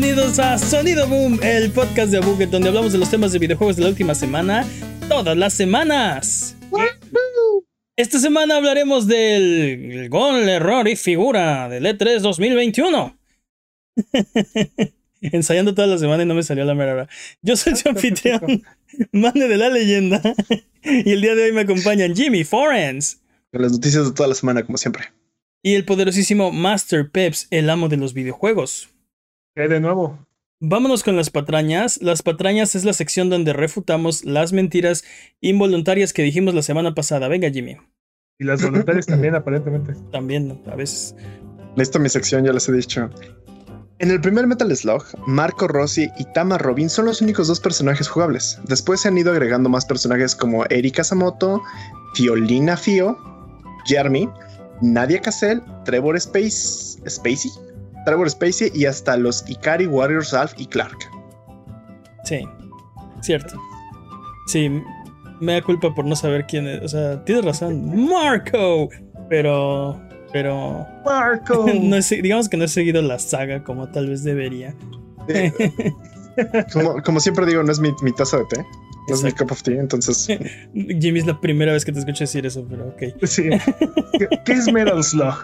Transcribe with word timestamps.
Bienvenidos 0.00 0.38
a 0.38 0.56
Sonido 0.56 1.06
Boom, 1.06 1.38
el 1.42 1.72
podcast 1.72 2.10
de 2.10 2.20
Buget, 2.20 2.48
donde 2.48 2.68
hablamos 2.68 2.90
de 2.90 2.96
los 2.96 3.10
temas 3.10 3.32
de 3.32 3.38
videojuegos 3.38 3.76
de 3.76 3.82
la 3.82 3.90
última 3.90 4.14
semana, 4.14 4.66
todas 5.10 5.36
las 5.36 5.52
semanas. 5.52 6.56
Esta 7.96 8.18
semana 8.18 8.56
hablaremos 8.56 9.06
del 9.06 10.08
gol, 10.08 10.48
error 10.48 10.88
y 10.88 10.96
figura 10.96 11.68
del 11.68 11.84
E3 11.84 12.20
2021. 12.20 13.18
Ensayando 15.20 15.74
toda 15.74 15.86
la 15.86 15.98
semana 15.98 16.22
y 16.22 16.26
no 16.26 16.34
me 16.34 16.44
salió 16.44 16.64
la 16.64 16.74
mera 16.74 16.94
hora. 16.94 17.08
Yo 17.42 17.54
soy 17.56 17.76
su 17.76 17.86
anfitrión, 17.90 18.62
Mane 19.12 19.48
de 19.48 19.56
la 19.58 19.68
leyenda, 19.68 20.22
y 20.82 21.10
el 21.10 21.20
día 21.20 21.34
de 21.34 21.44
hoy 21.44 21.52
me 21.52 21.60
acompañan 21.60 22.16
Jimmy 22.16 22.44
Forens. 22.44 23.20
Con 23.52 23.60
las 23.60 23.72
noticias 23.72 24.06
de 24.06 24.12
toda 24.12 24.30
la 24.30 24.34
semana, 24.34 24.64
como 24.64 24.78
siempre. 24.78 25.12
Y 25.62 25.74
el 25.74 25.84
poderosísimo 25.84 26.52
Master 26.52 27.10
Peps, 27.10 27.48
el 27.50 27.68
amo 27.68 27.90
de 27.90 27.98
los 27.98 28.14
videojuegos. 28.14 28.89
¿Qué 29.60 29.64
hay 29.64 29.68
de 29.68 29.80
nuevo? 29.80 30.18
Vámonos 30.58 31.04
con 31.04 31.16
las 31.16 31.28
patrañas. 31.28 32.00
Las 32.00 32.22
patrañas 32.22 32.74
es 32.74 32.86
la 32.86 32.94
sección 32.94 33.28
donde 33.28 33.52
refutamos 33.52 34.24
las 34.24 34.54
mentiras 34.54 35.04
involuntarias 35.42 36.14
que 36.14 36.22
dijimos 36.22 36.54
la 36.54 36.62
semana 36.62 36.94
pasada. 36.94 37.28
Venga, 37.28 37.50
Jimmy. 37.50 37.76
Y 38.38 38.44
las 38.44 38.62
voluntarias 38.62 39.04
también, 39.04 39.34
aparentemente. 39.34 39.92
También, 40.12 40.62
a 40.64 40.76
veces. 40.76 41.14
Listo 41.76 41.98
mi 41.98 42.08
sección, 42.08 42.42
ya 42.46 42.54
les 42.54 42.70
he 42.70 42.72
dicho. 42.72 43.10
En 43.98 44.10
el 44.10 44.18
primer 44.22 44.46
Metal 44.46 44.74
Slug, 44.74 45.04
Marco 45.26 45.68
Rossi 45.68 46.08
y 46.18 46.24
Tama 46.32 46.56
Robin 46.56 46.88
son 46.88 47.04
los 47.04 47.20
únicos 47.20 47.46
dos 47.46 47.60
personajes 47.60 48.08
jugables. 48.08 48.58
Después 48.66 49.00
se 49.00 49.08
han 49.08 49.18
ido 49.18 49.30
agregando 49.30 49.68
más 49.68 49.84
personajes 49.84 50.34
como 50.34 50.64
Erika 50.70 51.04
Samoto, 51.04 51.60
Fiolina 52.14 52.78
Fio, 52.78 53.18
Jeremy, 53.84 54.26
Nadia 54.80 55.20
Cassell, 55.20 55.60
Trevor 55.84 56.16
Space, 56.16 56.98
Spacey, 57.06 57.50
Trevor 58.04 58.30
Spacey 58.30 58.70
y 58.74 58.86
hasta 58.86 59.16
los 59.16 59.48
Ikari 59.48 59.86
Warriors 59.86 60.34
Alf 60.34 60.52
y 60.56 60.66
Clark. 60.66 60.98
Sí, 62.24 62.44
cierto. 63.22 63.58
Sí, 64.46 64.70
me 65.40 65.54
da 65.54 65.62
culpa 65.62 65.94
por 65.94 66.04
no 66.04 66.16
saber 66.16 66.46
quién 66.46 66.66
es. 66.66 66.82
O 66.82 66.88
sea, 66.88 67.24
tienes 67.24 67.44
razón. 67.44 68.08
Marco. 68.08 68.88
Pero. 69.28 70.00
Pero. 70.32 70.86
Marco. 71.04 71.66
no 71.80 71.96
digamos 72.00 72.48
que 72.48 72.56
no 72.56 72.64
he 72.64 72.68
seguido 72.68 73.02
la 73.02 73.18
saga 73.18 73.64
como 73.64 73.88
tal 73.90 74.08
vez 74.08 74.22
debería. 74.22 74.74
Como, 76.72 77.02
como 77.02 77.20
siempre 77.20 77.44
digo, 77.44 77.62
no 77.62 77.70
es 77.70 77.80
mi, 77.80 77.92
mi 78.02 78.12
taza 78.12 78.38
de 78.38 78.44
té, 78.46 78.64
no 79.10 79.16
es 79.16 79.22
mi 79.22 79.32
cup 79.32 79.52
of 79.52 79.62
tea, 79.62 79.80
entonces 79.80 80.26
Jimmy 80.74 81.18
es 81.18 81.26
la 81.26 81.40
primera 81.40 81.72
vez 81.72 81.84
que 81.84 81.92
te 81.92 81.98
escucho 81.98 82.24
decir 82.24 82.46
eso, 82.46 82.66
pero 82.68 82.88
ok. 82.88 83.02
Sí. 83.26 83.44
¿Qué, 84.44 84.52
es 84.52 84.72
Metal 84.72 85.02
Slug? 85.02 85.34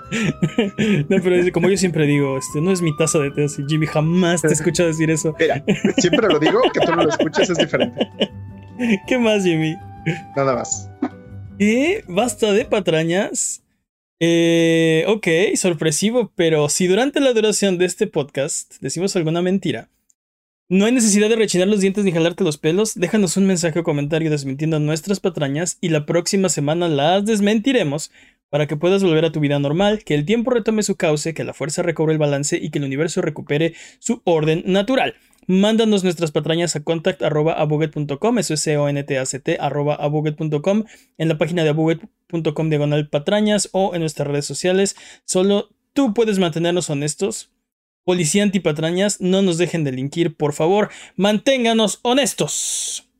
No, 1.08 1.16
pero 1.22 1.52
como 1.52 1.68
yo 1.68 1.76
siempre 1.76 2.06
digo, 2.06 2.38
este 2.38 2.60
no 2.60 2.72
es 2.72 2.82
mi 2.82 2.96
taza 2.96 3.18
de 3.18 3.30
té, 3.30 3.44
así 3.44 3.62
Jimmy 3.68 3.86
jamás 3.86 4.42
te 4.42 4.52
escucha 4.52 4.84
decir 4.84 5.10
eso. 5.10 5.34
mira, 5.38 5.62
siempre 5.98 6.28
lo 6.28 6.38
digo, 6.38 6.60
que 6.72 6.80
tú 6.80 6.94
no 6.94 7.04
lo 7.04 7.10
escuches 7.10 7.50
es 7.50 7.58
diferente. 7.58 8.08
¿Qué 9.06 9.18
más, 9.18 9.44
Jimmy? 9.44 9.74
Nada 10.36 10.54
más. 10.54 10.88
Y 11.58 12.02
basta 12.06 12.52
de 12.52 12.64
patrañas. 12.64 13.62
Eh, 14.18 15.04
ok, 15.08 15.56
sorpresivo, 15.56 16.32
pero 16.34 16.68
si 16.68 16.86
durante 16.86 17.20
la 17.20 17.32
duración 17.32 17.76
de 17.76 17.84
este 17.84 18.06
podcast 18.06 18.76
decimos 18.80 19.14
alguna 19.14 19.42
mentira, 19.42 19.90
no 20.68 20.84
hay 20.84 20.92
necesidad 20.92 21.28
de 21.28 21.36
rechinar 21.36 21.68
los 21.68 21.80
dientes 21.80 22.04
ni 22.04 22.12
jalarte 22.12 22.42
los 22.42 22.58
pelos. 22.58 22.94
Déjanos 22.94 23.36
un 23.36 23.46
mensaje 23.46 23.78
o 23.78 23.84
comentario 23.84 24.30
desmintiendo 24.30 24.80
nuestras 24.80 25.20
patrañas 25.20 25.78
y 25.80 25.90
la 25.90 26.06
próxima 26.06 26.48
semana 26.48 26.88
las 26.88 27.24
desmentiremos 27.24 28.10
para 28.48 28.66
que 28.66 28.76
puedas 28.76 29.02
volver 29.02 29.24
a 29.24 29.32
tu 29.32 29.40
vida 29.40 29.58
normal, 29.58 30.02
que 30.04 30.14
el 30.14 30.24
tiempo 30.24 30.50
retome 30.50 30.82
su 30.82 30.96
cauce, 30.96 31.34
que 31.34 31.44
la 31.44 31.52
fuerza 31.52 31.82
recobre 31.82 32.12
el 32.12 32.18
balance 32.18 32.56
y 32.56 32.70
que 32.70 32.78
el 32.78 32.84
universo 32.84 33.20
recupere 33.20 33.74
su 33.98 34.22
orden 34.24 34.62
natural. 34.66 35.14
Mándanos 35.48 36.02
nuestras 36.02 36.32
patrañas 36.32 36.74
a 36.74 36.82
contact.abuget.com, 36.82 38.38
eso 38.38 38.54
es 38.54 38.60
C-O-N-T-A-C-T, 38.62 39.58
arroba 39.60 39.94
abuget.com, 39.94 40.84
en 41.18 41.28
la 41.28 41.38
página 41.38 41.62
de 41.62 41.70
abuget.com 41.70 42.68
diagonal 42.68 43.08
patrañas 43.08 43.68
o 43.72 43.94
en 43.94 44.00
nuestras 44.00 44.26
redes 44.26 44.46
sociales. 44.46 44.96
Solo 45.24 45.68
tú 45.92 46.14
puedes 46.14 46.40
mantenernos 46.40 46.90
honestos. 46.90 47.50
Policía 48.06 48.44
antipatrañas, 48.44 49.20
no 49.20 49.42
nos 49.42 49.58
dejen 49.58 49.82
delinquir, 49.82 50.36
por 50.36 50.52
favor. 50.52 50.90
Manténganos 51.16 51.98
honestos. 52.02 53.10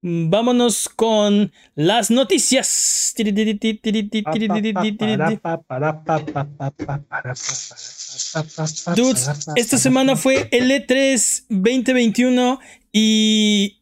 Vámonos 0.00 0.88
con 0.88 1.52
las 1.74 2.12
noticias. 2.12 3.12
Dudes, 8.94 9.30
esta 9.56 9.76
semana 9.76 10.14
fue 10.14 10.48
el 10.52 10.70
E 10.70 10.86
E3 10.86 11.46
2021 11.48 12.60
y 12.92 13.80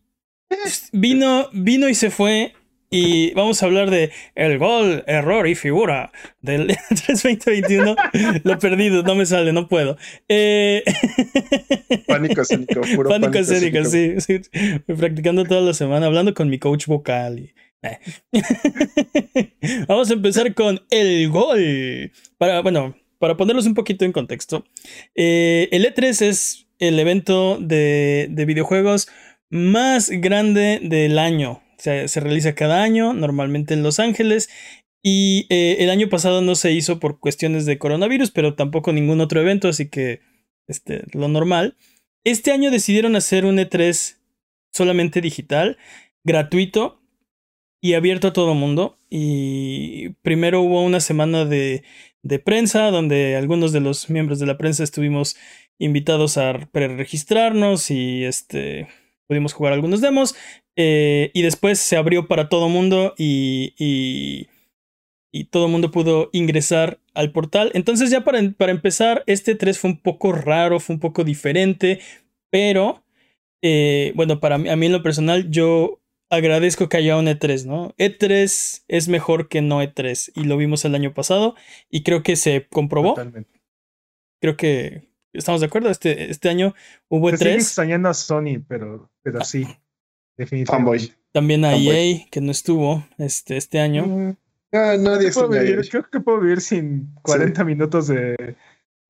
vino, 0.93 1.51
vino 1.53 1.87
y 1.91 1.95
se 1.95 2.11
fue. 2.11 2.55
Y 2.91 3.33
vamos 3.35 3.63
a 3.63 3.67
hablar 3.67 3.91
de 3.91 4.11
el 4.35 4.59
gol, 4.59 5.03
error 5.07 5.49
y 5.49 5.55
figura 5.55 6.13
del 6.41 6.71
E 6.71 6.75
E3 6.91 7.23
2021. 7.23 7.97
Lo 8.45 8.59
perdido, 8.59 9.03
no 9.03 9.15
me 9.15 9.27
sale, 9.27 9.53
no 9.53 9.69
puedo. 9.69 9.97
Eh, 10.29 10.85
Pánico 12.07 12.43
escénico, 12.43 12.81
puro 12.95 13.11
pánico 13.11 13.39
escénico, 13.39 13.85
sí, 13.85 14.15
sí. 14.21 14.41
Practicando 14.87 15.45
toda 15.45 15.61
la 15.63 15.75
semana, 15.75 16.07
hablando 16.07 16.33
con 16.35 16.49
mi 16.49 16.59
coach 16.59 16.87
vocal. 16.87 17.39
y- 17.41 17.53
eh. 17.83 17.99
Vamos 19.89 20.11
a 20.11 20.15
empezar 20.15 20.55
con 20.55 20.81
el 20.91 21.29
gol. 21.29 22.13
Para, 22.39 22.61
bueno, 22.63 22.97
para 23.19 23.37
ponerlos 23.37 23.67
un 23.67 23.75
poquito 23.75 24.05
en 24.05 24.13
contexto, 24.13 24.65
eh, 25.15 25.69
el 25.73 25.85
E3 25.85 26.23
es 26.23 26.67
el 26.79 26.99
evento 26.99 27.59
de, 27.61 28.29
de 28.31 28.45
videojuegos 28.45 29.09
más 29.51 30.11
grande 30.11 30.81
del 30.83 31.19
año. 31.19 31.63
Se 32.09 32.21
realiza 32.21 32.55
cada 32.55 32.83
año, 32.83 33.13
normalmente 33.13 33.75
en 33.75 33.83
Los 33.83 33.99
Ángeles. 33.99 34.49
Y 35.03 35.47
eh, 35.51 35.77
el 35.81 35.91
año 35.91 36.09
pasado 36.09 36.41
no 36.41 36.55
se 36.57 36.73
hizo 36.73 36.99
por 36.99 37.21
cuestiones 37.21 37.65
de 37.65 37.79
coronavirus, 37.79 38.33
pero 38.33 38.55
tampoco 38.55 38.93
ningún 38.93 39.21
otro 39.21 39.41
evento, 39.41 39.69
así 39.69 39.89
que 39.89 40.21
este, 40.67 41.05
lo 41.13 41.29
normal. 41.29 41.77
Este 42.25 42.51
año 42.51 42.71
decidieron 42.73 43.15
hacer 43.15 43.45
un 43.45 43.59
E3 43.59 44.17
solamente 44.73 45.21
digital, 45.21 45.79
gratuito 46.25 47.01
y 47.81 47.95
abierto 47.95 48.29
a 48.29 48.33
todo 48.33 48.55
mundo. 48.55 48.99
Y 49.09 50.11
primero 50.23 50.61
hubo 50.61 50.83
una 50.83 50.99
semana 50.99 51.45
de, 51.45 51.85
de 52.23 52.39
prensa 52.41 52.91
donde 52.91 53.37
algunos 53.37 53.73
de 53.73 53.81
los 53.81 54.11
miembros 54.11 54.41
de 54.41 54.47
la 54.47 54.59
prensa 54.59 54.83
estuvimos 54.83 55.37
invitados 55.79 56.37
a 56.37 56.69
preregistrarnos 56.73 57.91
y 57.91 58.25
este 58.25 58.89
pudimos 59.27 59.53
jugar 59.53 59.73
algunos 59.73 60.01
demos. 60.01 60.35
eh, 60.77 61.31
y 61.35 61.43
después 61.43 61.79
se 61.79 61.97
abrió 61.97 62.29
para 62.29 62.49
todo 62.49 62.69
mundo 62.69 63.15
y, 63.17 63.75
y, 63.79 64.49
y 65.33 65.45
todo 65.45 65.69
mundo 65.69 65.91
pudo 65.91 66.29
ingresar 66.33 67.01
al 67.15 67.33
portal. 67.33 67.71
Entonces 67.75 68.11
ya 68.11 68.25
para, 68.25 68.41
para 68.53 68.73
empezar, 68.73 69.23
este 69.27 69.55
3 69.55 69.79
fue 69.79 69.91
un 69.91 69.99
poco 70.01 70.33
raro, 70.33 70.81
fue 70.81 70.95
un 70.95 71.01
poco 71.01 71.25
diferente, 71.25 72.01
pero 72.51 73.03
eh, 73.63 74.13
bueno, 74.15 74.39
para 74.41 74.59
mí, 74.59 74.69
a 74.69 74.77
mí 74.77 74.87
en 74.87 74.93
lo 74.93 75.03
personal, 75.03 75.51
yo 75.51 76.01
agradezco 76.31 76.89
que 76.89 76.97
haya 76.99 77.17
un 77.17 77.27
E3, 77.27 77.67
¿no? 77.67 77.95
E3 77.99 78.85
es 78.89 79.09
mejor 79.09 79.49
que 79.49 79.63
no 79.63 79.83
E3 79.83 80.33
y 80.35 80.45
lo 80.45 80.57
vimos 80.57 80.85
el 80.85 80.95
año 80.95 81.15
pasado 81.15 81.55
y 81.91 82.03
creo 82.03 82.23
que 82.23 82.37
se 82.37 82.67
comprobó. 82.69 83.11
Totalmente. 83.11 83.61
Creo 84.41 84.57
que 84.57 85.09
estamos 85.37 85.61
de 85.61 85.67
acuerdo. 85.67 85.91
Este, 85.91 86.31
este 86.31 86.49
año 86.49 86.75
hubo 87.09 87.31
Se 87.31 87.39
sigue 87.39 87.51
E3, 87.53 87.55
extrañando 87.57 88.09
a 88.09 88.15
Sony, 88.15 88.63
pero, 88.67 89.11
pero 89.23 89.45
sí. 89.45 89.67
Definitivamente. 90.37 91.07
Fanboy. 91.09 91.13
también 91.33 91.65
a 91.65 91.71
Fanboy. 91.73 91.89
EA 91.89 92.27
que 92.31 92.41
no 92.41 92.51
estuvo 92.51 93.07
este, 93.19 93.57
este 93.57 93.81
año. 93.81 94.07
Mm, 94.07 94.37
Ah, 94.73 94.97
nadie 94.99 95.29
ellos. 95.29 95.89
Creo 95.91 96.09
que 96.11 96.21
puedo 96.21 96.41
vivir 96.41 96.61
sin 96.61 97.15
40 97.23 97.65
minutos 97.65 98.09
de 98.09 98.57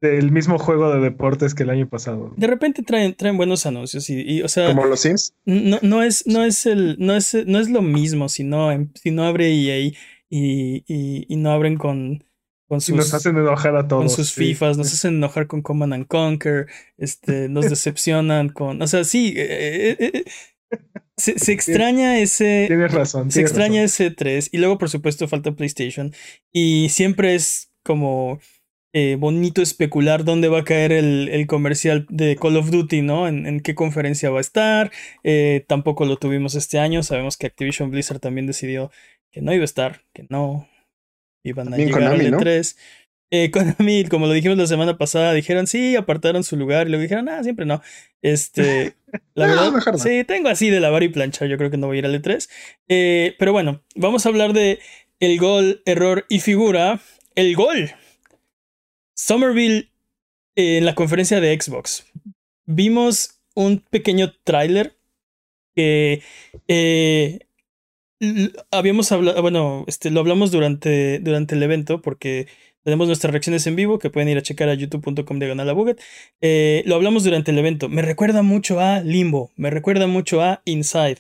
del 0.03 0.31
mismo 0.31 0.59
juego 0.59 0.95
de 0.95 1.01
deportes 1.01 1.55
que 1.55 1.63
el 1.63 1.71
año 1.71 1.89
pasado. 1.89 2.35
De 2.37 2.47
repente 2.47 2.83
traen, 2.83 3.15
traen 3.15 3.39
buenos 3.39 3.65
anuncios 3.65 4.11
y, 4.11 4.21
y, 4.21 4.43
o 4.43 4.49
sea, 4.49 4.69
Como 4.69 4.85
los 4.85 5.01
Sims. 5.01 5.35
no, 5.47 5.79
no 5.81 6.03
es, 6.03 6.27
no 6.27 6.45
es 6.45 6.67
el, 6.67 6.97
no 6.99 7.17
es, 7.17 7.35
no 7.47 7.59
es 7.59 7.71
lo 7.71 7.81
mismo 7.81 8.29
si 8.29 8.45
no, 8.45 8.69
si 8.95 9.11
no 9.11 9.25
abre 9.25 9.49
EA 9.49 9.79
y, 9.81 9.95
y, 10.29 10.85
y 11.27 11.37
no 11.37 11.51
abren 11.51 11.79
con, 11.79 12.25
con 12.69 12.79
Y 12.79 12.81
sus, 12.81 12.97
nos 12.97 13.15
hacen 13.15 13.37
enojar 13.37 13.77
a 13.77 13.87
todos. 13.89 14.03
con 14.03 14.11
sus 14.11 14.31
sí. 14.31 14.41
FIFAs, 14.41 14.77
nos 14.79 14.93
hacen 14.93 15.17
enojar 15.17 15.47
con 15.47 15.63
Command 15.63 15.95
and 15.95 16.07
Conquer, 16.07 16.67
este, 16.99 17.49
nos 17.49 17.69
decepcionan 17.71 18.49
con, 18.51 18.81
o 18.83 18.87
sea, 18.87 19.05
sí, 19.05 19.35
eh, 19.37 19.97
eh, 19.99 20.11
eh, 20.15 20.25
se, 21.17 21.39
se 21.39 21.53
extraña 21.53 22.19
ese, 22.19 22.65
Tienes 22.69 22.93
razón. 22.93 23.31
se 23.31 23.35
tienes 23.39 23.51
extraña 23.51 23.83
razón. 23.83 24.07
ese 24.07 24.11
3 24.11 24.51
y 24.53 24.59
luego 24.59 24.79
por 24.79 24.91
supuesto 24.91 25.29
falta 25.29 25.53
PlayStation 25.53 26.13
y 26.53 26.89
siempre 26.91 27.35
es 27.35 27.71
como 27.85 28.39
eh, 28.93 29.17
bonito 29.19 29.61
especular 29.63 30.25
dónde 30.25 30.49
va 30.49 30.61
a 30.61 30.65
caer 30.65 30.91
el, 30.93 31.29
el 31.29 31.47
comercial 31.47 32.07
de 32.09 32.37
Call 32.37 32.57
of 32.57 32.71
Duty, 32.71 33.03
¿no? 33.03 33.29
En, 33.29 33.47
en 33.47 33.61
qué 33.61 33.75
conferencia 33.75 34.31
va 34.31 34.39
a 34.39 34.41
estar. 34.41 34.91
Eh, 35.23 35.65
tampoco 35.69 36.07
lo 36.07 36.17
tuvimos 36.17 36.55
este 36.55 36.79
año. 36.79 37.03
Sabemos 37.03 37.37
que 37.37 37.47
Activision 37.47 37.91
Blizzard 37.91 38.21
también 38.21 38.47
decidió 38.47 38.91
que 39.33 39.43
no 39.43 39.53
iba 39.53 39.63
a 39.63 39.67
estar, 39.67 40.01
que 40.15 40.25
no 40.31 40.67
iban 41.49 41.69
a 41.69 41.71
También 41.71 41.89
llegar 41.89 42.03
Konami, 42.11 42.27
al 42.27 42.31
¿no? 42.33 42.41
E3. 42.41 42.77
eh, 43.31 43.51
Konami, 43.53 44.05
como 44.05 44.27
lo 44.27 44.33
dijimos 44.33 44.59
la 44.59 44.67
semana 44.67 44.99
pasada, 44.99 45.33
dijeron 45.33 45.67
sí, 45.67 45.97
apartaron 45.97 46.45
su 46.45 46.57
lugar 46.57 46.87
y 46.87 46.91
luego 46.91 47.03
dijeron, 47.03 47.29
ah, 47.29 47.43
siempre 47.43 47.67
no. 47.67 47.83
Este, 48.23 48.95
la 49.35 49.47
verdad, 49.47 49.73
sí, 49.97 50.25
tengo 50.25 50.49
así 50.49 50.71
de 50.71 50.81
lavar 50.81 51.03
y 51.03 51.09
planchar, 51.09 51.49
yo 51.49 51.59
creo 51.59 51.71
que 51.71 51.77
no 51.77 51.87
voy 51.87 51.97
a 51.97 52.01
ir 52.01 52.07
al 52.07 52.23
E3. 52.23 52.49
Eh, 52.89 53.35
pero 53.39 53.53
bueno, 53.53 53.83
vamos 53.95 54.27
a 54.27 54.29
hablar 54.29 54.53
de 54.53 54.79
el 55.21 55.39
gol, 55.39 55.83
error 55.87 56.27
y 56.29 56.41
figura. 56.41 57.01
El 57.35 57.55
gol. 57.55 57.91
Somerville 59.15 59.91
en 60.55 60.85
la 60.85 60.95
conferencia 60.95 61.41
de 61.41 61.59
Xbox. 61.59 62.07
Vimos 62.67 63.41
un 63.55 63.79
pequeño 63.79 64.33
tráiler 64.45 64.97
que 65.75 66.23
eh, 66.69 67.46
habíamos 68.71 69.13
hablado, 69.13 69.41
bueno, 69.43 69.85
este, 69.87 70.11
lo 70.11 70.21
hablamos 70.21 70.51
durante, 70.51 71.19
durante 71.21 71.55
el 71.55 71.63
evento 71.63 72.01
porque 72.01 72.47
tenemos 72.83 73.09
nuestras 73.09 73.33
reacciones 73.33 73.67
en 73.67 73.77
vivo 73.77 73.99
que 73.99 74.11
pueden 74.11 74.29
ir 74.29 74.39
a 74.39 74.43
checar 74.43 74.69
a 74.69 74.75
youtube.com 74.75 75.39
de 75.39 75.97
eh, 76.41 76.83
lo 76.87 76.95
hablamos 76.95 77.25
durante 77.25 77.51
el 77.51 77.59
evento. 77.59 77.89
Me 77.89 78.03
recuerda 78.03 78.43
mucho 78.43 78.81
a 78.81 79.01
Limbo, 79.01 79.51
me 79.57 79.71
recuerda 79.71 80.07
mucho 80.07 80.41
a 80.41 80.63
Inside. 80.65 81.19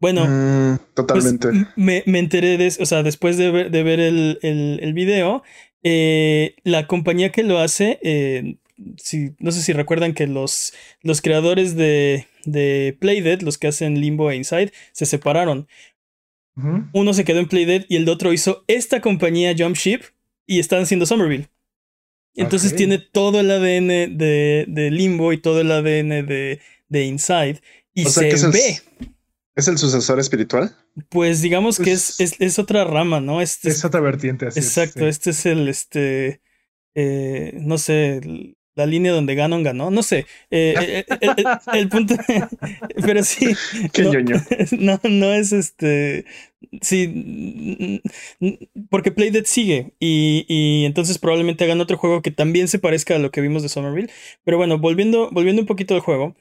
Bueno, 0.00 0.24
mm, 0.24 0.76
pues, 0.76 0.94
totalmente. 0.94 1.48
me, 1.74 2.04
me, 2.06 2.20
enteré 2.20 2.56
de 2.56 2.68
eso, 2.68 2.82
o 2.82 2.86
sea, 2.86 3.02
después 3.02 3.36
de 3.36 3.50
ver, 3.50 3.70
de 3.72 3.82
ver 3.82 3.98
el, 3.98 4.38
el, 4.42 4.78
el 4.80 4.92
video, 4.92 5.42
eh, 5.82 6.54
la 6.62 6.86
compañía 6.86 7.32
que 7.32 7.42
lo 7.42 7.58
hace, 7.58 7.98
eh, 8.02 8.58
si, 8.96 9.34
no 9.38 9.50
sé 9.50 9.62
si 9.62 9.72
recuerdan 9.72 10.14
que 10.14 10.26
los, 10.26 10.72
los 11.02 11.20
creadores 11.20 11.76
de, 11.76 12.26
de 12.44 12.96
Playdead, 13.00 13.40
los 13.40 13.58
que 13.58 13.68
hacen 13.68 14.00
Limbo 14.00 14.30
e 14.30 14.36
Inside, 14.36 14.72
se 14.92 15.06
separaron. 15.06 15.66
Uno 16.92 17.14
se 17.14 17.24
quedó 17.24 17.38
en 17.38 17.48
Playdead 17.48 17.84
y 17.88 17.96
el 17.96 18.08
otro 18.08 18.32
hizo 18.32 18.64
esta 18.66 19.00
compañía 19.00 19.54
Jumpship 19.56 20.00
y 20.46 20.58
están 20.58 20.82
haciendo 20.82 21.06
Somerville. 21.06 21.48
Entonces 22.34 22.74
tiene 22.74 22.98
todo 22.98 23.40
el 23.40 23.50
ADN 23.50 24.16
de, 24.16 24.64
de, 24.68 24.90
Limbo 24.90 25.32
y 25.32 25.38
todo 25.38 25.60
el 25.60 25.70
ADN 25.72 26.26
de, 26.26 26.60
de 26.88 27.04
Inside. 27.04 27.60
Y 27.94 28.04
se 28.06 28.48
ve. 28.48 28.80
¿Es 29.58 29.66
el 29.66 29.76
sucesor 29.76 30.20
espiritual? 30.20 30.76
Pues 31.08 31.42
digamos 31.42 31.78
que 31.78 31.90
es, 31.90 32.14
pues 32.16 32.32
es, 32.32 32.40
es, 32.40 32.58
otra 32.60 32.84
rama, 32.84 33.20
¿no? 33.20 33.40
Este 33.40 33.70
es, 33.70 33.84
otra 33.84 34.00
vertiente, 34.00 34.46
así 34.46 34.60
Exacto, 34.60 35.08
este 35.08 35.30
es 35.30 35.46
el, 35.46 35.68
este, 35.68 36.40
eh, 36.94 37.58
no 37.60 37.76
sé, 37.76 38.20
la 38.78 38.86
línea 38.86 39.12
donde 39.12 39.34
Ganon 39.34 39.62
ganó, 39.62 39.90
no 39.90 40.02
sé, 40.02 40.24
eh, 40.50 41.04
eh 41.20 41.44
el, 41.74 41.88
punto, 41.88 42.14
pero 43.04 43.22
sí. 43.22 43.54
Qué 43.92 44.02
no, 44.02 44.12
ñoño. 44.12 44.36
No, 44.78 45.00
no 45.02 45.32
es 45.34 45.52
este, 45.52 46.24
sí, 46.80 48.00
porque 48.88 49.10
Playdead 49.10 49.44
sigue 49.44 49.94
y, 49.98 50.46
y 50.48 50.84
entonces 50.84 51.18
probablemente 51.18 51.64
hagan 51.64 51.80
otro 51.80 51.98
juego 51.98 52.22
que 52.22 52.30
también 52.30 52.68
se 52.68 52.78
parezca 52.78 53.16
a 53.16 53.18
lo 53.18 53.30
que 53.30 53.40
vimos 53.40 53.62
de 53.62 53.68
Somerville, 53.68 54.10
pero 54.44 54.56
bueno, 54.56 54.78
volviendo, 54.78 55.28
volviendo 55.32 55.62
un 55.62 55.66
poquito 55.66 55.94
al 55.94 56.00
juego, 56.00 56.36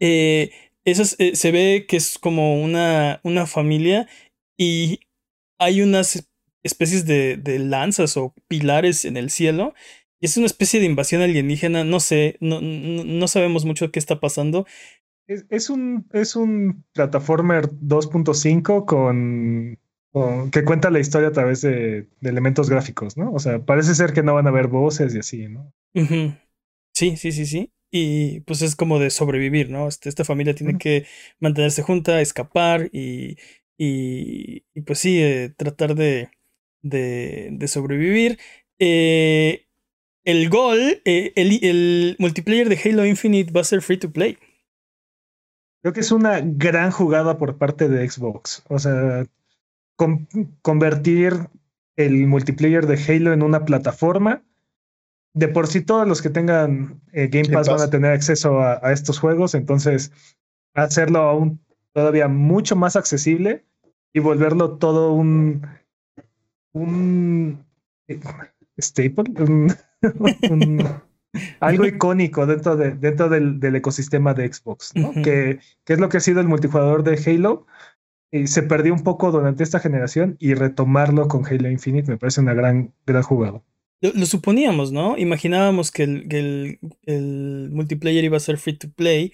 eh, 0.00 0.50
esas, 0.84 1.14
eh, 1.18 1.36
se 1.36 1.52
ve 1.52 1.86
que 1.88 1.96
es 1.96 2.18
como 2.18 2.60
una, 2.60 3.20
una 3.22 3.46
familia 3.46 4.08
y 4.58 5.00
hay 5.58 5.80
unas 5.80 6.28
especies 6.62 7.06
de, 7.06 7.36
de, 7.36 7.58
lanzas 7.58 8.16
o 8.16 8.34
pilares 8.48 9.04
en 9.04 9.16
el 9.16 9.30
cielo. 9.30 9.74
Es 10.22 10.36
una 10.36 10.46
especie 10.46 10.80
de 10.80 10.86
invasión 10.86 11.20
alienígena, 11.20 11.84
no 11.84 12.00
sé, 12.00 12.36
no, 12.40 12.60
no, 12.60 13.04
no 13.04 13.28
sabemos 13.28 13.64
mucho 13.64 13.90
qué 13.90 13.98
está 13.98 14.20
pasando. 14.20 14.66
Es, 15.26 15.44
es 15.50 15.68
un, 15.68 16.06
es 16.12 16.36
un 16.36 16.84
plataformer 16.92 17.70
2.5 17.70 18.86
con, 18.86 19.78
con, 20.10 20.50
que 20.50 20.64
cuenta 20.64 20.90
la 20.90 21.00
historia 21.00 21.28
a 21.28 21.32
través 21.32 21.60
de, 21.60 22.08
de, 22.20 22.30
elementos 22.30 22.70
gráficos, 22.70 23.16
¿no? 23.16 23.32
O 23.32 23.38
sea, 23.38 23.64
parece 23.64 23.94
ser 23.94 24.12
que 24.12 24.22
no 24.22 24.34
van 24.34 24.46
a 24.46 24.50
haber 24.50 24.68
voces 24.68 25.14
y 25.14 25.18
así, 25.18 25.48
¿no? 25.48 25.72
Uh 25.94 26.00
-huh. 26.00 26.40
Sí, 26.94 27.16
sí, 27.16 27.32
sí, 27.32 27.44
sí 27.44 27.72
y 27.92 28.40
pues 28.40 28.62
es 28.62 28.74
como 28.74 28.98
de 28.98 29.10
sobrevivir, 29.10 29.70
¿no? 29.70 29.86
Este, 29.86 30.08
esta 30.08 30.24
familia 30.24 30.54
tiene 30.54 30.78
que 30.78 31.06
mantenerse 31.40 31.82
junta, 31.82 32.22
escapar 32.22 32.88
y, 32.90 33.36
y, 33.76 34.64
y 34.74 34.80
pues 34.82 34.98
sí, 34.98 35.22
eh, 35.22 35.52
tratar 35.56 35.94
de, 35.94 36.30
de, 36.82 37.50
de 37.52 37.68
sobrevivir. 37.68 38.38
Eh, 38.78 39.66
el 40.24 40.48
gol, 40.48 41.00
eh, 41.04 41.32
el, 41.36 41.64
el, 41.64 42.16
multiplayer 42.18 42.68
de 42.68 42.78
Halo 42.82 43.06
Infinite 43.06 43.52
va 43.52 43.62
a 43.62 43.64
ser 43.64 43.82
free 43.82 43.98
to 43.98 44.10
play. 44.10 44.38
Creo 45.82 45.92
que 45.92 46.00
es 46.00 46.12
una 46.12 46.40
gran 46.40 46.90
jugada 46.90 47.38
por 47.38 47.58
parte 47.58 47.88
de 47.88 48.08
Xbox. 48.08 48.62
O 48.68 48.78
sea, 48.78 49.26
con, 49.96 50.28
convertir 50.62 51.48
el 51.96 52.26
multiplayer 52.26 52.86
de 52.86 53.02
Halo 53.02 53.32
en 53.32 53.42
una 53.42 53.64
plataforma 53.64 54.42
de 55.34 55.48
por 55.48 55.66
sí 55.66 55.80
todos 55.80 56.06
los 56.06 56.20
que 56.20 56.30
tengan 56.30 57.00
eh, 57.12 57.28
Game 57.28 57.48
Pass 57.48 57.68
van 57.68 57.80
a 57.80 57.90
tener 57.90 58.12
acceso 58.12 58.60
a, 58.60 58.80
a, 58.82 58.92
estos 58.92 59.18
juegos, 59.18 59.54
entonces 59.54 60.12
hacerlo 60.74 61.20
aún 61.20 61.60
todavía 61.92 62.28
mucho 62.28 62.76
más 62.76 62.96
accesible 62.96 63.64
y 64.12 64.20
volverlo 64.20 64.76
todo 64.76 65.12
un 65.12 65.66
un 66.72 67.64
staple, 68.78 69.24
un, 69.38 69.50
un, 69.50 69.74
algo 71.60 71.86
icónico 71.86 72.46
dentro 72.46 72.76
de 72.76 72.92
dentro 72.92 73.28
del, 73.28 73.60
del 73.60 73.76
ecosistema 73.76 74.34
de 74.34 74.52
Xbox, 74.52 74.92
¿no? 74.94 75.10
Uh 75.10 75.14
-huh. 75.14 75.24
que, 75.24 75.58
que 75.84 75.92
es 75.92 75.98
lo 75.98 76.08
que 76.08 76.18
ha 76.18 76.20
sido 76.20 76.40
el 76.40 76.48
multijugador 76.48 77.02
de 77.04 77.20
Halo 77.24 77.66
y 78.30 78.46
se 78.46 78.62
perdió 78.62 78.92
un 78.94 79.04
poco 79.04 79.30
durante 79.30 79.62
esta 79.62 79.78
generación 79.78 80.36
y 80.40 80.54
retomarlo 80.54 81.28
con 81.28 81.46
Halo 81.46 81.70
Infinite 81.70 82.10
me 82.10 82.18
parece 82.18 82.40
una 82.40 82.54
gran 82.54 82.92
gran 83.06 83.22
jugada. 83.22 83.62
Lo, 84.00 84.10
lo, 84.14 84.26
suponíamos, 84.26 84.90
¿no? 84.90 85.16
Imaginábamos 85.16 85.92
que 85.92 86.02
el, 86.02 86.28
que 86.28 86.38
el, 86.40 86.78
el, 87.06 87.70
multiplayer 87.70 88.24
iba 88.24 88.36
a 88.36 88.40
ser 88.40 88.58
free 88.58 88.76
to 88.76 88.88
play. 88.90 89.32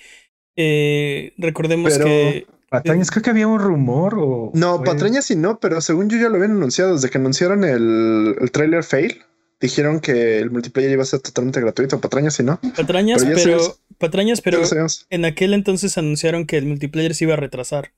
Eh, 0.57 1.33
recordemos 1.39 1.95
pero, 1.95 2.05
que. 2.05 2.47
Patrañas, 2.69 3.11
creo 3.11 3.23
que 3.23 3.31
había 3.31 3.49
un 3.49 3.61
rumor 3.61 4.17
o. 4.19 4.51
No, 4.53 4.75
o 4.75 4.85
Patrañas 4.85 5.25
sí 5.25 5.37
no, 5.37 5.59
pero 5.59 5.81
según 5.81 6.11
yo 6.11 6.19
ya 6.19 6.29
lo 6.29 6.35
habían 6.35 6.51
anunciado. 6.51 6.93
Desde 6.93 7.09
que 7.09 7.17
anunciaron 7.17 7.65
el, 7.65 8.37
el 8.39 8.51
trailer 8.51 8.85
fail, 8.85 9.23
dijeron 9.61 10.01
que 10.01 10.39
el 10.39 10.51
multiplayer 10.51 10.91
iba 10.91 11.03
a 11.03 11.07
ser 11.07 11.21
totalmente 11.21 11.61
gratuito. 11.61 12.01
Patrañas 12.01 12.35
sí 12.35 12.43
no. 12.43 12.61
Patrañas, 12.77 13.25
pero. 13.25 13.37
pero 13.37 13.61
sabes, 13.61 13.81
patrañas, 13.99 14.41
pero. 14.41 14.63
En 15.11 15.25
aquel 15.25 15.55
entonces 15.55 15.99
anunciaron 15.99 16.47
que 16.47 16.57
el 16.57 16.67
multiplayer 16.67 17.15
se 17.15 17.25
iba 17.25 17.35
a 17.35 17.39
retrasar. 17.39 17.93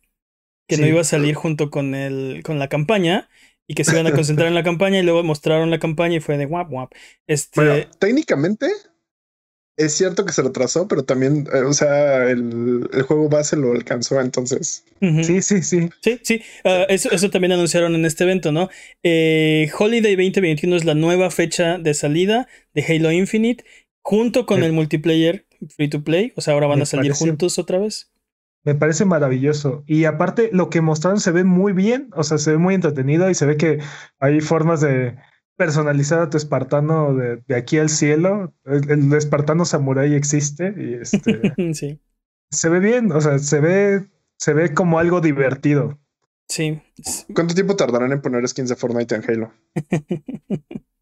Que 0.67 0.77
sí. 0.77 0.83
no 0.83 0.89
iba 0.89 1.01
a 1.01 1.05
salir 1.05 1.35
junto 1.35 1.71
con, 1.71 1.95
el, 1.95 2.43
con 2.45 2.59
la 2.59 2.69
campaña 2.69 3.29
y 3.67 3.75
que 3.75 3.85
se 3.85 3.93
iban 3.93 4.07
a 4.07 4.13
concentrar 4.13 4.49
en 4.49 4.55
la 4.55 4.63
campaña 4.65 4.99
y 4.99 5.03
luego 5.03 5.23
mostraron 5.23 5.71
la 5.71 5.79
campaña 5.79 6.17
y 6.17 6.21
fue 6.21 6.37
de 6.39 6.47
guap 6.47 6.71
guap. 6.71 6.93
Este... 7.27 7.61
Bueno, 7.61 7.87
técnicamente 7.99 8.69
es 9.81 9.95
cierto 9.95 10.25
que 10.25 10.33
se 10.33 10.43
retrasó, 10.43 10.87
pero 10.87 11.05
también, 11.05 11.49
eh, 11.53 11.63
o 11.63 11.73
sea, 11.73 12.25
el, 12.31 12.89
el, 12.93 13.03
juego 13.03 13.29
base 13.29 13.57
lo 13.57 13.73
alcanzó, 13.73 14.21
entonces. 14.21 14.85
Uh 15.01 15.07
-huh. 15.07 15.25
Sí, 15.25 15.43
sí, 15.43 15.63
sí. 15.63 15.89
Sí, 16.03 16.21
sí. 16.23 16.43
Uh, 16.65 16.85
eso, 16.89 17.11
eso, 17.11 17.31
también 17.31 17.53
anunciaron 17.53 17.95
en 17.95 18.05
este 18.05 18.25
evento, 18.25 18.53
¿no? 18.53 18.69
Eh, 19.03 19.71
Holiday 19.77 20.17
2021 20.17 20.77
es 20.77 20.85
la 20.85 20.95
nueva 20.95 21.31
fecha 21.31 21.79
de 21.79 21.95
salida 21.95 22.47
de 22.75 22.85
Halo 22.85 23.11
Infinite 23.11 23.65
junto 24.03 24.47
con 24.47 24.61
sí. 24.61 24.67
el 24.67 24.73
multiplayer 24.73 25.47
free 25.69 25.89
to 25.89 26.05
play. 26.05 26.33
O 26.37 26.41
sea, 26.41 26.55
ahora 26.55 26.67
van 26.67 26.79
Me 26.79 26.83
a 26.83 26.87
salir 26.87 27.13
parece... 27.13 27.27
juntos 27.27 27.59
otra 27.59 27.79
vez. 27.79 28.11
Me 28.63 28.75
parece 28.75 29.07
maravilloso. 29.07 29.85
Y 29.87 30.05
aparte, 30.05 30.51
lo 30.53 30.69
que 30.69 30.83
mostraron 30.83 31.19
se 31.19 31.31
ve 31.31 31.45
muy 31.45 31.73
bien, 31.73 32.11
o 32.15 32.23
sea, 32.23 32.37
se 32.37 32.51
ve 32.53 32.59
muy 32.59 32.75
entretenido 32.75 33.31
y 33.31 33.35
se 33.35 33.47
ve 33.47 33.57
que 33.57 33.79
hay 34.19 34.41
formas 34.41 34.83
de 34.83 35.17
personalizar 35.61 36.21
a 36.21 36.31
tu 36.31 36.39
espartano 36.39 37.15
de, 37.15 37.37
de 37.47 37.55
aquí 37.55 37.77
al 37.77 37.91
cielo. 37.91 38.55
El, 38.65 38.91
el, 38.91 39.13
espartano 39.13 39.67
samurái 39.67 40.15
existe 40.15 40.73
y 40.75 40.95
este, 40.95 41.53
sí. 41.75 42.01
se 42.51 42.69
ve 42.71 42.81
bien, 42.81 43.13
o 43.13 43.21
sea, 43.21 43.39
se 43.39 43.61
ve, 43.61 44.09
se 44.39 44.55
ve 44.55 44.73
como 44.73 44.99
algo 44.99 45.21
divertido. 45.21 45.99
Sí. 46.49 46.81
¿Cuánto 47.35 47.55
tiempo 47.55 47.77
tardarán 47.77 48.11
en 48.11 48.23
poner 48.23 48.49
skins 48.49 48.71
de 48.71 48.77
Fortnite 48.77 49.15
en 49.15 49.23
Halo? 49.29 49.53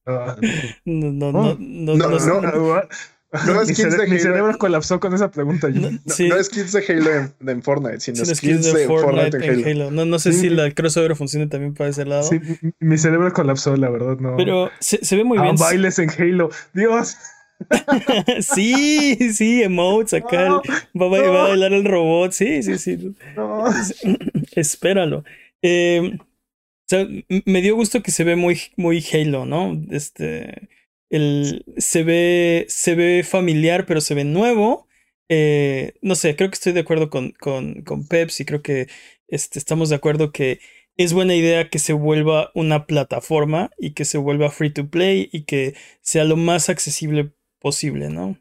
uh, 0.06 0.40
no, 0.84 1.12
no, 1.12 1.32
no, 1.32 1.56
no, 1.56 1.96
no, 1.96 2.18
no, 2.18 2.40
no 2.40 2.82
es 3.62 3.68
mi, 3.68 3.74
cere 3.74 4.06
mi 4.06 4.18
cerebro 4.18 4.56
colapsó 4.56 5.00
con 5.00 5.12
esa 5.12 5.30
pregunta. 5.30 5.68
No, 5.68 5.90
no, 5.90 5.98
sí. 6.06 6.28
no 6.28 6.36
es 6.36 6.46
skins 6.46 6.72
de 6.72 6.84
Halo 6.88 7.14
en, 7.14 7.34
en 7.46 7.62
Fortnite, 7.62 8.00
sino 8.00 8.24
skins, 8.24 8.38
skins 8.38 8.72
de, 8.72 8.86
Fortnite, 8.86 9.30
Fortnite 9.30 9.46
en, 9.46 9.52
Halo. 9.52 9.84
Halo. 9.84 9.90
No, 9.90 10.04
no 10.06 10.18
sé 10.18 10.32
sí. 10.32 10.40
si 10.40 10.50
la 10.50 10.70
crossover 10.70 11.14
funciona 11.14 11.48
también 11.48 11.74
para 11.74 11.90
ese 11.90 12.06
lado. 12.06 12.22
Sí, 12.22 12.40
mi 12.80 12.96
cerebro 12.96 13.30
colapsó, 13.32 13.76
la 13.76 13.90
verdad. 13.90 14.16
No. 14.18 14.36
Pero 14.36 14.70
se, 14.80 15.04
se 15.04 15.16
ve 15.16 15.24
muy 15.24 15.38
bien. 15.38 15.56
Ah, 15.58 15.60
bailes 15.60 15.98
en 15.98 16.10
Halo. 16.10 16.48
Dios. 16.72 17.16
sí, 18.40 19.32
sí, 19.32 19.62
emotes 19.62 20.14
acá. 20.14 20.48
No, 20.48 20.62
va, 20.98 21.08
va, 21.08 21.18
no. 21.18 21.32
va, 21.32 21.44
a 21.44 21.48
bailar 21.48 21.72
el 21.72 21.84
robot. 21.84 22.32
Sí, 22.32 22.62
sí, 22.62 22.78
sí. 22.78 23.14
No. 23.36 23.64
Espéralo. 24.52 25.24
Eh, 25.60 26.16
o 26.16 26.88
sea, 26.88 27.06
me 27.44 27.60
dio 27.60 27.74
gusto 27.74 28.02
que 28.02 28.10
se 28.10 28.24
ve 28.24 28.36
muy, 28.36 28.58
muy 28.76 29.04
Halo, 29.12 29.44
¿no? 29.44 29.78
Este 29.90 30.68
el, 31.10 31.64
se, 31.76 32.02
ve, 32.02 32.66
se 32.68 32.94
ve 32.94 33.24
familiar, 33.24 33.86
pero 33.86 34.00
se 34.00 34.14
ve 34.14 34.24
nuevo. 34.24 34.86
Eh, 35.28 35.94
no 36.00 36.14
sé, 36.14 36.36
creo 36.36 36.50
que 36.50 36.54
estoy 36.54 36.72
de 36.72 36.80
acuerdo 36.80 37.10
con, 37.10 37.32
con, 37.32 37.82
con 37.82 38.06
Peps 38.06 38.40
y 38.40 38.44
creo 38.44 38.62
que 38.62 38.88
este, 39.28 39.58
estamos 39.58 39.90
de 39.90 39.96
acuerdo 39.96 40.32
que 40.32 40.60
es 40.96 41.12
buena 41.12 41.34
idea 41.34 41.70
que 41.70 41.78
se 41.78 41.92
vuelva 41.92 42.50
una 42.54 42.86
plataforma 42.86 43.70
y 43.78 43.92
que 43.92 44.04
se 44.04 44.18
vuelva 44.18 44.50
free 44.50 44.72
to 44.72 44.88
play 44.88 45.28
y 45.32 45.42
que 45.42 45.74
sea 46.00 46.24
lo 46.24 46.36
más 46.36 46.68
accesible 46.68 47.30
posible, 47.60 48.10
¿no? 48.10 48.38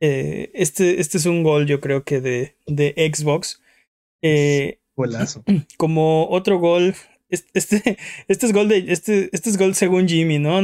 Eh, 0.00 0.50
este, 0.54 1.00
este 1.00 1.18
es 1.18 1.26
un 1.26 1.42
gol, 1.42 1.66
yo 1.66 1.80
creo 1.80 2.04
que 2.04 2.20
de, 2.20 2.56
de 2.66 2.94
Xbox. 3.12 3.60
Eh, 4.22 4.78
como 5.76 6.28
otro 6.28 6.58
gol, 6.58 6.94
este, 7.28 7.98
este 8.28 8.46
es 8.46 8.52
gol 8.52 8.68
de, 8.68 8.84
este, 8.88 9.30
este 9.32 9.50
es 9.50 9.58
gol 9.58 9.74
según 9.74 10.08
Jimmy, 10.08 10.38
¿no? 10.38 10.60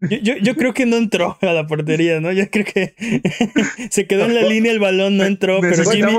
Yo, 0.00 0.34
yo, 0.36 0.54
creo 0.54 0.74
que 0.74 0.86
no 0.86 0.96
entró 0.96 1.36
a 1.40 1.52
la 1.52 1.66
portería, 1.66 2.20
¿no? 2.20 2.30
Yo 2.30 2.48
creo 2.50 2.64
que 2.64 2.94
se 3.90 4.06
quedó 4.06 4.26
en 4.26 4.34
la 4.36 4.42
línea 4.42 4.70
el 4.70 4.78
balón, 4.78 5.16
no 5.16 5.24
entró, 5.24 5.60
pero 5.60 5.90
Jimmy, 5.90 6.12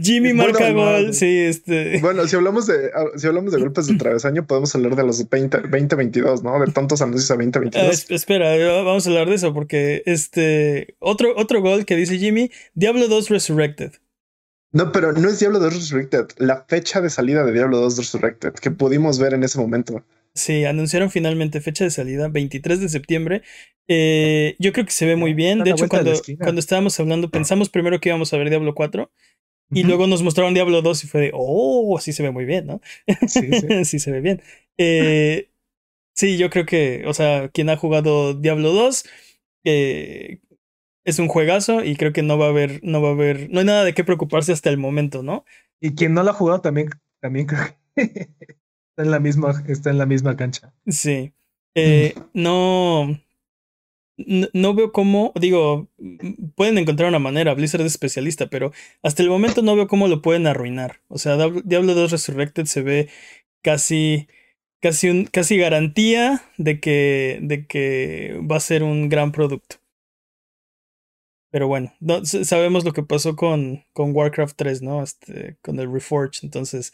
Jimmy 0.00 0.32
marca 0.34 0.70
gol, 0.70 1.12
sí, 1.12 1.38
este. 1.38 1.98
Bueno, 2.00 2.28
si 2.28 2.36
hablamos 2.36 2.68
de 2.68 2.90
si 3.16 3.26
hablamos 3.26 3.52
de 3.52 3.58
golpes 3.58 3.88
de 3.88 3.94
travesaño, 3.98 4.46
podemos 4.46 4.72
hablar 4.76 4.94
de 4.94 5.02
los 5.02 5.28
20, 5.28 5.62
2022, 5.62 6.44
¿no? 6.44 6.60
De 6.60 6.70
tantos 6.70 7.02
anuncios 7.02 7.28
a 7.32 7.34
2022. 7.34 8.06
Uh, 8.08 8.14
espera, 8.14 8.56
vamos 8.84 9.04
a 9.04 9.10
hablar 9.10 9.28
de 9.28 9.34
eso 9.34 9.52
porque 9.52 10.02
este 10.06 10.94
otro 11.00 11.32
otro 11.36 11.60
gol 11.60 11.84
que 11.86 11.96
dice 11.96 12.18
Jimmy, 12.18 12.52
Diablo 12.74 13.08
2 13.08 13.30
Resurrected. 13.30 13.94
No, 14.70 14.92
pero 14.92 15.12
no 15.12 15.28
es 15.28 15.40
Diablo 15.40 15.58
2 15.58 15.74
Resurrected, 15.74 16.26
la 16.36 16.64
fecha 16.68 17.00
de 17.00 17.10
salida 17.10 17.44
de 17.44 17.52
Diablo 17.52 17.78
2 17.78 17.96
Resurrected 17.96 18.52
que 18.52 18.70
pudimos 18.70 19.18
ver 19.18 19.34
en 19.34 19.42
ese 19.42 19.58
momento. 19.58 20.04
Sí, 20.38 20.64
anunciaron 20.64 21.10
finalmente 21.10 21.60
fecha 21.60 21.82
de 21.82 21.90
salida, 21.90 22.28
23 22.28 22.80
de 22.80 22.88
septiembre. 22.88 23.42
Eh, 23.88 24.54
yo 24.60 24.72
creo 24.72 24.86
que 24.86 24.92
se 24.92 25.04
ve 25.04 25.16
muy 25.16 25.34
bien. 25.34 25.64
De 25.64 25.70
hecho, 25.70 25.88
cuando, 25.88 26.12
cuando 26.38 26.60
estábamos 26.60 26.98
hablando, 27.00 27.28
pensamos 27.28 27.68
primero 27.68 27.98
que 27.98 28.10
íbamos 28.10 28.32
a 28.32 28.36
ver 28.36 28.48
Diablo 28.48 28.72
4 28.74 29.10
y 29.70 29.82
luego 29.82 30.06
nos 30.06 30.22
mostraron 30.22 30.54
Diablo 30.54 30.80
2 30.80 31.04
y 31.04 31.06
fue 31.08 31.20
de, 31.22 31.30
oh, 31.34 31.98
sí 32.00 32.12
se 32.12 32.22
ve 32.22 32.30
muy 32.30 32.44
bien, 32.44 32.66
¿no? 32.66 32.80
Sí, 33.26 33.50
sí. 33.84 33.98
se 33.98 34.12
ve 34.12 34.20
bien. 34.20 34.42
Eh, 34.78 35.50
sí, 36.14 36.38
yo 36.38 36.50
creo 36.50 36.64
que, 36.64 37.02
o 37.06 37.14
sea, 37.14 37.48
quien 37.48 37.68
ha 37.68 37.76
jugado 37.76 38.34
Diablo 38.34 38.72
2 38.72 39.04
eh, 39.64 40.38
es 41.04 41.18
un 41.18 41.26
juegazo 41.26 41.82
y 41.82 41.96
creo 41.96 42.12
que 42.12 42.22
no 42.22 42.38
va 42.38 42.46
a 42.46 42.50
haber, 42.50 42.78
no 42.84 43.02
va 43.02 43.08
a 43.08 43.12
haber, 43.12 43.50
no 43.50 43.58
hay 43.58 43.66
nada 43.66 43.84
de 43.84 43.92
qué 43.92 44.04
preocuparse 44.04 44.52
hasta 44.52 44.70
el 44.70 44.78
momento, 44.78 45.24
¿no? 45.24 45.44
Y 45.80 45.96
quien 45.96 46.14
no 46.14 46.22
lo 46.22 46.30
ha 46.30 46.34
jugado 46.34 46.60
también, 46.60 46.90
también 47.20 47.46
creo 47.46 47.60
que 47.96 48.36
Está 48.98 49.04
en 49.06 49.12
la 49.12 49.20
misma, 49.20 49.64
está 49.68 49.90
en 49.90 49.98
la 49.98 50.06
misma 50.06 50.36
cancha. 50.36 50.74
Sí. 50.88 51.32
Eh, 51.76 52.16
no, 52.34 53.16
no. 54.16 54.74
veo 54.74 54.90
cómo. 54.90 55.32
Digo, 55.40 55.88
pueden 56.56 56.78
encontrar 56.78 57.08
una 57.08 57.20
manera. 57.20 57.54
Blizzard 57.54 57.82
es 57.82 57.92
especialista, 57.92 58.48
pero 58.48 58.72
hasta 59.04 59.22
el 59.22 59.28
momento 59.28 59.62
no 59.62 59.76
veo 59.76 59.86
cómo 59.86 60.08
lo 60.08 60.20
pueden 60.20 60.48
arruinar. 60.48 61.00
O 61.06 61.16
sea, 61.16 61.36
Diablo 61.64 61.94
2 61.94 62.10
Resurrected 62.10 62.64
se 62.64 62.82
ve 62.82 63.08
casi. 63.62 64.26
Casi, 64.80 65.10
un, 65.10 65.26
casi 65.26 65.56
garantía 65.58 66.42
de 66.56 66.80
que, 66.80 67.38
de 67.42 67.66
que 67.66 68.40
va 68.50 68.56
a 68.56 68.60
ser 68.60 68.82
un 68.82 69.08
gran 69.08 69.30
producto. 69.30 69.76
Pero 71.50 71.66
bueno, 71.68 71.92
sabemos 72.24 72.84
lo 72.84 72.92
que 72.92 73.02
pasó 73.02 73.36
con, 73.36 73.84
con 73.92 74.14
Warcraft 74.14 74.56
3, 74.56 74.82
¿no? 74.82 75.02
Este, 75.02 75.56
con 75.62 75.78
el 75.80 75.92
Reforged. 75.92 76.40
Entonces, 76.42 76.92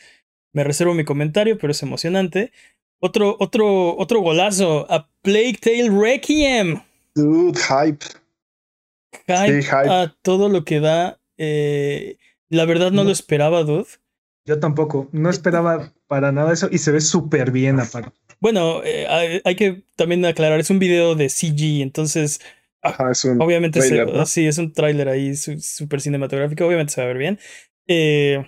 me 0.55 0.65
reservo 0.65 0.95
mi 0.95 1.05
comentario, 1.05 1.59
pero 1.59 1.73
es 1.73 1.83
emocionante. 1.83 2.53
Otro, 3.01 3.37
otro, 3.39 3.97
otro 3.99 4.21
golazo. 4.21 4.87
A 4.89 5.11
Plague 5.21 5.59
Tale 5.61 5.91
Requiem. 5.91 6.81
Dude, 7.15 7.59
hype. 7.59 8.07
Hype, 9.27 9.69
a 9.71 10.15
todo 10.23 10.49
lo 10.49 10.65
que 10.65 10.81
da. 10.81 11.21
Eh, 11.37 12.17
la 12.49 12.65
verdad 12.65 12.93
no, 12.93 13.05
lo 13.05 13.11
esperaba, 13.11 13.63
dude. 13.65 13.87
Yo 14.47 14.61
tampoco. 14.61 15.09
No 15.13 15.29
esperaba 15.29 15.93
para 16.07 16.33
nada 16.33 16.53
eso 16.53 16.69
y 16.71 16.79
se 16.79 16.93
ve 16.93 17.01
súper 17.01 17.51
bien 17.51 17.81
aparte. 17.81 18.13
Bueno, 18.41 18.83
eh, 18.85 19.43
hay, 19.45 19.57
que 19.57 19.83
también 19.97 20.25
aclarar, 20.25 20.61
es 20.61 20.71
un 20.71 20.79
video 20.79 21.15
de 21.15 21.29
CG, 21.31 21.81
entonces 21.83 22.41
Ajá, 22.83 23.11
es 23.11 23.25
un 23.25 23.41
obviamente 23.41 23.81
sí, 24.27 24.47
es 24.47 24.59
un 24.59 24.73
tráiler 24.73 25.09
ahí 25.09 25.35
súper 25.35 26.03
cinematográfico, 26.03 26.67
obviamente 26.67 26.93
se 26.93 27.01
va 27.01 27.07
a 27.07 27.09
ver 27.09 27.19
bien. 27.19 27.39
Eh, 27.87 28.45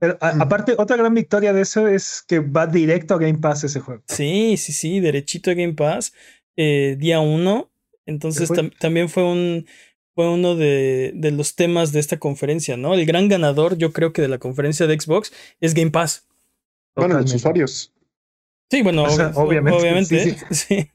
pero 0.00 0.16
aparte, 0.20 0.74
otra 0.78 0.96
gran 0.96 1.12
victoria 1.12 1.52
de 1.52 1.60
eso 1.60 1.86
es 1.86 2.24
que 2.26 2.40
va 2.40 2.66
directo 2.66 3.14
a 3.14 3.18
Game 3.18 3.38
Pass 3.38 3.64
ese 3.64 3.80
juego. 3.80 4.02
Sí, 4.08 4.56
sí, 4.56 4.72
sí, 4.72 4.98
derechito 4.98 5.50
a 5.50 5.54
Game 5.54 5.74
Pass. 5.74 6.14
Eh, 6.56 6.96
día 6.98 7.20
uno. 7.20 7.70
Entonces 8.06 8.50
también 8.78 9.10
fue 9.10 9.24
un 9.24 9.66
fue 10.14 10.28
uno 10.28 10.56
de, 10.56 11.12
de, 11.14 11.30
los 11.30 11.54
temas 11.54 11.92
de 11.92 12.00
esta 12.00 12.18
conferencia, 12.18 12.78
¿no? 12.78 12.94
El 12.94 13.04
gran 13.04 13.28
ganador, 13.28 13.76
yo 13.76 13.92
creo 13.92 14.12
que 14.12 14.22
de 14.22 14.28
la 14.28 14.38
conferencia 14.38 14.86
de 14.86 14.98
Xbox, 14.98 15.32
es 15.60 15.74
Game 15.74 15.90
Pass. 15.90 16.26
Bueno, 16.96 17.20
los 17.20 17.32
usuarios. 17.34 17.92
Sí, 18.70 18.82
bueno, 18.82 19.04
obviamente. 19.34 19.78
obviamente 19.78 20.36
sí, 20.50 20.90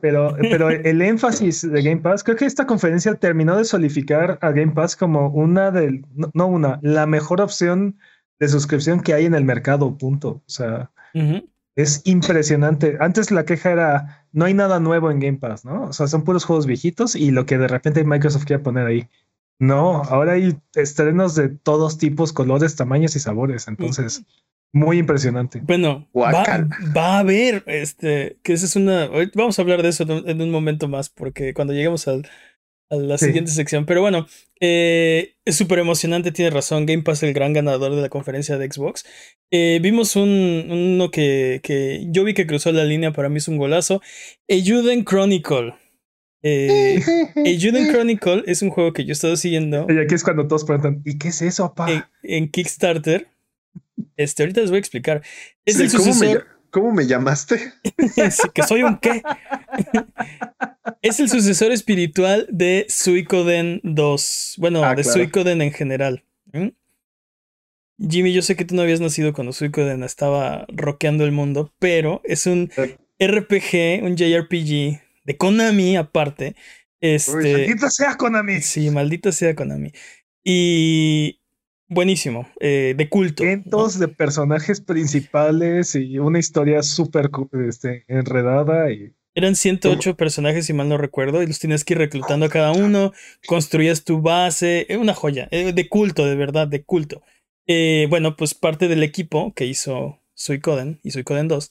Pero, 0.00 0.34
pero 0.40 0.70
el 0.70 1.02
énfasis 1.02 1.70
de 1.70 1.82
Game 1.82 2.00
Pass, 2.00 2.24
creo 2.24 2.36
que 2.36 2.46
esta 2.46 2.66
conferencia 2.66 3.14
terminó 3.16 3.56
de 3.56 3.64
solidificar 3.64 4.38
a 4.40 4.50
Game 4.50 4.72
Pass 4.72 4.96
como 4.96 5.28
una 5.28 5.70
de, 5.70 6.02
no 6.32 6.46
una, 6.46 6.80
la 6.82 7.06
mejor 7.06 7.42
opción 7.42 7.98
de 8.38 8.48
suscripción 8.48 9.00
que 9.00 9.14
hay 9.14 9.24
en 9.24 9.34
el 9.34 9.44
mercado, 9.44 9.96
punto. 9.96 10.42
O 10.46 10.50
sea, 10.50 10.90
es 11.74 12.02
impresionante. 12.04 12.96
Antes 13.00 13.30
la 13.30 13.44
queja 13.44 13.70
era, 13.72 14.26
no 14.32 14.44
hay 14.44 14.54
nada 14.54 14.80
nuevo 14.80 15.10
en 15.10 15.20
Game 15.20 15.38
Pass, 15.38 15.64
¿no? 15.64 15.84
O 15.84 15.92
sea, 15.92 16.06
son 16.06 16.24
puros 16.24 16.44
juegos 16.44 16.66
viejitos 16.66 17.14
y 17.14 17.30
lo 17.30 17.46
que 17.46 17.58
de 17.58 17.68
repente 17.68 18.04
Microsoft 18.04 18.44
quiere 18.44 18.62
poner 18.62 18.86
ahí. 18.86 19.08
No, 19.58 20.02
ahora 20.02 20.32
hay 20.32 20.58
estrenos 20.74 21.34
de 21.34 21.48
todos 21.48 21.98
tipos, 21.98 22.32
colores, 22.32 22.76
tamaños 22.76 23.16
y 23.16 23.20
sabores. 23.20 23.68
Entonces, 23.68 24.24
muy 24.72 24.98
impresionante. 24.98 25.60
Bueno, 25.64 26.06
va, 26.14 26.44
va, 26.94 27.16
a 27.16 27.18
haber, 27.20 27.64
este, 27.66 28.36
que 28.42 28.52
esa 28.52 28.66
es 28.66 28.76
una... 28.76 29.08
Vamos 29.34 29.58
a 29.58 29.62
hablar 29.62 29.82
de 29.82 29.88
eso 29.88 30.04
en 30.04 30.42
un 30.42 30.50
momento 30.50 30.88
más, 30.88 31.08
porque 31.08 31.54
cuando 31.54 31.72
lleguemos 31.72 32.06
al, 32.08 32.28
a 32.90 32.96
la 32.96 33.18
siguiente 33.18 33.50
sección. 33.50 33.86
Pero 33.86 34.00
bueno, 34.00 34.26
eh, 34.60 35.34
es 35.44 35.56
súper 35.56 35.78
emocionante, 35.78 36.32
tiene 36.32 36.50
razón. 36.50 36.86
Game 36.86 37.02
Pass, 37.02 37.22
el 37.22 37.32
gran 37.32 37.52
ganador 37.52 37.94
de 37.94 38.02
la 38.02 38.08
conferencia 38.08 38.58
de 38.58 38.70
Xbox. 38.70 39.04
Eh, 39.50 39.78
vimos 39.82 40.16
un, 40.16 40.66
uno 40.70 41.10
que, 41.10 41.60
que 41.62 42.06
yo 42.10 42.24
vi 42.24 42.34
que 42.34 42.46
cruzó 42.46 42.72
la 42.72 42.84
línea, 42.84 43.12
para 43.12 43.28
mí 43.28 43.38
es 43.38 43.48
un 43.48 43.58
golazo. 43.58 44.00
Ejuden 44.48 45.04
Chronicle. 45.04 45.74
Eh, 46.42 47.00
Chronicle 47.90 48.44
es 48.46 48.62
un 48.62 48.70
juego 48.70 48.92
que 48.92 49.04
yo 49.04 49.10
he 49.10 49.12
estado 49.12 49.36
siguiendo. 49.36 49.86
Y 49.88 49.98
aquí 49.98 50.14
es 50.14 50.22
cuando 50.22 50.46
todos 50.46 50.64
preguntan, 50.64 51.02
¿y 51.04 51.18
qué 51.18 51.28
es 51.28 51.42
eso, 51.42 51.74
pa? 51.74 52.10
En, 52.22 52.48
Kickstarter. 52.48 53.28
Este, 54.16 54.42
ahorita 54.42 54.60
les 54.60 54.70
voy 54.70 54.76
a 54.76 54.80
explicar. 54.80 55.22
Es 55.64 55.80
el 55.80 55.90
sucesor. 55.90 56.55
¿Cómo 56.76 56.92
me 56.92 57.06
llamaste? 57.06 57.72
que 58.54 58.62
soy 58.62 58.82
un 58.82 58.98
qué. 58.98 59.22
es 61.00 61.18
el 61.20 61.30
sucesor 61.30 61.72
espiritual 61.72 62.46
de 62.50 62.84
Suicoden 62.90 63.80
2. 63.82 64.56
Bueno, 64.58 64.84
ah, 64.84 64.94
de 64.94 65.02
Suicoden 65.02 65.62
en 65.62 65.72
general. 65.72 66.22
Jimmy, 67.98 68.34
yo 68.34 68.42
sé 68.42 68.56
que 68.56 68.66
tú 68.66 68.74
no 68.74 68.82
habías 68.82 69.00
nacido 69.00 69.32
cuando 69.32 69.54
Suicoden 69.54 70.02
estaba 70.02 70.66
rockeando 70.68 71.24
el 71.24 71.32
mundo, 71.32 71.72
pero 71.78 72.20
es 72.24 72.44
un 72.46 72.70
RPG, 73.18 74.04
un 74.04 74.14
JRPG 74.14 75.00
de 75.24 75.36
Konami 75.38 75.96
aparte. 75.96 76.56
Este, 77.00 77.52
maldita 77.52 77.88
sea 77.88 78.16
Konami. 78.16 78.60
Sí, 78.60 78.90
maldita 78.90 79.32
sea 79.32 79.54
Konami. 79.54 79.92
Y 80.44 81.35
buenísimo, 81.88 82.48
eh, 82.60 82.94
de 82.96 83.08
culto. 83.08 83.44
Cientos 83.44 83.98
de 83.98 84.08
personajes 84.08 84.80
principales 84.80 85.94
y 85.94 86.18
una 86.18 86.38
historia 86.38 86.82
súper 86.82 87.30
este, 87.68 88.04
enredada 88.08 88.90
y... 88.90 89.12
Eran 89.34 89.54
108 89.54 90.16
personajes, 90.16 90.64
si 90.64 90.72
mal 90.72 90.88
no 90.88 90.96
recuerdo, 90.96 91.42
y 91.42 91.46
los 91.46 91.58
tienes 91.58 91.84
que 91.84 91.92
ir 91.92 91.98
reclutando 91.98 92.46
a 92.46 92.48
cada 92.48 92.72
uno, 92.72 93.12
construías 93.46 94.02
tu 94.02 94.22
base, 94.22 94.86
una 94.98 95.12
joya, 95.12 95.46
eh, 95.50 95.74
de 95.74 95.88
culto, 95.90 96.24
de 96.24 96.36
verdad, 96.36 96.66
de 96.66 96.84
culto. 96.84 97.20
Eh, 97.66 98.06
bueno, 98.08 98.34
pues 98.36 98.54
parte 98.54 98.88
del 98.88 99.02
equipo 99.02 99.52
que 99.52 99.66
hizo 99.66 100.22
Suicoden 100.32 101.00
y 101.02 101.10
Suicoden 101.10 101.48
2 101.48 101.70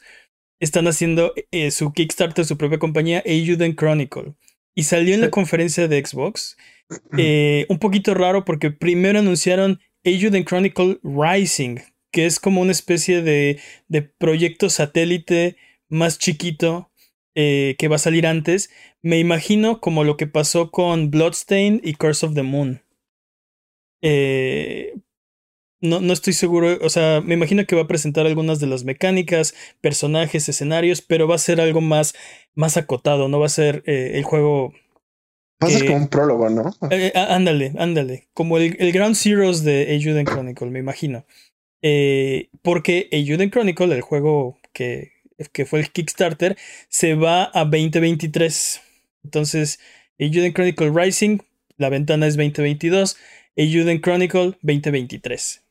están 0.59 0.87
haciendo 0.87 1.33
su 1.71 1.91
Kickstarter, 1.91 2.45
su 2.45 2.55
propia 2.55 2.77
compañía, 2.77 3.23
Eiyuden 3.25 3.75
Chronicle. 3.75 4.35
Y 4.75 4.83
salió 4.83 5.15
en 5.15 5.21
la 5.21 5.31
conferencia 5.31 5.87
de 5.87 6.05
Xbox. 6.05 6.57
un 7.11 7.79
poquito 7.79 8.13
raro 8.13 8.45
porque 8.45 8.69
primero 8.69 9.17
anunciaron 9.17 9.79
Eiyuden 10.05 10.45
Chronicle 10.45 10.99
Rising, 11.03 11.79
que 12.11 12.25
es 12.25 12.39
como 12.39 12.61
una 12.61 12.71
especie 12.71 13.21
de, 13.21 13.59
de 13.87 14.01
proyecto 14.03 14.69
satélite 14.69 15.57
más 15.89 16.17
chiquito 16.17 16.91
eh, 17.33 17.75
que 17.77 17.87
va 17.87 17.97
a 17.97 17.99
salir 17.99 18.27
antes. 18.27 18.69
Me 19.01 19.19
imagino 19.19 19.81
como 19.81 20.03
lo 20.03 20.15
que 20.15 20.27
pasó 20.27 20.71
con 20.71 21.11
Bloodstained 21.11 21.81
y 21.83 21.95
Curse 21.95 22.25
of 22.25 22.35
the 22.35 22.43
Moon. 22.43 22.81
Eh, 24.01 24.93
no, 25.81 25.99
no, 25.99 26.13
estoy 26.13 26.33
seguro, 26.33 26.77
o 26.81 26.89
sea, 26.89 27.21
me 27.21 27.33
imagino 27.33 27.65
que 27.65 27.75
va 27.75 27.83
a 27.83 27.87
presentar 27.87 28.25
algunas 28.25 28.59
de 28.59 28.67
las 28.67 28.83
mecánicas, 28.83 29.53
personajes, 29.81 30.47
escenarios, 30.47 31.01
pero 31.01 31.27
va 31.27 31.35
a 31.35 31.39
ser 31.39 31.59
algo 31.59 31.81
más, 31.81 32.15
más 32.53 32.77
acotado, 32.77 33.27
no 33.27 33.39
va 33.39 33.47
a 33.47 33.49
ser 33.49 33.83
eh, 33.85 34.11
el 34.15 34.23
juego 34.23 34.73
Va 35.63 35.67
a 35.67 35.71
ser 35.71 35.85
como 35.85 35.97
un 35.97 36.07
prólogo, 36.07 36.49
¿no? 36.49 36.75
Eh, 36.91 37.11
eh, 37.13 37.13
ándale, 37.15 37.73
ándale. 37.77 38.27
Como 38.33 38.57
el, 38.57 38.75
el 38.79 38.91
Ground 38.91 39.15
Zeroes 39.15 39.63
de 39.63 39.91
Eiyuden 39.93 40.25
Chronicle, 40.25 40.69
me 40.69 40.79
imagino. 40.79 41.25
Eh, 41.81 42.49
porque 42.61 43.07
Eiyuden 43.11 43.51
Chronicle, 43.51 43.93
el 43.93 44.01
juego 44.01 44.57
que, 44.73 45.13
que 45.53 45.65
fue 45.65 45.79
el 45.79 45.91
Kickstarter, 45.91 46.57
se 46.89 47.15
va 47.15 47.51
a 47.53 47.63
2023. 47.63 48.81
Entonces, 49.23 49.79
Eiyuden 50.17 50.53
Chronicle 50.53 50.91
Rising, 50.91 51.39
la 51.77 51.89
ventana 51.89 52.27
es 52.27 52.35
2022, 52.35 53.17
Eiyuden 53.55 54.01
Chronicle 54.01 54.57
2023. 54.61 55.63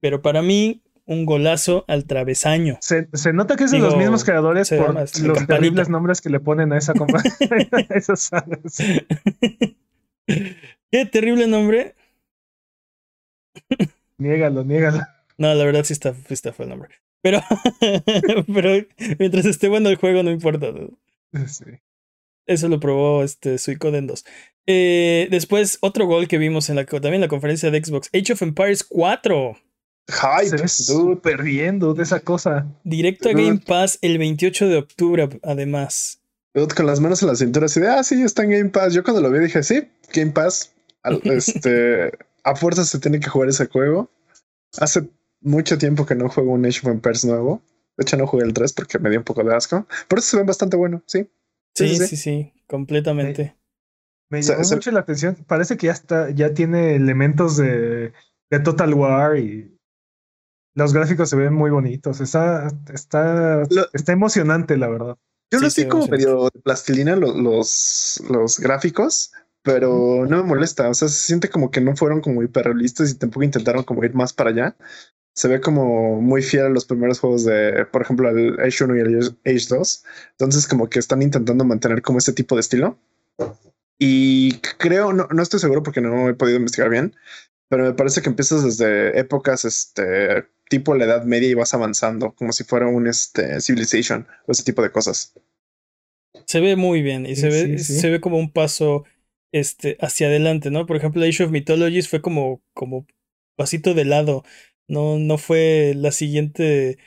Pero 0.00 0.22
para 0.22 0.42
mí, 0.42 0.82
un 1.08 1.24
golazo 1.24 1.86
al 1.88 2.04
travesaño. 2.04 2.76
Se, 2.80 3.08
nota 3.32 3.56
que 3.56 3.64
es 3.64 3.70
de 3.70 3.78
los 3.78 3.96
mismos 3.96 4.24
creadores 4.24 4.68
por 4.68 4.94
los 4.94 5.46
terribles 5.46 5.88
nombres 5.88 6.20
que 6.20 6.28
le 6.28 6.38
ponen 6.38 6.72
a 6.72 6.76
esa 6.76 6.92
salas. 8.14 8.76
Qué 10.90 11.06
terrible 11.10 11.46
nombre. 11.46 11.94
niégalo, 14.18 14.64
niégalo. 14.64 15.00
No, 15.38 15.54
la 15.54 15.64
verdad 15.64 15.82
sí 15.84 15.94
está, 15.94 16.14
está 16.28 16.52
fue 16.52 16.66
el 16.66 16.70
nombre. 16.70 16.90
Pero, 17.22 17.40
pero 18.52 18.86
mientras 19.18 19.46
esté 19.46 19.68
bueno 19.68 19.88
el 19.88 19.96
juego, 19.96 20.22
no 20.22 20.30
importa. 20.30 20.72
Sí. 21.46 21.64
Eso 22.46 22.68
lo 22.68 22.80
probó 22.80 23.24
este 23.24 23.56
Suicoden 23.56 24.06
2. 24.06 24.26
Eh, 24.66 25.28
después, 25.30 25.78
otro 25.80 26.04
gol 26.04 26.28
que 26.28 26.36
vimos 26.36 26.68
en 26.68 26.76
la, 26.76 26.84
también 26.84 27.14
en 27.14 27.20
la 27.22 27.28
conferencia 27.28 27.70
de 27.70 27.82
Xbox: 27.82 28.10
Age 28.12 28.34
of 28.34 28.42
Empires 28.42 28.84
4. 28.84 29.56
Hype, 30.08 30.56
Se 30.56 30.68
súper 30.68 31.42
bien, 31.42 31.78
de 31.78 32.02
esa 32.02 32.20
cosa. 32.20 32.66
Directo 32.82 33.28
a 33.28 33.32
Game 33.32 33.58
Pass 33.58 33.98
el 34.00 34.16
28 34.16 34.68
de 34.68 34.76
octubre, 34.78 35.28
además. 35.42 36.20
con 36.74 36.86
las 36.86 37.00
manos 37.00 37.20
en 37.22 37.28
la 37.28 37.36
cintura, 37.36 37.66
así 37.66 37.80
de, 37.80 37.88
ah, 37.88 38.02
sí, 38.02 38.22
está 38.22 38.42
en 38.44 38.50
Game 38.50 38.70
Pass. 38.70 38.94
Yo 38.94 39.02
cuando 39.04 39.20
lo 39.20 39.30
vi 39.30 39.40
dije, 39.40 39.62
sí, 39.62 39.88
Game 40.14 40.32
Pass. 40.32 40.72
este, 41.24 42.12
a 42.42 42.56
fuerza 42.56 42.84
se 42.84 42.98
tiene 42.98 43.20
que 43.20 43.28
jugar 43.28 43.50
ese 43.50 43.66
juego. 43.66 44.10
Hace 44.78 45.08
mucho 45.40 45.76
tiempo 45.76 46.06
que 46.06 46.14
no 46.14 46.28
juego 46.28 46.52
un 46.52 46.64
Age 46.64 46.80
of 46.80 46.92
Empires 46.92 47.24
nuevo. 47.24 47.62
De 47.96 48.02
hecho, 48.02 48.16
no 48.16 48.26
jugué 48.26 48.44
el 48.44 48.54
3 48.54 48.72
porque 48.72 48.98
me 48.98 49.10
dio 49.10 49.18
un 49.18 49.24
poco 49.24 49.44
de 49.44 49.54
asco. 49.54 49.86
Por 50.08 50.20
eso 50.20 50.30
se 50.30 50.36
ven 50.38 50.46
bastante 50.46 50.76
bueno, 50.76 51.02
sí. 51.06 51.28
Sí, 51.74 51.96
sí, 51.96 52.16
sí, 52.16 52.52
completamente. 52.66 53.56
Me, 54.30 54.42
llamó 54.42 54.62
mucho 54.62 54.90
la 54.90 55.00
atención. 55.00 55.36
Parece 55.46 55.76
que 55.76 55.86
ya 55.86 55.92
está, 55.92 56.30
ya 56.30 56.54
tiene 56.54 56.94
elementos 56.96 57.56
de, 57.56 58.12
de 58.50 58.60
Total 58.60 58.92
War 58.94 59.38
y 59.38 59.77
los 60.78 60.92
gráficos 60.92 61.28
se 61.28 61.36
ven 61.36 61.52
muy 61.52 61.70
bonitos. 61.70 62.20
Está, 62.20 62.68
está, 62.94 63.62
está 63.92 64.12
emocionante, 64.12 64.76
la 64.76 64.88
verdad. 64.88 65.18
Yo 65.50 65.58
lo 65.58 65.70
sí, 65.70 65.88
como 65.88 66.06
medio 66.06 66.44
de 66.44 66.60
plastilina 66.60 67.16
los, 67.16 68.22
los, 68.28 68.60
gráficos, 68.60 69.32
pero 69.62 70.24
no 70.28 70.36
me 70.36 70.42
molesta. 70.44 70.88
O 70.88 70.94
sea, 70.94 71.08
se 71.08 71.26
siente 71.26 71.48
como 71.48 71.70
que 71.70 71.80
no 71.80 71.96
fueron 71.96 72.20
como 72.20 72.42
hiperrealistas 72.42 73.10
y 73.10 73.16
tampoco 73.16 73.42
intentaron 73.42 73.82
como 73.82 74.04
ir 74.04 74.14
más 74.14 74.32
para 74.32 74.50
allá. 74.50 74.76
Se 75.34 75.48
ve 75.48 75.60
como 75.60 76.20
muy 76.20 76.42
fiel 76.42 76.66
a 76.66 76.70
los 76.70 76.84
primeros 76.84 77.18
juegos 77.18 77.44
de, 77.44 77.84
por 77.86 78.02
ejemplo, 78.02 78.28
el 78.28 78.60
Age 78.60 78.84
1 78.84 78.96
y 78.96 79.00
el 79.00 79.36
Age 79.44 79.66
2. 79.68 80.04
Entonces, 80.32 80.68
como 80.68 80.88
que 80.88 81.00
están 81.00 81.22
intentando 81.22 81.64
mantener 81.64 82.02
como 82.02 82.18
ese 82.18 82.32
tipo 82.32 82.54
de 82.54 82.60
estilo. 82.60 82.98
Y 83.98 84.58
creo, 84.78 85.12
no, 85.12 85.26
no 85.32 85.42
estoy 85.42 85.58
seguro 85.58 85.82
porque 85.82 86.00
no 86.00 86.28
he 86.28 86.34
podido 86.34 86.58
investigar 86.58 86.88
bien, 86.88 87.16
pero 87.68 87.84
me 87.84 87.94
parece 87.94 88.22
que 88.22 88.28
empiezas 88.28 88.64
desde 88.64 89.18
épocas 89.18 89.64
este, 89.64 90.46
tipo 90.68 90.94
la 90.94 91.04
Edad 91.04 91.24
Media 91.24 91.48
y 91.48 91.54
vas 91.54 91.74
avanzando, 91.74 92.34
como 92.34 92.52
si 92.52 92.64
fuera 92.64 92.86
un 92.86 93.06
este, 93.06 93.60
Civilization 93.60 94.26
o 94.46 94.52
ese 94.52 94.64
tipo 94.64 94.82
de 94.82 94.90
cosas. 94.90 95.34
Se 96.46 96.60
ve 96.60 96.76
muy 96.76 97.02
bien 97.02 97.26
y 97.26 97.36
se, 97.36 97.48
ve, 97.48 97.78
se 97.78 98.10
ve 98.10 98.20
como 98.20 98.38
un 98.38 98.50
paso 98.50 99.04
este, 99.52 99.96
hacia 100.00 100.28
adelante, 100.28 100.70
¿no? 100.70 100.86
Por 100.86 100.96
ejemplo, 100.96 101.22
Age 101.22 101.44
of 101.44 101.50
Mythologies 101.50 102.08
fue 102.08 102.22
como, 102.22 102.62
como 102.74 103.06
pasito 103.56 103.94
de 103.94 104.04
lado, 104.04 104.44
no, 104.88 105.18
no 105.18 105.36
fue 105.36 105.92
la 105.94 106.12
siguiente 106.12 106.98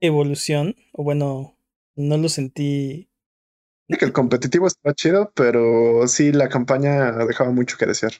evolución, 0.00 0.76
o 0.92 1.02
bueno, 1.02 1.58
no 1.96 2.16
lo 2.16 2.28
sentí. 2.28 3.08
que 3.88 4.04
el 4.04 4.12
competitivo 4.12 4.66
estaba 4.66 4.94
chido, 4.94 5.32
pero 5.34 6.06
sí, 6.08 6.32
la 6.32 6.48
campaña 6.48 7.12
dejaba 7.26 7.50
mucho 7.50 7.76
que 7.76 7.86
desear. 7.86 8.12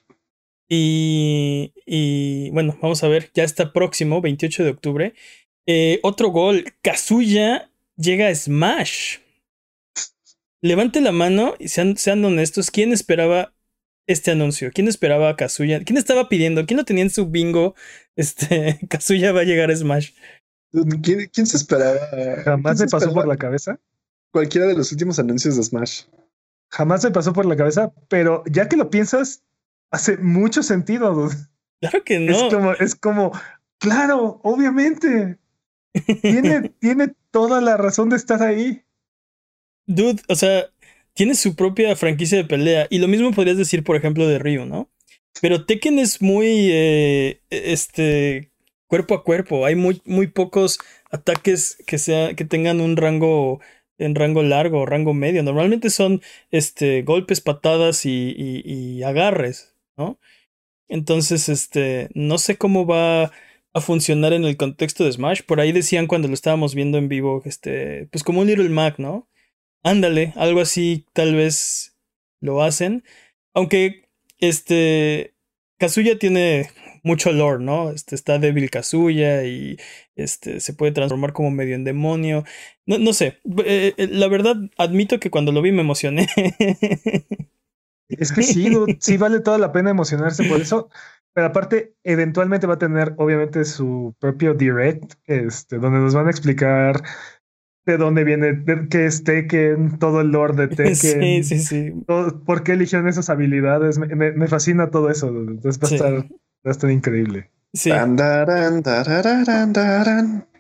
Y, 0.69 1.73
y 1.87 2.51
bueno, 2.51 2.79
vamos 2.81 3.05
a 3.05 3.09
ver, 3.09 3.31
ya 3.35 3.45
está 3.45 3.73
próximo, 3.73 4.21
28 4.21 4.65
de 4.65 4.71
octubre. 4.71 5.15
Eh, 5.67 6.01
otro 6.03 6.29
gol, 6.29 6.65
Kazuya 6.83 7.71
llega 7.97 8.29
a 8.29 8.35
Smash. 8.35 9.19
Levante 10.63 11.01
la 11.01 11.13
mano 11.13 11.55
y 11.59 11.69
sean, 11.69 11.97
sean 11.97 12.25
honestos, 12.25 12.71
¿quién 12.71 12.93
esperaba 12.93 13.55
este 14.07 14.31
anuncio? 14.31 14.71
¿Quién 14.73 14.89
esperaba 14.89 15.31
a 15.31 15.37
Kazuya? 15.37 15.83
¿Quién 15.85 15.99
estaba 15.99 16.29
pidiendo? 16.29 16.67
¿Quién 16.67 16.79
lo 16.79 16.85
tenía 16.85 17.05
en 17.05 17.11
su 17.11 17.27
bingo? 17.27 17.75
Este, 18.17 18.79
Kazuya 18.89 19.33
va 19.33 19.41
a 19.41 19.45
llegar 19.45 19.73
a 19.73 19.77
Smash. 19.77 20.13
¿Quién, 21.03 21.29
quién 21.33 21.47
se 21.49 21.57
esperaba? 21.57 21.99
¿Jamás 22.45 22.79
se 22.79 22.87
pasó 22.87 23.13
por 23.13 23.27
la 23.27 23.37
cabeza? 23.37 23.81
Cualquiera 24.31 24.69
de 24.69 24.77
los 24.77 24.93
últimos 24.93 25.19
anuncios 25.19 25.57
de 25.57 25.65
Smash. 25.65 26.03
Jamás 26.71 27.03
se 27.03 27.11
pasó 27.11 27.33
por 27.33 27.45
la 27.45 27.57
cabeza, 27.57 27.93
pero 28.09 28.45
ya 28.47 28.69
que 28.69 28.77
lo 28.77 28.89
piensas, 28.89 29.43
hace 29.95 30.17
mucho 30.17 30.63
sentido. 30.63 31.31
Claro 31.81 32.05
que 32.05 32.19
no. 32.19 32.33
Es 32.33 32.55
como, 32.55 32.73
es 32.73 32.95
como 32.97 33.33
claro, 33.79 34.41
obviamente. 34.43 35.39
Tiene, 36.21 36.69
tiene 36.81 37.15
toda 37.31 37.61
la 37.61 37.77
razón 37.77 38.11
de 38.11 38.17
estar 38.17 38.43
ahí. 38.43 38.83
Dude, 39.87 40.21
o 40.29 40.35
sea, 40.35 40.67
tiene 41.15 41.35
su 41.35 41.55
propia 41.55 41.95
franquicia 41.95 42.39
de 42.39 42.45
pelea. 42.45 42.87
Y 42.91 42.99
lo 42.99 43.07
mismo 43.07 43.31
podrías 43.33 43.57
decir, 43.57 43.85
por 43.85 43.97
ejemplo, 43.97 44.27
de 44.27 44.39
Ryu, 44.39 44.67
¿no? 44.67 44.91
Pero 45.41 45.65
Tekken 45.65 45.99
es 45.99 46.21
muy, 46.21 46.71
eh, 46.73 47.41
este, 47.51 48.51
cuerpo 48.89 49.15
a 49.15 49.23
cuerpo. 49.23 49.65
Hay 49.65 49.77
muy, 49.77 50.03
muy 50.05 50.27
pocos 50.27 50.81
ataques 51.11 51.79
que, 51.87 51.99
sea, 51.99 52.35
que 52.35 52.45
tengan 52.45 52.81
un 52.81 52.97
rango 52.97 53.61
en 53.99 54.17
rango 54.17 54.43
largo, 54.43 54.87
rango 54.87 55.15
medio. 55.15 55.45
Normalmente 55.45 55.91
son 55.91 56.21
este, 56.51 57.03
golpes, 57.03 57.41
patadas 57.41 58.07
y, 58.07 58.35
y 58.65 59.03
agarres. 59.05 59.74
¿No? 59.97 60.19
Entonces, 60.89 61.49
este, 61.49 62.11
no 62.15 62.39
sé 62.39 62.57
cómo 62.57 62.87
va 62.87 63.33
a 63.75 63.81
funcionar 63.81 64.33
en 64.33 64.45
el 64.45 64.57
contexto 64.57 65.05
de 65.05 65.13
Smash. 65.13 65.43
Por 65.43 65.61
ahí 65.61 65.73
decían 65.73 66.07
cuando 66.07 66.29
lo 66.29 66.35
estábamos 66.35 66.75
viendo 66.75 66.99
en 66.99 67.09
vivo, 67.09 67.43
este, 67.45 68.09
pues 68.13 68.23
como 68.25 68.41
un 68.41 68.47
Little 68.47 68.69
Mac, 68.69 68.99
¿no? 68.99 69.29
Ándale, 69.83 70.33
algo 70.37 70.61
así 70.61 71.07
tal 71.13 71.35
vez 71.35 71.97
lo 72.41 72.63
hacen. 72.63 73.05
Aunque, 73.55 74.09
este, 74.39 75.35
Kazuya 75.79 76.19
tiene 76.19 76.71
mucho 77.03 77.33
lore, 77.33 77.63
¿no? 77.63 77.91
Este, 77.91 78.15
está 78.15 78.39
débil 78.39 78.71
Kazuya 78.71 79.45
y 79.45 79.77
este, 80.17 80.61
se 80.61 80.75
puede 80.75 80.93
transformar 80.93 81.33
como 81.33 81.51
medio 81.51 81.75
en 81.75 81.85
demonio. 81.85 82.45
No, 82.87 82.99
no 82.99 83.13
sé, 83.13 83.39
eh, 83.65 83.95
eh, 83.97 84.09
la 84.11 84.29
verdad 84.29 84.57
admito 84.79 85.21
que 85.21 85.31
cuando 85.31 85.53
lo 85.53 85.63
vi 85.63 85.73
me 85.73 85.83
emocioné. 85.83 86.29
Es 88.09 88.33
que 88.33 88.43
sí, 88.43 88.73
sí 89.01 89.17
vale 89.17 89.41
toda 89.41 89.59
la 89.59 89.73
pena 89.73 89.91
emocionarse 89.91 90.45
por 90.45 90.61
eso. 90.61 90.89
Pero 91.35 91.49
aparte, 91.49 91.95
eventualmente 92.05 92.67
va 92.67 92.75
a 92.75 92.79
tener, 92.79 93.15
obviamente, 93.17 93.65
su 93.65 94.15
propio 94.21 94.55
direct, 94.55 95.15
este, 95.27 95.79
donde 95.79 95.99
nos 95.99 96.15
van 96.15 96.29
a 96.29 96.31
explicar 96.31 97.03
de 97.87 97.97
dónde 97.99 98.25
viene, 98.25 98.65
qué 98.89 99.07
es 99.07 99.25
Tekken, 99.25 99.99
todo 99.99 100.21
el 100.21 100.29
lore 100.29 100.55
de 100.55 100.69
Tekken. 100.77 100.95
Sí, 100.95 101.43
sí, 101.43 101.59
sí. 101.59 101.93
por 102.07 102.63
qué 102.63 102.73
eligieron 102.73 103.09
esas 103.09 103.31
habilidades. 103.31 103.99
Me, 103.99 104.47
fascina 104.49 104.91
todo 104.91 105.11
eso. 105.11 105.29
Entonces 105.29 105.83
va, 105.83 105.89
a 105.89 105.95
estar, 105.95 106.15
va 106.25 106.31
a 106.67 106.71
estar 106.71 106.91
increíble. 106.91 107.51
Sí. 107.73 107.91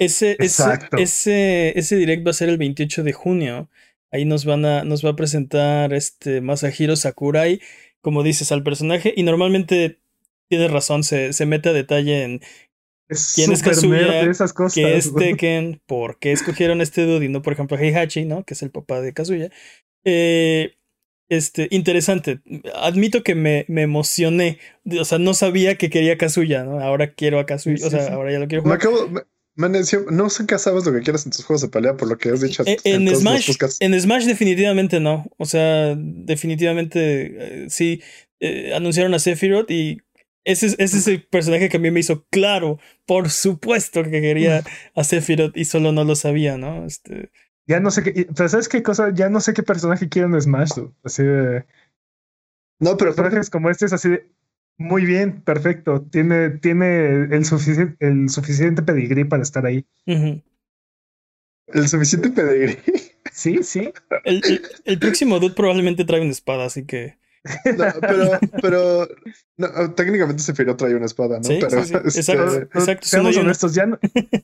Ese, 0.00 0.36
ese, 0.40 0.64
ese, 0.98 1.78
ese 1.78 1.96
direct 1.96 2.26
va 2.26 2.30
a 2.30 2.34
ser 2.34 2.48
el 2.48 2.58
28 2.58 3.04
de 3.04 3.12
junio. 3.12 3.68
Ahí 4.14 4.24
nos 4.24 4.44
van 4.44 4.64
a, 4.64 4.84
nos 4.84 5.04
va 5.04 5.10
a 5.10 5.16
presentar 5.16 5.92
este 5.92 6.40
Masahiro 6.40 6.94
Sakurai, 6.94 7.60
como 8.00 8.22
dices, 8.22 8.52
al 8.52 8.62
personaje. 8.62 9.12
Y 9.16 9.24
normalmente 9.24 9.98
tienes 10.48 10.70
razón, 10.70 11.02
se, 11.02 11.32
se 11.32 11.46
mete 11.46 11.70
a 11.70 11.72
detalle 11.72 12.22
en 12.22 12.40
quién 13.34 13.50
es 13.50 13.60
Kazuya, 13.64 14.20
esas 14.20 14.52
cosas, 14.52 14.74
qué 14.74 14.96
es 14.96 15.12
Tekken, 15.12 15.82
por 15.84 16.20
qué 16.20 16.30
escogieron 16.30 16.80
este 16.80 17.04
dude 17.06 17.24
y 17.24 17.28
no, 17.28 17.42
por 17.42 17.54
ejemplo, 17.54 17.76
Heihachi, 17.76 18.24
¿no? 18.24 18.44
Que 18.44 18.54
es 18.54 18.62
el 18.62 18.70
papá 18.70 19.00
de 19.00 19.12
Kazuya. 19.12 19.50
Eh, 20.04 20.76
este, 21.28 21.66
interesante. 21.72 22.40
Admito 22.72 23.24
que 23.24 23.34
me, 23.34 23.64
me, 23.66 23.82
emocioné. 23.82 24.60
O 24.96 25.04
sea, 25.04 25.18
no 25.18 25.34
sabía 25.34 25.74
que 25.76 25.90
quería 25.90 26.18
Kazuya, 26.18 26.62
¿no? 26.62 26.78
Ahora 26.78 27.14
quiero 27.14 27.40
a 27.40 27.46
Kazuya. 27.46 27.84
o 27.84 27.90
sea, 27.90 28.14
ahora 28.14 28.30
ya 28.30 28.38
lo 28.38 28.46
quiero 28.46 28.62
jugar 28.62 28.78
no 29.56 30.30
sé 30.30 30.46
qué 30.46 30.58
sabes 30.58 30.84
lo 30.84 30.92
que 30.92 31.00
quieras 31.00 31.26
en 31.26 31.32
tus 31.32 31.44
juegos 31.44 31.62
de 31.62 31.68
pelea, 31.68 31.96
por 31.96 32.08
lo 32.08 32.18
que 32.18 32.30
has 32.30 32.40
dicho. 32.40 32.64
Eh, 32.66 32.78
en, 32.84 33.08
Smash, 33.14 33.50
en 33.80 34.00
Smash 34.00 34.24
definitivamente 34.24 35.00
no. 35.00 35.26
O 35.38 35.44
sea, 35.44 35.94
definitivamente 35.96 37.64
eh, 37.64 37.70
sí. 37.70 38.02
Eh, 38.40 38.74
anunciaron 38.74 39.14
a 39.14 39.18
Sephiroth 39.18 39.70
y 39.70 40.02
ese, 40.44 40.66
ese 40.66 40.98
es 40.98 41.06
el 41.08 41.24
personaje 41.24 41.68
que 41.68 41.76
a 41.76 41.80
mí 41.80 41.90
me 41.90 42.00
hizo 42.00 42.26
claro. 42.30 42.78
Por 43.06 43.30
supuesto 43.30 44.02
que 44.02 44.20
quería 44.20 44.64
a 44.94 45.04
Sephiroth 45.04 45.56
y 45.56 45.64
solo 45.64 45.92
no 45.92 46.04
lo 46.04 46.16
sabía, 46.16 46.58
¿no? 46.58 46.84
Este... 46.84 47.30
Ya 47.66 47.80
no 47.80 47.90
sé 47.90 48.02
qué. 48.02 48.26
Pero 48.34 48.48
¿sabes 48.48 48.68
qué 48.68 48.82
cosa? 48.82 49.10
Ya 49.14 49.28
no 49.28 49.40
sé 49.40 49.54
qué 49.54 49.62
personaje 49.62 50.08
quiero 50.08 50.28
en 50.28 50.40
Smash. 50.40 50.72
Así 51.02 51.22
de. 51.22 51.64
No, 52.78 52.96
pero. 52.96 53.14
Personajes 53.14 53.50
como 53.50 53.70
este 53.70 53.86
es 53.86 53.92
así 53.92 54.10
de. 54.10 54.28
Muy 54.76 55.04
bien, 55.04 55.40
perfecto. 55.42 56.02
Tiene, 56.10 56.50
tiene 56.50 57.26
el, 57.34 57.44
suficiente, 57.44 57.96
el 58.00 58.28
suficiente 58.28 58.82
pedigrí 58.82 59.24
para 59.24 59.42
estar 59.42 59.64
ahí. 59.66 59.86
El 61.66 61.88
suficiente 61.88 62.30
pedigrí. 62.30 62.76
Sí, 63.32 63.62
sí. 63.62 63.92
El, 64.24 64.42
el- 64.44 64.62
el 64.84 64.98
próximo 64.98 65.40
dude 65.40 65.54
probablemente 65.54 66.04
trae 66.04 66.20
una 66.20 66.30
espada, 66.30 66.66
así 66.66 66.84
que. 66.86 67.18
No, 67.76 67.84
pero, 68.00 68.38
pero 68.62 69.08
no, 69.56 69.94
técnicamente 69.94 70.42
Sephiroth 70.42 70.78
trae 70.78 70.94
una 70.94 71.06
espada, 71.06 71.36
¿no? 71.36 71.44
Sí, 71.44 71.58
pero 71.60 71.84
sí, 71.84 72.22
sí. 72.22 72.32
este, 72.32 72.32
Exacto. 72.32 73.06
Seamos 73.06 73.36
honestos, 73.36 73.74
ya 73.74 73.86
no, 73.86 73.98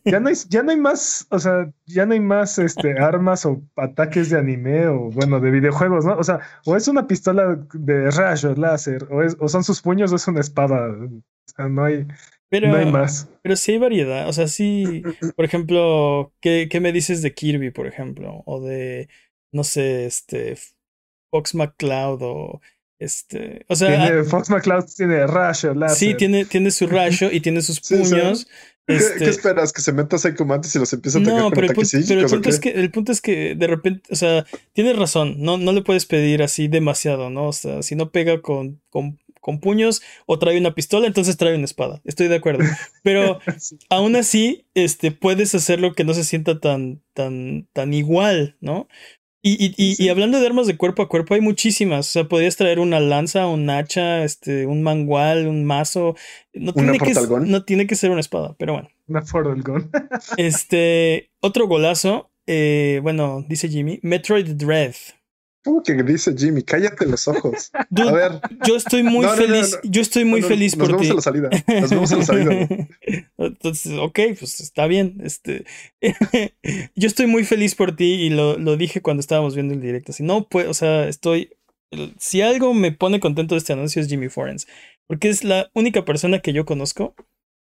ya, 0.05 0.21
no 0.21 0.29
hay, 0.29 0.35
ya 0.49 0.63
no 0.63 0.71
hay 0.71 0.77
más, 0.77 1.27
o 1.31 1.39
sea, 1.39 1.73
ya 1.87 2.05
no 2.05 2.13
hay 2.13 2.21
más 2.21 2.59
este, 2.59 2.99
armas 2.99 3.47
o 3.47 3.63
ataques 3.77 4.31
de 4.31 4.39
anime 4.39 4.87
o, 4.89 5.11
bueno, 5.11 5.41
de 5.41 5.51
videojuegos, 5.51 6.05
¿no? 6.05 6.17
O 6.19 6.25
sea, 6.25 6.41
o 6.67 6.77
es 6.77 6.89
una 6.89 7.07
pistola 7.07 7.59
de 7.73 8.11
rayo 8.11 8.55
láser, 8.55 9.07
o, 9.11 9.23
es, 9.23 9.37
o 9.41 9.49
son 9.49 9.65
sus 9.65 9.81
puños 9.81 10.13
o 10.13 10.17
es 10.17 10.29
una 10.29 10.41
espada. 10.41 10.91
O 10.91 11.23
sea, 11.57 11.69
no 11.69 11.85
hay, 11.85 12.07
Pero, 12.51 12.69
no 12.69 12.77
hay 12.77 12.91
más. 12.91 13.29
pero 13.43 13.57
sí 13.57 13.73
hay 13.73 13.79
variedad. 13.79 14.29
O 14.29 14.33
sea, 14.33 14.47
sí. 14.47 15.03
Por 15.37 15.45
ejemplo, 15.45 16.33
¿qué, 16.41 16.69
qué 16.71 16.81
me 16.81 16.93
dices 16.93 17.23
de 17.23 17.33
Kirby, 17.33 17.71
por 17.71 17.87
ejemplo? 17.87 18.43
O 18.45 18.61
de, 18.61 19.09
no 19.53 19.65
sé, 19.65 20.05
este. 20.05 20.57
Fox 21.33 21.55
McCloud 21.55 22.21
o. 22.23 22.61
Este. 23.01 23.65
O 23.67 23.75
sea. 23.75 24.07
Tiene, 24.07 24.25
Fox 24.25 24.51
McCloud 24.51 24.85
tiene 24.95 25.27
rayo 25.27 25.75
láser. 25.75 25.97
Sí, 25.97 26.15
tiene, 26.15 26.45
tiene 26.45 26.71
su 26.71 26.87
rayo 26.87 27.31
y 27.33 27.41
tiene 27.41 27.63
sus 27.63 27.77
sí. 27.83 27.97
puños. 27.97 28.47
¿qué, 28.87 28.97
este, 28.97 29.19
qué 29.19 29.31
esperas? 29.31 29.73
¿Que 29.73 29.81
se 29.81 29.93
meta 29.93 30.19
Psycho 30.19 30.45
Mantis 30.45 30.77
y 30.77 30.79
los 30.79 30.93
empieza 30.93 31.19
a 31.19 31.23
atacar 31.23 31.39
no, 31.39 31.45
con 31.45 31.53
pero 31.55 31.67
el, 31.67 31.75
punto, 31.75 31.91
pero 32.07 32.21
el 32.21 32.27
punto 32.27 32.51
es 32.51 32.61
que 32.61 32.71
el 32.71 32.91
punto 32.91 33.13
es 33.13 33.21
que 33.23 33.55
de 33.55 33.67
repente, 33.67 34.13
o 34.13 34.17
sea, 34.17 34.45
tienes 34.75 34.99
razón, 34.99 35.37
no, 35.39 35.57
no 35.57 35.73
le 35.73 35.83
puedes 35.83 36.05
pedir 36.05 36.43
así 36.43 36.69
demasiado, 36.69 37.31
¿no? 37.31 37.49
O 37.49 37.53
sea, 37.55 37.83
si 37.83 37.97
no 37.97 38.11
pega 38.11 38.43
con, 38.43 38.83
con, 38.91 39.19
con 39.41 39.61
puños 39.61 40.03
o 40.27 40.39
trae 40.39 40.59
una 40.59 40.75
pistola, 40.75 41.07
entonces 41.07 41.39
trae 41.39 41.55
una 41.55 41.65
espada. 41.65 42.03
Estoy 42.05 42.29
de 42.29 42.37
acuerdo. 42.37 42.65
Pero 43.03 43.41
aún 43.89 44.15
así, 44.15 44.67
este, 44.75 45.11
puedes 45.11 45.55
hacerlo 45.55 45.95
que 45.95 46.05
no 46.05 46.13
se 46.13 46.25
sienta 46.25 46.61
tan, 46.61 47.01
tan, 47.15 47.67
tan 47.73 47.95
igual, 47.95 48.57
¿no? 48.61 48.89
Y, 49.43 49.53
y, 49.53 49.75
y, 49.77 49.95
Sí. 49.95 50.05
y 50.05 50.09
hablando 50.11 50.39
de 50.39 50.47
armas 50.47 50.67
de 50.67 50.77
cuerpo 50.77 51.03
a 51.03 51.09
cuerpo, 51.09 51.35
hay 51.35 51.41
muchísimas. 51.41 52.09
O 52.09 52.11
sea, 52.13 52.25
podrías 52.29 52.57
traer 52.57 52.79
una 52.79 53.01
lanza, 53.01 53.47
un 53.47 53.69
hacha, 53.71 54.23
este, 54.25 54.67
un 54.67 54.83
mangual, 54.83 55.47
un 55.47 55.65
mazo. 55.65 56.15
No 56.53 56.73
¿Una 56.75 56.93
tiene, 56.93 56.99
que, 56.99 57.15
no 57.47 57.65
tiene 57.65 57.87
que 57.87 57.95
ser 57.97 58.11
una 58.11 58.21
espada, 58.21 58.55
pero 58.59 58.75
bueno. 58.75 58.89
Una 59.09 59.23
Portal 59.23 59.63
Gun. 59.63 59.91
Este, 60.37 61.31
otro 61.41 61.67
golazo. 61.69 62.31
eh, 62.47 63.01
bueno, 63.03 63.45
dice 63.49 63.69
Jimmy. 63.69 63.99
Metroid 64.03 64.47
Dread. 64.57 64.95
¿Cómo 65.63 65.83
que 65.83 65.93
dice 66.03 66.35
Jimmy? 66.37 66.63
Cállate 66.63 67.05
los 67.07 67.29
ojos. 67.29 67.71
Dude, 67.91 68.09
A 68.09 68.13
ver, 68.13 68.41
yo 68.67 68.77
estoy 68.77 69.03
muy 69.03 69.27
No, 69.27 69.35
no, 69.35 69.37
no, 69.37 69.47
feliz. 69.47 69.79
no. 69.85 69.91
Yo 69.91 70.01
estoy 70.01 70.25
muy 70.25 70.41
no, 70.41 70.47
no, 70.47 70.55
feliz 70.55 70.77
nos 70.77 70.89
por 70.89 70.97
vemos 70.97 71.07
ti. 71.07 71.13
a 71.13 71.15
la 71.17 71.21
salida. 71.21 71.51
Nos 71.81 71.91
vemos 71.91 72.13
a 72.13 72.17
la 72.17 72.25
salida. 72.25 72.69
Entonces, 73.39 73.93
ok, 73.99 74.19
pues 74.39 74.61
está 74.61 74.87
bien. 74.87 75.21
Este, 75.23 75.65
yo 76.95 77.07
estoy 77.07 77.27
muy 77.27 77.45
feliz 77.45 77.75
por 77.75 77.95
ti 77.95 78.15
y 78.15 78.31
lo, 78.31 78.57
lo 78.59 78.77
dije 78.77 79.03
cuando 79.03 79.21
estábamos 79.21 79.55
viendo 79.55 79.75
el 79.75 79.81
directo. 79.83 80.13
Si 80.13 80.23
no, 80.23 80.49
pues, 80.49 80.67
o 80.67 80.75
sea, 80.75 81.09
estoy. 81.09 81.51
Si 82.19 82.41
algo 82.41 82.73
me 82.73 82.93
pone 82.93 83.21
contento 83.21 83.55
de 83.55 83.59
este 83.59 83.73
anuncio 83.73 84.01
es 84.01 84.09
Jimmy 84.09 84.29
Forens, 84.29 84.67
porque 85.07 85.29
es 85.29 85.45
la 85.45 85.71
única 85.75 86.05
persona 86.05 86.39
que 86.39 86.53
yo 86.53 86.65
conozco 86.65 87.15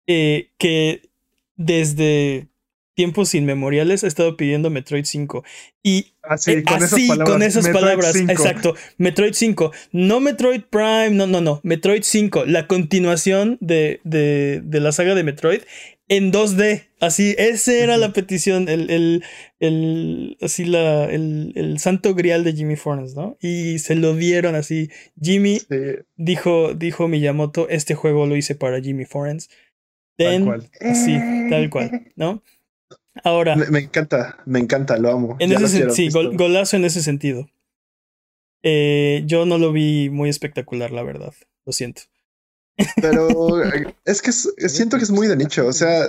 eh, 0.08 0.52
que 0.58 1.10
desde 1.56 2.48
tiempos 2.96 3.34
inmemoriales 3.36 4.04
ha 4.04 4.08
estado 4.08 4.38
pidiendo 4.38 4.70
Metroid 4.70 5.06
5. 5.06 5.44
Y 5.84 6.14
Así, 6.22 6.52
eh, 6.52 6.64
con 6.64 6.84
esas 6.84 6.94
así, 6.94 7.08
palabras. 7.08 7.30
con 7.30 7.44
esas 7.44 7.64
Metroid 7.66 7.82
palabras, 7.82 8.14
5. 8.14 8.32
exacto. 8.32 8.76
Metroid 8.98 9.34
5, 9.34 9.72
no 9.92 10.20
Metroid 10.20 10.62
Prime, 10.70 11.12
no, 11.12 11.28
no, 11.28 11.42
no, 11.42 11.60
Metroid 11.64 12.04
5, 12.04 12.46
la 12.46 12.68
continuación 12.68 13.58
de, 13.62 14.00
de, 14.04 14.62
de 14.64 14.80
la 14.80 14.92
saga 14.92 15.16
de 15.16 15.24
Metroid 15.24 15.62
en 16.08 16.32
2D. 16.32 16.90
Así, 17.00 17.36
esa 17.38 17.74
era 17.74 17.98
la 17.98 18.14
petición, 18.14 18.70
el, 18.70 18.90
el, 18.90 19.24
el, 19.60 20.38
así 20.42 20.66
la, 20.66 21.06
el, 21.06 21.52
el 21.56 21.80
santo 21.80 22.16
grial 22.16 22.44
de 22.44 22.54
Jimmy 22.54 22.76
Fornes, 22.78 23.16
¿no? 23.16 23.38
Y 23.42 23.80
se 23.80 23.96
lo 23.96 24.16
dieron 24.16 24.56
así. 24.56 24.90
Jimmy 25.22 25.60
Sí, 25.60 25.76
dijo, 26.16 26.74
dijo 26.74 27.08
Miyamoto, 27.08 27.68
este 27.70 27.96
juego 27.96 28.26
lo 28.26 28.36
hice 28.38 28.56
para 28.56 28.80
Jimmy 28.82 29.06
Forens. 29.06 29.50
Tal 30.18 30.46
cual. 30.46 30.70
así, 30.80 31.18
tal 31.50 31.70
cual, 31.70 32.12
¿no? 32.16 32.44
Ahora, 33.23 33.56
me, 33.56 33.67
me 33.67 33.80
encanta, 33.80 34.38
me 34.45 34.60
encanta, 34.60 34.97
lo 34.97 35.12
amo. 35.12 35.38
en 35.39 35.52
ese 35.52 35.78
quiero, 35.78 35.93
sí, 35.93 36.10
gol- 36.10 36.36
golazo 36.38 36.78
en 36.78 36.86
ese 36.86 37.02
sentido. 37.04 37.47
Eh, 38.63 39.23
yo 39.26 39.45
no 39.45 39.58
lo 39.58 39.71
vi 39.71 40.10
muy 40.10 40.30
espectacular, 40.30 40.91
la 40.91 41.04
verdad. 41.04 41.34
Lo 41.65 41.73
siento. 41.73 42.04
Pero 43.02 43.63
eh, 43.73 43.93
es 44.06 44.21
que 44.21 44.30
es- 44.30 44.54
siento 44.67 44.97
que 44.97 45.04
es 45.04 45.12
muy 45.12 45.28
de 45.28 45.36
nicho. 45.36 45.67
O 45.67 45.73
sea, 45.73 46.08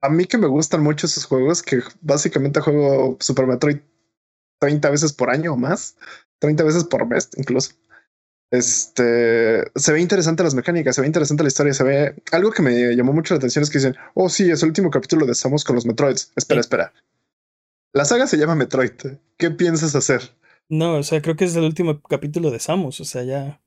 a 0.00 0.08
mí 0.08 0.24
que 0.26 0.38
me 0.38 0.46
gustan 0.46 0.82
mucho 0.82 1.06
esos 1.06 1.24
juegos, 1.24 1.62
que 1.62 1.80
básicamente 2.00 2.60
juego 2.60 3.16
Super 3.20 3.46
Metroid 3.46 3.78
30 4.58 4.90
veces 4.90 5.12
por 5.12 5.30
año 5.30 5.52
o 5.54 5.56
más, 5.56 5.96
30 6.38 6.62
veces 6.64 6.84
por 6.84 7.06
mes 7.06 7.28
incluso. 7.36 7.72
Este 8.52 9.64
se 9.74 9.92
ve 9.92 10.00
interesante 10.00 10.42
las 10.42 10.54
mecánicas, 10.54 10.94
se 10.94 11.00
ve 11.00 11.06
interesante 11.06 11.42
la 11.42 11.48
historia, 11.48 11.72
se 11.72 11.84
ve 11.84 12.14
algo 12.32 12.50
que 12.52 12.62
me 12.62 12.94
llamó 12.94 13.12
mucho 13.14 13.32
la 13.34 13.38
atención 13.38 13.62
es 13.62 13.70
que 13.70 13.78
dicen, 13.78 13.96
oh 14.14 14.28
sí, 14.28 14.50
es 14.50 14.62
el 14.62 14.68
último 14.68 14.90
capítulo 14.90 15.24
de 15.24 15.34
Samus 15.34 15.64
con 15.64 15.74
los 15.74 15.86
Metroids. 15.86 16.32
Espera, 16.36 16.60
Sí. 16.62 16.66
espera. 16.66 16.92
La 17.94 18.04
saga 18.04 18.26
se 18.26 18.36
llama 18.36 18.54
Metroid. 18.54 18.90
¿Qué 19.38 19.50
piensas 19.50 19.94
hacer? 19.94 20.20
No, 20.68 20.96
o 20.98 21.02
sea, 21.02 21.20
creo 21.22 21.34
que 21.34 21.44
es 21.46 21.56
el 21.56 21.64
último 21.64 22.02
capítulo 22.02 22.50
de 22.50 22.60
Samus. 22.60 23.00
O 23.00 23.04
sea, 23.04 23.22
ya. 23.24 23.60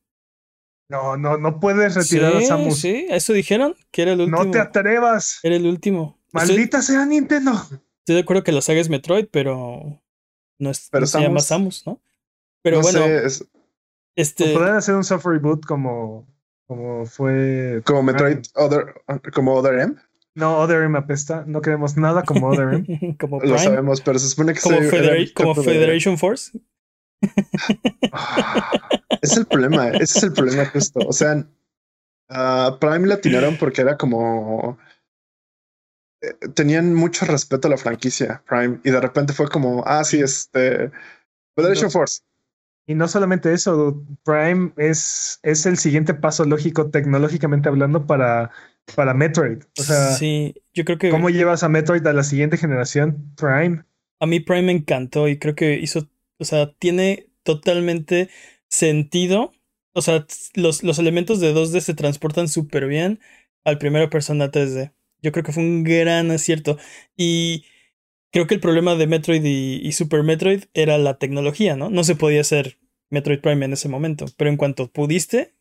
No, 0.88 1.18
no, 1.18 1.38
no 1.38 1.60
puedes 1.60 1.96
retirar 1.96 2.34
sí, 2.38 2.46
a 2.46 2.48
Samus. 2.48 2.80
Sí, 2.80 3.08
eso 3.10 3.34
dijeron 3.34 3.76
que 3.92 4.04
era 4.04 4.14
el 4.14 4.22
último. 4.22 4.44
No 4.46 4.52
te 4.52 4.60
atrevas. 4.60 5.40
Era 5.42 5.56
el 5.56 5.66
último. 5.66 6.20
Estoy, 6.28 6.48
Maldita 6.58 6.82
sea 6.84 7.06
Nintendo. 7.08 7.52
estoy 8.00 8.16
de 8.16 8.20
acuerdo 8.20 8.44
que 8.44 8.52
la 8.52 8.62
saga 8.62 8.82
es 8.82 8.90
Metroid, 8.90 9.28
pero 9.32 10.00
no, 10.60 10.70
es, 10.70 10.90
Pero 10.92 11.02
no 11.02 11.08
se 11.08 11.20
llama 11.22 11.40
Samus- 11.40 11.44
Samus, 11.44 11.88
¿no? 11.88 12.02
Pero 12.62 12.78
No 12.78 12.84
bueno, 12.84 13.00
sé, 13.00 13.26
es 13.26 13.46
este. 14.16 14.54
Podrían 14.54 14.78
hacer 14.78 14.96
un 14.96 15.04
soft 15.04 15.26
reboot 15.26 15.66
como, 15.66 16.28
como 16.68 17.06
fue. 17.06 17.82
como 17.86 18.04
Metroid 18.04 18.40
Other, 18.56 18.96
como 19.34 19.54
Other 19.56 19.80
M. 19.80 19.96
No, 20.36 20.58
Other 20.58 20.84
M 20.84 20.98
apesta. 20.98 21.44
No 21.48 21.62
queremos 21.62 21.96
nada 21.98 22.24
como 22.24 22.48
Other 22.50 22.74
M. 22.86 23.18
como 23.20 23.38
Lo 23.38 23.42
Prime, 23.44 23.58
sabemos, 23.60 24.02
pero 24.02 24.20
se 24.20 24.28
supone 24.30 24.54
que 24.54 24.60
como, 24.62 24.78
se- 24.78 24.90
Federa- 24.90 25.34
como 25.34 25.56
Federation 25.56 26.18
Force. 26.18 26.52
Ah, 28.12 28.72
Es 29.22 29.38
el 29.38 29.46
problema, 29.46 29.90
ese 29.90 30.18
es 30.20 30.24
el 30.24 30.34
problema 30.34 30.66
justo. 30.66 31.00
O 31.08 31.14
sea, 31.14 31.46
a 32.30 32.78
Prime 32.80 33.08
la 33.08 33.16
atinaron 33.16 33.58
porque 33.58 33.82
era 33.82 33.98
como. 33.98 34.78
eh, 36.22 36.34
Tenían 36.54 36.94
mucho 36.94 37.26
respeto 37.26 37.68
a 37.68 37.72
la 37.72 37.78
franquicia 37.78 38.44
Prime 38.48 38.80
y 38.84 38.92
de 38.92 39.00
repente 39.02 39.34
fue 39.34 39.48
como, 39.50 39.84
ah, 39.86 40.04
sí, 40.04 40.20
este. 40.22 40.92
Federation. 41.58 41.90
Force. 41.92 42.22
Y 42.88 42.96
no 42.96 43.08
solamente 43.08 43.52
eso, 43.54 44.04
Prime 44.24 44.72
es, 44.78 45.40
es 45.44 45.66
el 45.66 45.78
siguiente 45.78 46.14
paso 46.14 46.46
lógico 46.46 46.92
tecnológicamente 46.92 47.68
hablando 47.68 48.06
para, 48.06 48.52
para 48.96 49.14
Metroid. 49.14 49.64
O 49.80 49.84
sea, 49.84 50.12
sí, 50.14 50.54
yo 50.74 50.86
creo 50.86 50.98
que 50.98 51.10
¿cómo 51.10 51.30
llevas 51.30 51.64
a 51.64 51.70
Metroid 51.70 52.06
a 52.06 52.14
la 52.14 52.24
siguiente 52.24 52.58
generación? 52.58 53.34
Prime. 53.36 53.84
a 54.20 54.26
mí 54.28 54.40
Prime 54.40 54.64
me 54.64 54.72
encantó 54.72 55.28
y 55.28 55.40
creo 55.40 55.56
que 55.56 55.80
hizo, 55.80 56.08
o 56.38 56.46
sea, 56.46 56.74
tiene 56.74 57.28
totalmente 57.44 58.30
sentido. 58.68 59.52
O 59.94 60.02
sea, 60.02 60.26
los, 60.56 60.84
los 60.84 61.00
elementos 61.00 61.40
de 61.40 61.54
2D 61.54 61.80
se 61.80 61.94
transportan 61.94 62.48
súper 62.50 62.88
bien 62.88 63.20
al 63.64 63.78
primera 63.78 64.10
persona 64.10 64.52
3D. 64.52 64.94
Yo 65.22 65.32
creo 65.32 65.44
que 65.44 65.54
fue 65.54 65.64
un 65.64 65.84
gran 65.84 66.30
acierto. 66.32 66.78
Y 67.18 67.66
creo 68.36 68.48
que 68.48 68.54
el 68.56 68.60
problema 68.60 68.96
de 68.96 69.08
Metroid 69.08 69.46
y, 69.46 69.76
y 69.82 69.92
Super 69.94 70.22
Metroid 70.22 70.66
era 70.74 70.98
la 70.98 71.18
tecnología, 71.18 71.78
¿no? 71.78 71.90
No 71.90 72.04
se 72.04 72.16
podía 72.18 72.42
hacer 72.42 72.78
Metroid 73.10 73.40
Prime 73.40 73.64
en 73.64 73.72
ese 73.72 73.88
momento. 73.88 74.26
Pero 74.36 74.50
en 74.50 74.58
cuanto 74.58 74.92
pudiste, 74.92 75.56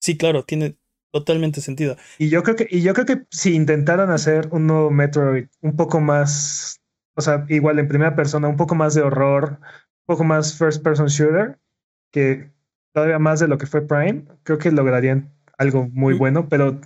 sí, 0.00 0.16
claro, 0.16 0.44
tiene 0.44 0.76
totalmente 1.12 1.60
sentido. 1.60 1.96
Y 2.18 2.28
yo 2.28 2.44
creo 2.44 2.54
que, 2.54 2.68
y 2.70 2.82
yo 2.82 2.94
creo 2.94 3.06
que 3.06 3.22
si 3.32 3.54
intentaran 3.56 4.10
hacer 4.12 4.48
un 4.52 4.68
nuevo 4.68 4.92
Metroid 4.92 5.46
un 5.62 5.74
poco 5.74 5.98
más, 6.00 6.80
o 7.16 7.20
sea, 7.22 7.44
igual 7.48 7.80
en 7.80 7.88
primera 7.88 8.14
persona, 8.14 8.46
un 8.46 8.56
poco 8.56 8.76
más 8.76 8.94
de 8.94 9.02
horror, 9.02 9.58
un 9.60 10.06
poco 10.06 10.22
más 10.22 10.56
first 10.56 10.80
person 10.84 11.08
shooter, 11.08 11.58
que 12.12 12.52
todavía 12.94 13.18
más 13.18 13.40
de 13.40 13.48
lo 13.48 13.58
que 13.58 13.66
fue 13.66 13.84
Prime, 13.84 14.26
creo 14.44 14.58
que 14.58 14.70
lograrían 14.70 15.34
algo 15.58 15.88
muy 15.92 16.14
Mm. 16.14 16.18
bueno, 16.18 16.48
pero 16.48 16.80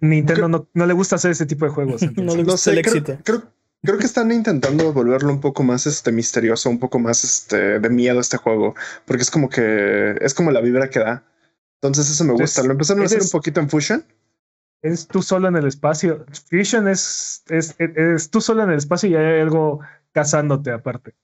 Nintendo 0.00 0.48
no, 0.48 0.68
no 0.74 0.86
le 0.86 0.92
gusta 0.92 1.16
hacer 1.16 1.30
ese 1.30 1.46
tipo 1.46 1.64
de 1.64 1.70
juegos. 1.70 2.02
No 2.16 2.36
le 2.36 2.44
No 2.44 2.52
gusta 2.52 2.70
el 2.72 2.82
creo, 2.82 2.94
éxito. 2.94 3.18
creo, 3.24 3.42
creo 3.82 3.98
que 3.98 4.06
están 4.06 4.32
intentando 4.32 4.92
volverlo 4.92 5.32
un 5.32 5.40
poco 5.40 5.62
más 5.62 5.86
este 5.86 6.12
misterioso, 6.12 6.70
un 6.70 6.78
poco 6.78 6.98
más 6.98 7.24
este 7.24 7.78
de 7.78 7.90
miedo 7.90 8.18
a 8.18 8.20
este 8.20 8.36
juego, 8.36 8.74
porque 9.04 9.22
es 9.22 9.30
como 9.30 9.48
que 9.48 10.16
es 10.20 10.34
como 10.34 10.50
la 10.50 10.60
vibra 10.60 10.90
que 10.90 11.00
da. 11.00 11.24
Entonces 11.80 12.10
eso 12.10 12.24
me 12.24 12.32
gusta. 12.32 12.62
Entonces, 12.62 12.66
Lo 12.66 12.72
empezaron 12.72 13.02
a 13.02 13.06
hacer 13.06 13.22
un 13.22 13.30
poquito 13.30 13.60
en 13.60 13.68
Fusion. 13.68 14.04
Es 14.82 15.06
tú 15.06 15.22
solo 15.22 15.48
en 15.48 15.56
el 15.56 15.66
espacio. 15.66 16.26
Fusion 16.48 16.88
es, 16.88 17.42
es, 17.48 17.74
es 17.78 18.30
tú 18.30 18.40
solo 18.40 18.62
en 18.62 18.70
el 18.70 18.78
espacio 18.78 19.08
y 19.08 19.14
hay 19.14 19.40
algo 19.40 19.80
cazándote 20.12 20.70
aparte. 20.70 21.14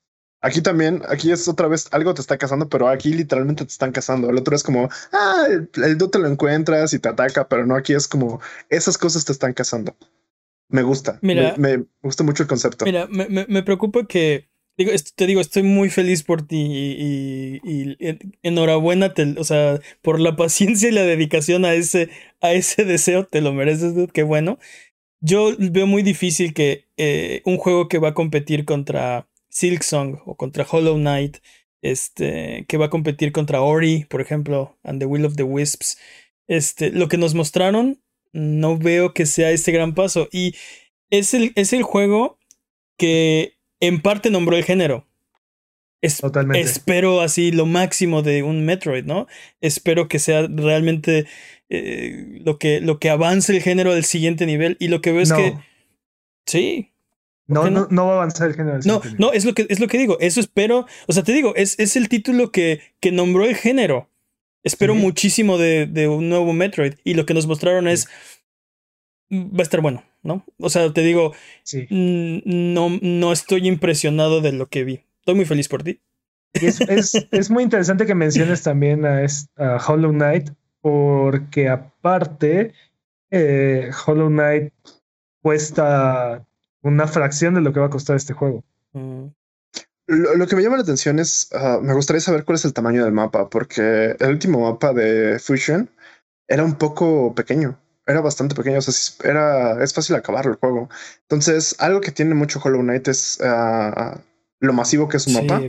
Aquí 0.44 0.60
también, 0.60 1.02
aquí 1.08 1.30
es 1.30 1.46
otra 1.46 1.68
vez 1.68 1.86
algo 1.92 2.14
te 2.14 2.20
está 2.20 2.36
cazando, 2.36 2.68
pero 2.68 2.88
aquí 2.88 3.14
literalmente 3.14 3.64
te 3.64 3.70
están 3.70 3.92
cazando. 3.92 4.28
El 4.28 4.36
otro 4.36 4.56
es 4.56 4.64
como, 4.64 4.88
ah, 5.12 5.46
el, 5.48 5.70
el 5.84 6.10
te 6.10 6.18
lo 6.18 6.26
encuentras 6.26 6.92
y 6.92 6.98
te 6.98 7.08
ataca, 7.08 7.48
pero 7.48 7.64
no, 7.64 7.76
aquí 7.76 7.94
es 7.94 8.08
como 8.08 8.40
esas 8.68 8.98
cosas 8.98 9.24
te 9.24 9.30
están 9.30 9.52
cazando. 9.52 9.94
Me 10.72 10.82
gusta. 10.82 11.18
Mira, 11.22 11.54
me, 11.58 11.84
gusta 12.02 12.24
mucho 12.24 12.42
el 12.42 12.48
concepto. 12.48 12.84
Mira, 12.84 13.06
me, 13.08 13.26
me, 13.28 13.62
preocupa 13.62 14.06
que. 14.06 14.48
Digo, 14.76 14.90
te 15.14 15.26
digo, 15.26 15.40
estoy 15.40 15.62
muy 15.62 15.90
feliz 15.90 16.22
por 16.22 16.46
ti 16.46 16.56
y, 16.56 17.60
y, 17.62 17.96
enhorabuena, 18.42 19.12
o 19.36 19.44
sea, 19.44 19.78
por 20.00 20.18
la 20.18 20.34
paciencia 20.36 20.88
y 20.88 20.92
la 20.92 21.02
dedicación 21.02 21.66
a 21.66 21.74
ese, 21.74 22.08
a 22.40 22.52
ese 22.52 22.84
deseo, 22.84 23.26
te 23.26 23.42
lo 23.42 23.52
mereces, 23.52 23.94
dude, 23.94 24.12
qué 24.12 24.22
bueno. 24.22 24.58
Yo 25.20 25.54
veo 25.58 25.86
muy 25.86 26.02
difícil 26.02 26.54
que 26.54 26.88
eh, 26.96 27.42
un 27.44 27.58
juego 27.58 27.86
que 27.86 27.98
va 27.98 28.08
a 28.08 28.14
competir 28.14 28.64
contra 28.64 29.28
Silksong 29.50 30.22
o 30.24 30.36
contra 30.36 30.66
Hollow 30.68 30.96
Knight, 30.96 31.36
este, 31.82 32.64
que 32.66 32.78
va 32.78 32.86
a 32.86 32.90
competir 32.90 33.30
contra 33.30 33.60
Ori, 33.60 34.06
por 34.08 34.20
ejemplo, 34.20 34.78
and 34.82 35.00
the 35.00 35.06
Will 35.06 35.26
of 35.26 35.36
the 35.36 35.42
Wisps, 35.42 35.98
este, 36.48 36.90
lo 36.90 37.08
que 37.08 37.18
nos 37.18 37.34
mostraron 37.34 38.02
no 38.32 38.78
veo 38.78 39.14
que 39.14 39.26
sea 39.26 39.50
este 39.50 39.72
gran 39.72 39.94
paso. 39.94 40.28
Y 40.32 40.54
es 41.10 41.34
el, 41.34 41.52
es 41.54 41.72
el 41.72 41.82
juego 41.82 42.38
que 42.96 43.58
en 43.80 44.00
parte 44.00 44.30
nombró 44.30 44.56
el 44.56 44.64
género. 44.64 45.06
Totalmente. 46.20 46.60
Espero 46.60 47.20
así 47.20 47.52
lo 47.52 47.64
máximo 47.64 48.22
de 48.22 48.42
un 48.42 48.64
Metroid, 48.64 49.04
¿no? 49.04 49.28
Espero 49.60 50.08
que 50.08 50.18
sea 50.18 50.48
realmente 50.48 51.26
eh, 51.68 52.40
lo, 52.44 52.58
que, 52.58 52.80
lo 52.80 52.98
que 52.98 53.08
avance 53.08 53.54
el 53.54 53.62
género 53.62 53.92
al 53.92 54.04
siguiente 54.04 54.44
nivel. 54.46 54.76
Y 54.80 54.88
lo 54.88 55.00
que 55.00 55.12
veo 55.12 55.22
es 55.22 55.32
que. 55.32 55.54
Sí. 56.44 56.92
No, 57.46 57.70
no, 57.70 57.86
no, 57.90 58.06
va 58.06 58.12
a 58.12 58.16
avanzar 58.16 58.48
el 58.48 58.54
género. 58.54 58.80
no, 58.84 59.02
no, 59.18 59.32
es 59.32 59.44
lo 59.44 59.54
que 59.54 59.66
es 59.68 59.78
lo 59.78 59.86
que 59.86 59.98
digo. 59.98 60.18
Eso 60.20 60.40
espero. 60.40 60.86
O 61.06 61.12
sea, 61.12 61.22
te 61.22 61.32
digo, 61.32 61.54
es, 61.54 61.78
es 61.78 61.96
el 61.96 62.08
título 62.08 62.50
que, 62.50 62.80
que 62.98 63.12
nombró 63.12 63.44
el 63.44 63.54
género. 63.54 64.08
Espero 64.64 64.94
muchísimo 64.94 65.58
de, 65.58 65.86
de, 65.86 66.08
un 66.08 66.28
nuevo 66.28 66.52
Metroid. 66.52 66.94
Y 67.04 67.14
lo 67.14 67.26
que 67.26 67.34
nos 67.34 67.46
mostraron 67.46 67.88
es. 67.88 68.08
Va 69.32 69.60
a 69.60 69.62
estar 69.62 69.80
bueno, 69.80 70.04
¿no? 70.22 70.44
O 70.58 70.70
sea, 70.70 70.92
te 70.92 71.02
digo. 71.02 71.32
No, 71.70 72.98
no 73.00 73.32
estoy 73.32 73.66
impresionado 73.66 74.40
de 74.40 74.52
lo 74.52 74.68
que 74.68 74.84
vi. 74.84 75.00
Estoy 75.20 75.34
muy 75.34 75.44
feliz 75.44 75.68
por 75.68 75.82
ti. 75.82 76.00
es, 76.54 76.80
es, 76.82 77.28
es, 77.30 77.50
muy 77.50 77.62
interesante 77.64 78.04
que 78.04 78.14
menciones 78.14 78.62
también 78.62 79.06
a, 79.06 79.26
Hollow 79.86 80.12
Knight, 80.12 80.50
porque 80.82 81.68
aparte, 81.68 82.74
eh, 83.30 83.90
Hollow 84.06 84.28
Knight 84.28 84.72
cuesta 85.40 86.44
una 86.82 87.06
fracción 87.06 87.54
de 87.54 87.62
lo 87.62 87.72
que 87.72 87.80
va 87.80 87.86
a 87.86 87.90
costar 87.90 88.16
este 88.16 88.34
juego. 88.34 88.64
Mm. 88.92 89.28
Lo, 90.12 90.46
que 90.46 90.56
me 90.56 90.62
llama 90.62 90.76
la 90.76 90.82
atención 90.82 91.18
es, 91.18 91.48
ah, 91.54 91.78
me 91.82 91.94
gustaría 91.94 92.20
saber 92.20 92.44
cuál 92.44 92.56
es 92.56 92.66
el 92.66 92.74
tamaño 92.74 93.02
del 93.02 93.14
mapa, 93.14 93.48
porque 93.48 94.14
el 94.18 94.28
último 94.28 94.60
mapa 94.70 94.92
de 94.92 95.38
Fusion 95.38 95.88
era 96.46 96.64
un 96.64 96.74
poco 96.74 97.34
pequeño, 97.34 97.78
era 98.06 98.20
bastante 98.20 98.54
pequeño, 98.54 98.78
o 98.78 98.82
sea, 98.82 99.30
era, 99.30 99.82
es 99.82 99.94
fácil 99.94 100.14
acabar 100.14 100.46
el 100.46 100.56
juego. 100.56 100.90
Entonces, 101.22 101.76
algo 101.78 102.02
que 102.02 102.10
tiene 102.10 102.34
mucho 102.34 102.60
Hollow 102.62 102.82
Knight 102.82 103.08
es 103.08 103.38
ah, 103.42 104.20
lo 104.60 104.74
masivo 104.74 105.08
que 105.08 105.16
es 105.16 105.26
un 105.28 105.34
mapa, 105.34 105.62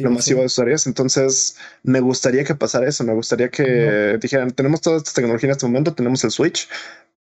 lo 0.00 0.10
masivo 0.10 0.40
de 0.40 0.48
sus 0.48 0.58
áreas. 0.58 0.86
Entonces, 0.86 1.58
me 1.82 2.00
gustaría 2.00 2.44
que 2.44 2.54
pasara 2.54 2.88
eso, 2.88 3.04
me 3.04 3.12
gustaría 3.12 3.50
que 3.50 4.18
dijeran, 4.22 4.52
tenemos 4.52 4.80
toda 4.80 4.96
esta 4.96 5.12
tecnología 5.12 5.48
en 5.48 5.52
este 5.52 5.66
momento, 5.66 5.94
tenemos 5.94 6.24
el 6.24 6.30
Switch, 6.30 6.66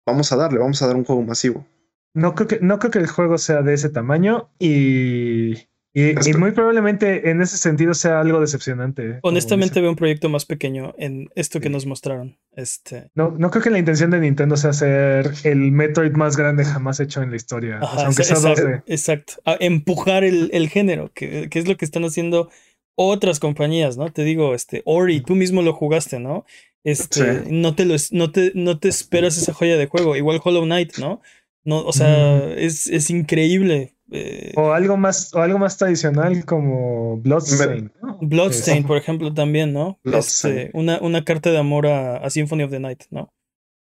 vamos 0.06 0.32
a 0.32 0.36
darle, 0.36 0.60
vamos 0.60 0.80
a 0.80 0.86
dar 0.86 0.96
un 0.96 1.04
juego 1.04 1.22
masivo. 1.22 1.66
No 2.14 2.34
creo 2.34 2.48
que, 2.48 2.58
no 2.60 2.78
creo 2.78 2.90
que 2.90 3.00
el 3.00 3.06
juego 3.06 3.36
sea 3.36 3.60
de 3.60 3.74
ese 3.74 3.90
tamaño 3.90 4.48
y 4.58 5.68
y, 5.96 6.32
muy 6.36 6.50
probablemente 6.50 7.30
en 7.30 7.40
ese 7.40 7.56
sentido 7.56 7.94
sea 7.94 8.20
algo 8.20 8.40
decepcionante. 8.40 9.20
Honestamente 9.22 9.80
veo 9.80 9.90
un 9.90 9.96
proyecto 9.96 10.28
más 10.28 10.44
pequeño 10.44 10.92
en 10.98 11.30
esto 11.36 11.60
que 11.60 11.70
nos 11.70 11.86
mostraron. 11.86 12.36
Este... 12.56 13.10
No, 13.14 13.30
no 13.38 13.50
creo 13.50 13.62
que 13.62 13.70
la 13.70 13.78
intención 13.78 14.10
de 14.10 14.18
Nintendo 14.18 14.56
sea 14.56 14.70
hacer 14.70 15.32
el 15.44 15.70
Metroid 15.70 16.10
más 16.12 16.36
grande 16.36 16.64
jamás 16.64 16.98
hecho 16.98 17.22
en 17.22 17.30
la 17.30 17.36
historia. 17.36 17.78
aunque 17.78 18.24
sea 18.24 18.36
exacto, 18.36 18.82
exacto. 18.86 19.34
empujar 19.60 20.24
el, 20.24 20.50
el 20.52 20.68
género, 20.68 21.12
que, 21.14 21.48
que, 21.48 21.60
es 21.60 21.68
lo 21.68 21.76
que 21.76 21.84
están 21.84 22.04
haciendo 22.04 22.50
otras 22.96 23.38
compañías, 23.38 23.96
¿no? 23.96 24.12
Te 24.12 24.24
digo, 24.24 24.54
este, 24.54 24.82
Ori, 24.86 25.20
tú 25.20 25.36
mismo 25.36 25.62
lo 25.62 25.74
jugaste, 25.74 26.18
¿no? 26.18 26.44
Este, 26.82 27.44
no, 27.48 27.76
te 27.76 27.84
lo, 27.84 27.94
no, 28.10 28.32
te, 28.32 28.50
no 28.54 28.78
te 28.78 28.88
esperas 28.88 29.38
esa 29.38 29.54
joya 29.54 29.76
de 29.76 29.86
juego. 29.86 30.16
Igual 30.16 30.40
Hollow 30.42 30.64
Knight, 30.64 30.98
¿no? 30.98 31.22
No, 31.64 31.82
o 31.84 31.92
sea, 31.92 32.52
es, 32.56 32.88
es 32.88 33.08
increíble 33.10 33.93
eh, 34.10 34.52
o 34.56 34.72
algo 34.72 34.96
más, 34.96 35.34
o 35.34 35.40
algo 35.40 35.58
más 35.58 35.76
tradicional 35.78 36.44
como 36.44 37.16
Bloodstain. 37.18 37.90
Bloodstain, 38.20 38.84
por 38.84 38.96
ejemplo, 38.96 39.32
también, 39.32 39.72
¿no? 39.72 39.98
Este, 40.04 40.70
una, 40.74 40.98
una 41.00 41.24
carta 41.24 41.50
de 41.50 41.58
amor 41.58 41.86
a, 41.86 42.28
Symphony 42.28 42.64
of 42.64 42.70
the 42.70 42.80
Night, 42.80 43.04
¿no? 43.10 43.32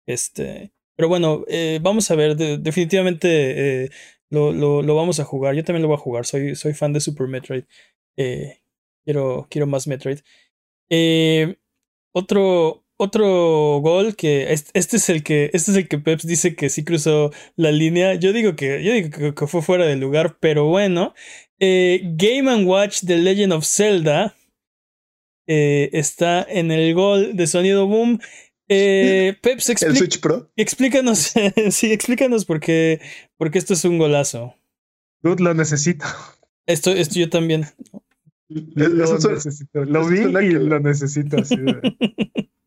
Este. 0.05 0.71
Pero 0.95 1.07
bueno, 1.07 1.45
eh, 1.47 1.79
vamos 1.81 2.11
a 2.11 2.15
ver. 2.15 2.35
definitivamente 2.35 3.85
eh, 3.85 3.89
lo, 4.29 4.51
lo, 4.51 4.81
lo, 4.81 4.95
vamos 4.95 5.19
a 5.19 5.23
jugar. 5.23 5.55
Yo 5.55 5.63
también 5.63 5.83
lo 5.83 5.87
voy 5.87 5.95
a 5.95 6.01
jugar. 6.01 6.25
Soy, 6.25 6.55
soy 6.55 6.73
fan 6.73 6.91
de 6.91 6.99
Super 6.99 7.27
Metroid. 7.27 7.63
quiero, 9.05 9.47
quiero 9.49 9.67
más 9.67 9.87
Metroid. 9.87 10.19
otro, 12.11 12.83
otro 13.01 13.79
gol 13.79 14.15
que 14.17 14.51
este, 14.51 14.97
es 14.97 15.09
el 15.09 15.23
que 15.23 15.49
este 15.53 15.71
es 15.71 15.77
el 15.77 15.87
que 15.87 15.99
Peps 15.99 16.27
dice 16.27 16.55
que 16.55 16.69
sí 16.69 16.83
cruzó 16.83 17.31
la 17.55 17.71
línea. 17.71 18.15
Yo 18.15 18.33
digo 18.33 18.57
que 18.57 18.83
yo 18.83 18.91
digo 18.91 19.33
que, 19.33 19.47
fue 19.47 19.61
fuera 19.61 19.85
de 19.85 19.95
lugar, 19.95 20.37
pero 20.39 20.65
bueno. 20.65 21.13
Eh, 21.59 22.01
Game 22.15 22.51
and 22.51 22.67
Watch 22.67 23.01
The 23.05 23.17
Legend 23.17 23.53
of 23.53 23.65
Zelda 23.65 24.35
eh, 25.47 25.89
está 25.93 26.45
en 26.47 26.71
el 26.71 26.93
gol 26.93 27.37
de 27.37 27.47
sonido 27.47 27.87
boom. 27.87 28.19
Eh, 28.67 29.35
Peps, 29.41 29.69
¿El 29.81 29.95
Switch 29.95 30.19
Pro? 30.19 30.51
explícanos, 30.57 31.33
sí, 31.71 31.91
explícanos 31.91 32.43
por 32.43 32.59
qué, 32.59 32.99
porque 33.37 33.59
esto 33.59 33.73
es 33.73 33.85
un 33.85 33.97
golazo. 33.97 34.55
Dude, 35.23 35.41
lo 35.41 35.53
necesito. 35.53 36.05
Esto, 36.65 36.91
esto 36.91 37.17
yo 37.17 37.29
también. 37.29 37.65
Lo, 38.49 39.17
necesito. 39.17 39.85
Lo 39.85 40.05
vi 40.07 40.19
y 40.19 40.51
lo 40.51 40.79
necesito. 40.79 41.37
Así 41.37 41.55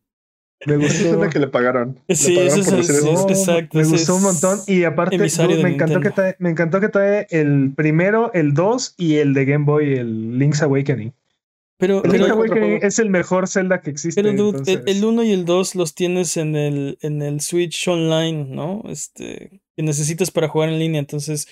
Me 0.65 0.77
gustó 0.77 1.19
la 1.19 1.29
que 1.29 1.39
le 1.39 1.47
pagaron. 1.47 1.99
Sí, 2.09 2.37
eso 2.37 2.59
es, 2.59 2.89
exacto. 2.89 3.77
Me 3.77 3.83
gustó 3.85 4.15
un 4.15 4.23
montón. 4.23 4.59
Y 4.67 4.83
aparte, 4.83 5.17
me, 5.17 5.69
encantó 5.69 5.99
que 5.99 6.11
trae, 6.11 6.35
me 6.39 6.49
encantó 6.49 6.79
que 6.79 6.89
trae 6.89 7.27
el 7.29 7.73
primero, 7.75 8.31
el 8.33 8.53
2 8.53 8.95
y 8.97 9.15
el 9.15 9.33
de 9.33 9.45
Game 9.45 9.65
Boy, 9.65 9.93
el 9.93 10.39
Link's 10.39 10.61
Awakening. 10.61 11.13
Pero, 11.77 12.03
el 12.03 12.11
Link's 12.11 12.29
Awakening 12.29 12.79
es 12.81 12.99
el 12.99 13.09
mejor 13.09 13.47
Zelda 13.47 13.81
que 13.81 13.89
existe. 13.89 14.21
Pero 14.21 14.35
dude, 14.35 14.83
el 14.85 15.03
1 15.03 15.23
y 15.23 15.31
el 15.31 15.45
2 15.45 15.75
los 15.75 15.95
tienes 15.95 16.37
en 16.37 16.55
el, 16.55 16.97
en 17.01 17.21
el 17.21 17.41
Switch 17.41 17.87
Online, 17.87 18.45
¿no? 18.49 18.83
Este, 18.87 19.61
que 19.75 19.83
necesitas 19.83 20.31
para 20.31 20.47
jugar 20.47 20.69
en 20.69 20.79
línea. 20.79 20.99
Entonces, 20.99 21.47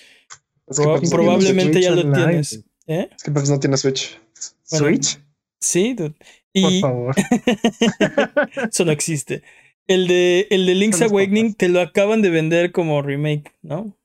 probablemente 1.10 1.80
ya 1.80 1.90
lo 1.90 2.10
tienes. 2.12 2.64
¿Eh? 2.86 3.08
Es 3.14 3.22
que 3.22 3.30
pues 3.30 3.48
no 3.48 3.60
tiene 3.60 3.76
Switch. 3.76 4.18
¿Switch? 4.64 5.20
Sí, 5.60 5.94
dude. 5.94 6.14
Por 6.54 6.80
favor. 6.80 7.14
Eso 8.70 8.84
no 8.84 8.92
existe. 8.92 9.42
El 9.86 10.06
de, 10.06 10.46
el 10.50 10.66
de 10.66 10.74
Link's 10.74 11.02
Awakening 11.02 11.54
te 11.54 11.68
lo 11.68 11.80
acaban 11.80 12.22
de 12.22 12.30
vender 12.30 12.72
como 12.72 13.02
remake, 13.02 13.52
¿no? 13.62 13.96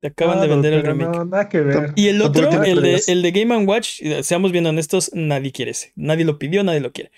Te 0.00 0.08
acaban 0.08 0.40
de 0.40 0.46
vender 0.46 0.74
el 0.74 0.82
remake. 0.82 1.92
Y 1.96 2.08
el 2.08 2.22
otro, 2.22 2.62
el 2.62 2.82
de, 2.82 3.02
el 3.06 3.22
de 3.22 3.30
Game 3.32 3.56
Watch, 3.64 4.02
seamos 4.22 4.52
bien 4.52 4.66
honestos, 4.66 5.10
nadie 5.14 5.52
quiere 5.52 5.72
ese. 5.72 5.92
Nadie 5.96 6.24
lo 6.24 6.38
pidió, 6.38 6.62
nadie 6.62 6.80
lo 6.80 6.92
quiere. 6.92 7.10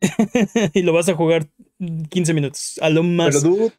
y 0.72 0.82
lo 0.82 0.92
vas 0.92 1.08
a 1.08 1.14
jugar 1.14 1.48
15 1.78 2.34
minutos, 2.34 2.78
a 2.80 2.90
lo 2.90 3.02
más. 3.02 3.28
Pero 3.28 3.42
tú 3.42 3.72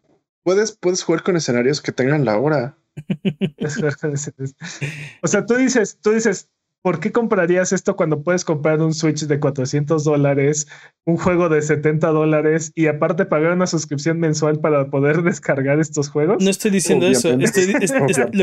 puedes, 0.43 0.71
puedes 0.71 1.03
jugar 1.03 1.23
con 1.23 1.35
escenarios 1.35 1.81
que 1.81 1.91
tengan 1.91 2.25
la 2.25 2.39
hora. 2.39 2.77
o 5.21 5.27
sea, 5.27 5.45
tú 5.45 5.55
dices, 5.55 5.99
tú 6.01 6.11
dices, 6.11 6.49
¿por 6.85 6.99
qué 6.99 7.11
comprarías 7.11 7.73
esto 7.73 7.95
cuando 7.95 8.21
puedes 8.21 8.45
comprar 8.45 8.79
un 8.79 8.93
Switch 8.93 9.25
de 9.25 9.39
400 9.39 10.03
dólares, 10.03 10.67
un 11.03 11.17
juego 11.17 11.49
de 11.49 11.63
70 11.63 12.09
dólares 12.09 12.71
y 12.75 12.85
aparte 12.85 13.25
pagar 13.25 13.53
una 13.53 13.65
suscripción 13.65 14.19
mensual 14.19 14.59
para 14.59 14.91
poder 14.91 15.23
descargar 15.23 15.79
estos 15.79 16.09
juegos? 16.09 16.43
No 16.43 16.51
estoy 16.51 16.69
diciendo 16.69 17.07
eso. 17.07 17.31
lo 17.31 17.39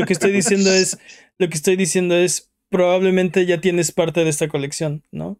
que 0.05 0.11
estoy 0.11 0.33
diciendo 0.33 0.69
es, 0.73 0.97
lo 1.39 1.47
que 1.47 1.55
estoy 1.55 1.77
diciendo 1.77 2.15
es, 2.15 2.51
probablemente 2.69 3.45
ya 3.45 3.61
tienes 3.61 3.93
parte 3.93 4.25
de 4.25 4.29
esta 4.29 4.49
colección, 4.49 5.03
¿no? 5.13 5.39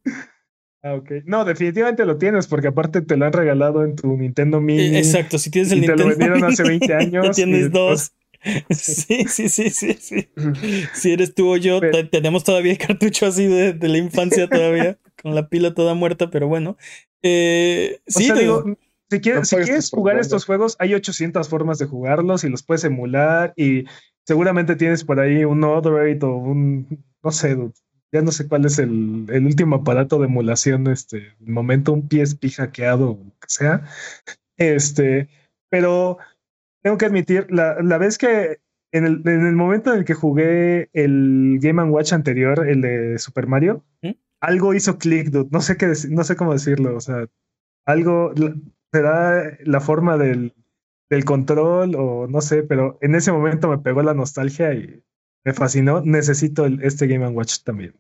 Ah, 0.82 0.94
ok. 0.94 1.12
No, 1.26 1.44
definitivamente 1.44 2.06
lo 2.06 2.18
tienes, 2.18 2.48
porque 2.48 2.70
aparte 2.70 3.02
te 3.02 3.18
lo 3.18 3.26
han 3.26 3.34
regalado 3.34 3.84
en 3.84 3.98
tu 3.98 4.16
Nintendo 4.16 4.62
Mini. 4.62 4.96
Exacto, 4.96 5.38
si 5.40 5.52
tienes 5.52 5.74
el 5.74 5.80
y 5.80 5.82
Nintendo 5.82 6.04
Te 6.04 6.10
lo 6.10 6.16
vendieron 6.16 6.44
hace 6.46 6.64
20 6.64 6.94
años. 6.94 7.36
tienes 7.36 7.70
dos. 7.70 8.14
Sí, 8.70 9.26
sí, 9.28 9.50
sí, 9.50 9.70
sí, 9.70 9.98
sí. 10.00 10.30
Si 10.94 11.12
eres 11.12 11.34
tú 11.34 11.54
o 11.54 11.58
yo, 11.58 11.80
tenemos 12.12 12.44
todavía 12.44 12.74
el 12.74 12.78
cartucho 12.78 13.26
así 13.26 13.48
de, 13.48 13.76
la 13.88 13.98
infancia 13.98 14.48
todavía, 14.48 14.98
con 15.22 15.36
la 15.36 15.48
pila 15.48 15.74
toda 15.74 15.94
muerta, 15.94 16.30
pero 16.30 16.48
bueno. 16.48 16.78
Eh, 17.22 18.02
sí, 18.08 18.32
digo, 18.34 18.66
si 19.10 19.22
quieres, 19.22 19.48
si 19.48 19.56
quieres 19.58 19.90
jugar 19.90 20.18
estos 20.20 20.46
juegos, 20.46 20.76
hay 20.80 20.94
800 20.94 21.48
formas 21.48 21.78
de 21.78 21.86
jugarlos 21.86 22.44
y 22.44 22.50
los 22.50 22.64
puedes 22.64 22.84
emular 22.84 23.54
y 23.56 23.86
seguramente 24.26 24.76
tienes 24.76 25.04
por 25.04 25.20
ahí 25.20 25.46
un 25.46 25.64
Odroid 25.64 26.22
o 26.24 26.36
un, 26.36 27.04
no 27.24 27.32
sé, 27.32 27.58
ya 28.12 28.22
no 28.22 28.32
sé 28.32 28.48
cuál 28.48 28.66
es 28.66 28.78
el, 28.80 29.26
el 29.30 29.46
último 29.46 29.78
aparato 29.78 30.20
de 30.20 30.26
emulación, 30.26 30.88
este, 30.88 31.34
momento, 31.40 31.94
un 31.94 32.10
PSP 32.10 32.52
hackeado 32.56 33.12
o 33.12 33.24
lo 33.24 33.40
que 33.40 33.48
sea. 33.48 33.84
Este, 34.58 35.30
pero 35.70 36.20
tengo 36.84 36.98
que 36.98 37.06
admitir, 37.06 37.48
la, 37.50 37.82
la 37.82 37.98
vez 37.98 38.18
que 38.18 38.60
en 38.92 39.06
el, 39.06 39.22
en 39.26 39.48
el 39.48 39.56
momento 39.56 39.92
en 39.92 40.00
el 40.00 40.06
que 40.06 40.14
jugué 40.14 40.90
el 40.94 41.58
Game 41.62 41.82
Watch 41.86 42.14
anterior, 42.14 42.68
el 42.68 42.82
de 42.82 43.18
Super 43.18 43.48
Mario, 43.48 43.84
¿Mm? 44.04 44.12
algo 44.42 44.74
hizo 44.76 44.98
click, 45.00 45.30
dude. 45.30 45.50
No 45.52 45.62
sé 45.62 45.78
qué 45.78 45.92
no 46.10 46.24
sé 46.24 46.36
cómo 46.36 46.54
decirlo. 46.54 46.96
O 46.96 47.00
sea, 47.02 47.26
algo 47.86 48.34
será 48.92 49.58
la 49.64 49.80
forma 49.80 50.18
del, 50.18 50.54
del 51.10 51.26
control 51.26 51.96
o 51.96 52.28
no 52.28 52.42
sé, 52.42 52.62
pero 52.64 53.00
en 53.02 53.16
ese 53.16 53.32
momento 53.32 53.68
me 53.70 53.80
pegó 53.80 54.04
la 54.04 54.14
nostalgia 54.14 54.74
y 54.74 55.02
me 55.46 55.54
fascinó. 55.54 56.02
Necesito 56.02 56.66
el- 56.66 56.84
este 56.84 57.08
Game 57.08 57.28
Watch 57.30 57.64
también. 57.64 57.96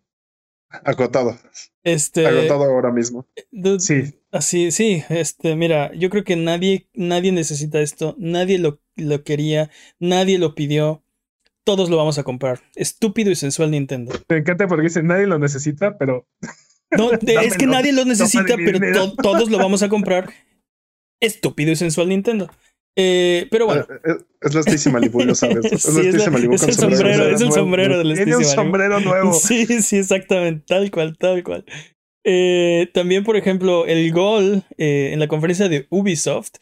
Agotado. 0.69 1.35
Este. 1.83 2.25
Agotado 2.27 2.63
ahora 2.65 2.91
mismo. 2.91 3.27
dude, 3.51 3.79
Sí, 3.79 4.19
Así, 4.33 4.71
sí, 4.71 5.03
este, 5.09 5.55
mira, 5.55 5.93
yo 5.93 6.09
creo 6.09 6.23
que 6.23 6.35
nadie, 6.35 6.87
nadie 6.95 7.31
necesita 7.31 7.79
esto, 7.81 8.15
nadie 8.17 8.57
lo, 8.57 8.81
lo 8.95 9.23
quería, 9.23 9.69
nadie 9.99 10.39
lo 10.39 10.55
pidió, 10.55 11.03
todos 11.63 11.89
lo 11.91 11.97
vamos 11.97 12.17
a 12.17 12.23
comprar. 12.23 12.61
Estúpido 12.75 13.29
y 13.29 13.35
sensual 13.35 13.69
Nintendo. 13.69 14.11
me 14.27 14.37
encanta 14.37 14.67
porque 14.67 14.83
dice 14.85 15.03
nadie 15.03 15.27
lo 15.27 15.37
necesita, 15.37 15.97
pero 15.99 16.27
No, 16.97 17.11
de- 17.11 17.35
es 17.45 17.57
que 17.57 17.67
nadie 17.67 17.93
lo 17.93 18.05
necesita, 18.05 18.55
pero 18.55 18.79
to- 18.93 19.15
todos 19.15 19.49
lo 19.51 19.57
vamos 19.59 19.83
a 19.83 19.89
comprar. 19.89 20.31
Estúpido 21.21 21.71
y 21.71 21.75
sensual 21.75 22.09
Nintendo. 22.09 22.49
Eh, 22.95 23.47
pero 23.49 23.65
bueno. 23.65 23.81
Eh, 23.89 24.11
eh, 24.11 24.17
Es 24.41 24.53
la 24.53 24.61
Stacy 24.61 24.89
Malibu, 24.91 25.21
lo 25.23 25.33
sabes. 25.35 25.65
Es 25.71 25.81
Sí, 25.83 25.91
la 25.93 26.01
es, 26.01 26.07
Stacy 26.15 26.25
la- 26.25 26.31
Malibu 26.31 26.53
es 26.55 26.61
con 26.61 26.69
el 26.69 26.75
sombrero. 26.75 26.97
sombrero, 27.13 27.35
es 27.35 27.41
el 27.41 27.51
sombrero 27.51 27.97
del 27.99 28.13
tiene 28.15 28.35
un 28.37 28.45
sombrero 28.45 28.99
nuevo. 28.99 29.33
Sí, 29.39 29.65
sí, 29.81 29.97
exactamente, 29.97 30.63
tal 30.67 30.89
cual, 30.91 31.17
tal 31.17 31.43
cual. 31.43 31.65
Eh, 32.23 32.89
también, 32.93 33.23
por 33.23 33.35
ejemplo, 33.35 33.85
el 33.85 34.11
gol 34.11 34.63
eh, 34.77 35.11
en 35.13 35.19
la 35.19 35.27
conferencia 35.27 35.67
de 35.69 35.87
Ubisoft, 35.89 36.53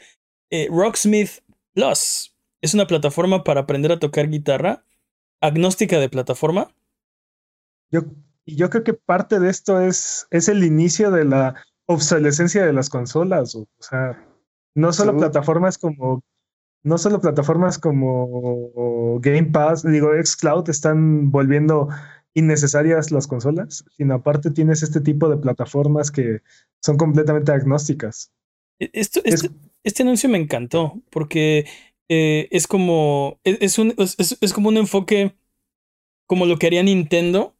eh, 0.49 0.67
Rocksmith 0.71 1.43
Plus 1.73 2.35
es 2.61 2.73
una 2.73 2.87
plataforma 2.87 3.43
para 3.43 3.61
aprender 3.61 3.91
a 3.91 3.99
tocar 3.99 4.29
guitarra, 4.29 4.83
agnóstica 5.39 5.99
de 5.99 6.09
plataforma. 6.09 6.67
Yo, 7.91 8.01
y 8.45 8.55
yo 8.55 8.69
creo 8.69 8.83
que 8.83 8.93
parte 8.93 9.39
de 9.39 9.49
esto 9.49 9.79
es, 9.81 10.27
es 10.31 10.47
el 10.47 10.63
inicio 10.63 11.11
de 11.11 11.25
la 11.25 11.55
obsolescencia 11.85 12.65
de 12.65 12.73
las 12.73 12.89
consolas. 12.89 13.55
O, 13.55 13.61
o 13.61 13.67
sea, 13.79 14.23
no 14.75 14.93
solo 14.93 15.13
Sí. 15.13 15.17
plataformas 15.19 15.77
como, 15.77 16.23
no 16.83 16.97
solo 16.97 17.19
plataformas 17.19 17.77
como 17.77 19.19
Game 19.19 19.49
Pass, 19.51 19.83
digo, 19.83 20.09
Xcloud 20.23 20.69
están 20.69 21.31
volviendo 21.31 21.89
innecesarias 22.33 23.11
las 23.11 23.27
consolas, 23.27 23.83
sino 23.97 24.15
aparte 24.15 24.51
tienes 24.51 24.83
este 24.83 25.01
tipo 25.01 25.29
de 25.29 25.37
plataformas 25.37 26.11
que 26.11 26.41
son 26.81 26.97
completamente 26.97 27.51
agnósticas. 27.51 28.31
E- 28.79 28.89
Esto, 28.93 29.21
Es- 29.23 29.43
este, 29.43 29.49
este 29.83 30.03
anuncio 30.03 30.29
me 30.29 30.37
encantó 30.37 31.01
porque 31.09 31.65
eh, 32.09 32.47
es 32.51 32.67
como 32.67 33.39
es, 33.43 33.57
es 33.61 33.79
un, 33.79 33.93
es- 33.97 34.37
es 34.39 34.53
como 34.53 34.69
un 34.69 34.77
enfoque 34.77 35.35
como 36.27 36.45
lo 36.45 36.57
que 36.57 36.67
haría 36.67 36.83
Nintendo, 36.83 37.55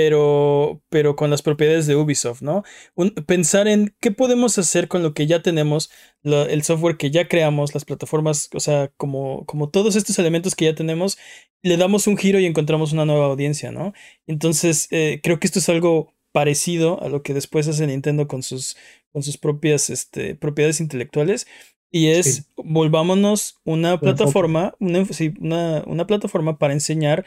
pero, 0.00 0.82
pero 0.90 1.16
con 1.16 1.30
las 1.30 1.40
propiedades 1.40 1.86
de 1.86 1.96
Ubisoft, 1.96 2.42
¿no? 2.42 2.64
Un- 2.96 3.14
pensar 3.14 3.66
en 3.66 3.96
qué 3.98 4.10
podemos 4.10 4.58
hacer 4.58 4.88
con 4.88 5.02
lo 5.02 5.14
que 5.14 5.26
ya 5.26 5.40
tenemos, 5.40 5.90
lo- 6.22 6.44
el 6.46 6.62
software 6.64 6.98
que 6.98 7.10
ya 7.10 7.28
creamos, 7.28 7.72
las 7.72 7.86
plataformas, 7.86 8.50
o 8.52 8.60
sea, 8.60 8.92
como, 8.98 9.46
como 9.46 9.70
todos 9.70 9.96
estos 9.96 10.18
elementos 10.18 10.54
que 10.54 10.66
ya 10.66 10.74
tenemos, 10.74 11.16
le 11.62 11.78
damos 11.78 12.06
un 12.08 12.18
giro 12.18 12.38
y 12.38 12.44
encontramos 12.44 12.92
una 12.92 13.06
nueva 13.06 13.24
audiencia, 13.24 13.72
¿no? 13.72 13.94
Entonces, 14.26 14.86
eh, 14.90 15.20
creo 15.22 15.40
que 15.40 15.46
esto 15.46 15.60
es 15.60 15.68
algo 15.70 16.12
parecido 16.30 17.02
a 17.02 17.08
lo 17.08 17.22
que 17.22 17.32
después 17.32 17.66
hace 17.66 17.86
Nintendo 17.86 18.28
con 18.28 18.42
sus, 18.42 18.76
con 19.12 19.22
sus 19.22 19.38
propias 19.38 19.88
este, 19.88 20.34
propiedades 20.34 20.80
intelectuales. 20.80 21.46
Y 21.90 22.08
es, 22.08 22.26
Sí. 22.26 22.42
volvámonos 22.56 23.60
una 23.64 23.98
plataforma, 23.98 24.74
una, 24.78 25.06
sí, 25.06 25.32
una, 25.40 25.82
una 25.86 26.06
plataforma 26.06 26.58
para 26.58 26.74
enseñar 26.74 27.24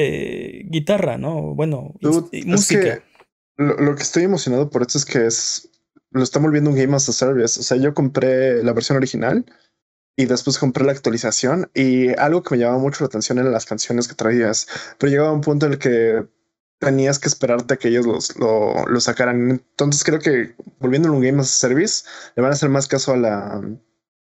eh, 0.00 0.62
guitarra, 0.66 1.18
¿no? 1.18 1.54
Bueno, 1.54 1.94
Dude, 2.00 2.28
y 2.38 2.44
música. 2.44 2.80
que 2.80 3.02
lo, 3.56 3.76
lo 3.76 3.94
que 3.94 4.02
estoy 4.02 4.24
emocionado 4.24 4.70
por 4.70 4.82
esto 4.82 4.98
es 4.98 5.04
que 5.04 5.26
es 5.26 5.70
lo 6.10 6.22
están 6.22 6.42
volviendo 6.42 6.70
un 6.70 6.76
Game 6.76 6.94
as 6.96 7.08
a 7.08 7.12
Service. 7.12 7.60
O 7.60 7.62
sea, 7.62 7.76
yo 7.76 7.94
compré 7.94 8.62
la 8.62 8.72
versión 8.72 8.96
original 8.96 9.44
y 10.16 10.26
después 10.26 10.58
compré 10.58 10.84
la 10.84 10.92
actualización 10.92 11.70
y 11.74 12.08
algo 12.18 12.42
que 12.42 12.54
me 12.54 12.60
llamaba 12.60 12.80
mucho 12.80 13.04
la 13.04 13.08
atención 13.08 13.38
eran 13.38 13.52
las 13.52 13.66
canciones 13.66 14.08
que 14.08 14.14
traías, 14.14 14.66
pero 14.98 15.10
llegaba 15.10 15.32
un 15.32 15.42
punto 15.42 15.66
en 15.66 15.72
el 15.72 15.78
que 15.78 16.26
tenías 16.78 17.18
que 17.18 17.28
esperarte 17.28 17.74
a 17.74 17.76
que 17.76 17.88
ellos 17.88 18.06
los, 18.06 18.36
lo, 18.36 18.86
lo 18.86 19.00
sacaran. 19.00 19.50
Entonces 19.50 20.04
creo 20.04 20.18
que 20.18 20.54
volviendo 20.78 21.12
un 21.12 21.20
Game 21.20 21.40
as 21.40 21.48
a 21.48 21.68
Service, 21.68 22.04
le 22.36 22.42
van 22.42 22.52
a 22.52 22.54
hacer 22.54 22.68
más 22.68 22.88
caso 22.88 23.12
a 23.12 23.16
la, 23.16 23.60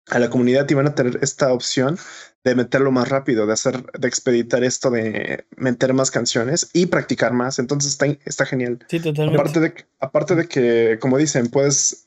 a 0.07 0.19
la 0.19 0.29
comunidad 0.29 0.67
y 0.69 0.73
van 0.73 0.87
a 0.87 0.95
tener 0.95 1.19
esta 1.21 1.53
opción 1.53 1.97
de 2.43 2.55
meterlo 2.55 2.91
más 2.91 3.09
rápido, 3.09 3.45
de 3.45 3.53
hacer, 3.53 3.83
de 3.91 4.07
expeditar 4.07 4.63
esto, 4.63 4.89
de 4.89 5.45
meter 5.57 5.93
más 5.93 6.11
canciones 6.11 6.69
y 6.73 6.85
practicar 6.85 7.33
más. 7.33 7.59
Entonces 7.59 7.91
está, 7.91 8.05
está 8.25 8.45
genial. 8.45 8.79
Sí, 8.87 8.99
totalmente. 8.99 9.39
Aparte 9.39 9.59
de, 9.59 9.73
aparte 9.99 10.35
de 10.35 10.47
que, 10.47 10.97
como 11.01 11.17
dicen, 11.17 11.47
puedes 11.47 12.05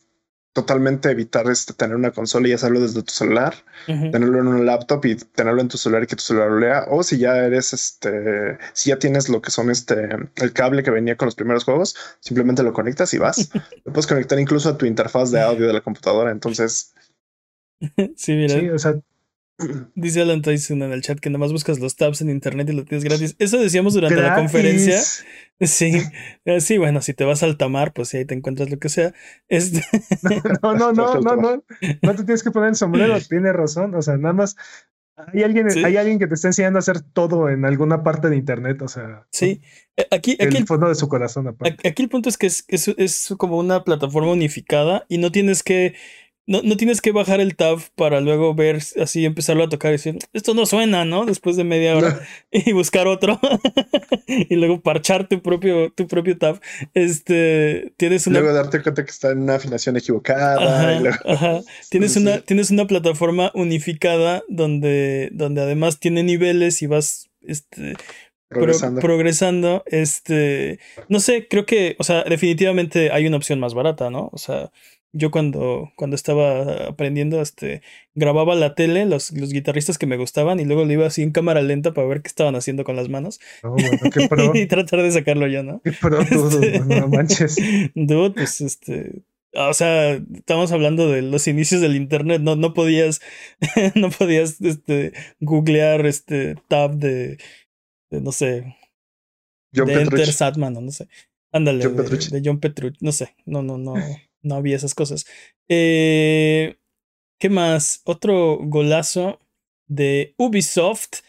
totalmente 0.52 1.10
evitar 1.10 1.48
este, 1.48 1.74
tener 1.74 1.94
una 1.94 2.10
consola 2.10 2.48
y 2.48 2.52
hacerlo 2.52 2.80
desde 2.80 3.02
tu 3.02 3.12
celular, 3.12 3.54
tenerlo 3.86 4.40
en 4.40 4.48
un 4.48 4.66
laptop 4.66 5.04
y 5.04 5.14
tenerlo 5.14 5.60
en 5.60 5.68
tu 5.68 5.78
celular 5.78 6.02
y 6.02 6.06
que 6.06 6.16
tu 6.16 6.22
celular 6.22 6.50
lo 6.50 6.58
lea. 6.58 6.86
O 6.88 7.02
si 7.02 7.18
ya 7.18 7.36
eres 7.36 7.72
este, 7.72 8.58
si 8.72 8.90
ya 8.90 8.98
tienes 8.98 9.28
lo 9.28 9.42
que 9.42 9.50
son 9.50 9.70
este, 9.70 10.08
el 10.36 10.52
cable 10.52 10.82
que 10.82 10.90
venía 10.90 11.16
con 11.16 11.26
los 11.26 11.36
primeros 11.36 11.64
juegos, 11.64 11.94
simplemente 12.20 12.62
lo 12.62 12.72
conectas 12.72 13.14
y 13.14 13.18
vas. 13.18 13.50
lo 13.84 13.92
puedes 13.92 14.06
conectar 14.06 14.40
incluso 14.40 14.70
a 14.70 14.78
tu 14.78 14.86
interfaz 14.86 15.30
de 15.30 15.40
audio 15.40 15.66
de 15.66 15.72
la 15.72 15.82
computadora. 15.82 16.32
Entonces, 16.32 16.94
Sí, 18.16 18.32
mira, 18.34 18.58
Sí, 18.58 18.68
o 18.68 18.78
sea, 18.78 18.94
dice 19.94 20.22
Alan 20.22 20.42
Tyson 20.42 20.82
en 20.82 20.92
el 20.92 21.02
chat 21.02 21.18
que 21.20 21.30
nada 21.30 21.38
más 21.38 21.52
buscas 21.52 21.78
los 21.80 21.96
tabs 21.96 22.20
en 22.20 22.30
internet 22.30 22.68
y 22.70 22.72
lo 22.72 22.84
tienes 22.84 23.04
gratis. 23.04 23.36
Eso 23.38 23.58
decíamos 23.58 23.94
durante 23.94 24.20
la 24.20 24.34
conferencia. 24.34 24.98
Sí, 25.62 25.92
eh, 26.46 26.62
sí, 26.62 26.78
bueno, 26.78 27.02
si 27.02 27.12
te 27.12 27.24
vas 27.24 27.42
al 27.42 27.58
Tamar, 27.58 27.92
pues 27.92 28.08
sí, 28.08 28.16
ahí 28.16 28.24
te 28.24 28.32
encuentras 28.34 28.70
lo 28.70 28.78
que 28.78 28.88
sea. 28.88 29.12
Este, 29.46 29.82
No, 30.62 30.72
no, 30.74 30.90
no, 30.94 31.14
no, 31.20 31.36
no. 31.36 31.64
No 32.00 32.14
te 32.14 32.24
tienes 32.24 32.42
que 32.42 32.50
poner 32.50 32.70
el 32.70 32.76
sombrero, 32.76 33.14
tienes 33.28 33.52
razón. 33.52 33.94
O 33.94 34.00
sea, 34.00 34.16
nada 34.16 34.32
más 34.32 34.56
hay 35.34 35.42
alguien, 35.42 35.70
Sí. 35.70 35.84
hay 35.84 35.98
alguien 35.98 36.18
que 36.18 36.26
te 36.26 36.32
está 36.32 36.48
enseñando 36.48 36.78
a 36.78 36.80
hacer 36.80 37.02
todo 37.02 37.50
en 37.50 37.66
alguna 37.66 38.02
parte 38.02 38.30
de 38.30 38.36
internet. 38.36 38.80
O 38.80 38.88
sea, 38.88 39.26
sí, 39.32 39.60
Eh, 39.98 40.06
aquí, 40.10 40.38
aquí 40.40 40.56
el 40.56 40.66
fondo 40.66 40.88
de 40.88 40.94
su 40.94 41.08
corazón 41.08 41.46
aparte. 41.46 41.74
Aquí 41.74 41.88
aquí 41.88 42.02
el 42.04 42.08
punto 42.08 42.30
es 42.30 42.38
que 42.38 42.46
es, 42.46 42.64
es, 42.68 42.88
es 42.96 43.34
como 43.36 43.58
una 43.58 43.84
plataforma 43.84 44.32
unificada 44.32 45.04
y 45.10 45.18
no 45.18 45.30
tienes 45.30 45.62
que 45.62 45.94
no, 46.50 46.62
no 46.62 46.76
tienes 46.76 47.00
que 47.00 47.12
bajar 47.12 47.40
el 47.40 47.54
tab 47.54 47.78
para 47.94 48.20
luego 48.20 48.54
ver 48.54 48.80
así 49.00 49.24
empezarlo 49.24 49.62
a 49.64 49.68
tocar 49.68 49.90
y 49.90 49.92
decir 49.92 50.18
esto 50.32 50.52
no 50.52 50.66
suena, 50.66 51.04
¿no? 51.04 51.24
Después 51.24 51.56
de 51.56 51.64
media 51.64 51.96
hora 51.96 52.20
y 52.50 52.72
buscar 52.72 53.06
otro 53.06 53.38
y 54.26 54.56
luego 54.56 54.80
parchar 54.80 55.28
tu 55.28 55.40
propio 55.42 55.92
tu 55.92 56.06
propio 56.06 56.36
tab. 56.36 56.60
Este 56.94 57.92
tienes 57.96 58.26
una 58.26 58.40
luego 58.40 58.54
darte 58.54 58.82
cuenta 58.82 59.04
que 59.04 59.10
está 59.10 59.30
en 59.30 59.40
una 59.42 59.54
afinación 59.56 59.96
equivocada. 59.96 60.56
Ajá, 60.80 60.94
y 60.96 61.00
luego- 61.00 61.18
ajá. 61.24 61.60
Tienes 61.88 62.12
Sí, 62.12 62.20
una, 62.20 62.40
tienes 62.40 62.70
una 62.70 62.86
plataforma 62.86 63.50
unificada 63.54 64.42
donde, 64.48 65.28
donde 65.32 65.60
además 65.62 66.00
tiene 66.00 66.22
niveles 66.22 66.82
y 66.82 66.86
vas 66.86 67.30
este, 67.42 67.94
pro- 68.48 68.60
progresando. 68.60 69.00
progresando. 69.00 69.82
Este, 69.86 70.78
no 71.08 71.20
sé, 71.20 71.46
creo 71.48 71.66
que, 71.66 71.96
o 71.98 72.04
sea, 72.04 72.24
definitivamente 72.24 73.10
hay 73.12 73.26
una 73.26 73.36
opción 73.36 73.60
más 73.60 73.74
barata, 73.74 74.10
¿no? 74.10 74.28
O 74.32 74.38
sea, 74.38 74.70
yo 75.12 75.30
cuando, 75.30 75.90
cuando 75.96 76.14
estaba 76.14 76.86
aprendiendo, 76.86 77.40
este, 77.40 77.82
grababa 78.14 78.54
la 78.54 78.74
tele, 78.74 79.06
los, 79.06 79.32
los 79.32 79.52
guitarristas 79.52 79.98
que 79.98 80.06
me 80.06 80.16
gustaban, 80.16 80.60
y 80.60 80.64
luego 80.64 80.84
lo 80.84 80.92
iba 80.92 81.06
así 81.06 81.22
en 81.22 81.32
cámara 81.32 81.62
lenta 81.62 81.92
para 81.92 82.06
ver 82.06 82.22
qué 82.22 82.28
estaban 82.28 82.54
haciendo 82.54 82.84
con 82.84 82.96
las 82.96 83.08
manos 83.08 83.40
No, 83.62 83.72
bueno, 83.72 83.90
qué 84.12 84.28
pro, 84.28 84.52
y 84.54 84.66
tratar 84.66 85.02
de 85.02 85.10
sacarlo 85.10 85.46
yo, 85.48 85.62
¿no? 85.62 85.80
qué 85.82 85.92
pro 85.92 86.24
todo, 86.24 86.60
Este- 86.62 86.80
no 86.80 87.08
manches. 87.08 87.56
Dude, 87.94 88.30
pues 88.30 88.60
este. 88.60 89.22
O 89.52 89.74
sea, 89.74 90.12
estamos 90.12 90.70
hablando 90.70 91.08
de 91.10 91.22
los 91.22 91.48
inicios 91.48 91.80
del 91.80 91.96
internet. 91.96 92.40
No, 92.40 92.54
no 92.54 92.72
podías. 92.72 93.20
no 93.96 94.08
podías 94.10 94.60
este, 94.60 95.12
googlear 95.40 96.06
este 96.06 96.54
tab 96.68 96.94
de. 96.94 97.38
de, 98.10 98.20
no 98.20 98.30
sé. 98.30 98.76
John 99.74 99.86
de 99.88 99.94
Petrucci. 99.94 100.20
Enter 100.20 100.32
Satman, 100.32 100.76
o 100.76 100.80
no 100.80 100.92
sé. 100.92 101.08
Ándale, 101.50 101.82
John 101.84 101.96
de, 101.96 102.04
de 102.04 102.42
John 102.44 102.60
Petrucci. 102.60 102.98
No 103.00 103.10
sé. 103.10 103.34
No, 103.44 103.60
no, 103.64 103.76
no. 103.76 103.94
No 104.42 104.54
había 104.56 104.76
esas 104.76 104.94
cosas. 104.94 105.26
Eh, 105.68 106.76
¿Qué 107.38 107.48
más? 107.48 108.02
Otro 108.04 108.58
golazo 108.62 109.38
de 109.88 110.34
Ubisoft. 110.38 111.20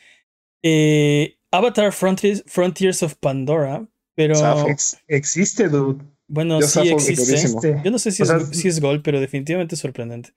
Eh, 0.64 1.38
Avatar 1.52 1.92
Frontiers, 1.94 2.44
Frontiers 2.48 3.04
of 3.04 3.16
Pandora. 3.16 3.88
Pero. 4.16 4.36
Zafo. 4.36 4.68
Ex- 4.68 4.98
existe, 5.08 5.70
dude. 5.70 6.04
Bueno, 6.28 6.62
sí 6.62 6.68
zafo 6.68 6.90
existe. 6.92 7.82
Yo 7.84 7.92
no 7.92 8.00
sé 8.00 8.12
si, 8.12 8.24
O 8.24 8.26
sea, 8.26 8.38
es, 8.38 8.48
si 8.50 8.68
es 8.68 8.80
gol, 8.80 9.02
pero 9.02 9.20
definitivamente 9.20 9.76
es 9.76 9.82
sorprendente. 9.82 10.32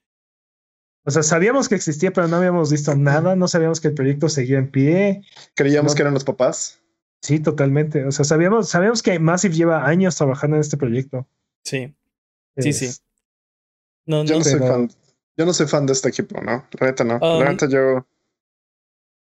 O 1.07 1.11
sea, 1.11 1.23
sabíamos 1.23 1.69
que 1.69 1.75
existía, 1.75 2.13
pero 2.13 2.27
no 2.29 2.37
habíamos 2.37 2.73
visto 2.73 2.95
nada. 2.97 3.37
No 3.37 3.47
sabíamos 3.47 3.81
que 3.81 3.89
el 3.89 3.95
proyecto 3.95 4.29
seguía 4.29 4.59
en 4.59 4.71
pie. 4.71 5.23
Creíamos 5.55 5.93
No. 5.93 5.97
que 5.97 6.03
eran 6.03 6.15
los 6.15 6.25
papás. 6.25 6.81
Sí, 7.21 7.41
totalmente. 7.41 8.05
O 8.07 8.13
sea, 8.13 8.25
sabíamos, 8.25 8.69
sabíamos 8.69 9.03
que 9.03 9.19
Massive 9.19 9.55
lleva 9.55 9.87
años 9.87 10.17
trabajando 10.17 10.57
en 10.57 10.61
este 10.63 10.77
proyecto. 10.77 11.29
Sí, 11.65 11.95
Sí, 12.57 12.73
sí. 12.73 12.87
No, 14.07 14.25
Yo 14.25 14.35
no 14.35 14.39
no 14.39 14.45
soy 14.45 14.53
pero- 14.55 14.67
fan. 14.67 14.91
Yo 15.37 15.47
no 15.47 15.53
soy 15.53 15.67
fan 15.67 15.87
de 15.87 15.93
este 15.95 16.09
equipo, 16.09 16.41
¿no? 16.41 16.65
La 16.79 16.87
neta 16.87 17.03
no. 17.03 17.15
Um, 17.17 17.43
la 17.43 17.51
neta 17.51 17.69
yo. 17.69 18.07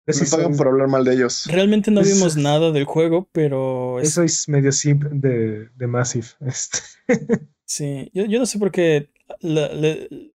Me 0.07 0.15
pagan 0.31 0.57
por 0.57 0.69
hablar 0.69 0.89
mal 0.89 1.05
de 1.05 1.13
ellos. 1.13 1.47
Realmente 1.51 1.91
no 1.91 2.03
vimos 2.03 2.37
nada 2.37 2.73
del 2.73 2.85
juego, 2.85 3.29
pero. 3.31 4.01
Eso 4.01 4.23
es 4.23 4.49
medio 4.49 4.73
simple 4.73 5.11
de, 5.13 5.69
de 5.75 5.87
Massive. 5.87 6.27
Este. 6.41 6.79
sí, 7.67 8.11
yo, 8.15 8.25
yo, 8.25 8.39
no 8.39 8.47
sé 8.47 8.59
por 8.59 8.71
qué. 8.71 9.11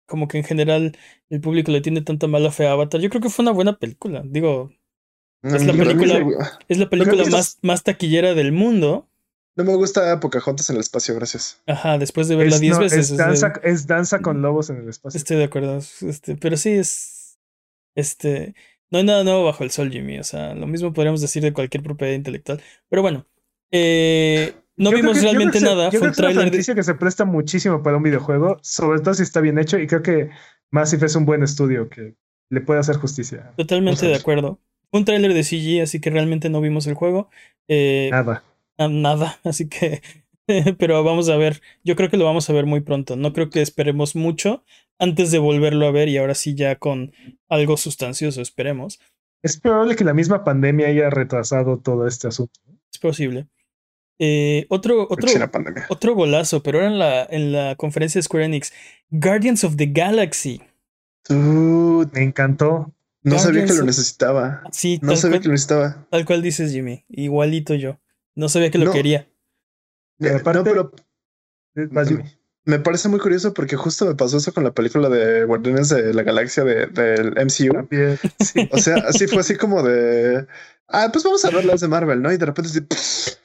como 0.06 0.26
que 0.26 0.38
en 0.38 0.44
general 0.44 0.96
el 1.28 1.40
público 1.40 1.70
le 1.70 1.80
tiene 1.80 2.02
tanta 2.02 2.26
mala 2.26 2.50
fe 2.50 2.66
a 2.66 2.72
Avatar. 2.72 3.00
Yo 3.00 3.10
creo 3.10 3.22
que 3.22 3.30
fue 3.30 3.44
una 3.44 3.52
buena 3.52 3.78
película. 3.78 4.22
Digo, 4.24 4.72
es 5.42 5.64
la 5.64 5.72
película, 5.72 6.58
es 6.66 6.78
la 6.78 6.90
película 6.90 7.24
más, 7.26 7.58
más 7.62 7.84
taquillera 7.84 8.34
del 8.34 8.50
mundo. 8.50 9.08
No 9.56 9.64
me 9.64 9.74
gusta 9.74 10.18
Pocahontas 10.20 10.70
en 10.70 10.76
el 10.76 10.80
espacio, 10.80 11.14
gracias. 11.14 11.60
Ajá, 11.66 11.98
después 11.98 12.28
de 12.28 12.36
verla 12.36 12.58
10 12.58 12.78
veces. 12.78 13.10
Es 13.62 13.86
danza, 13.86 14.20
con 14.20 14.42
lobos 14.42 14.70
en 14.70 14.76
el 14.78 14.88
espacio. 14.88 15.18
Estoy 15.18 15.38
de 15.38 15.44
acuerdo. 15.44 15.78
Este, 15.78 16.36
pero 16.36 16.56
sí 16.56 16.70
es. 16.70 17.38
Este. 17.94 18.54
No 18.90 18.98
hay 18.98 19.04
nada 19.04 19.22
nuevo 19.22 19.44
bajo 19.44 19.62
el 19.64 19.70
sol, 19.70 19.90
Jimmy. 19.90 20.18
O 20.18 20.24
sea, 20.24 20.54
lo 20.54 20.66
mismo 20.66 20.92
podríamos 20.92 21.20
decir 21.20 21.42
de 21.42 21.52
cualquier 21.52 21.82
propiedad 21.82 22.12
intelectual. 22.12 22.62
Pero 22.88 23.02
bueno. 23.02 23.26
Eh, 23.70 24.54
no 24.76 24.90
vimos 24.90 25.20
realmente 25.20 25.60
nada. 25.60 25.90
Fue 25.90 26.00
un 26.00 26.12
trailer. 26.12 26.50
de... 26.50 26.74
que 26.74 26.82
se 26.82 26.94
presta 26.94 27.24
muchísimo 27.24 27.82
para 27.82 27.96
un 27.96 28.02
videojuego, 28.02 28.58
sobre 28.62 29.00
todo 29.00 29.14
si 29.14 29.22
está 29.22 29.40
bien 29.40 29.58
hecho. 29.58 29.78
Y 29.78 29.86
creo 29.86 30.02
que 30.02 30.30
Massive 30.70 31.06
es 31.06 31.14
un 31.16 31.24
buen 31.26 31.42
estudio 31.42 31.88
que 31.88 32.14
le 32.50 32.60
puede 32.60 32.80
hacer 32.80 32.96
justicia. 32.96 33.52
Totalmente 33.56 34.06
de 34.06 34.14
acuerdo. 34.14 34.58
Un 34.92 35.04
tráiler 35.04 35.34
de 35.34 35.44
CG, 35.44 35.82
así 35.82 36.00
que 36.00 36.10
realmente 36.10 36.48
no 36.50 36.60
vimos 36.60 36.86
el 36.86 36.94
juego. 36.94 37.30
Eh, 37.68 38.08
nada. 38.10 38.42
Nada, 38.88 39.38
así 39.44 39.68
que. 39.68 40.02
pero 40.78 41.02
vamos 41.04 41.28
a 41.28 41.36
ver. 41.36 41.60
Yo 41.84 41.96
creo 41.96 42.10
que 42.10 42.16
lo 42.16 42.24
vamos 42.24 42.48
a 42.50 42.52
ver 42.52 42.66
muy 42.66 42.80
pronto. 42.80 43.16
No 43.16 43.32
creo 43.32 43.50
que 43.50 43.62
esperemos 43.62 44.16
mucho 44.16 44.64
antes 44.98 45.30
de 45.30 45.38
volverlo 45.38 45.86
a 45.86 45.90
ver 45.90 46.08
y 46.08 46.18
ahora 46.18 46.34
sí 46.34 46.54
ya 46.54 46.76
con 46.76 47.12
algo 47.48 47.76
sustancioso, 47.76 48.40
esperemos. 48.42 49.00
Es 49.42 49.58
probable 49.58 49.96
que 49.96 50.04
la 50.04 50.12
misma 50.12 50.44
pandemia 50.44 50.88
haya 50.88 51.08
retrasado 51.08 51.78
todo 51.78 52.06
este 52.06 52.28
asunto. 52.28 52.60
Es 52.92 52.98
posible. 52.98 53.46
Eh, 54.18 54.66
otro, 54.68 55.06
otro, 55.08 55.30
otro 55.88 56.14
golazo, 56.14 56.62
pero 56.62 56.78
ahora 56.78 56.90
en 56.90 56.98
la, 56.98 57.24
en 57.24 57.52
la 57.52 57.74
conferencia 57.76 58.18
de 58.18 58.22
Square 58.24 58.44
Enix. 58.44 58.72
Guardians 59.08 59.64
of 59.64 59.76
the 59.76 59.86
Galaxy. 59.86 60.60
me 61.30 62.22
encantó. 62.22 62.92
No 63.22 63.38
sabía 63.38 63.64
que 63.64 63.72
lo 63.72 63.84
necesitaba. 63.84 64.62
Sí, 64.72 64.98
no 65.02 65.16
sabía 65.16 65.40
que 65.40 65.48
lo 65.48 65.52
necesitaba. 65.52 66.06
Tal 66.10 66.26
cual 66.26 66.42
dices, 66.42 66.72
Jimmy. 66.72 67.04
Igualito 67.08 67.74
yo. 67.74 67.98
No 68.40 68.48
sabía 68.48 68.70
que 68.70 68.78
lo 68.78 68.90
quería. 68.90 69.28
Eh, 70.18 70.40
no, 70.42 70.64
pero. 70.64 70.92
Me 72.64 72.78
parece 72.78 73.10
muy 73.10 73.20
curioso 73.20 73.52
porque 73.52 73.76
justo 73.76 74.06
me 74.06 74.14
pasó 74.14 74.38
eso 74.38 74.54
con 74.54 74.64
la 74.64 74.72
película 74.72 75.10
de 75.10 75.44
Guardianes 75.44 75.90
de 75.90 76.14
la 76.14 76.22
Galaxia 76.22 76.64
del 76.64 76.94
de, 76.94 77.44
MCU. 77.44 77.86
O 78.72 78.78
sea, 78.78 78.96
así 79.06 79.26
fue 79.26 79.40
así 79.40 79.56
como 79.56 79.82
de. 79.82 80.46
Ah, 80.88 81.10
pues 81.12 81.22
vamos 81.22 81.44
a 81.44 81.50
ver 81.50 81.66
las 81.66 81.82
de 81.82 81.88
Marvel, 81.88 82.22
¿no? 82.22 82.32
Y 82.32 82.38
de 82.38 82.46
repente 82.46 82.70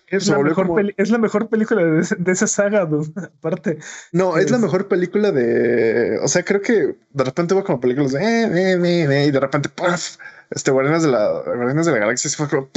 es, 0.07 0.27
la 0.27 0.39
mejor 0.39 0.93
es 0.95 1.09
la 1.09 1.17
mejor 1.17 1.49
película 1.49 1.83
de, 1.83 2.31
esa 2.31 2.47
saga, 2.47 2.87
aparte. 3.37 3.79
No, 4.13 4.37
es, 4.37 4.49
la 4.49 4.59
mejor 4.59 4.87
película 4.87 5.33
de. 5.33 6.19
O 6.23 6.29
sea, 6.29 6.45
creo 6.45 6.61
que 6.61 6.95
de 7.11 7.23
repente 7.25 7.53
hubo 7.53 7.65
como 7.65 7.81
películas 7.81 8.13
de. 8.13 8.23
Eh, 8.23 8.77
eh, 8.77 9.07
eh, 9.09 9.25
y 9.25 9.31
de 9.31 9.39
repente, 9.41 9.67
¡puff! 9.67 10.15
Este 10.51 10.71
Guardianes 10.71 11.03
de 11.03 11.09
la, 11.09 11.41
Guardianes 11.45 11.85
de 11.85 11.91
la 11.91 11.99
Galaxia 11.99 12.31
fue 12.31 12.47
como. 12.47 12.69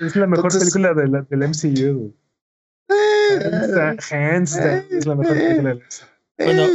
Es 0.00 0.16
la 0.16 0.26
mejor 0.26 0.52
película 0.58 0.94
de 0.94 1.08
la, 1.08 1.22
del 1.22 1.48
MCU. 1.48 2.14
Hands 4.10 4.56
es 4.90 5.06
la 5.06 5.14
mejor 5.14 5.36
película 5.36 5.78
Bueno, 6.38 6.66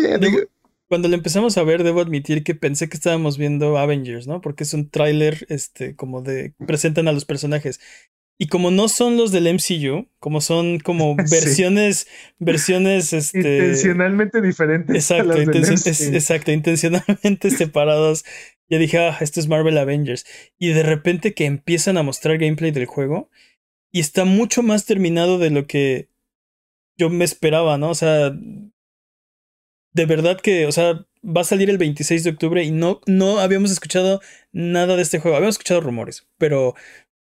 cuando 0.87 1.07
lo 1.07 1.15
empezamos 1.15 1.57
a 1.57 1.63
ver, 1.63 1.83
debo 1.83 2.01
admitir 2.01 2.43
que 2.43 2.55
pensé 2.55 2.89
que 2.89 2.97
estábamos 2.97 3.37
viendo 3.37 3.77
Avengers, 3.77 4.25
¿no? 4.25 4.41
Porque 4.41 4.63
es 4.63 4.73
un 4.73 4.89
tráiler, 4.89 5.45
este, 5.49 5.95
como 5.95 6.23
de 6.23 6.55
presentan 6.65 7.07
a 7.07 7.11
los 7.11 7.25
personajes. 7.25 7.79
Y 8.41 8.47
como 8.47 8.71
no 8.71 8.87
son 8.87 9.17
los 9.17 9.31
del 9.31 9.53
MCU, 9.53 10.07
como 10.17 10.41
son 10.41 10.79
como 10.79 11.15
versiones, 11.29 12.07
versiones, 12.39 13.13
este. 13.13 13.57
Intencionalmente 13.57 14.41
diferentes. 14.41 14.95
Exacto, 14.95 15.37
exacto, 15.37 16.51
intencionalmente 16.51 17.51
separados. 17.55 18.25
Ya 18.69 18.77
dije, 18.77 18.97
ah, 18.99 19.17
esto 19.19 19.39
es 19.39 19.47
Marvel 19.47 19.77
Avengers. 19.77 20.25
Y 20.57 20.69
de 20.69 20.83
repente 20.83 21.33
que 21.33 21.45
empiezan 21.45 21.97
a 21.97 22.03
mostrar 22.03 22.37
gameplay 22.37 22.71
del 22.71 22.85
juego. 22.85 23.29
Y 23.91 23.99
está 23.99 24.25
mucho 24.25 24.61
más 24.61 24.85
terminado 24.85 25.39
de 25.39 25.49
lo 25.49 25.65
que 25.65 26.09
yo 26.97 27.09
me 27.09 27.25
esperaba, 27.25 27.77
¿no? 27.77 27.89
O 27.89 27.95
sea, 27.95 28.31
de 29.93 30.05
verdad 30.05 30.39
que, 30.39 30.67
o 30.67 30.71
sea, 30.71 31.05
va 31.23 31.41
a 31.41 31.45
salir 31.45 31.69
el 31.69 31.77
26 31.77 32.23
de 32.23 32.29
octubre 32.29 32.63
y 32.63 32.71
no, 32.71 33.01
no 33.07 33.39
habíamos 33.39 33.71
escuchado 33.71 34.21
nada 34.51 34.95
de 34.95 35.01
este 35.01 35.19
juego. 35.19 35.37
Habíamos 35.37 35.55
escuchado 35.55 35.81
rumores, 35.81 36.27
pero 36.37 36.75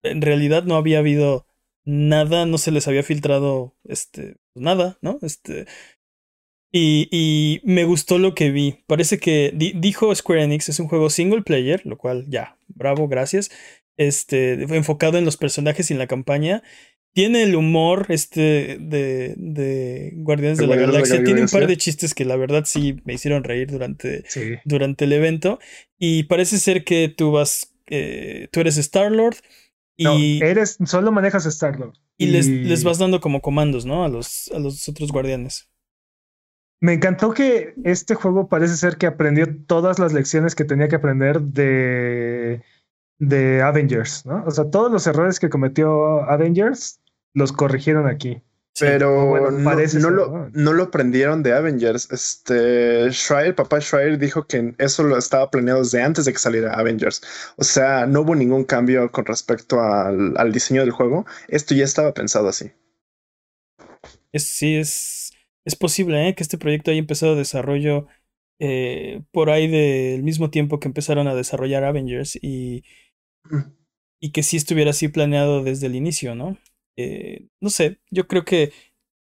en 0.03 0.21
realidad 0.23 0.65
no 0.65 0.77
había 0.77 0.99
habido 0.99 1.47
nada, 1.85 2.47
no 2.47 2.59
se 2.59 2.71
les 2.71 2.87
había 2.89 3.03
filtrado 3.03 3.75
este 3.85 4.37
nada, 4.55 4.99
¿no? 5.01 5.19
Este 5.23 5.67
y, 6.73 7.09
y 7.11 7.61
me 7.65 7.85
gustó 7.85 8.19
lo 8.19 8.35
que 8.35 8.51
vi. 8.51 8.83
Parece 8.87 9.19
que 9.19 9.53
dijo 9.77 10.15
Square 10.15 10.43
Enix 10.43 10.69
es 10.71 10.81
un 10.81 10.89
juego 10.89 11.11
single 11.11 11.43
player, 11.43 11.85
lo 11.85 11.99
cual 11.99 12.25
ya, 12.29 12.57
bravo, 12.69 13.09
gracias. 13.09 13.51
Este, 13.99 14.55
enfocado 14.75 15.19
en 15.19 15.27
los 15.27 15.37
personajes 15.37 15.91
y 15.91 15.93
en 15.93 15.99
la 15.99 16.07
campaña 16.07 16.63
tiene 17.13 17.43
el 17.43 17.55
humor 17.55 18.07
este 18.09 18.79
de, 18.81 19.35
de 19.37 20.13
Guardianes 20.17 20.59
de 20.59 20.67
la, 20.67 20.77
Galaxia. 20.77 21.23
Tiene 21.23 21.43
un 21.43 21.49
par 21.49 21.67
de 21.67 21.77
chistes 21.77 22.15
que 22.15 22.25
la 22.25 22.37
verdad 22.37 22.65
sí 22.67 23.01
me 23.05 23.13
hicieron 23.13 23.45
reír 23.45 23.71
durante, 23.71 24.25
durante 24.65 25.05
el 25.05 25.13
evento. 25.13 25.59
Y 25.99 26.25
parece 26.25 26.59
ser 26.59 26.85
que 26.85 27.13
tú 27.15 27.33
vas, 27.33 27.75
eh, 27.87 28.49
tú 28.51 28.61
eres 28.61 28.79
Star-Lord. 28.79 29.37
Y 29.97 30.43
eres, 30.43 30.79
solo 30.87 31.13
manejas 31.13 31.45
Star-Lord. 31.45 31.95
Y, 32.17 32.29
Les, 32.29 32.49
les, 32.49 32.85
vas 32.85 32.99
dando 32.99 33.21
como 33.21 33.43
comandos, 33.43 33.85
¿no? 33.85 34.05
A 34.05 34.09
los, 34.09 34.51
a 34.55 34.59
los 34.59 34.89
otros 34.89 35.13
guardianes. 35.13 35.69
Me 36.83 36.95
encantó 36.95 37.33
que 37.33 37.75
este 37.85 38.17
juego 38.17 38.49
parece 38.49 38.75
ser 38.77 38.97
que 38.97 39.07
aprendió 39.07 39.47
todas 39.69 40.01
las 40.01 40.13
lecciones 40.13 40.57
que 40.57 40.65
tenía 40.65 40.89
que 40.89 40.97
aprender 40.97 41.41
de, 41.41 42.61
de 43.21 43.63
Avengers, 43.63 44.27
¿no? 44.27 44.43
O 44.45 44.51
sea, 44.51 44.69
todos 44.69 44.91
los 44.91 45.07
errores 45.07 45.39
que 45.39 45.49
cometió 45.49 46.29
Avengers 46.29 46.99
los 47.35 47.53
corrigieron 47.53 48.09
aquí. 48.09 48.43
Pero 48.81 49.53
no, 49.53 50.11
lo, 50.11 50.51
no, 50.53 50.73
lo, 50.73 50.83
aprendieron 50.83 51.45
de 51.45 51.53
Avengers. 51.53 52.11
Este 52.11 53.13
Schreier, 53.13 53.55
papá 53.55 53.81
Schreier, 53.81 54.19
dijo 54.19 54.49
que 54.49 54.75
eso 54.79 55.05
lo 55.05 55.17
estaba 55.17 55.53
planeado 55.53 55.85
desde 55.85 56.03
antes 56.03 56.25
de 56.25 56.33
que 56.33 56.41
saliera 56.41 56.73
Avengers. 56.75 57.23
O 57.59 57.63
sea, 57.63 58.07
no 58.07 58.23
hubo 58.23 58.35
ningún 58.35 58.65
cambio 58.65 59.09
con 59.13 59.25
respecto 59.27 59.81
al, 59.81 60.37
al 60.37 60.51
diseño 60.51 60.81
del 60.81 60.91
juego. 60.91 61.27
Esto 61.47 61.77
ya 61.77 61.85
estaba 61.85 62.13
pensado 62.13 62.49
así. 62.49 62.73
Es, 64.33 64.49
sí, 64.49 64.77
es, 64.77 65.22
es 65.65 65.77
posible 65.77 66.29
¿eh? 66.29 66.35
que 66.35 66.43
este 66.43 66.59
proyecto 66.59 66.91
haya 66.91 66.99
empezado 66.99 67.37
desarrollo 67.37 68.07
eh, 68.61 69.23
por 69.33 69.51
ahí 69.51 69.69
del 69.69 70.23
mismo 70.23 70.51
tiempo 70.51 70.81
que 70.81 70.89
empezaron 70.89 71.29
a 71.29 71.35
desarrollar 71.35 71.85
Avengers 71.85 72.39
y, 72.41 72.85
y 74.21 74.31
que 74.33 74.43
sí 74.43 74.57
estuviera 74.57 74.91
así 74.91 75.09
planeado 75.09 75.63
desde 75.63 75.87
el 75.87 75.97
inicio, 75.97 76.35
¿no? 76.35 76.57
Eh, 76.97 77.49
no 77.61 77.71
sé, 77.71 77.99
yo 78.11 78.29
creo 78.29 78.45
que 78.45 78.73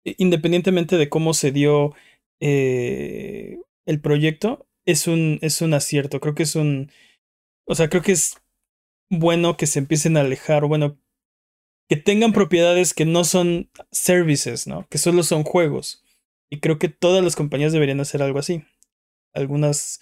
eh, 0.06 0.16
independientemente 0.18 0.98
de 0.98 1.10
cómo 1.10 1.34
se 1.34 1.52
dio 1.52 1.94
eh, 2.39 3.58
el 3.86 4.02
proyecto, 4.02 4.68
es 4.86 5.08
un, 5.08 5.39
es 5.42 5.62
un 5.62 5.74
acierto. 5.74 6.20
Creo 6.20 6.36
que 6.36 6.44
es 6.44 6.56
un. 6.56 6.92
O 7.68 7.76
sea, 7.76 7.89
creo 7.89 8.02
que 8.02 8.14
es 8.14 8.36
bueno 9.10 9.58
que 9.58 9.68
se 9.68 9.80
empiecen 9.80 10.18
a 10.18 10.22
alejar, 10.22 10.66
bueno, 10.66 10.98
que 11.89 11.98
tengan 11.98 12.34
propiedades 12.34 12.94
que 12.94 13.06
no 13.06 13.24
son 13.24 13.70
services, 13.92 14.68
¿no? 14.68 14.88
Que 14.89 14.98
solo 14.98 15.24
son 15.24 15.44
juegos. 15.44 16.04
Y 16.52 16.60
creo 16.60 16.78
que 16.78 16.89
todas 16.89 17.24
las 17.24 17.36
compañías 17.36 17.72
deberían 17.72 18.02
hacer 18.02 18.22
algo 18.22 18.38
así. 18.38 18.64
Algunas 19.34 20.02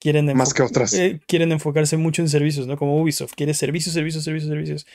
quieren 0.00 0.34
más 0.36 0.54
que 0.54 0.62
otras. 0.62 0.96
quieren 1.26 1.52
enfocarse 1.52 1.96
mucho 1.96 2.22
en 2.22 2.28
servicios, 2.28 2.66
¿no? 2.66 2.76
Como 2.76 3.00
Ubisoft, 3.00 3.34
quiere 3.36 3.54
servicios, 3.54 3.94
servicios, 3.94 4.24
servicios, 4.24 4.50
servicios. 4.50 4.86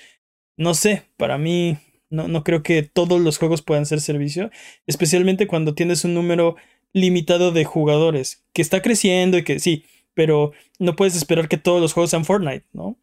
No 0.57 0.73
sé, 0.73 1.03
para 1.15 1.37
mí 1.37 1.77
no, 2.09 2.27
no 2.27 2.43
creo 2.43 2.63
que 2.63 2.81
todos 2.83 3.21
los 3.21 3.37
juegos 3.37 3.61
puedan 3.61 3.85
ser 3.85 4.01
servicio, 4.01 4.49
especialmente 4.87 5.47
cuando 5.47 5.75
tienes 5.75 6.03
un 6.03 6.15
número 6.15 6.55
limitado 6.93 7.51
de 7.51 7.63
jugadores, 7.63 8.43
que 8.53 8.61
está 8.61 8.81
creciendo 8.81 9.37
y 9.37 9.43
que 9.43 9.59
sí, 9.59 9.85
pero 10.13 10.51
no 10.79 10.95
puedes 10.95 11.15
esperar 11.15 11.47
que 11.47 11.57
todos 11.57 11.79
los 11.79 11.93
juegos 11.93 12.09
sean 12.09 12.25
Fortnite, 12.25 12.65
¿no? 12.73 12.97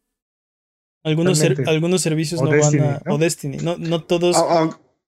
Algunos, 1.03 1.41
algunos 1.67 2.01
servicios 2.01 2.41
no 2.41 2.49
van 2.49 2.81
a. 2.81 3.01
O 3.07 3.19
Destiny, 3.19 3.57
no, 3.57 3.77
no 3.77 4.03
todos. 4.03 4.35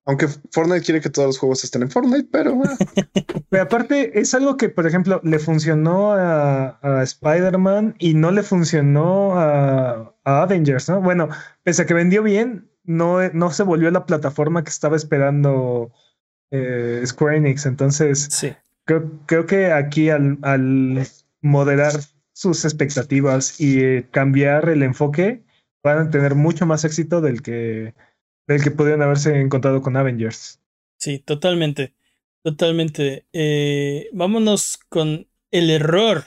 Aunque 0.07 0.29
Fortnite 0.51 0.85
quiere 0.85 1.01
que 1.01 1.09
todos 1.09 1.27
los 1.27 1.37
juegos 1.37 1.65
estén 1.65 1.81
en 1.81 1.91
Fortnite, 1.91 2.29
pero. 2.31 2.57
pero 3.49 3.63
aparte, 3.63 4.17
es 4.17 4.33
algo 4.33 4.55
que, 4.55 4.69
por 4.69 4.87
ejemplo, 4.87 5.19
le 5.21 5.37
funcionó 5.37 6.13
a, 6.13 6.79
a 6.81 7.03
Spider-Man 7.03 7.95
y 7.99 8.13
no 8.13 8.31
le 8.31 8.41
funcionó 8.41 9.37
a, 9.37 10.15
a 10.23 10.41
Avengers, 10.43 10.87
¿no? 10.87 11.01
Bueno, 11.01 11.27
pese 11.63 11.81
a 11.81 11.85
que 11.85 11.93
vendió 11.93 12.23
bien, 12.23 12.69
no, 12.85 13.27
no 13.33 13.51
se 13.51 13.63
volvió 13.63 13.91
la 13.91 14.05
plataforma 14.05 14.63
que 14.63 14.69
estaba 14.69 14.95
esperando 14.95 15.91
eh, 16.51 17.03
Square 17.05 17.37
Enix. 17.37 17.65
Entonces, 17.65 18.29
sí. 18.31 18.53
creo, 18.85 19.11
creo, 19.25 19.45
que 19.45 19.73
aquí 19.73 20.09
al, 20.09 20.39
al 20.41 21.05
moderar 21.41 21.99
sus 22.31 22.63
expectativas 22.63 23.59
y 23.59 23.81
eh, 23.81 24.07
cambiar 24.09 24.69
el 24.69 24.83
enfoque, 24.83 25.43
van 25.83 26.07
a 26.07 26.09
tener 26.09 26.35
mucho 26.35 26.65
más 26.65 26.85
éxito 26.85 27.19
del 27.19 27.41
que, 27.41 27.93
del 28.47 28.63
que 28.63 28.71
pudieron 28.71 29.01
haberse 29.01 29.39
encontrado 29.39 29.81
con 29.81 29.97
Avengers. 29.97 30.59
Sí, 30.97 31.19
totalmente. 31.19 31.93
Totalmente. 32.43 33.27
Eh, 33.33 34.09
vámonos 34.13 34.79
con 34.89 35.27
el 35.51 35.69
error. 35.69 36.23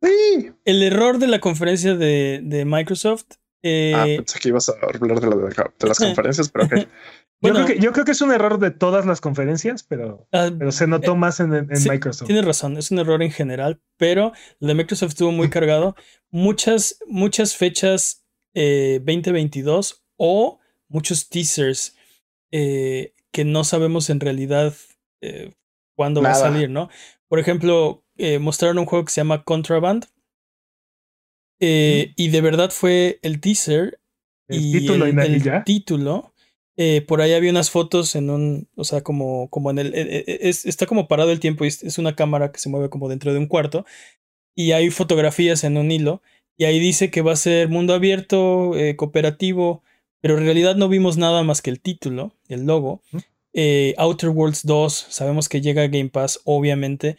El 0.00 0.82
error 0.82 1.18
de 1.18 1.26
la 1.28 1.38
conferencia 1.38 1.94
de, 1.94 2.40
de 2.42 2.64
Microsoft. 2.64 3.26
Eh, 3.62 3.92
ah, 3.94 4.04
pensé 4.04 4.38
que 4.40 4.48
ibas 4.48 4.68
a 4.68 4.72
hablar 4.72 4.98
de, 5.00 5.58
de 5.78 5.86
las 5.88 5.98
conferencias, 5.98 6.48
pero 6.48 6.64
ok. 6.66 6.72
Bueno, 7.40 7.58
yo, 7.58 7.64
creo 7.66 7.76
que, 7.76 7.82
yo, 7.82 7.92
creo 7.92 8.04
que, 8.06 8.12
es 8.12 8.22
un 8.22 8.32
error 8.32 8.58
de 8.58 8.70
todas 8.70 9.04
las 9.04 9.20
conferencias, 9.20 9.82
pero, 9.82 10.26
ah, 10.32 10.48
pero 10.58 10.72
se 10.72 10.86
notó 10.86 11.12
eh, 11.12 11.16
más 11.16 11.40
en, 11.40 11.52
en 11.52 11.68
Microsoft. 11.68 12.26
Tienes 12.26 12.46
razón, 12.46 12.78
es 12.78 12.90
un 12.90 13.00
error 13.00 13.22
en 13.22 13.32
general, 13.32 13.82
pero 13.98 14.32
el 14.60 14.68
de 14.68 14.74
Microsoft 14.74 15.10
estuvo 15.10 15.30
muy 15.30 15.50
cargado. 15.50 15.94
Muchas, 16.30 17.00
muchas 17.06 17.54
fechas 17.54 18.24
2022 18.54 20.03
o 20.16 20.60
muchos 20.88 21.28
teasers 21.28 21.96
eh, 22.56 23.14
que 23.32 23.44
no 23.44 23.64
sabemos 23.64 24.10
en 24.10 24.20
realidad 24.20 24.74
eh, 25.20 25.52
cuándo 25.96 26.22
va 26.22 26.30
a 26.30 26.36
salir, 26.36 26.70
¿no? 26.70 26.88
Por 27.26 27.40
ejemplo, 27.40 28.04
eh, 28.16 28.38
mostraron 28.38 28.78
un 28.78 28.86
juego 28.86 29.04
que 29.04 29.10
se 29.10 29.20
llama 29.20 29.42
Contraband. 29.42 30.06
Y 31.58 32.28
de 32.28 32.40
verdad 32.40 32.70
fue 32.70 33.18
el 33.22 33.40
teaser. 33.40 33.98
El 34.46 34.60
y 34.60 34.72
título 34.72 35.06
el, 35.06 35.18
el 35.18 35.64
título. 35.64 36.32
por 37.08 37.22
ahí 37.22 37.32
había 37.32 37.50
unas 37.50 37.70
fotos 37.70 38.14
en 38.14 38.30
un, 38.30 38.68
o 38.76 38.84
sea, 38.84 39.00
como, 39.00 39.48
como 39.48 39.70
en 39.70 39.78
el, 39.78 39.94
es, 39.94 40.64
está 40.64 40.86
como 40.86 41.08
parado 41.08 41.32
el 41.32 41.40
tiempo 41.40 41.64
y 41.64 41.68
es, 41.68 41.98
una 41.98 42.14
cámara 42.14 42.52
que 42.52 42.60
se 42.60 42.68
mueve 42.68 42.88
como 42.88 43.08
dentro 43.08 43.32
de 43.32 43.38
un 43.38 43.46
cuarto 43.46 43.84
y 44.54 44.72
hay 44.72 44.90
fotografías 44.90 45.64
en 45.64 45.76
un 45.76 45.90
hilo 45.90 46.22
y 46.56 46.66
ahí 46.66 46.78
dice 46.78 47.10
que 47.10 47.22
va 47.22 47.32
a 47.32 47.36
ser 47.36 47.68
mundo 47.68 47.94
abierto, 47.94 48.72
cooperativo, 48.96 49.82
pero 50.24 50.38
en 50.38 50.44
realidad 50.44 50.74
no 50.74 50.88
vimos 50.88 51.18
nada 51.18 51.42
más 51.42 51.60
que 51.60 51.68
el 51.68 51.80
título, 51.80 52.32
el 52.48 52.64
logo. 52.64 53.02
Eh, 53.52 53.94
Outer 53.98 54.30
Worlds 54.30 54.64
2, 54.64 55.08
sabemos 55.10 55.50
que 55.50 55.60
llega 55.60 55.82
a 55.82 55.88
Game 55.88 56.08
Pass, 56.08 56.40
obviamente. 56.44 57.18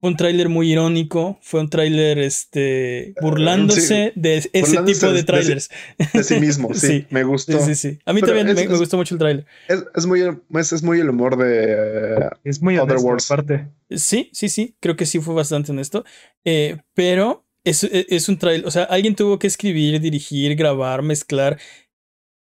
Fue 0.00 0.08
un 0.08 0.16
tráiler 0.16 0.48
muy 0.48 0.72
irónico, 0.72 1.38
fue 1.42 1.60
un 1.60 1.68
tráiler 1.68 2.18
este, 2.18 3.12
burlándose 3.20 4.14
de 4.16 4.38
ese 4.38 4.82
tipo 4.86 5.12
de 5.12 5.24
trailers. 5.24 5.68
De, 6.14 6.24
sí 6.24 6.40
mismo, 6.40 6.72
sí, 6.72 7.06
me 7.10 7.22
gustó. 7.22 7.60
Sí, 7.60 7.74
sí, 7.74 7.98
A 8.06 8.14
mí 8.14 8.22
también 8.22 8.46
me, 8.46 8.66
gustó 8.66 8.96
mucho 8.96 9.16
el 9.16 9.18
tráiler. 9.18 9.46
Es, 9.68 10.06
muy, 10.06 10.22
es, 10.22 10.82
muy 10.82 11.00
el 11.00 11.10
humor 11.10 11.36
de 11.36 12.30
es 12.44 12.62
muy 12.62 12.78
Other 12.78 12.96
Worlds. 12.96 13.26
Parte. 13.26 13.68
Sí, 13.90 14.30
sí, 14.32 14.48
sí, 14.48 14.74
creo 14.80 14.96
que 14.96 15.04
sí 15.04 15.18
fue 15.20 15.34
bastante 15.34 15.72
honesto. 15.72 16.02
Eh, 16.46 16.78
pero 16.94 17.44
es, 17.62 17.84
es 17.84 18.26
un 18.30 18.38
tráiler, 18.38 18.66
o 18.66 18.70
sea, 18.70 18.84
alguien 18.84 19.14
tuvo 19.14 19.38
que 19.38 19.48
escribir, 19.48 20.00
dirigir, 20.00 20.56
grabar, 20.56 21.02
mezclar 21.02 21.58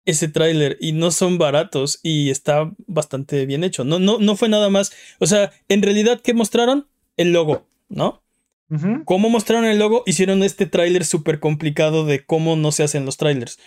ese 0.05 0.27
tráiler 0.27 0.77
y 0.79 0.91
no 0.91 1.11
son 1.11 1.37
baratos 1.37 1.99
y 2.03 2.29
está 2.29 2.71
bastante 2.87 3.45
bien 3.45 3.63
hecho. 3.63 3.83
No, 3.83 3.99
no, 3.99 4.19
no 4.19 4.35
fue 4.35 4.49
nada 4.49 4.69
más. 4.69 4.91
O 5.19 5.27
sea, 5.27 5.51
en 5.69 5.81
realidad, 5.81 6.21
¿qué 6.21 6.33
mostraron? 6.33 6.87
El 7.15 7.31
logo, 7.31 7.65
¿no? 7.89 8.21
¿Cómo 9.05 9.29
mostraron 9.29 9.65
el 9.65 9.77
logo? 9.77 10.01
Hicieron 10.07 10.41
este 10.41 10.65
tráiler 10.65 11.05
súper 11.05 11.39
complicado 11.39 12.05
de 12.05 12.25
cómo 12.25 12.55
no 12.55 12.71
se 12.71 12.83
hacen 12.83 13.05
los 13.05 13.17
trailers. 13.17 13.59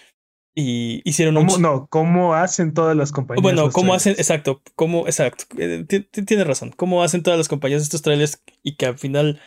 Y 0.53 1.03
hicieron 1.09 1.35
¿Cómo, 1.35 1.59
No, 1.59 1.87
cómo 1.89 2.35
hacen 2.35 2.75
todas 2.75 2.97
las 2.97 3.13
compañías. 3.13 3.43
Bueno, 3.43 3.71
cómo 3.71 3.95
hacen, 3.95 4.15
exacto, 4.15 4.63
cómo, 4.75 5.07
exacto. 5.07 5.45
Eh, 5.59 5.85
tienes 6.11 6.47
razón. 6.47 6.73
Cómo 6.75 7.03
hacen 7.05 7.23
todas 7.23 7.39
las 7.39 7.47
compañías 7.47 7.83
estos 7.83 8.03
trailers 8.03 8.43
y 8.63 8.77
que 8.77 8.87
al 8.87 8.99
final 8.99 9.41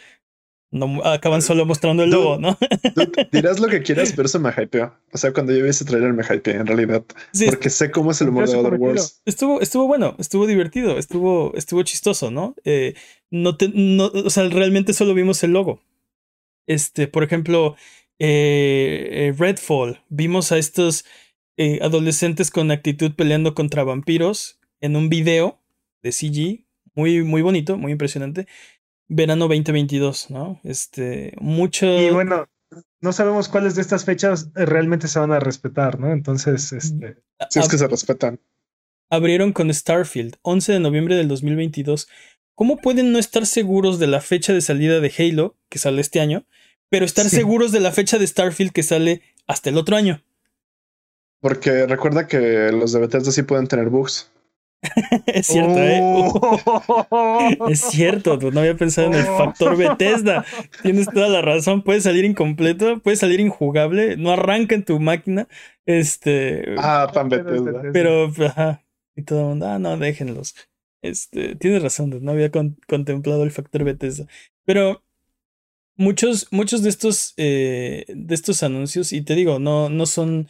no 0.71 1.03
acaban 1.03 1.41
solo 1.41 1.65
mostrando 1.65 2.03
el 2.03 2.11
logo, 2.11 2.37
¿no? 2.37 2.57
dirás 3.31 3.59
lo 3.59 3.67
que 3.67 3.81
quieras, 3.81 4.13
pero 4.15 4.27
eso 4.27 4.39
me 4.39 4.51
hypeó. 4.51 4.93
O 5.11 5.17
sea, 5.17 5.33
cuando 5.33 5.53
yo 5.53 5.63
vi 5.63 5.69
ese 5.69 5.85
trailer 5.85 6.13
me 6.13 6.23
hypeé 6.23 6.55
en 6.55 6.67
realidad. 6.67 7.03
porque 7.47 7.69
sé 7.69 7.89
cómo 7.89 8.11
es 8.11 8.21
el 8.21 8.29
humor 8.29 8.47
de 8.47 8.55
Other 8.55 8.75
Worlds. 8.75 9.21
Estuvo, 9.25 9.61
estuvo 9.61 9.87
bueno, 9.87 10.15
estuvo 10.19 10.45
divertido, 10.45 10.97
estuvo, 10.97 11.53
estuvo 11.55 11.81
chistoso, 11.83 12.29
¿no? 12.29 12.55
Eh, 12.65 12.93
no, 13.31 13.57
te, 13.57 13.69
no 13.73 14.05
o 14.05 14.29
sea, 14.29 14.47
realmente 14.49 14.93
solo 14.93 15.13
vimos 15.13 15.43
el 15.43 15.53
logo. 15.53 15.81
Este, 16.67 17.07
por 17.07 17.23
ejemplo, 17.23 17.75
eh, 18.19 19.09
eh 19.11 19.35
Redfall. 19.35 20.03
Vimos 20.09 20.51
a 20.51 20.59
estos 20.59 21.03
eh, 21.57 21.79
adolescentes 21.81 22.51
con 22.51 22.69
actitud 22.69 23.13
peleando 23.15 23.55
contra 23.55 23.83
vampiros 23.83 24.59
en 24.81 24.95
un 24.95 25.09
video 25.09 25.59
de 26.03 26.11
CG. 26.11 26.65
Muy, 26.93 27.23
muy 27.23 27.41
bonito, 27.41 27.77
muy 27.77 27.91
impresionante 27.91 28.45
verano 29.09 29.47
2022, 29.47 30.29
¿no? 30.29 30.61
Este, 30.63 31.33
mucho... 31.41 31.85
Y 31.85 32.11
bueno, 32.11 32.47
no 33.01 33.11
sabemos 33.11 33.49
cuáles 33.49 33.75
de 33.75 33.81
estas 33.81 34.05
fechas 34.05 34.49
realmente 34.53 35.07
se 35.07 35.19
van 35.19 35.31
a 35.31 35.39
respetar, 35.39 35.99
¿no? 35.99 36.13
Entonces, 36.13 36.71
este... 36.71 37.17
Si 37.49 37.59
es 37.59 37.67
que 37.67 37.77
se 37.77 37.87
respetan. 37.87 38.39
Abrieron 39.09 39.51
con 39.51 39.73
Starfield, 39.73 40.37
11 40.43 40.73
de 40.73 40.79
noviembre 40.79 41.15
del 41.15 41.27
2022. 41.27 42.07
¿Cómo 42.53 42.77
pueden 42.77 43.11
no 43.11 43.19
estar 43.19 43.45
seguros 43.45 43.99
de 43.99 44.07
la 44.07 44.21
fecha 44.21 44.53
de 44.53 44.61
salida 44.61 44.99
de 44.99 45.11
Halo, 45.17 45.55
que 45.69 45.79
sale 45.79 46.01
este 46.01 46.19
año, 46.19 46.45
pero 46.89 47.05
estar 47.05 47.27
seguros 47.29 47.71
de 47.71 47.79
la 47.79 47.91
fecha 47.91 48.17
de 48.17 48.27
Starfield 48.27 48.71
que 48.71 48.83
sale 48.83 49.21
hasta 49.47 49.69
el 49.69 49.77
otro 49.77 49.95
año? 49.95 50.21
Porque 51.39 51.87
recuerda 51.87 52.27
que 52.27 52.71
los 52.71 52.91
de 52.91 52.99
Bethesda 52.99 53.31
sí 53.31 53.43
pueden 53.43 53.67
tener 53.67 53.89
bugs. 53.89 54.29
es 55.25 55.47
cierto, 55.47 55.77
¿eh? 55.77 55.99
Oh. 56.01 57.67
es 57.69 57.81
cierto, 57.81 58.37
no 58.51 58.59
había 58.61 58.77
pensado 58.77 59.07
en 59.07 59.15
el 59.15 59.25
factor 59.25 59.75
Bethesda. 59.75 60.45
Tienes 60.81 61.07
toda 61.07 61.27
la 61.27 61.41
razón. 61.41 61.83
Puede 61.83 62.01
salir 62.01 62.25
incompleto, 62.25 62.99
puede 62.99 63.17
salir 63.17 63.39
injugable, 63.39 64.15
no 64.17 64.31
arranca 64.31 64.75
en 64.75 64.85
tu 64.85 64.99
máquina. 64.99 65.47
Este. 65.85 66.75
Ah, 66.77 67.09
tan 67.13 67.29
Bethesda. 67.29 67.81
Pero, 67.91 68.31
ajá. 68.45 68.83
Y 69.15 69.23
todo 69.23 69.39
el 69.39 69.45
mundo, 69.47 69.67
ah, 69.67 69.79
no, 69.79 69.97
déjenlos. 69.97 70.55
Este, 71.01 71.55
tienes 71.55 71.81
razón, 71.81 72.17
no 72.21 72.31
había 72.31 72.51
contemplado 72.51 73.43
el 73.43 73.51
factor 73.51 73.83
Bethesda. 73.83 74.27
Pero 74.65 75.03
muchos, 75.97 76.47
muchos 76.51 76.83
de 76.83 76.89
estos, 76.89 77.33
eh, 77.37 78.05
de 78.07 78.35
estos 78.35 78.63
anuncios, 78.63 79.11
y 79.13 79.21
te 79.21 79.35
digo, 79.35 79.59
no, 79.59 79.89
no 79.89 80.05
son 80.05 80.47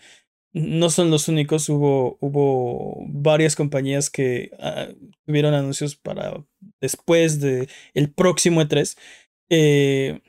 no 0.53 0.89
son 0.89 1.11
los 1.11 1.27
únicos, 1.27 1.69
hubo, 1.69 2.17
hubo 2.21 3.05
varias 3.07 3.55
compañías 3.55 4.09
que 4.09 4.51
ah, 4.59 4.87
tuvieron 5.25 5.53
anuncios 5.53 5.95
para 5.95 6.43
después 6.81 7.39
de 7.39 7.69
el 7.93 8.11
próximo 8.11 8.61
E3. 8.61 8.97
Eh, 9.49 10.21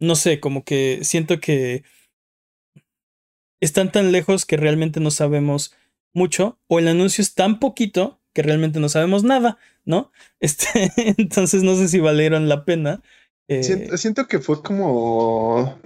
no 0.00 0.14
sé, 0.14 0.40
como 0.40 0.64
que 0.64 1.00
siento 1.02 1.40
que 1.40 1.84
están 3.60 3.92
tan 3.92 4.12
lejos 4.12 4.44
que 4.44 4.56
realmente 4.56 5.00
no 5.00 5.10
sabemos 5.10 5.74
mucho, 6.14 6.58
o 6.66 6.78
el 6.78 6.88
anuncio 6.88 7.22
es 7.22 7.34
tan 7.34 7.58
poquito 7.58 8.20
que 8.34 8.42
realmente 8.42 8.80
no 8.80 8.88
sabemos 8.88 9.24
nada, 9.24 9.58
¿no? 9.84 10.12
Este, 10.40 10.92
entonces 11.18 11.62
no 11.62 11.76
sé 11.76 11.88
si 11.88 12.00
valieron 12.00 12.48
la 12.48 12.64
pena. 12.64 13.02
Eh, 13.48 13.62
siento 13.96 14.26
que 14.26 14.38
fue 14.38 14.62
como 14.62 15.78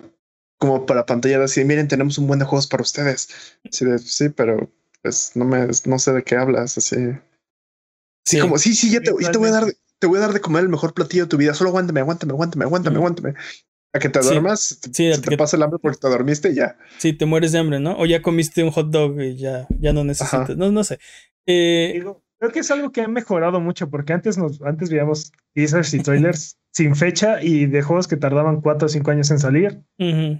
como 0.66 0.86
para 0.86 1.06
pantalla 1.06 1.42
así, 1.44 1.64
miren, 1.64 1.88
tenemos 1.88 2.18
un 2.18 2.26
buen 2.26 2.38
de 2.38 2.44
juegos 2.44 2.66
para 2.66 2.82
ustedes. 2.82 3.28
sí, 3.70 4.28
pero 4.30 4.70
pues 5.02 5.32
no 5.34 5.44
me, 5.44 5.68
no 5.84 5.98
sé 5.98 6.12
de 6.12 6.22
qué 6.22 6.36
hablas, 6.36 6.76
así. 6.76 6.96
Sí, 8.24 8.40
como, 8.40 8.58
sí, 8.58 8.74
sí, 8.74 8.90
ya 8.90 8.98
te, 9.00 9.12
te, 9.12 9.38
voy 9.38 9.48
a 9.48 9.52
dar, 9.52 9.64
te 9.98 10.06
voy 10.06 10.18
a 10.18 10.22
dar 10.22 10.32
de 10.32 10.40
comer 10.40 10.64
el 10.64 10.68
mejor 10.68 10.94
platillo 10.94 11.24
de 11.24 11.28
tu 11.28 11.36
vida. 11.36 11.54
Solo 11.54 11.70
aguántame, 11.70 12.00
aguántame, 12.00 12.32
aguántame, 12.32 12.64
aguántame, 12.64 12.96
aguántame. 12.96 13.34
A 13.92 13.98
que 14.00 14.08
te 14.08 14.20
duermas, 14.20 14.80
sí, 14.92 15.14
se 15.14 15.20
te 15.20 15.36
pasa 15.36 15.56
el 15.56 15.62
hambre 15.62 15.78
porque 15.80 15.98
te 15.98 16.08
dormiste 16.08 16.50
y 16.50 16.56
ya. 16.56 16.76
Sí, 16.98 17.12
te 17.12 17.24
mueres 17.24 17.52
de 17.52 17.60
hambre, 17.60 17.78
¿no? 17.78 17.96
O 17.96 18.04
ya 18.04 18.20
comiste 18.20 18.64
un 18.64 18.72
hot 18.72 18.90
dog 18.90 19.20
y 19.20 19.36
ya, 19.36 19.66
ya 19.78 19.92
no 19.92 20.04
necesitas. 20.04 20.56
No, 20.56 20.72
no 20.72 20.84
sé. 20.84 20.98
Eh, 21.46 22.04
Creo 22.38 22.52
que 22.52 22.58
es 22.58 22.70
algo 22.70 22.92
que 22.92 23.00
ha 23.00 23.08
mejorado 23.08 23.60
mucho 23.60 23.88
porque 23.88 24.12
antes 24.12 24.36
nos, 24.36 24.60
antes 24.60 24.90
veíamos 24.90 25.32
teasers 25.54 25.94
y 25.94 26.00
trailers 26.00 26.58
sin 26.76 26.94
fecha 26.94 27.42
y 27.42 27.64
de 27.64 27.80
juegos 27.80 28.06
que 28.06 28.18
tardaban 28.18 28.60
cuatro 28.60 28.84
o 28.84 28.88
cinco 28.90 29.10
años 29.10 29.30
en 29.30 29.38
salir. 29.38 29.80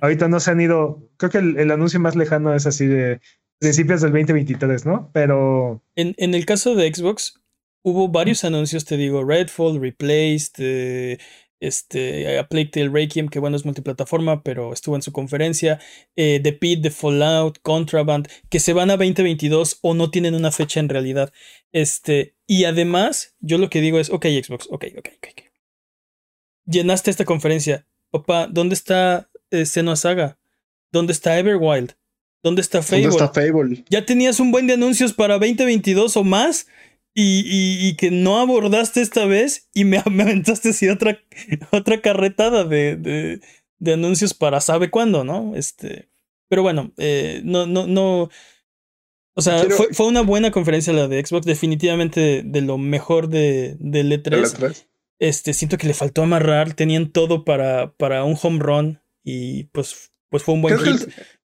Ahorita 0.03 0.29
no 0.29 0.39
se 0.39 0.51
han 0.51 0.61
ido. 0.61 1.09
Creo 1.17 1.31
que 1.31 1.39
el, 1.39 1.71
anuncio 1.71 1.99
más 1.99 2.15
lejano 2.15 2.55
es 2.55 2.67
así 2.67 2.85
de 2.85 3.23
principios 3.59 4.03
del 4.03 4.13
2023, 4.13 4.85
¿no? 4.85 5.11
Pero. 5.15 5.83
En, 5.95 6.15
en 6.19 6.35
el 6.35 6.45
caso 6.45 6.75
de 6.75 6.93
Xbox, 6.93 7.41
hubo 7.83 8.09
varios 8.09 8.45
anuncios, 8.45 8.85
te 8.85 8.99
digo, 8.99 9.25
Redfall, 9.25 9.81
Replaced, 9.81 10.53
eh, 10.59 11.19
este, 11.59 12.39
A 12.39 12.47
Plague 12.47 12.69
Tale 12.69 12.91
Requiem, 12.91 13.31
que 13.31 13.39
bueno, 13.39 13.57
es 13.57 13.65
multiplataforma, 13.65 14.43
pero 14.43 14.75
estuvo 14.75 14.95
en 14.95 15.01
su 15.01 15.13
conferencia, 15.13 15.81
eh, 16.17 16.39
The 16.43 16.53
Pit, 16.53 16.83
The 16.83 16.91
Fallout, 16.91 17.61
Contraband, 17.63 18.29
que 18.51 18.61
se 18.61 18.75
van 18.75 18.91
a 18.91 18.99
2022 18.99 19.79
o 19.81 19.95
no 19.95 20.11
tienen 20.11 20.35
una 20.35 20.53
fecha 20.53 20.81
en 20.81 20.91
realidad. 20.91 21.33
Este, 21.73 22.35
y 22.47 22.65
además, 22.65 23.35
yo 23.41 23.57
lo 23.57 23.71
que 23.71 23.81
digo 23.81 23.99
es, 23.99 24.11
ok, 24.11 24.27
Xbox, 24.27 24.69
ok, 24.71 24.85
ok, 24.99 25.09
ok. 25.17 25.46
Llenaste 26.67 27.11
esta 27.11 27.25
conferencia. 27.25 27.87
Papá, 28.11 28.49
¿dónde 28.51 28.75
está 28.75 29.29
eh, 29.51 29.65
Saga? 29.67 30.39
¿Dónde 30.93 31.13
está 31.13 31.39
Everwild? 31.39 31.93
¿Dónde 32.43 32.63
está 32.63 32.83
Fable? 32.83 33.09
¿Dónde 33.09 33.25
está 33.25 33.41
Fable? 33.41 33.85
Ya 33.89 34.05
tenías 34.05 34.41
un 34.41 34.53
buen 34.53 34.67
de 34.67 34.75
anuncios 34.75 35.13
para 35.13 35.35
2022 35.35 36.17
o 36.17 36.25
más 36.25 36.67
y, 37.19 37.89
y, 37.89 37.97
que 37.97 38.11
no 38.11 38.39
abordaste 38.39 39.01
esta 39.01 39.25
vez 39.25 39.69
y 39.73 39.85
me, 39.85 40.03
me 40.11 40.23
aventaste 40.23 40.69
así 40.69 40.89
otra, 40.89 41.19
otra 41.73 42.01
carretada 42.03 42.65
de, 42.65 42.97
de, 42.97 43.41
de, 43.79 43.93
anuncios 43.93 44.35
para 44.35 44.61
sabe 44.61 44.91
cuándo, 44.91 45.25
¿no? 45.25 45.57
Este, 45.57 46.11
pero 46.49 46.63
bueno, 46.63 46.93
eh, 46.99 47.41
no, 47.43 47.67
no, 47.67 47.87
no. 47.87 48.29
O 49.35 49.43
sea, 49.43 49.65
fue, 49.71 49.89
fue, 49.93 50.07
una 50.07 50.21
buena 50.21 50.51
conferencia 50.51 50.93
la 50.93 51.09
de 51.09 51.25
Xbox, 51.25 51.47
definitivamente 51.47 52.43
de, 52.45 52.61
lo 52.61 52.79
mejor 52.79 53.29
de, 53.29 53.77
del 53.81 54.13
E3. 54.13 54.87
Este, 55.19 55.55
siento 55.55 55.79
que 55.79 55.87
le 55.87 55.95
faltó 55.95 56.23
amarrar, 56.23 56.75
tenían 56.75 57.11
todo 57.11 57.45
para, 57.45 57.93
para 57.93 58.25
un 58.25 58.37
home 58.41 58.59
run 58.59 59.01
y 59.25 59.65
pues, 59.65 60.13
pues 60.29 60.43
fue 60.43 60.55
un 60.55 60.63
buen 60.63 60.77
creo 60.77 60.93
hit. 60.93 61.09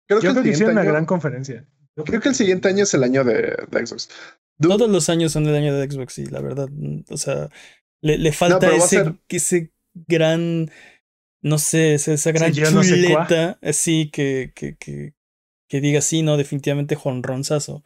creo 0.06 0.20
Yo 0.20 0.42
que, 0.42 0.48
hicieron 0.48 0.72
una 0.72 0.84
gran 0.84 1.06
conferencia. 1.06 1.66
creo 2.04 2.20
que 2.20 2.28
el 2.28 2.34
siguiente 2.34 2.68
año 2.68 2.82
es 2.82 2.94
el 2.94 3.04
año 3.04 3.24
de, 3.24 3.56
de 3.70 3.86
Xbox. 3.86 4.08
Todos 4.60 4.90
los 4.90 5.08
años 5.08 5.32
son 5.32 5.46
el 5.46 5.54
año 5.54 5.74
de 5.74 5.90
Xbox, 5.90 6.14
sí, 6.14 6.26
la 6.26 6.40
verdad. 6.40 6.68
O 7.08 7.16
sea, 7.16 7.48
le, 8.00 8.18
le 8.18 8.32
falta 8.32 8.74
ese, 8.74 9.14
ese 9.28 9.72
gran, 9.94 10.70
no 11.40 11.58
sé, 11.58 11.94
esa 11.94 12.32
gran 12.32 12.52
chuleta, 12.52 13.58
así 13.62 14.10
que, 14.10 14.52
que, 14.54 14.76
que, 14.76 15.14
que, 15.68 15.80
diga 15.80 16.00
sí, 16.00 16.22
no, 16.22 16.36
definitivamente 16.36 16.96
jonronzazo. 16.96 17.84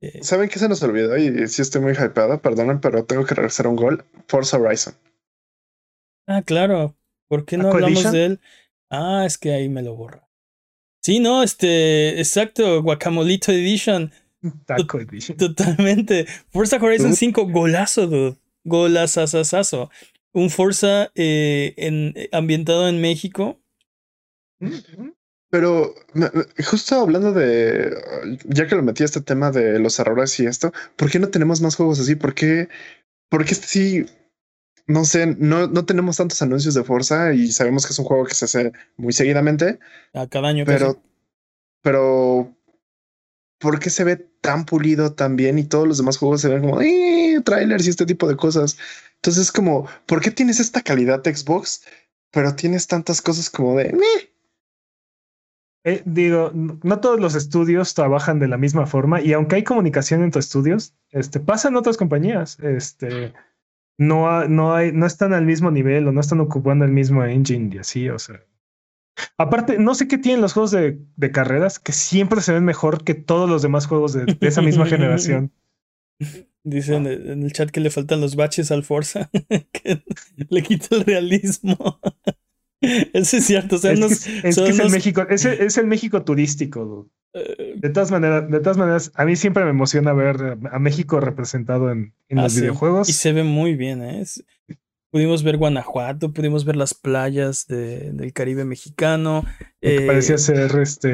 Eh, 0.00 0.20
¿Saben 0.22 0.48
qué 0.48 0.58
se 0.58 0.68
nos 0.68 0.82
olvidó? 0.82 1.16
Y 1.16 1.48
sí 1.48 1.62
estoy 1.62 1.80
muy 1.80 1.92
hypeado, 1.92 2.40
perdonen, 2.42 2.80
pero 2.80 3.04
tengo 3.04 3.24
que 3.24 3.34
regresar 3.34 3.66
a 3.66 3.70
un 3.70 3.76
gol. 3.76 4.04
Forza 4.28 4.58
Horizon. 4.58 4.94
Ah, 6.26 6.42
claro. 6.42 6.96
¿Por 7.28 7.44
qué 7.44 7.56
no 7.56 7.70
hablamos 7.70 8.10
de 8.12 8.24
él? 8.24 8.40
Ah, 8.90 9.24
es 9.26 9.38
que 9.38 9.52
ahí 9.52 9.68
me 9.68 9.82
lo 9.82 9.94
borra. 9.94 10.28
Sí, 11.02 11.20
no, 11.20 11.42
este, 11.42 12.18
exacto, 12.18 12.82
Guacamolito 12.82 13.52
Edition. 13.52 14.12
Taco 14.66 15.00
Edition. 15.00 15.36
Totalmente. 15.36 16.26
Forza 16.50 16.76
Horizon 16.76 17.14
5, 17.14 17.46
golazo, 17.48 18.06
dude. 18.06 18.36
Golazazazazo. 18.64 19.90
Un 20.32 20.50
Forza 20.50 21.10
eh, 21.14 21.74
en, 21.76 22.12
eh, 22.16 22.28
ambientado 22.32 22.88
en 22.88 23.00
México. 23.00 23.60
Pero 25.50 25.94
justo 26.66 26.96
hablando 26.96 27.32
de, 27.32 27.94
ya 28.46 28.66
que 28.66 28.74
lo 28.74 28.82
metí 28.82 29.02
a 29.02 29.06
este 29.06 29.20
tema 29.20 29.52
de 29.52 29.78
los 29.78 29.98
errores 30.00 30.40
y 30.40 30.46
esto, 30.46 30.72
¿por 30.96 31.10
qué 31.10 31.18
no 31.18 31.28
tenemos 31.28 31.60
más 31.60 31.76
juegos 31.76 32.00
así? 32.00 32.16
¿Por 32.16 32.34
qué, 32.34 32.68
por 33.28 33.44
qué 33.44 33.52
este 33.52 33.66
sí, 33.66 34.06
no 34.86 35.04
sé, 35.04 35.26
no, 35.26 35.66
no 35.66 35.84
tenemos 35.84 36.16
tantos 36.16 36.40
anuncios 36.42 36.74
de 36.74 36.84
Forza 36.84 37.32
y 37.32 37.50
sabemos 37.52 37.86
que 37.86 37.92
es 37.92 37.98
un 37.98 38.04
juego 38.04 38.26
que 38.26 38.34
se 38.34 38.44
hace 38.44 38.72
muy 38.96 39.12
seguidamente? 39.12 39.78
A 40.12 40.26
cada 40.26 40.48
año. 40.48 40.64
Pero, 40.66 41.00
pero 41.80 42.54
¿por 43.58 43.78
qué 43.78 43.90
se 43.90 44.04
ve 44.04 44.16
tan 44.40 44.66
pulido 44.66 45.14
tan 45.14 45.36
bien 45.36 45.58
y 45.58 45.64
todos 45.64 45.88
los 45.88 45.98
demás 45.98 46.18
juegos 46.18 46.42
se 46.42 46.48
ven 46.48 46.60
como 46.60 46.82
eh, 46.82 47.40
trailers 47.44 47.86
y 47.86 47.90
este 47.90 48.06
tipo 48.06 48.28
de 48.28 48.36
cosas? 48.36 48.76
Entonces, 49.16 49.50
como, 49.50 49.88
¿por 50.04 50.20
qué 50.20 50.30
tienes 50.30 50.60
esta 50.60 50.82
calidad 50.82 51.22
de 51.22 51.34
Xbox, 51.34 51.84
pero 52.30 52.54
tienes 52.54 52.86
tantas 52.86 53.22
cosas 53.22 53.48
como 53.48 53.76
de... 53.76 53.96
Eh, 55.86 56.02
digo, 56.06 56.50
no 56.54 57.00
todos 57.00 57.20
los 57.20 57.34
estudios 57.34 57.92
trabajan 57.94 58.38
de 58.38 58.48
la 58.48 58.56
misma 58.56 58.86
forma 58.86 59.20
y 59.20 59.34
aunque 59.34 59.56
hay 59.56 59.64
comunicación 59.64 60.22
entre 60.22 60.40
estudios, 60.40 60.94
este, 61.10 61.40
pasa 61.40 61.68
en 61.68 61.76
otras 61.76 61.98
compañías. 61.98 62.58
Este, 62.60 63.34
no, 63.98 64.46
no, 64.48 64.74
hay, 64.74 64.92
no 64.92 65.06
están 65.06 65.32
al 65.32 65.44
mismo 65.44 65.70
nivel 65.70 66.08
o 66.08 66.12
no 66.12 66.20
están 66.20 66.40
ocupando 66.40 66.84
el 66.84 66.90
mismo 66.90 67.24
engine 67.24 67.74
y 67.74 67.78
así, 67.78 68.08
o 68.08 68.18
sea. 68.18 68.40
Aparte, 69.38 69.78
no 69.78 69.94
sé 69.94 70.08
qué 70.08 70.18
tienen 70.18 70.40
los 70.40 70.52
juegos 70.52 70.72
de, 70.72 70.98
de, 71.16 71.30
carreras 71.30 71.78
que 71.78 71.92
siempre 71.92 72.40
se 72.40 72.52
ven 72.52 72.64
mejor 72.64 73.04
que 73.04 73.14
todos 73.14 73.48
los 73.48 73.62
demás 73.62 73.86
juegos 73.86 74.12
de, 74.12 74.36
esa 74.40 74.60
misma 74.60 74.86
generación. 74.86 75.52
Dicen 76.64 77.06
en 77.06 77.42
el 77.42 77.52
chat 77.52 77.70
que 77.70 77.80
le 77.80 77.90
faltan 77.90 78.22
los 78.22 78.36
baches 78.36 78.70
al 78.70 78.84
Forza, 78.84 79.30
que 79.72 80.02
le 80.48 80.62
quita 80.62 80.96
el 80.96 81.04
realismo. 81.04 82.00
Eso 83.12 83.36
es 83.36 83.44
cierto. 83.44 83.76
es, 83.76 83.84
el 83.84 84.90
México, 84.90 85.26
es, 85.28 85.76
el, 85.76 85.86
México 85.86 86.22
turístico. 86.24 87.06
Eh, 87.06 87.23
de 87.34 87.90
todas 87.90 88.10
maneras, 88.10 88.48
de 88.48 88.60
todas 88.60 88.76
maneras, 88.76 89.12
a 89.14 89.24
mí 89.24 89.34
siempre 89.36 89.64
me 89.64 89.70
emociona 89.70 90.12
ver 90.12 90.58
a 90.70 90.78
México 90.78 91.20
representado 91.20 91.90
en, 91.90 92.14
en 92.28 92.38
los 92.38 92.56
ah, 92.56 92.60
videojuegos. 92.60 93.08
Y 93.08 93.12
se 93.12 93.32
ve 93.32 93.42
muy 93.42 93.74
bien, 93.74 94.02
¿eh? 94.02 94.24
Pudimos 95.10 95.42
ver 95.42 95.56
Guanajuato, 95.56 96.32
pudimos 96.32 96.64
ver 96.64 96.76
las 96.76 96.94
playas 96.94 97.66
de, 97.66 98.12
del 98.12 98.32
Caribe 98.32 98.64
mexicano. 98.64 99.44
Eh, 99.80 100.06
parecía 100.06 100.38
ser 100.38 100.76
este 100.80 101.12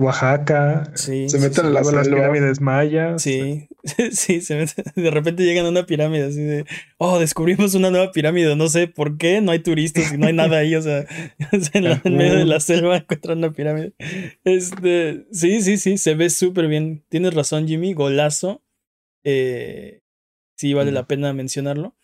Oaxaca. 0.00 0.90
Sí, 0.94 1.28
se 1.28 1.38
meten 1.38 1.66
en 1.66 1.74
las 1.74 2.08
pirámides 2.08 2.60
mayas. 2.60 3.22
Sí, 3.22 3.68
sí, 4.12 4.40
se 4.40 4.56
meten, 4.56 4.84
de 4.96 5.10
repente 5.10 5.44
llegan 5.44 5.66
a 5.66 5.68
una 5.68 5.84
pirámide 5.84 6.24
así 6.24 6.40
de, 6.40 6.64
oh, 6.96 7.18
descubrimos 7.18 7.74
una 7.74 7.90
nueva 7.90 8.10
pirámide, 8.10 8.56
no 8.56 8.68
sé 8.68 8.88
por 8.88 9.18
qué, 9.18 9.42
no 9.42 9.52
hay 9.52 9.58
turistas 9.58 10.12
y 10.12 10.16
no 10.16 10.26
hay 10.26 10.32
nada 10.32 10.58
ahí, 10.58 10.74
o 10.74 10.80
sea, 10.80 11.04
en, 11.74 12.00
en, 12.02 12.16
medio 12.16 12.38
de 12.38 12.46
la 12.46 12.60
selva 12.60 12.96
encuentran 12.96 13.38
una 13.38 13.52
pirámide. 13.52 13.92
Este, 14.44 15.26
sí, 15.32 15.60
sí, 15.60 15.76
sí, 15.76 15.98
se 15.98 16.14
ve 16.14 16.30
súper 16.30 16.66
bien. 16.68 17.04
Tienes 17.10 17.34
razón, 17.34 17.68
Jimmy, 17.68 17.92
golazo. 17.92 18.62
Eh, 19.22 20.00
sí, 20.56 20.72
vale 20.72 20.92
la 20.92 21.06
pena 21.06 21.34
mencionarlo. 21.34 21.94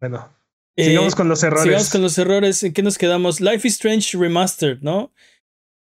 Bueno, 0.00 0.36
Sigamos 0.76 1.14
con 1.14 1.28
los 1.28 1.42
errores. 1.42 1.64
Sigamos 1.64 1.90
con 1.90 2.02
los 2.02 2.18
errores. 2.18 2.62
¿En 2.62 2.72
qué 2.72 2.82
nos 2.82 2.98
quedamos? 2.98 3.40
Life 3.40 3.66
is 3.66 3.74
Strange 3.74 4.16
Remastered, 4.18 4.80
¿no? 4.82 5.12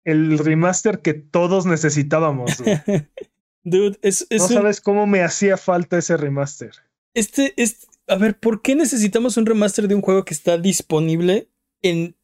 El 0.04 0.38
remaster 0.38 1.00
que 1.00 1.14
todos 1.14 1.66
necesitábamos. 1.66 2.52
Dude, 3.64 3.98
es, 4.02 4.26
no 4.30 4.46
sabes 4.46 4.80
cómo 4.80 5.06
me 5.06 5.22
hacía 5.22 5.56
falta 5.56 5.98
ese 5.98 6.16
remaster. 6.16 6.72
Este, 7.14 7.54
es. 7.56 7.86
A 8.06 8.16
ver, 8.16 8.38
¿por 8.38 8.60
qué 8.60 8.74
necesitamos 8.74 9.38
un 9.38 9.46
remaster 9.46 9.88
de 9.88 9.94
un 9.94 10.02
juego 10.02 10.26
que 10.26 10.34
está 10.34 10.58
disponible 10.58 11.48
en 11.80 12.14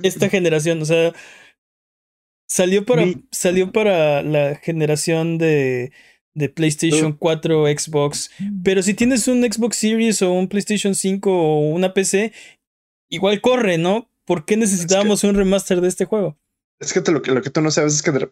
esta 0.00 0.28
generación? 0.28 0.80
O 0.80 0.84
sea, 0.84 1.12
salió 2.46 2.84
para, 2.84 3.04
salió 3.32 3.72
para 3.72 4.22
la 4.22 4.54
generación 4.54 5.36
de 5.38 5.92
de 6.34 6.48
PlayStation 6.48 7.12
4 7.12 7.62
o 7.62 7.66
Xbox. 7.66 8.30
Pero 8.64 8.82
si 8.82 8.94
tienes 8.94 9.28
un 9.28 9.42
Xbox 9.42 9.76
Series 9.76 10.22
o 10.22 10.32
un 10.32 10.48
PlayStation 10.48 10.94
5 10.94 11.30
o 11.30 11.70
una 11.70 11.92
PC, 11.94 12.32
igual 13.08 13.40
corre, 13.40 13.78
¿no? 13.78 14.08
¿Por 14.24 14.44
qué 14.44 14.56
necesitábamos 14.56 15.24
un 15.24 15.34
remaster 15.34 15.80
de 15.80 15.88
este 15.88 16.04
juego? 16.04 16.38
Es 16.80 16.92
que, 16.92 17.00
lo, 17.12 17.22
que 17.22 17.30
lo 17.30 17.42
que 17.42 17.50
tú 17.50 17.60
no 17.60 17.70
sabes 17.70 17.94
es 17.94 18.02
que 18.02 18.10
de 18.10 18.30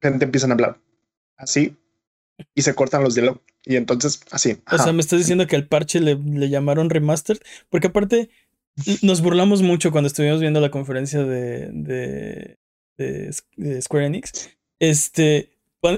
repente 0.00 0.24
empiezan 0.24 0.50
a 0.50 0.54
hablar 0.54 0.78
así 1.36 1.76
y 2.54 2.62
se 2.62 2.74
cortan 2.74 3.02
los 3.02 3.14
diálogos. 3.14 3.40
Y 3.64 3.76
entonces, 3.76 4.20
así. 4.30 4.58
O 4.70 4.78
sea, 4.78 4.92
me 4.92 5.00
estás 5.00 5.18
diciendo 5.18 5.46
que 5.46 5.56
al 5.56 5.66
parche 5.66 6.00
le, 6.00 6.14
le 6.16 6.48
llamaron 6.48 6.90
remaster. 6.90 7.40
Porque 7.70 7.88
aparte, 7.88 8.30
nos 9.02 9.22
burlamos 9.22 9.62
mucho 9.62 9.90
cuando 9.90 10.06
estuvimos 10.06 10.40
viendo 10.40 10.60
la 10.60 10.70
conferencia 10.70 11.24
de, 11.24 11.70
de, 11.72 12.58
de 13.56 13.82
Square 13.82 14.06
Enix. 14.06 14.50
Este, 14.78 15.50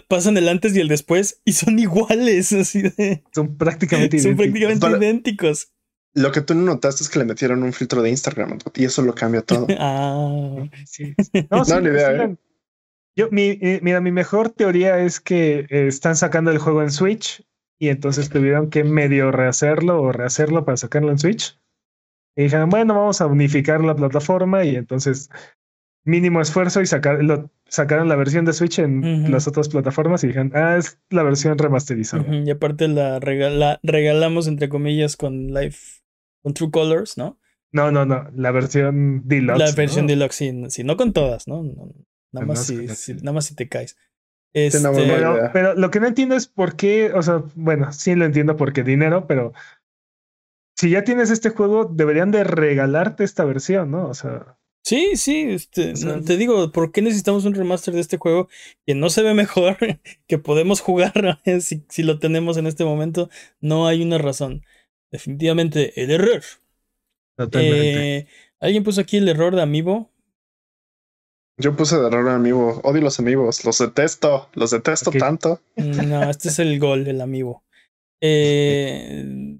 pasan 0.08 0.36
el 0.36 0.48
antes 0.48 0.74
y 0.76 0.80
el 0.80 0.88
después 0.88 1.40
y 1.44 1.52
son 1.52 1.78
iguales, 1.78 2.52
así 2.52 2.82
de... 2.82 3.22
Son 3.34 3.56
prácticamente 3.56 4.18
son 4.18 4.36
prácticamente 4.36 4.86
idénticos. 4.86 5.72
Lo 6.14 6.32
que 6.32 6.40
tú 6.40 6.54
no 6.54 6.62
notaste 6.62 7.04
es 7.04 7.10
que 7.10 7.18
le 7.18 7.24
metieron 7.24 7.62
un 7.62 7.72
filtro 7.72 8.02
de 8.02 8.10
Instagram 8.10 8.58
y 8.74 8.84
eso 8.84 9.02
lo 9.02 9.14
cambia 9.14 9.42
todo. 9.42 9.66
ah, 9.78 10.64
sí. 10.86 11.14
No, 11.50 11.62
no 11.64 11.80
ni 11.80 11.88
idea. 11.88 12.24
¿eh? 12.24 12.36
Yo, 13.16 13.28
mi, 13.30 13.58
eh, 13.60 13.80
mira, 13.82 14.00
mi 14.00 14.12
mejor 14.12 14.50
teoría 14.50 14.98
es 14.98 15.20
que 15.20 15.66
eh, 15.68 15.86
están 15.88 16.16
sacando 16.16 16.50
el 16.50 16.58
juego 16.58 16.82
en 16.82 16.90
Switch 16.90 17.44
y 17.78 17.88
entonces 17.88 18.30
tuvieron 18.30 18.70
que 18.70 18.84
medio 18.84 19.30
rehacerlo 19.30 20.00
o 20.00 20.12
rehacerlo 20.12 20.64
para 20.64 20.76
sacarlo 20.76 21.10
en 21.10 21.18
Switch. 21.18 21.58
Y 22.36 22.44
dijeron, 22.44 22.70
bueno, 22.70 22.94
vamos 22.94 23.20
a 23.20 23.26
unificar 23.26 23.82
la 23.82 23.96
plataforma 23.96 24.64
y 24.64 24.76
entonces 24.76 25.30
mínimo 26.08 26.40
esfuerzo 26.40 26.80
y 26.80 26.86
sacar, 26.86 27.22
lo, 27.22 27.50
sacaron 27.66 28.08
la 28.08 28.16
versión 28.16 28.46
de 28.46 28.54
Switch 28.54 28.78
en 28.78 29.30
las 29.30 29.46
otras 29.46 29.68
plataformas 29.68 30.24
y 30.24 30.28
dijeron, 30.28 30.52
ah, 30.54 30.76
es 30.78 30.98
la 31.10 31.22
versión 31.22 31.58
remasterizada. 31.58 32.24
Y 32.34 32.50
aparte 32.50 32.88
la, 32.88 33.20
regalamos, 33.82 34.48
entre 34.48 34.70
comillas, 34.70 35.16
con 35.16 35.48
Live, 35.48 35.76
con 36.42 36.54
True 36.54 36.70
Colors, 36.70 37.18
¿no? 37.18 37.38
No, 37.72 37.90
no, 37.92 38.06
no, 38.06 38.30
la 38.34 38.50
versión 38.50 39.28
deluxe. 39.28 39.58
La 39.58 39.70
versión 39.72 40.06
deluxe, 40.06 40.54
sí, 40.68 40.82
no 40.82 40.96
con 40.96 41.12
todas, 41.12 41.46
¿no? 41.46 41.62
nada, 42.32 42.46
más 42.46 42.64
si, 42.64 42.86
nada 43.14 43.32
más 43.32 43.44
si 43.44 43.54
te 43.54 43.68
caes. 43.68 43.98
Este... 44.54 44.78
Pero, 44.80 45.50
pero, 45.52 45.74
lo 45.74 45.90
que 45.90 46.00
no 46.00 46.06
entiendo 46.06 46.34
es 46.34 46.46
por 46.46 46.74
qué, 46.76 47.12
o 47.12 47.22
sea, 47.22 47.42
bueno, 47.54 47.92
sí 47.92 48.14
lo 48.14 48.24
entiendo 48.24 48.56
porque 48.56 48.82
dinero, 48.82 49.26
pero 49.26 49.52
si 50.74 50.88
ya 50.88 51.04
tienes 51.04 51.30
este 51.30 51.50
juego, 51.50 51.84
deberían 51.84 52.30
de 52.30 52.44
regalarte 52.44 53.24
esta 53.24 53.44
versión, 53.44 53.90
¿no? 53.90 54.08
O 54.08 54.14
sea. 54.14 54.57
Sí, 54.84 55.16
sí, 55.16 55.42
este, 55.50 55.92
te 55.92 56.36
digo, 56.36 56.72
¿por 56.72 56.92
qué 56.92 57.02
necesitamos 57.02 57.44
un 57.44 57.54
remaster 57.54 57.92
de 57.92 58.00
este 58.00 58.16
juego 58.16 58.48
que 58.86 58.94
no 58.94 59.10
se 59.10 59.22
ve 59.22 59.34
mejor, 59.34 59.76
que 60.26 60.38
podemos 60.38 60.80
jugar 60.80 61.40
si, 61.60 61.84
si 61.88 62.02
lo 62.02 62.18
tenemos 62.18 62.56
en 62.56 62.66
este 62.66 62.84
momento? 62.84 63.28
No 63.60 63.86
hay 63.86 64.02
una 64.02 64.18
razón. 64.18 64.62
Definitivamente 65.10 66.02
el 66.02 66.10
error. 66.10 66.42
Totalmente. 67.36 68.16
Eh, 68.16 68.26
¿Alguien 68.60 68.84
puso 68.84 69.00
aquí 69.00 69.16
el 69.16 69.28
error 69.28 69.54
de 69.54 69.62
Amiibo? 69.62 70.10
Yo 71.58 71.74
puse 71.76 71.98
de 71.98 72.06
error 72.06 72.24
de 72.24 72.32
Amiibo. 72.32 72.80
Odio 72.84 73.02
los 73.02 73.18
amigos. 73.18 73.64
Los 73.64 73.78
detesto. 73.78 74.48
Los 74.54 74.70
detesto 74.70 75.10
tanto. 75.10 75.60
No, 75.76 76.30
este 76.30 76.48
es 76.48 76.58
el 76.58 76.78
gol, 76.78 77.06
el 77.06 77.20
Amiibo. 77.20 77.62
Eh, 78.20 79.56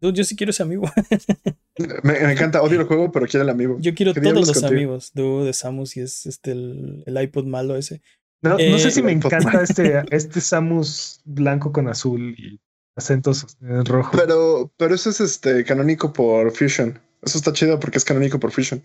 yo 0.00 0.24
sí 0.24 0.36
quiero 0.36 0.50
ese 0.50 0.62
amigo. 0.62 0.90
me, 2.02 2.32
encanta, 2.32 2.62
odio 2.62 2.80
el 2.80 2.86
juego, 2.86 3.10
pero 3.10 3.26
quiero 3.26 3.44
el 3.44 3.50
amigo. 3.50 3.78
Yo 3.80 3.94
quiero 3.94 4.14
todos 4.14 4.48
los 4.48 4.64
amigos. 4.64 5.12
Dude 5.14 5.46
de 5.46 5.52
Samus 5.52 5.96
y 5.96 6.00
es 6.00 6.26
este 6.26 6.52
el, 6.52 7.18
iPod 7.20 7.46
malo 7.46 7.76
ese. 7.76 8.02
No, 8.40 8.56
sé 8.78 8.90
si 8.90 9.02
me 9.02 9.12
encanta 9.12 9.62
este, 9.62 10.04
este 10.10 10.40
Samus 10.40 11.20
blanco 11.24 11.72
con 11.72 11.88
azul 11.88 12.36
y 12.38 12.60
acentos 12.94 13.56
en 13.60 13.84
rojo. 13.84 14.16
Pero, 14.16 14.72
pero 14.76 14.94
eso 14.94 15.10
es 15.10 15.20
este 15.20 15.64
canónico 15.64 16.12
por 16.12 16.52
Fusion. 16.52 17.00
Eso 17.22 17.38
está 17.38 17.52
chido 17.52 17.80
porque 17.80 17.98
es 17.98 18.04
canónico 18.04 18.38
por 18.38 18.52
Fusion. 18.52 18.82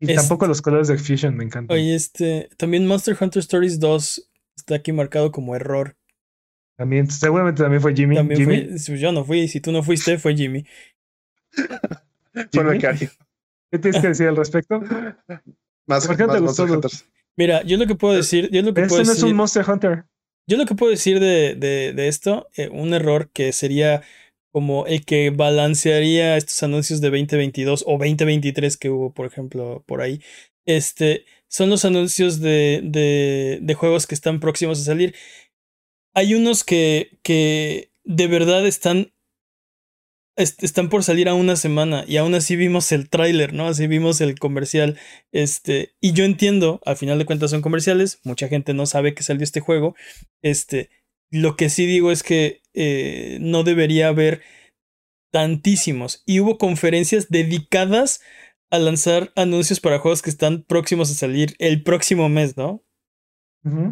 Y 0.00 0.14
tampoco 0.14 0.46
los 0.46 0.62
colores 0.62 0.88
de 0.88 0.96
Fusion 0.96 1.36
me 1.36 1.44
encantan. 1.44 1.76
Oye, 1.76 1.94
este, 1.94 2.48
también 2.56 2.86
Monster 2.86 3.16
Hunter 3.20 3.40
Stories 3.40 3.80
2 3.80 4.30
está 4.56 4.76
aquí 4.76 4.92
marcado 4.92 5.32
como 5.32 5.56
error. 5.56 5.96
También, 6.78 7.10
seguramente 7.10 7.60
también 7.60 7.82
fue 7.82 7.92
Jimmy. 7.92 8.14
yo 9.00 9.10
no 9.10 9.24
fui, 9.24 9.48
si 9.48 9.60
tú 9.60 9.72
no 9.72 9.82
fuiste, 9.82 10.16
fue 10.16 10.36
Jimmy. 10.36 10.64
Jimmy? 12.52 12.78
¿Qué 12.78 13.78
tienes 13.80 14.00
que 14.00 14.08
decir 14.08 14.28
al 14.28 14.36
respecto? 14.36 14.80
Más, 15.88 16.06
¿Por 16.06 16.16
qué 16.16 16.26
te 16.28 16.38
gustó? 16.38 16.66
Mira, 17.36 17.62
yo 17.64 17.78
lo 17.78 17.86
que 17.86 17.96
puedo 17.96 18.14
decir. 18.14 18.48
Yo 18.52 18.62
lo 18.62 18.72
que 18.72 18.82
no 18.82 18.96
es 19.00 19.22
un 19.24 19.34
Monster 19.34 19.68
Hunter. 19.68 20.04
Yo 20.46 20.56
lo 20.56 20.66
que 20.66 20.76
puedo 20.76 20.90
decir 20.90 21.18
de, 21.18 21.56
de, 21.56 21.92
de 21.92 22.08
esto, 22.08 22.48
eh, 22.56 22.68
un 22.68 22.94
error 22.94 23.28
que 23.32 23.52
sería 23.52 24.02
como 24.52 24.86
el 24.86 25.04
que 25.04 25.30
balancearía 25.30 26.36
estos 26.36 26.62
anuncios 26.62 27.00
de 27.00 27.10
2022 27.10 27.84
o 27.86 27.98
2023 27.98 28.76
que 28.76 28.88
hubo, 28.88 29.12
por 29.12 29.26
ejemplo, 29.26 29.82
por 29.84 30.00
ahí. 30.00 30.22
Este, 30.64 31.24
son 31.48 31.70
los 31.70 31.84
anuncios 31.84 32.40
de, 32.40 32.80
de, 32.84 33.58
de 33.60 33.74
juegos 33.74 34.06
que 34.06 34.14
están 34.14 34.38
próximos 34.38 34.80
a 34.80 34.84
salir. 34.84 35.14
Hay 36.14 36.34
unos 36.34 36.64
que, 36.64 37.18
que 37.22 37.92
de 38.04 38.26
verdad 38.26 38.66
están 38.66 39.12
están 40.38 40.88
por 40.88 41.02
salir 41.02 41.28
a 41.28 41.34
una 41.34 41.56
semana 41.56 42.04
y 42.06 42.16
aún 42.16 42.34
así 42.34 42.54
vimos 42.54 42.92
el 42.92 43.10
tráiler, 43.10 43.52
¿no? 43.52 43.66
Así 43.66 43.88
vimos 43.88 44.20
el 44.20 44.38
comercial. 44.38 44.96
Este, 45.32 45.94
y 46.00 46.12
yo 46.12 46.24
entiendo, 46.24 46.80
al 46.84 46.96
final 46.96 47.18
de 47.18 47.26
cuentas 47.26 47.50
son 47.50 47.60
comerciales, 47.60 48.20
mucha 48.22 48.46
gente 48.46 48.72
no 48.72 48.86
sabe 48.86 49.14
que 49.14 49.24
salió 49.24 49.42
este 49.42 49.60
juego. 49.60 49.96
Este, 50.40 50.90
lo 51.30 51.56
que 51.56 51.68
sí 51.68 51.86
digo 51.86 52.12
es 52.12 52.22
que 52.22 52.62
eh, 52.72 53.38
no 53.40 53.64
debería 53.64 54.08
haber 54.08 54.42
tantísimos. 55.32 56.22
Y 56.24 56.40
hubo 56.40 56.56
conferencias 56.56 57.28
dedicadas 57.30 58.20
a 58.70 58.78
lanzar 58.78 59.32
anuncios 59.34 59.80
para 59.80 59.98
juegos 59.98 60.22
que 60.22 60.30
están 60.30 60.62
próximos 60.62 61.10
a 61.10 61.14
salir 61.14 61.56
el 61.58 61.82
próximo 61.82 62.28
mes, 62.28 62.56
¿no? 62.56 62.84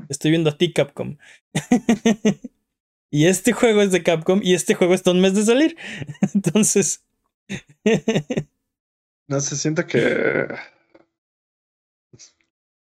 Estoy 0.09 0.31
viendo 0.31 0.51
a 0.51 0.59
ti, 0.59 0.73
Capcom. 0.73 1.17
y 3.11 3.27
este 3.27 3.53
juego 3.53 3.83
es 3.83 3.93
de 3.93 4.03
Capcom 4.03 4.41
y 4.43 4.55
este 4.55 4.75
juego 4.75 4.95
está 4.95 5.11
un 5.11 5.21
mes 5.21 5.35
de 5.35 5.45
salir. 5.45 5.77
Entonces. 6.35 7.05
no 9.29 9.41
se 9.41 9.57
siente 9.57 9.87
que. 9.87 10.47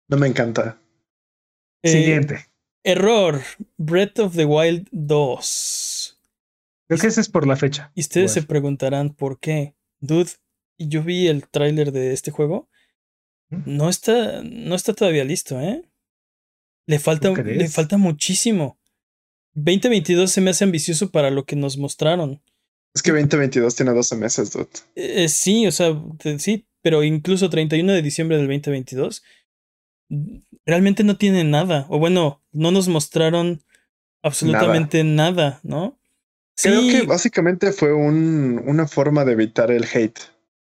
No 0.09 0.17
me 0.17 0.27
encanta. 0.27 0.79
Eh, 1.83 1.89
Siguiente. 1.89 2.47
Error. 2.85 3.43
Breath 3.77 4.19
of 4.21 4.37
the 4.37 4.45
Wild 4.45 4.89
2. 4.93 6.21
Creo 6.89 7.01
que 7.01 7.07
ese 7.09 7.21
es 7.21 7.29
por 7.29 7.47
la 7.47 7.57
fecha. 7.57 7.91
Y 7.95 8.01
ustedes 8.01 8.33
se 8.33 8.43
preguntarán 8.43 9.15
por 9.15 9.41
qué. 9.41 9.75
Dude, 9.99 10.31
yo 10.79 11.03
vi 11.03 11.27
el 11.27 11.49
tráiler 11.49 11.91
de 11.91 12.13
este 12.13 12.31
juego. 12.31 12.69
No 13.49 13.89
está, 13.89 14.43
no 14.43 14.75
está 14.75 14.93
todavía 14.93 15.25
listo, 15.25 15.61
¿eh? 15.61 15.85
Le 16.87 16.99
falta, 16.99 17.31
le 17.31 17.69
falta 17.69 17.97
muchísimo. 17.97 18.79
2022 19.55 20.31
se 20.31 20.41
me 20.41 20.51
hace 20.51 20.65
ambicioso 20.65 21.11
para 21.11 21.31
lo 21.31 21.45
que 21.45 21.57
nos 21.57 21.79
mostraron. 21.79 22.41
Es 22.95 23.03
que 23.03 23.11
2022 23.11 23.75
tiene 23.75 23.93
12 23.93 24.17
meses, 24.17 24.53
dude. 24.53 24.69
Eh, 24.95 25.29
sí, 25.29 25.67
o 25.67 25.73
sea, 25.73 26.01
sí, 26.39 26.67
pero 26.83 27.03
incluso 27.03 27.51
31 27.51 27.93
de 27.93 28.03
diciembre 28.03 28.37
del 28.37 28.47
2022 28.47 29.23
realmente 30.65 31.05
no 31.05 31.17
tiene 31.17 31.45
nada. 31.45 31.87
O 31.89 31.99
bueno, 31.99 32.43
no 32.53 32.71
nos 32.71 32.89
mostraron 32.89 33.63
absolutamente 34.23 35.05
nada, 35.05 35.61
¿no? 35.63 35.99
Creo 36.63 36.81
que 36.83 37.03
básicamente 37.03 37.73
fue 37.73 37.93
un, 37.93 38.63
una 38.67 38.87
forma 38.87 39.25
de 39.25 39.33
evitar 39.33 39.71
el 39.71 39.85
hate. 39.85 40.19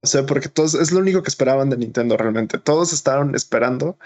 O 0.02 0.06
sea, 0.06 0.24
porque 0.24 0.48
todos 0.48 0.74
es 0.74 0.92
lo 0.92 1.00
único 1.00 1.22
que 1.22 1.28
esperaban 1.28 1.68
de 1.68 1.76
Nintendo 1.76 2.16
realmente. 2.16 2.58
Todos 2.58 2.92
estaban 2.92 3.34
esperando 3.34 3.98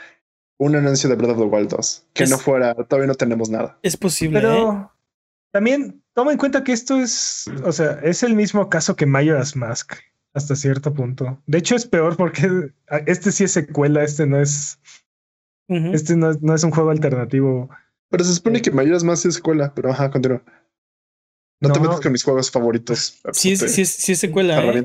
un 0.58 0.76
anuncio 0.76 1.08
de 1.08 1.16
Breath 1.16 1.32
of 1.32 1.38
the 1.38 1.44
Wild 1.44 1.70
2. 1.70 2.06
Que 2.12 2.26
no 2.26 2.38
fuera, 2.38 2.74
todavía 2.74 3.08
no 3.08 3.14
tenemos 3.14 3.50
nada. 3.50 3.78
Es 3.82 3.96
posible. 3.96 4.40
Pero 4.40 4.72
¿eh? 4.72 4.86
también 5.50 6.02
toma 6.14 6.32
en 6.32 6.38
cuenta 6.38 6.64
que 6.64 6.72
esto 6.72 6.96
es, 6.96 7.44
o 7.64 7.72
sea, 7.72 8.00
es 8.02 8.22
el 8.22 8.34
mismo 8.34 8.68
caso 8.68 8.96
que 8.96 9.06
Majora's 9.06 9.56
Mask 9.56 9.94
hasta 10.32 10.56
cierto 10.56 10.92
punto. 10.92 11.40
De 11.46 11.58
hecho, 11.58 11.76
es 11.76 11.86
peor 11.86 12.16
porque 12.16 12.72
este 13.06 13.32
sí 13.32 13.44
es 13.44 13.52
secuela, 13.52 14.02
este 14.02 14.26
no 14.26 14.40
es 14.40 14.78
este 15.68 16.14
no, 16.16 16.32
no, 16.40 16.54
es 16.54 16.62
un 16.62 16.70
juego 16.72 16.90
alternativo. 16.90 17.70
Pero 18.10 18.24
se 18.24 18.34
supone 18.34 18.60
que 18.60 18.70
Mayoras 18.70 19.02
más 19.02 19.24
es 19.24 19.34
secuela, 19.34 19.72
pero 19.74 19.90
ajá, 19.90 20.10
continúa. 20.10 20.42
No, 21.60 21.72
te 21.72 21.80
metas 21.80 22.00
con 22.00 22.12
mis 22.12 22.22
juegos 22.22 22.50
favoritos. 22.50 23.20
Sí, 23.32 23.56
sí, 23.56 23.68
sí, 23.68 23.84
sí 23.84 24.12
es 24.12 24.18
secuela. 24.18 24.62
¿eh? 24.62 24.84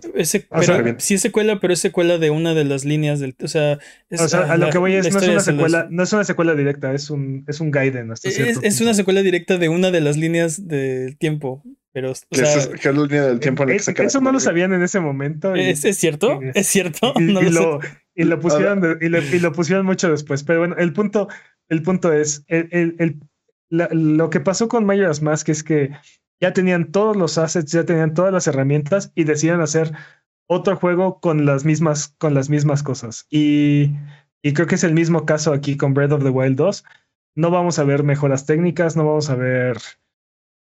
sí 0.99 1.13
es 1.13 1.21
secuela, 1.21 1.59
pero 1.59 1.73
es 1.73 1.79
secuela 1.79 2.17
de 2.17 2.29
una 2.29 2.53
de 2.53 2.63
las 2.63 2.85
líneas 2.85 3.19
del. 3.19 3.35
O 3.43 3.47
sea, 3.47 3.79
o 4.11 4.27
sea 4.27 4.51
a 4.51 4.57
lo 4.57 4.69
que 4.69 4.77
voy 4.77 4.93
es, 4.93 5.11
no 5.11 5.19
es 5.19 5.27
una 5.27 5.39
secuela, 5.39 5.87
no 5.89 6.03
es 6.03 6.13
una 6.13 6.23
secuela 6.23 6.55
directa, 6.55 6.93
es 6.93 7.09
un, 7.09 7.43
es 7.47 7.59
un 7.59 7.71
Gaiden 7.71 8.11
hasta 8.11 8.29
es, 8.29 8.59
es 8.61 8.81
una 8.81 8.93
secuela 8.93 9.21
directa 9.21 9.57
de 9.57 9.69
una 9.69 9.91
de 9.91 10.01
las 10.01 10.15
líneas 10.15 10.67
del 10.67 11.17
tiempo. 11.17 11.63
Pero, 11.91 12.11
o 12.11 12.15
sea, 12.35 12.55
es, 12.55 12.85
la 12.85 12.91
línea 12.91 13.23
del 13.23 13.39
tiempo 13.39 13.63
en 13.63 13.69
que 13.69 13.79
se 13.79 13.91
Eso 14.03 14.21
no 14.21 14.31
lo 14.31 14.39
sabían 14.39 14.73
en 14.73 14.83
ese 14.83 14.99
momento. 14.99 15.55
¿Es, 15.55 15.81
cierto? 15.97 16.39
¿Es 16.53 16.67
cierto? 16.67 17.13
Y, 17.17 17.23
lo, 17.49 17.79
y 18.13 18.23
lo 18.25 18.39
pusieron 18.39 18.99
y, 19.01 19.09
lo 19.09 19.51
pusieron 19.51 19.85
mucho 19.85 20.09
después. 20.09 20.43
Pero 20.43 20.59
bueno, 20.59 20.75
el 20.77 20.93
punto, 20.93 21.29
el 21.67 21.81
punto 21.81 22.13
es, 22.13 22.43
el, 22.47 22.95
el, 22.99 23.19
lo 23.69 24.29
que 24.29 24.39
pasó 24.39 24.67
con 24.67 24.85
Majora's 24.85 25.21
Mask 25.21 25.49
es 25.49 25.63
que 25.63 25.91
ya 26.39 26.53
tenían 26.53 26.91
todos 26.91 27.15
los 27.15 27.37
assets, 27.37 27.71
ya 27.71 27.85
tenían 27.85 28.13
todas 28.13 28.33
las 28.33 28.47
herramientas 28.47 29.11
y 29.15 29.23
decían 29.23 29.61
hacer 29.61 29.93
otro 30.47 30.77
juego 30.77 31.19
con 31.19 31.45
las 31.45 31.65
mismas, 31.65 32.15
con 32.17 32.33
las 32.33 32.49
mismas 32.49 32.83
cosas. 32.83 33.27
Y, 33.29 33.91
y 34.41 34.53
creo 34.53 34.67
que 34.67 34.75
es 34.75 34.83
el 34.83 34.93
mismo 34.93 35.25
caso 35.25 35.53
aquí 35.53 35.77
con 35.77 35.93
Breath 35.93 36.13
of 36.13 36.23
the 36.23 36.29
Wild 36.29 36.55
2. 36.55 36.83
No 37.35 37.51
vamos 37.51 37.79
a 37.79 37.83
ver 37.83 38.03
mejoras 38.03 38.45
técnicas, 38.45 38.95
no 38.95 39.05
vamos 39.05 39.29
a 39.29 39.35
ver, 39.35 39.77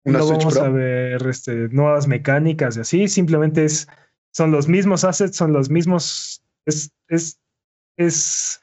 no 0.05 0.27
vamos 0.27 0.57
a 0.57 0.69
ver 0.69 1.27
este, 1.29 1.69
nuevas 1.69 2.09
mecánicas 2.09 2.77
y 2.77 2.81
así. 2.81 3.09
Simplemente 3.09 3.65
es, 3.65 3.87
son 4.33 4.51
los 4.51 4.69
mismos 4.69 5.05
assets, 5.05 5.37
son 5.37 5.53
los 5.53 5.71
mismos, 5.71 6.43
es, 6.65 6.91
es 7.09 7.39
es. 7.97 8.61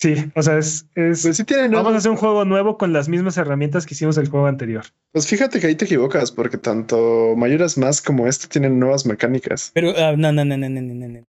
Sí, 0.00 0.14
o 0.34 0.42
sea, 0.42 0.56
es. 0.56 0.86
es 0.94 1.22
pues 1.22 1.70
vamos 1.70 1.92
a 1.92 1.96
hacer 1.98 2.10
un 2.10 2.16
juego 2.16 2.46
nuevo 2.46 2.78
con 2.78 2.94
las 2.94 3.08
mismas 3.10 3.36
herramientas 3.36 3.84
que 3.84 3.92
hicimos 3.92 4.16
el 4.16 4.28
juego 4.28 4.46
anterior. 4.46 4.86
Pues 5.12 5.26
fíjate 5.26 5.60
que 5.60 5.66
ahí 5.66 5.74
te 5.74 5.84
equivocas, 5.84 6.32
porque 6.32 6.56
tanto 6.56 7.34
Mayoras 7.36 7.76
más 7.76 8.00
como 8.00 8.26
este 8.26 8.46
tienen 8.48 8.78
nuevas 8.78 9.04
mecánicas. 9.04 9.70
Pero, 9.74 9.90
uh, 9.90 10.16
no, 10.16 10.32
no, 10.32 10.44
no, 10.44 10.56
no, 10.56 10.68
no, 10.70 10.80
no, 10.80 11.08
no. 11.08 11.26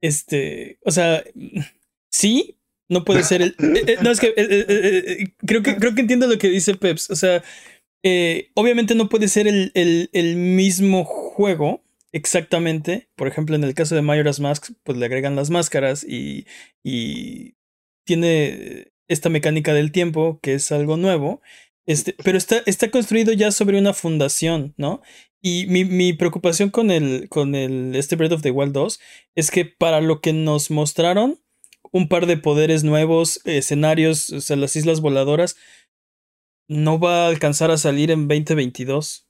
Este. 0.00 0.78
O 0.84 0.90
sea, 0.90 1.22
sí, 2.10 2.56
no 2.88 3.04
puede 3.04 3.22
ser 3.22 3.42
el. 3.42 3.48
Eh, 3.58 3.84
eh, 3.86 3.96
no, 4.02 4.10
es 4.10 4.20
que 4.20 4.32
eh, 4.34 5.34
creo 5.44 5.62
que 5.62 5.76
creo 5.76 5.94
que 5.94 6.00
entiendo 6.00 6.26
lo 6.26 6.38
que 6.38 6.48
dice 6.48 6.74
Peps. 6.74 7.10
O 7.10 7.16
sea, 7.16 7.42
obviamente 8.54 8.94
no 8.94 9.10
puede 9.10 9.28
ser 9.28 9.46
el, 9.46 9.72
el, 9.74 10.08
el 10.14 10.36
mismo 10.36 11.04
juego 11.04 11.82
exactamente. 12.12 13.08
Por 13.14 13.28
ejemplo, 13.28 13.56
en 13.56 13.64
el 13.64 13.74
caso 13.74 13.94
de 13.94 14.00
Majora's 14.00 14.40
Mask, 14.40 14.70
pues 14.84 14.96
le 14.96 15.04
agregan 15.04 15.36
las 15.36 15.50
máscaras 15.50 16.02
y, 16.02 16.46
y 16.82 17.56
tiene 18.06 18.92
esta 19.08 19.28
mecánica 19.28 19.74
del 19.74 19.92
tiempo, 19.92 20.40
que 20.42 20.54
es 20.54 20.72
algo 20.72 20.96
nuevo. 20.96 21.42
Este, 21.84 22.16
pero 22.24 22.38
está, 22.38 22.62
está 22.66 22.90
construido 22.90 23.32
ya 23.32 23.52
sobre 23.52 23.78
una 23.78 23.92
fundación, 23.92 24.74
¿no? 24.76 25.02
Y 25.42 25.66
mi, 25.66 25.84
mi, 25.84 26.12
preocupación 26.12 26.70
con 26.70 26.90
el, 26.90 27.28
con 27.28 27.54
el 27.54 27.94
este 27.94 28.16
Breath 28.16 28.32
of 28.32 28.42
the 28.42 28.50
Wild 28.50 28.72
2 28.72 28.98
es 29.36 29.50
que 29.50 29.64
para 29.64 30.00
lo 30.00 30.20
que 30.20 30.32
nos 30.32 30.70
mostraron, 30.70 31.38
un 31.92 32.08
par 32.08 32.26
de 32.26 32.36
poderes 32.36 32.82
nuevos, 32.82 33.40
escenarios, 33.44 34.32
o 34.32 34.40
sea, 34.40 34.56
las 34.56 34.74
islas 34.74 35.00
voladoras, 35.00 35.56
no 36.68 36.98
va 36.98 37.24
a 37.24 37.28
alcanzar 37.28 37.70
a 37.70 37.76
salir 37.76 38.10
en 38.10 38.26
2022. 38.26 39.26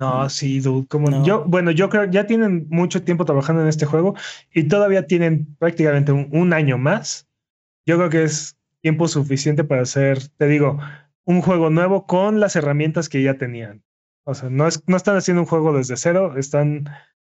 No, 0.00 0.28
sí, 0.28 0.58
dude, 0.58 0.88
como 0.88 1.24
yo, 1.24 1.44
bueno, 1.44 1.70
yo 1.70 1.88
creo 1.88 2.04
ya 2.10 2.26
tienen 2.26 2.66
mucho 2.68 3.04
tiempo 3.04 3.24
trabajando 3.24 3.62
en 3.62 3.68
este 3.68 3.86
juego 3.86 4.16
y 4.52 4.64
todavía 4.64 5.06
tienen 5.06 5.54
prácticamente 5.56 6.10
un, 6.10 6.52
año 6.52 6.78
más. 6.78 7.23
Yo 7.86 7.96
creo 7.96 8.10
que 8.10 8.24
es 8.24 8.56
tiempo 8.80 9.08
suficiente 9.08 9.64
para 9.64 9.82
hacer, 9.82 10.18
te 10.36 10.46
digo, 10.46 10.78
un 11.24 11.40
juego 11.42 11.70
nuevo 11.70 12.06
con 12.06 12.40
las 12.40 12.56
herramientas 12.56 13.08
que 13.08 13.22
ya 13.22 13.38
tenían. 13.38 13.82
O 14.24 14.34
sea, 14.34 14.50
no, 14.50 14.66
es, 14.66 14.82
no 14.86 14.96
están 14.96 15.16
haciendo 15.16 15.42
un 15.42 15.46
juego 15.46 15.76
desde 15.76 15.96
cero, 15.96 16.34
están 16.36 16.88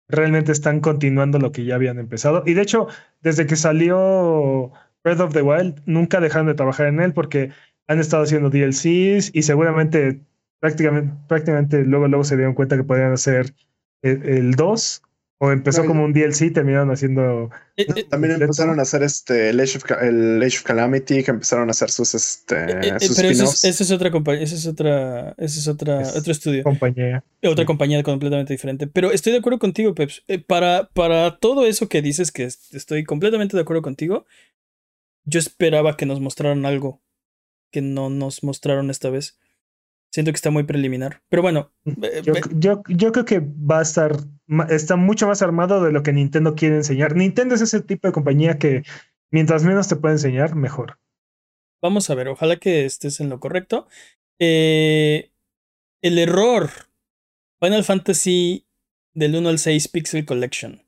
realmente 0.08 0.52
están 0.52 0.80
continuando 0.80 1.38
lo 1.38 1.52
que 1.52 1.64
ya 1.64 1.76
habían 1.76 1.98
empezado. 1.98 2.42
Y 2.46 2.54
de 2.54 2.62
hecho, 2.62 2.88
desde 3.20 3.46
que 3.46 3.56
salió 3.56 4.72
Breath 5.04 5.20
of 5.20 5.32
the 5.32 5.42
Wild, 5.42 5.82
nunca 5.86 6.20
dejaron 6.20 6.48
de 6.48 6.54
trabajar 6.54 6.86
en 6.86 7.00
él 7.00 7.12
porque 7.12 7.52
han 7.86 8.00
estado 8.00 8.24
haciendo 8.24 8.50
DLCs 8.50 9.30
y 9.34 9.42
seguramente 9.42 10.20
prácticamente, 10.60 11.14
prácticamente 11.28 11.84
luego, 11.84 12.08
luego 12.08 12.24
se 12.24 12.36
dieron 12.36 12.54
cuenta 12.54 12.76
que 12.76 12.84
podían 12.84 13.12
hacer 13.12 13.54
el, 14.02 14.22
el 14.28 14.54
2 14.54 15.02
o 15.42 15.50
empezó 15.52 15.80
No, 15.82 15.88
como 15.88 16.04
un 16.04 16.12
DLC, 16.12 16.50
terminaron 16.52 16.90
haciendo. 16.90 17.50
Eh, 17.76 17.86
No, 17.88 17.96
eh, 17.96 18.04
también 18.04 18.32
completo. 18.32 18.44
empezaron 18.44 18.78
a 18.78 18.82
hacer 18.82 19.02
este 19.02 19.48
el 19.48 19.58
Age 19.58 19.78
of, 19.78 19.84
el 20.02 20.42
Age 20.42 20.58
of 20.58 20.62
Calamity, 20.64 21.22
que 21.24 21.30
empezaron 21.30 21.68
a 21.68 21.70
hacer 21.70 21.90
sus 21.90 22.14
este 22.14 22.56
eh, 22.56 22.80
eh, 23.00 23.00
sus 23.00 23.16
pero 23.16 23.30
eso 23.30 23.44
es, 23.44 23.64
eso 23.64 23.82
es 23.84 23.90
otra 23.90 24.10
compañía, 24.10 24.42
eso 24.42 24.54
es 24.54 24.66
otra, 24.66 25.30
eso 25.38 25.58
es 25.60 25.66
otra, 25.66 26.02
Es- 26.02 26.14
otro 26.16 26.30
estudio. 26.32 26.62
compañía. 26.62 27.24
Otra 27.42 27.62
Sí. 27.62 27.66
compañía 27.66 28.02
completamente 28.02 28.52
diferente. 28.52 28.86
Pero 28.86 29.12
estoy 29.12 29.32
de 29.32 29.38
acuerdo 29.38 29.58
contigo, 29.58 29.94
Peps. 29.94 30.22
Eh, 30.28 30.38
para, 30.40 30.90
para 30.92 31.38
todo 31.38 31.64
eso 31.64 31.88
que 31.88 32.02
dices, 32.02 32.30
que 32.32 32.44
es- 32.44 32.74
estoy 32.74 33.04
completamente 33.04 33.56
de 33.56 33.62
acuerdo 33.62 33.80
contigo, 33.80 34.26
yo 35.24 35.38
esperaba 35.38 35.96
que 35.96 36.04
nos 36.06 36.20
mostraran 36.20 36.66
algo 36.66 37.00
que 37.72 37.80
no 37.80 38.10
nos 38.10 38.42
mostraron 38.42 38.90
esta 38.90 39.08
vez. 39.10 39.38
Siento 40.12 40.32
que 40.32 40.36
está 40.36 40.50
muy 40.50 40.64
preliminar. 40.64 41.22
Pero 41.28 41.40
bueno, 41.40 41.72
eh, 41.86 42.20
Yo, 42.24 42.32
yo, 42.58 42.82
yo 42.88 43.12
creo 43.12 43.24
que 43.24 43.38
va 43.40 43.78
a 43.78 43.82
estar, 43.82 44.16
está 44.68 44.96
mucho 44.96 45.26
más 45.26 45.42
armado 45.42 45.82
de 45.84 45.92
lo 45.92 46.02
que 46.02 46.12
Nintendo 46.12 46.54
quiere 46.54 46.76
enseñar. 46.76 47.14
Nintendo 47.16 47.54
es 47.54 47.60
ese 47.60 47.80
tipo 47.80 48.06
de 48.08 48.12
compañía 48.12 48.58
que 48.58 48.82
mientras 49.30 49.64
menos 49.64 49.88
te 49.88 49.96
puede 49.96 50.14
enseñar, 50.14 50.54
mejor. 50.56 50.98
vamos 51.82 52.10
a 52.10 52.14
ver. 52.14 52.28
Ojalá 52.28 52.56
que 52.56 52.84
estés 52.84 53.20
en 53.20 53.28
lo 53.30 53.40
correcto. 53.40 53.86
Eh, 54.38 55.30
el 56.02 56.18
error. 56.18 56.70
Final 57.62 57.84
Fantasy 57.84 58.66
del 59.14 59.36
1 59.36 59.48
al 59.50 59.58
6 59.58 59.88
Pixel 59.88 60.24
Collection. 60.24 60.82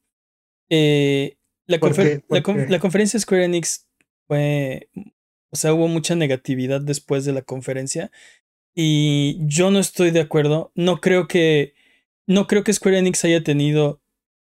Eh, 0.71 1.37
la, 1.67 1.79
¿Por 1.79 1.93
confer- 1.93 2.03
qué? 2.15 2.21
¿Por 2.21 2.39
la 2.39 2.43
con- 2.43 2.57
qué? 2.57 2.67
la 2.69 2.79
conferencia 2.81 3.21
Square 3.21 3.45
Enix 3.45 3.87
fue. 4.27 4.89
O 5.51 5.57
sea, 5.57 5.75
hubo 5.75 5.87
mucha 5.89 6.15
negatividad 6.15 6.81
después 6.81 7.25
de 7.27 7.33
la 7.33 7.43
conferencia. 7.43 8.11
Y 8.75 9.37
yo 9.47 9.71
no 9.71 9.79
estoy 9.81 10.11
de 10.13 10.21
acuerdo. 10.21 10.73
No 10.75 11.01
creo 11.01 11.29
que. 11.29 11.75
No 12.33 12.47
creo 12.47 12.65
que 12.65 12.73
Square 12.73 12.99
Enix 12.99 13.25
haya 13.25 13.43
tenido 13.43 14.01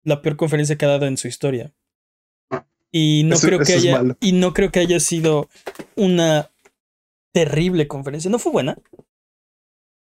la 0.02 0.22
peor 0.22 0.36
conferencia 0.36 0.76
que 0.76 0.84
ha 0.84 0.88
dado 0.88 1.06
en 1.06 1.16
su 1.16 1.28
historia. 1.28 1.72
Y 2.92 3.22
no 3.24 3.34
Eso- 3.34 3.46
creo 3.48 3.58
que 3.60 3.72
haya. 3.72 4.02
Y 4.20 4.32
no 4.32 4.52
creo 4.54 4.70
que 4.70 4.80
haya 4.80 5.00
sido 5.00 5.48
una 5.96 6.50
terrible 7.32 7.88
conferencia. 7.88 8.30
No 8.30 8.38
fue 8.38 8.52
buena. 8.52 8.78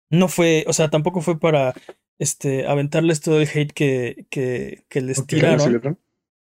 No 0.09 0.27
fue. 0.27 0.65
O 0.67 0.73
sea, 0.73 0.89
tampoco 0.89 1.21
fue 1.21 1.39
para 1.39 1.73
este 2.19 2.67
aventarles 2.67 3.21
todo 3.21 3.39
el 3.41 3.47
hate 3.47 3.71
que, 3.73 4.25
que, 4.29 4.83
que 4.89 5.01
les 5.01 5.25
tiraron. 5.25 5.97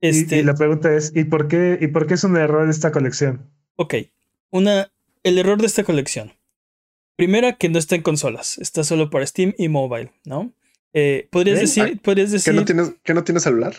Y- 0.02 0.08
Este, 0.08 0.38
Y, 0.38 0.44
la 0.44 0.56
pregunta 0.56 0.94
es, 0.96 1.12
¿y 1.14 1.26
por 1.26 1.50
qué, 1.50 1.78
y 1.82 1.88
por 1.88 2.08
qué 2.08 2.14
es 2.14 2.24
un 2.24 2.38
error 2.38 2.70
esta 2.70 2.92
colección? 2.92 3.50
Ok. 3.76 3.96
Una. 4.52 4.92
El 5.24 5.38
error 5.38 5.60
de 5.60 5.66
esta 5.68 5.84
colección. 5.84 6.32
Primera, 7.18 7.58
que 7.58 7.68
no 7.68 7.78
está 7.78 7.96
en 7.96 8.02
consolas. 8.02 8.58
Está 8.60 8.86
solo 8.86 9.10
para 9.10 9.26
Steam 9.28 9.54
y 9.58 9.68
mobile, 9.68 10.14
¿no? 10.24 10.54
Eh, 10.94 11.28
podrías 11.32 11.58
¿Eh? 11.58 11.62
decir. 11.62 12.00
Podrías 12.02 12.30
¿Que 12.30 12.34
decir. 12.34 12.54
no 12.56 12.66
tienes, 12.66 12.94
que 13.04 13.14
no 13.14 13.24
tienes 13.24 13.44
celular? 13.44 13.76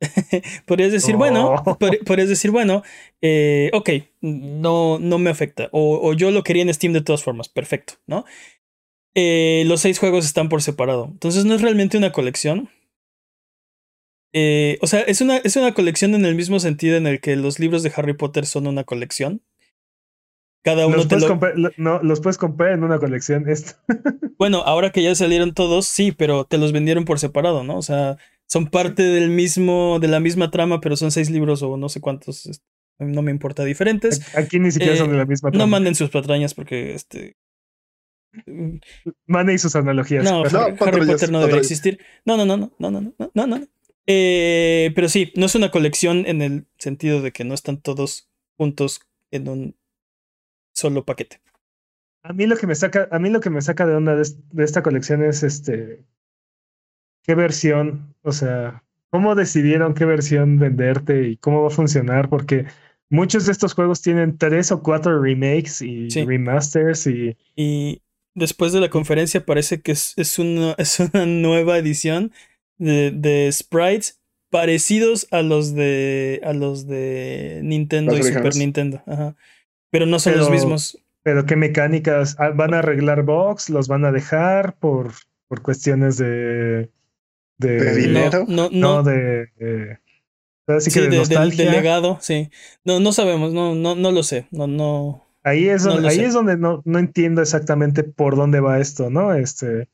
Podrías 0.66 0.92
decir, 0.92 1.14
Oh. 1.14 1.18
bueno, 1.18 1.54
pod- 1.80 2.04
podrías 2.04 2.28
decir, 2.28 2.50
bueno, 2.50 2.82
eh, 3.22 3.70
ok, 3.72 3.90
no, 4.20 4.98
no 4.98 5.18
me 5.18 5.30
afecta. 5.30 5.68
O, 5.72 6.00
o 6.08 6.12
yo 6.14 6.30
lo 6.30 6.42
quería 6.42 6.62
en 6.62 6.72
Steam 6.74 6.92
de 6.92 7.00
todas 7.00 7.22
formas, 7.22 7.48
perfecto, 7.48 7.94
¿no? 8.06 8.24
Eh, 9.14 9.62
los 9.66 9.80
seis 9.80 9.98
juegos 9.98 10.24
están 10.26 10.48
por 10.48 10.60
separado. 10.62 11.08
Entonces 11.12 11.44
no 11.44 11.54
es 11.54 11.62
realmente 11.62 11.96
una 11.96 12.12
colección. 12.12 12.68
Eh, 14.32 14.78
o 14.82 14.86
sea, 14.88 15.00
es 15.02 15.20
una, 15.20 15.36
es 15.38 15.54
una 15.56 15.74
colección 15.74 16.14
en 16.14 16.24
el 16.26 16.34
mismo 16.34 16.58
sentido 16.58 16.96
en 16.96 17.06
el 17.06 17.20
que 17.20 17.36
los 17.36 17.60
libros 17.60 17.82
de 17.84 17.92
Harry 17.94 18.14
Potter 18.14 18.46
son 18.46 18.66
una 18.66 18.82
colección. 18.84 19.42
Cada 20.64 20.86
uno 20.86 20.96
Los 20.96 21.06
te 21.08 21.16
puedes, 21.16 21.22
lo... 21.24 21.28
comprar, 21.28 21.58
lo- 21.58 21.70
no, 21.76 22.02
los 22.02 22.20
puedes 22.20 22.38
comprar 22.38 22.72
en 22.72 22.82
una 22.84 22.98
colección. 22.98 23.48
Esto. 23.48 23.74
Bueno, 24.38 24.62
ahora 24.64 24.90
que 24.90 25.02
ya 25.02 25.14
salieron 25.14 25.52
todos, 25.54 25.86
sí, 25.86 26.10
pero 26.10 26.44
te 26.46 26.58
los 26.58 26.72
vendieron 26.72 27.04
por 27.04 27.18
separado, 27.20 27.62
¿no? 27.64 27.76
O 27.76 27.82
sea, 27.82 28.16
son 28.46 28.66
parte 28.68 29.02
del 29.02 29.28
mismo, 29.30 29.98
de 30.00 30.08
la 30.08 30.20
misma 30.20 30.50
trama, 30.50 30.80
pero 30.80 30.96
son 30.96 31.10
seis 31.10 31.30
libros 31.30 31.62
o 31.62 31.76
no 31.76 31.88
sé 31.88 32.00
cuántos, 32.00 32.46
este, 32.46 32.64
no 32.98 33.20
me 33.22 33.30
importa, 33.30 33.62
diferentes. 33.64 34.34
Aquí 34.36 34.58
ni 34.58 34.70
siquiera 34.70 34.94
Eh, 34.94 34.96
son 34.96 35.10
de 35.10 35.18
la 35.18 35.26
misma 35.26 35.48
No 35.50 35.58
trama. 35.58 35.66
manden 35.70 35.94
sus 35.94 36.08
patrañas 36.10 36.54
porque 36.54 36.94
este. 36.94 37.36
Mane 39.26 39.54
y 39.54 39.58
sus 39.58 39.76
analogías. 39.76 40.24
No, 40.24 40.42
No, 40.44 40.60
Harry, 40.80 41.06
Potter 41.06 41.30
no 41.30 41.40
debería 41.40 41.60
existir. 41.60 42.00
No, 42.24 42.36
no, 42.36 42.44
no, 42.44 42.56
no, 42.56 42.72
no, 42.78 42.90
no, 42.90 43.00
no, 43.00 43.12
no, 43.18 43.30
no, 43.34 43.46
no. 43.46 43.66
Eh, 44.06 44.92
pero 44.94 45.08
sí, 45.08 45.32
no 45.36 45.46
es 45.46 45.54
una 45.54 45.70
colección 45.70 46.24
en 46.26 46.42
el 46.42 46.66
sentido 46.78 47.22
de 47.22 47.32
que 47.32 47.44
no 47.44 47.54
están 47.54 47.80
todos 47.80 48.28
juntos 48.56 49.00
en 49.30 49.48
un 49.48 49.76
solo 50.74 51.04
paquete. 51.04 51.40
A 52.22 52.32
mí 52.32 52.46
lo 52.46 52.56
que 52.56 52.66
me 52.66 52.74
saca, 52.74 53.08
a 53.10 53.18
mí 53.18 53.30
lo 53.30 53.40
que 53.40 53.50
me 53.50 53.62
saca 53.62 53.86
de 53.86 53.94
onda 53.94 54.14
de, 54.16 54.22
es- 54.22 54.36
de 54.50 54.64
esta 54.64 54.82
colección 54.82 55.22
es 55.24 55.42
este 55.42 56.04
qué 57.22 57.34
versión, 57.34 58.14
o 58.22 58.32
sea, 58.32 58.82
cómo 59.10 59.34
decidieron 59.34 59.94
qué 59.94 60.04
versión 60.04 60.58
venderte 60.58 61.28
y 61.28 61.36
cómo 61.36 61.62
va 61.62 61.68
a 61.68 61.70
funcionar, 61.70 62.28
porque 62.28 62.66
muchos 63.10 63.46
de 63.46 63.52
estos 63.52 63.74
juegos 63.74 64.02
tienen 64.02 64.36
tres 64.38 64.72
o 64.72 64.82
cuatro 64.82 65.20
remakes 65.22 65.80
y 65.82 66.10
Sí. 66.10 66.24
remasters 66.24 67.06
y 67.06 67.36
Y 67.56 68.02
después 68.34 68.72
de 68.72 68.80
la 68.80 68.90
conferencia 68.90 69.44
parece 69.44 69.80
que 69.80 69.92
es, 69.92 70.14
es, 70.16 70.38
una, 70.38 70.72
es 70.78 71.00
una 71.00 71.24
nueva 71.26 71.78
edición 71.78 72.32
de, 72.78 73.10
de 73.12 73.50
sprites 73.52 74.20
parecidos 74.50 75.26
a 75.30 75.42
los 75.42 75.74
de 75.74 76.40
a 76.44 76.52
los 76.52 76.86
de 76.86 77.60
Nintendo 77.64 78.16
y 78.16 78.22
Super. 78.22 78.54
Nintendo. 78.56 79.02
Ajá. 79.06 79.34
Pero 79.94 80.06
no 80.06 80.18
son 80.18 80.36
los 80.36 80.50
mismos. 80.50 80.98
pero 81.22 81.46
qué 81.46 81.56
mecánicas 81.56 82.36
Ah, 82.38 82.50
van 82.50 82.74
a 82.74 82.80
arreglar 82.80 83.22
box, 83.22 83.70
los 83.70 83.88
van 83.88 84.04
a 84.04 84.12
dejar 84.12 84.76
por 84.78 85.12
por 85.48 85.62
cuestiones 85.62 86.16
de 86.16 86.90
de, 87.58 87.70
De 87.78 87.94
dinero. 87.96 88.44
No, 88.48 88.68
no, 88.70 88.70
no 88.72 88.94
no. 88.96 89.02
de, 89.04 89.46
de- 89.58 89.98
así 90.66 90.90
sí, 90.90 91.00
que 91.00 91.08
de, 91.08 91.16
nostalgia. 91.18 91.70
legado, 91.70 92.18
sí. 92.20 92.50
No, 92.84 92.98
no 93.00 93.12
sabemos, 93.12 93.52
no, 93.52 93.74
no, 93.74 93.94
no 93.94 94.10
lo 94.10 94.22
sé. 94.22 94.48
No, 94.50 94.66
no. 94.66 95.24
Ahí 95.44 95.68
es 95.68 95.84
donde, 95.84 96.08
ahí 96.08 96.16
sé. 96.16 96.24
es 96.26 96.34
donde 96.34 96.56
no, 96.56 96.82
no 96.84 96.98
entiendo 96.98 97.42
exactamente 97.42 98.02
por 98.02 98.34
dónde 98.36 98.60
va 98.60 98.80
esto, 98.80 99.10
¿no? 99.10 99.34
Este, 99.34 99.88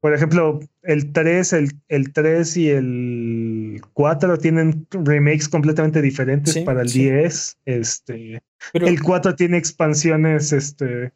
por 0.00 0.14
ejemplo, 0.14 0.60
el 0.82 1.12
3, 1.12 1.52
el, 1.54 1.70
el 1.88 2.12
3 2.12 2.56
y 2.58 2.68
el 2.70 3.80
4 3.92 4.38
tienen 4.38 4.86
remakes 4.90 5.48
completamente 5.48 6.00
diferentes 6.02 6.54
Sí, 6.54 6.60
para 6.60 6.82
el 6.82 6.88
sí. 6.88 7.04
10. 7.04 7.58
Este, 7.64 8.42
Pero 8.72 8.86
el 8.86 9.02
4 9.02 9.34
tiene 9.34 9.56
expansiones 9.58 10.52
este, 10.52 11.12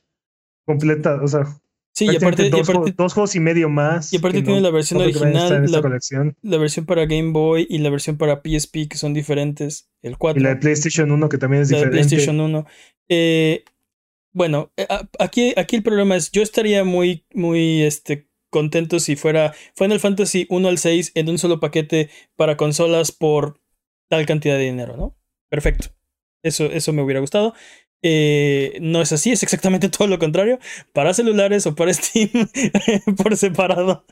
completas, 0.64 1.20
o 1.22 1.28
sea, 1.28 1.44
sí, 1.92 2.06
y 2.10 2.16
aparte, 2.16 2.46
y 2.46 2.50
dos, 2.50 2.68
aparte, 2.68 2.94
dos 2.96 3.12
juegos 3.14 3.34
y 3.36 3.40
medio 3.40 3.68
más. 3.68 4.12
y 4.12 4.16
aparte 4.16 4.42
tiene 4.42 4.60
no- 4.60 4.66
la 4.68 4.70
versión 4.70 5.00
original, 5.02 5.70
la, 5.70 6.34
la 6.42 6.58
versión 6.58 6.86
para 6.86 7.06
Game 7.06 7.30
Boy 7.32 7.66
y 7.68 7.78
la 7.78 7.90
versión 7.90 8.16
para 8.16 8.40
PSP 8.42 8.88
que 8.88 8.96
son 8.96 9.14
diferentes. 9.14 9.88
El 10.02 10.16
4. 10.16 10.40
Y 10.40 10.42
la 10.42 10.50
de 10.50 10.56
PlayStation 10.56 11.10
1 11.10 11.28
que 11.28 11.38
también 11.38 11.62
es 11.62 11.70
la 11.70 11.78
de 11.78 11.84
diferente. 11.86 12.08
PlayStation 12.08 12.40
1. 12.40 12.66
Eh, 13.08 13.64
bueno, 14.32 14.70
eh, 14.76 14.86
aquí, 15.18 15.52
aquí 15.56 15.76
el 15.76 15.82
problema 15.82 16.16
es, 16.16 16.30
yo 16.30 16.42
estaría 16.42 16.84
muy, 16.84 17.24
muy 17.34 17.82
este, 17.82 18.28
contento 18.50 19.00
si 19.00 19.16
fuera 19.16 19.54
Final 19.74 20.00
Fantasy 20.00 20.46
1 20.50 20.68
al 20.68 20.78
6 20.78 21.12
en 21.14 21.28
un 21.28 21.38
solo 21.38 21.60
paquete 21.60 22.10
para 22.36 22.56
consolas 22.56 23.12
por 23.12 23.60
tal 24.08 24.26
cantidad 24.26 24.56
de 24.56 24.64
dinero, 24.64 24.96
¿no? 24.96 25.16
Perfecto. 25.48 25.88
Eso, 26.42 26.66
eso 26.66 26.92
me 26.92 27.02
hubiera 27.02 27.20
gustado. 27.20 27.54
Eh, 28.02 28.78
no 28.80 29.02
es 29.02 29.12
así, 29.12 29.30
es 29.30 29.42
exactamente 29.42 29.88
todo 29.90 30.08
lo 30.08 30.18
contrario. 30.18 30.58
Para 30.92 31.14
celulares 31.14 31.66
o 31.66 31.74
para 31.74 31.92
Steam 31.94 32.30
por 33.16 33.36
separado. 33.36 34.04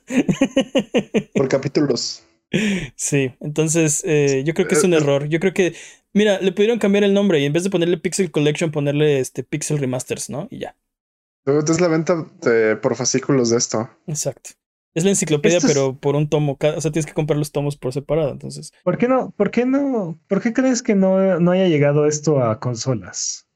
Por 1.35 1.49
capítulos. 1.51 2.25
Sí, 2.97 3.33
entonces 3.41 4.03
eh, 4.07 4.43
yo 4.47 4.55
creo 4.55 4.69
que 4.69 4.75
es 4.75 4.85
un 4.85 4.95
error. 4.95 5.29
Yo 5.29 5.39
creo 5.39 5.53
que, 5.53 5.75
mira, 6.15 6.41
le 6.41 6.53
pudieron 6.53 6.79
cambiar 6.79 7.05
el 7.05 7.13
nombre 7.13 7.41
y 7.41 7.45
en 7.45 7.53
vez 7.53 7.65
de 7.65 7.71
ponerle 7.71 7.99
Pixel 7.99 8.31
Collection, 8.31 8.71
ponerle 8.71 9.21
este 9.21 9.43
Pixel 9.43 9.79
Remasters, 9.79 10.31
¿no? 10.31 10.49
Y 10.51 10.61
ya. 10.61 10.77
Dude, 11.53 11.73
Es 11.73 11.81
la 11.81 11.89
venta 11.89 12.27
de- 12.43 12.77
por 12.77 12.95
fascículos 12.97 13.51
de 13.51 13.57
esto. 13.59 13.89
Exacto. 14.07 14.51
Es 14.95 15.05
la 15.05 15.11
enciclopedia, 15.11 15.59
es- 15.59 15.65
pero 15.67 15.97
por 15.99 16.17
un 16.17 16.29
tomo. 16.29 16.59
O 16.61 16.81
sea, 16.81 16.91
tienes 16.91 17.07
que 17.07 17.15
comprar 17.15 17.39
los 17.39 17.53
tomos 17.53 17.77
por 17.77 17.93
separado. 17.93 18.31
Entonces, 18.33 18.73
¿Por 18.85 18.99
qué 18.99 19.09
no? 19.09 19.31
¿Por 19.37 19.51
qué 19.51 19.65
no? 19.65 20.19
¿Por 20.29 20.41
qué 20.43 20.53
crees 20.53 20.83
que 20.83 20.95
no, 20.95 21.39
no 21.41 21.51
haya 21.53 21.69
llegado 21.69 22.07
esto 22.07 22.43
a 22.43 22.59
consolas? 22.61 23.47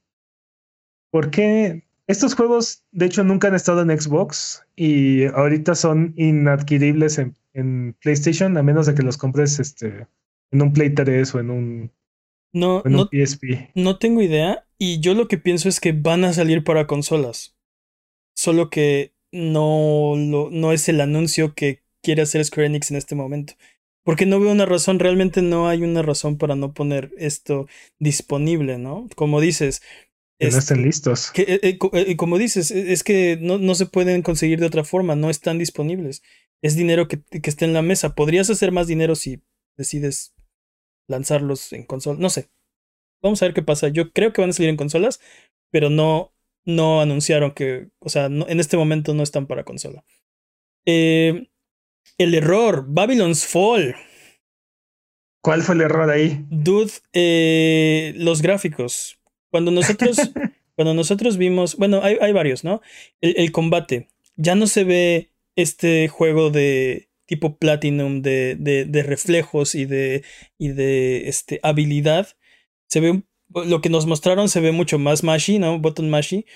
¿Por 1.10 1.30
qué? 1.30 1.84
Estos 2.06 2.34
juegos, 2.34 2.84
de 2.90 3.06
hecho, 3.06 3.24
nunca 3.24 3.48
han 3.48 3.54
estado 3.54 3.82
en 3.82 4.00
Xbox 4.00 4.64
y 4.76 5.24
ahorita 5.24 5.74
son 5.74 6.14
inadquiribles 6.16 7.18
en, 7.18 7.36
en 7.54 7.96
PlayStation, 8.00 8.56
a 8.56 8.62
menos 8.62 8.86
de 8.86 8.94
que 8.94 9.02
los 9.02 9.16
compres 9.16 9.60
este, 9.60 10.06
en 10.50 10.62
un 10.62 10.72
Play 10.72 10.94
3 10.94 11.34
o 11.34 11.40
en 11.40 11.50
un, 11.50 11.92
no, 12.52 12.78
o 12.78 12.86
en 12.86 12.94
un 12.96 13.00
no, 13.02 13.08
PSP. 13.10 13.70
no 13.74 13.98
tengo 13.98 14.20
idea. 14.22 14.64
Y 14.78 15.00
yo 15.00 15.14
lo 15.14 15.28
que 15.28 15.38
pienso 15.38 15.68
es 15.68 15.78
que 15.80 15.92
van 15.92 16.24
a 16.24 16.32
salir 16.32 16.64
para 16.64 16.86
consolas. 16.86 17.54
Solo 18.34 18.70
que 18.70 19.12
no, 19.32 20.14
lo, 20.16 20.50
no 20.50 20.72
es 20.72 20.88
el 20.88 21.00
anuncio 21.00 21.54
que 21.54 21.82
quiere 22.02 22.22
hacer 22.22 22.44
Square 22.44 22.66
Enix 22.66 22.90
en 22.90 22.96
este 22.96 23.14
momento. 23.14 23.54
Porque 24.04 24.26
no 24.26 24.40
veo 24.40 24.50
una 24.50 24.66
razón, 24.66 24.98
realmente 24.98 25.42
no 25.42 25.68
hay 25.68 25.82
una 25.82 26.02
razón 26.02 26.36
para 26.36 26.56
no 26.56 26.74
poner 26.74 27.12
esto 27.18 27.68
disponible, 28.00 28.78
¿no? 28.78 29.08
Como 29.14 29.40
dices, 29.40 29.80
Que 30.40 30.50
no 30.50 30.58
estén 30.58 30.82
listos. 30.82 31.30
Que, 31.30 31.42
eh, 31.42 31.60
eh, 31.62 31.78
eh, 31.92 32.16
como 32.16 32.36
dices, 32.36 32.72
es 32.72 33.04
que 33.04 33.38
no, 33.40 33.58
no, 33.58 33.76
se 33.76 33.86
pueden 33.86 34.22
conseguir 34.22 34.58
de 34.58 34.66
otra 34.66 34.82
forma, 34.82 35.14
no 35.14 35.30
están 35.30 35.58
disponibles. 35.58 36.22
Es 36.62 36.74
dinero 36.74 37.06
que, 37.06 37.22
que 37.22 37.50
está 37.50 37.64
en 37.64 37.74
la 37.74 37.82
mesa. 37.82 38.14
Podrías 38.14 38.50
hacer 38.50 38.72
más 38.72 38.88
dinero 38.88 39.14
si 39.14 39.40
decides 39.76 40.34
lanzarlos 41.08 41.72
en 41.72 41.84
consola. 41.84 42.18
No 42.18 42.28
sé. 42.28 42.48
Vamos 43.22 43.40
a 43.40 43.46
ver 43.46 43.54
qué 43.54 43.62
pasa. 43.62 43.88
Yo 43.88 44.12
creo 44.12 44.32
que 44.32 44.40
van 44.40 44.50
a 44.50 44.52
salir 44.52 44.70
en 44.70 44.76
consolas, 44.76 45.20
pero 45.70 45.90
no, 45.90 46.31
no 46.64 47.00
anunciaron 47.00 47.52
que, 47.52 47.88
o 47.98 48.08
sea, 48.08 48.26
en 48.26 48.60
este 48.60 48.76
momento 48.76 49.14
no 49.14 49.22
están 49.22 49.46
para 49.46 49.64
consola. 49.64 50.04
el 50.84 51.48
error, 52.18 52.84
Babylon's 52.88 53.46
Fall. 53.46 53.94
¿Cuál 55.42 55.62
fue 55.62 55.74
el 55.74 55.80
error 55.80 56.08
ahí? 56.08 56.44
Dude, 56.50 56.92
eh, 57.12 58.14
los 58.16 58.42
gráficos. 58.42 59.18
Cuando 59.50 59.72
nosotros, 59.72 60.16
cuando 60.76 60.94
nosotros 60.94 61.36
vimos, 61.36 61.76
bueno, 61.76 62.00
hay, 62.02 62.16
hay 62.20 62.32
varios, 62.32 62.62
¿no? 62.62 62.80
El, 63.20 63.34
el, 63.36 63.50
combate. 63.50 64.08
Ya 64.36 64.54
no 64.54 64.68
se 64.68 64.84
ve 64.84 65.32
este 65.56 66.06
juego 66.08 66.50
de 66.50 67.08
tipo 67.26 67.56
Platinum 67.56 68.22
de, 68.22 68.56
de, 68.58 68.84
de 68.84 69.02
reflejos 69.02 69.74
y 69.74 69.84
de, 69.84 70.22
y 70.58 70.68
de 70.68 71.28
este, 71.28 71.60
habilidad. 71.62 72.28
Se 72.88 73.00
ve, 73.00 73.22
lo 73.54 73.80
que 73.80 73.88
nos 73.88 74.06
mostraron 74.06 74.48
se 74.48 74.60
ve 74.60 74.72
mucho 74.72 74.98
más 74.98 75.22
mashy, 75.22 75.58
¿no? 75.58 75.78
Button 75.78 76.10
mashy. 76.10 76.46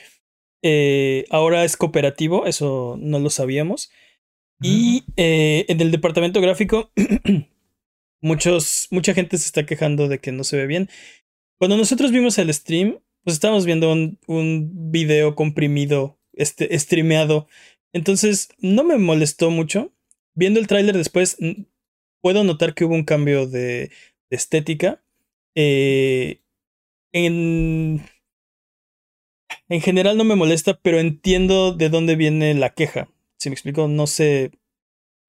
Eh, 0.62 1.24
ahora 1.30 1.64
es 1.64 1.76
cooperativo, 1.76 2.46
eso 2.46 2.96
no 2.98 3.18
lo 3.18 3.30
sabíamos. 3.30 3.90
Y 4.62 5.04
eh, 5.16 5.66
en 5.68 5.80
el 5.80 5.90
departamento 5.90 6.40
gráfico 6.40 6.90
Muchos, 8.20 8.88
mucha 8.90 9.14
gente 9.14 9.36
se 9.38 9.46
está 9.46 9.66
quejando 9.66 10.08
de 10.08 10.18
que 10.18 10.32
no 10.32 10.42
se 10.44 10.56
ve 10.56 10.66
bien. 10.66 10.88
Cuando 11.58 11.76
nosotros 11.76 12.10
vimos 12.10 12.38
el 12.38 12.52
stream, 12.52 12.98
pues 13.22 13.34
estábamos 13.34 13.66
viendo 13.66 13.92
un, 13.92 14.18
un 14.26 14.90
video 14.90 15.34
comprimido, 15.34 16.18
este, 16.32 16.76
streameado. 16.78 17.46
Entonces, 17.92 18.48
no 18.58 18.84
me 18.84 18.98
molestó 18.98 19.50
mucho. 19.50 19.92
Viendo 20.34 20.60
el 20.60 20.66
tráiler 20.66 20.96
después, 20.96 21.36
puedo 22.20 22.42
notar 22.44 22.74
que 22.74 22.84
hubo 22.84 22.94
un 22.94 23.04
cambio 23.04 23.46
de, 23.46 23.90
de 24.30 24.36
estética. 24.36 25.02
Eh, 25.54 26.40
en, 27.24 28.02
en 29.68 29.80
general 29.80 30.16
no 30.16 30.24
me 30.24 30.36
molesta, 30.36 30.78
pero 30.80 30.98
entiendo 31.00 31.72
de 31.72 31.88
dónde 31.88 32.16
viene 32.16 32.54
la 32.54 32.74
queja. 32.74 33.08
Si 33.38 33.48
me 33.48 33.54
explico, 33.54 33.88
no 33.88 34.06
sé 34.06 34.50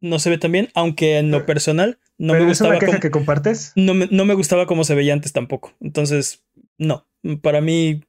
no 0.01 0.19
se 0.19 0.29
ve 0.29 0.37
tan 0.37 0.51
bien, 0.51 0.69
aunque 0.73 1.17
en 1.17 1.31
lo 1.31 1.45
personal 1.45 1.99
no 2.17 2.33
me 2.33 2.45
gustaba. 2.45 2.75
¿Es 2.75 2.81
una 2.81 2.87
queja 2.87 2.99
que 2.99 3.11
compartes? 3.11 3.71
No 3.75 3.93
me, 3.93 4.07
no 4.11 4.25
me 4.25 4.33
gustaba 4.33 4.65
cómo 4.67 4.83
se 4.83 4.95
veía 4.95 5.13
antes 5.13 5.33
tampoco. 5.33 5.73
Entonces, 5.81 6.43
no. 6.77 7.07
Para 7.41 7.61
mí, 7.61 8.03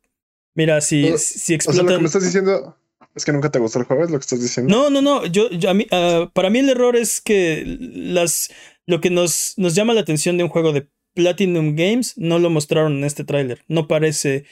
mira, 0.55 0.81
si, 0.81 1.17
si 1.19 1.55
explotan. 1.55 1.87
O 1.87 1.89
sea, 1.89 1.93
lo 1.93 1.97
que 1.97 2.03
me 2.03 2.07
estás 2.07 2.25
diciendo 2.25 2.77
es 3.15 3.25
que 3.25 3.33
nunca 3.33 3.51
te 3.51 3.59
gustó 3.59 3.79
el 3.79 3.87
juego, 3.87 4.05
es 4.05 4.11
lo 4.11 4.19
que 4.19 4.23
estás 4.23 4.41
diciendo. 4.41 4.71
No, 4.71 4.91
no, 4.91 5.01
no. 5.01 5.27
Yo, 5.27 5.49
a 5.69 5.75
mí, 5.75 5.87
uh, 5.91 6.29
para 6.31 6.51
mí 6.51 6.59
el 6.59 6.69
error 6.69 6.95
es 6.97 7.21
que 7.21 7.65
las, 7.79 8.51
lo 8.87 9.01
que 9.01 9.11
nos, 9.11 9.55
nos 9.57 9.75
llama 9.75 9.95
la 9.95 10.03
atención 10.03 10.37
de 10.37 10.45
un 10.45 10.51
juego 10.51 10.73
de 10.73 10.89
Platinum 11.15 11.75
Games 11.77 12.15
no 12.17 12.39
lo 12.39 12.51
mostraron 12.51 12.99
en 12.99 13.05
este 13.05 13.25
tráiler. 13.25 13.63
No 13.69 13.89
parece 13.89 14.45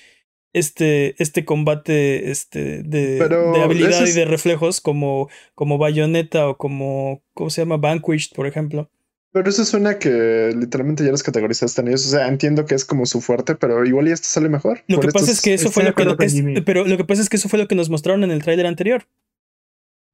este, 0.53 1.21
este 1.23 1.45
combate 1.45 2.31
este, 2.31 2.83
de, 2.83 3.19
de 3.19 3.63
habilidad 3.63 4.03
es... 4.03 4.11
y 4.11 4.19
de 4.19 4.25
reflejos 4.25 4.81
como, 4.81 5.29
como 5.55 5.79
Bayonetta 5.79 6.49
o 6.49 6.57
como, 6.57 7.23
¿cómo 7.35 7.51
se 7.51 7.61
llama? 7.61 7.77
Vanquished, 7.77 8.35
por 8.35 8.47
ejemplo. 8.47 8.91
Pero 9.33 9.51
eso 9.51 9.67
suena 9.67 9.99
que 9.99 10.55
literalmente 10.57 11.05
ya 11.05 11.11
los 11.11 11.23
categorizaste 11.23 11.83
en 11.83 11.89
ellos. 11.89 12.07
O 12.07 12.11
sea, 12.11 12.27
entiendo 12.27 12.65
que 12.65 12.75
es 12.75 12.87
como 12.87 13.05
su 13.05 13.21
fuerte, 13.21 13.55
pero 13.55 13.85
igual 13.85 14.09
ya 14.09 14.15
este 14.15 14.29
sale 14.29 14.49
mejor. 14.49 14.83
Lo 14.87 14.99
que 14.99 15.09
pasa 15.09 15.31
es 15.31 15.43
que 15.43 15.53
eso 15.53 15.71
fue 15.71 15.85
lo 15.85 15.95
que, 15.95 16.25
es, 16.25 16.43
pero 16.65 16.87
lo 16.87 16.97
que 16.97 17.05
pasa 17.05 17.21
es 17.21 17.29
que 17.29 17.37
eso 17.37 17.51
fue 17.51 17.59
lo 17.59 17.69
que 17.69 17.75
nos 17.75 17.91
mostraron 17.91 18.25
en 18.25 18.31
el 18.31 18.43
tráiler 18.43 18.65
anterior. 18.65 19.07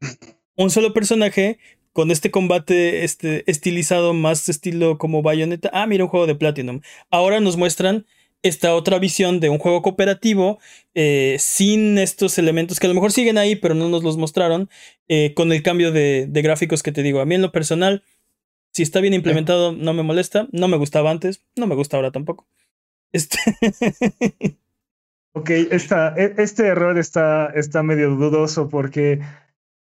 Un 0.57 0.71
solo 0.71 0.93
personaje 0.93 1.61
con 1.93 2.11
este 2.11 2.31
combate 2.31 3.05
este, 3.05 3.51
estilizado 3.51 4.15
más 4.15 4.49
estilo 4.49 4.99
como 4.99 5.23
Bayonetta. 5.23 5.71
Ah, 5.73 5.87
mira 5.87 6.05
un 6.05 6.11
juego 6.11 6.27
de 6.27 6.35
Platinum. 6.35 6.81
Ahora 7.11 7.41
nos 7.41 7.57
muestran 7.57 8.07
esta 8.43 8.75
otra 8.75 8.99
visión 8.99 9.41
de 9.41 9.49
un 9.49 9.59
juego 9.59 9.83
cooperativo 9.83 10.59
eh, 10.95 11.37
sin 11.39 11.97
estos 11.99 12.39
elementos 12.39 12.81
que 12.81 12.87
a 12.87 12.89
lo 12.89 12.95
mejor 12.95 13.13
siguen 13.13 13.39
ahí, 13.39 13.57
pero 13.57 13.75
no 13.75 13.89
nos 13.89 14.03
los 14.03 14.17
mostraron, 14.17 14.69
eh, 15.09 15.33
con 15.35 15.53
el 15.53 15.63
cambio 15.63 15.93
de, 15.93 16.27
de, 16.29 16.43
gráficos 16.43 16.83
que 16.83 16.93
te 16.93 17.03
digo. 17.03 17.21
A 17.21 17.25
mí 17.25 17.37
en 17.37 17.43
lo 17.43 17.53
personal, 17.53 18.03
si 18.73 18.83
está 18.83 19.01
bien 19.01 19.15
implementado, 19.15 19.73
no 19.73 19.93
me 19.95 20.03
molesta. 20.03 20.49
No 20.51 20.67
me 20.69 20.77
gustaba 20.77 21.11
antes, 21.11 21.45
no 21.57 21.67
me 21.67 21.75
gusta 21.75 21.97
ahora 21.97 22.11
tampoco. 22.11 22.47
Este. 23.13 23.39
ok, 25.35 25.51
esta, 25.71 26.15
e, 26.17 26.35
este 26.39 26.67
error 26.67 26.99
está, 26.99 27.53
está 27.55 27.83
medio 27.83 28.11
dudoso 28.11 28.69
porque 28.69 29.21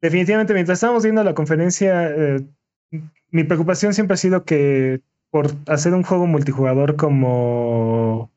definitivamente 0.02 0.54
mientras 0.54 0.78
estábamos 0.78 1.04
viendo 1.04 1.24
la 1.24 1.34
conferencia, 1.34 2.10
eh, 2.10 2.42
mi 3.30 3.44
preocupación 3.44 3.94
siempre 3.94 4.16
ha 4.16 4.18
sido 4.18 4.44
que 4.44 5.02
por 5.30 5.48
hacer 5.68 5.94
un 5.94 6.04
juego 6.04 6.28
multijugador 6.28 6.96
como 6.98 8.32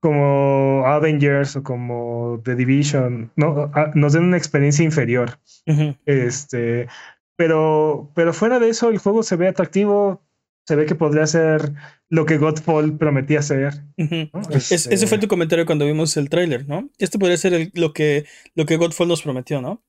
como 0.00 0.86
Avengers 0.86 1.56
o 1.56 1.62
como 1.62 2.40
The 2.44 2.56
Division, 2.56 3.30
¿no? 3.36 3.70
nos 3.94 4.14
den 4.14 4.24
una 4.24 4.38
experiencia 4.38 4.82
inferior. 4.84 5.38
Uh 5.66 5.72
-huh. 5.72 5.98
Este, 6.06 6.88
pero, 7.36 8.10
pero 8.14 8.32
fuera 8.32 8.58
de 8.58 8.70
eso, 8.70 8.88
el 8.88 8.98
juego 8.98 9.22
se 9.22 9.36
ve 9.36 9.48
atractivo, 9.48 10.22
se 10.66 10.74
ve 10.74 10.86
que 10.86 10.94
podría 10.94 11.26
ser 11.26 11.74
lo 12.08 12.24
que 12.24 12.38
Godfall 12.38 12.96
prometía 12.96 13.42
ser. 13.42 13.74
Uh 13.98 14.04
-huh. 14.04 14.30
¿no? 14.32 14.40
es, 14.56 14.72
este... 14.72 14.94
Ese 14.94 15.06
fue 15.06 15.18
tu 15.18 15.28
comentario 15.28 15.66
cuando 15.66 15.84
vimos 15.84 16.16
el 16.16 16.30
tráiler, 16.30 16.66
¿no? 16.66 16.88
Este 16.98 17.18
podría 17.18 17.36
ser 17.36 17.52
el, 17.52 17.70
lo, 17.74 17.92
que, 17.92 18.24
lo 18.54 18.64
que 18.64 18.78
Godfall 18.78 19.08
nos 19.08 19.22
prometió, 19.22 19.60
¿no? 19.60 19.82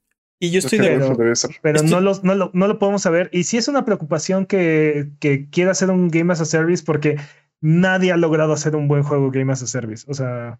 Y 0.43 0.49
yo 0.49 0.57
estoy 0.57 0.79
pero, 0.79 1.15
de 1.15 1.33
Pero 1.61 1.75
estoy... 1.75 1.91
no, 1.91 2.01
lo, 2.01 2.19
no, 2.23 2.33
lo, 2.33 2.49
no 2.55 2.67
lo 2.67 2.79
podemos 2.79 3.03
saber. 3.03 3.29
Y 3.31 3.43
sí 3.43 3.57
es 3.57 3.67
una 3.67 3.85
preocupación 3.85 4.47
que, 4.47 5.07
que 5.19 5.47
quiera 5.51 5.69
hacer 5.69 5.91
un 5.91 6.09
Game 6.09 6.33
as 6.33 6.41
a 6.41 6.45
Service 6.45 6.83
porque 6.83 7.17
nadie 7.61 8.11
ha 8.11 8.17
logrado 8.17 8.51
hacer 8.51 8.75
un 8.75 8.87
buen 8.87 9.03
juego 9.03 9.29
Game 9.29 9.53
as 9.53 9.61
a 9.61 9.67
Service. 9.67 10.03
O 10.09 10.15
sea, 10.15 10.59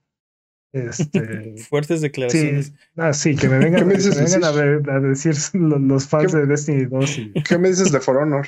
este... 0.71 1.55
fuertes 1.69 2.01
declaraciones. 2.01 2.67
Sí, 2.67 2.73
ah, 2.97 3.11
sí, 3.11 3.35
que 3.35 3.49
me 3.49 3.57
vengan, 3.57 3.87
me 3.87 3.95
dices, 3.95 4.15
me 4.17 4.25
vengan 4.25 4.43
a, 4.43 4.51
ver, 4.51 4.87
a, 4.87 4.99
decir 4.99 5.33
los 5.53 6.07
fans 6.07 6.31
de 6.31 6.45
Destiny 6.45 6.85
2. 6.85 7.17
Y... 7.17 7.33
¿Qué 7.41 7.57
me 7.57 7.69
dices 7.69 7.91
de 7.91 7.99
For 7.99 8.17
Honor? 8.17 8.45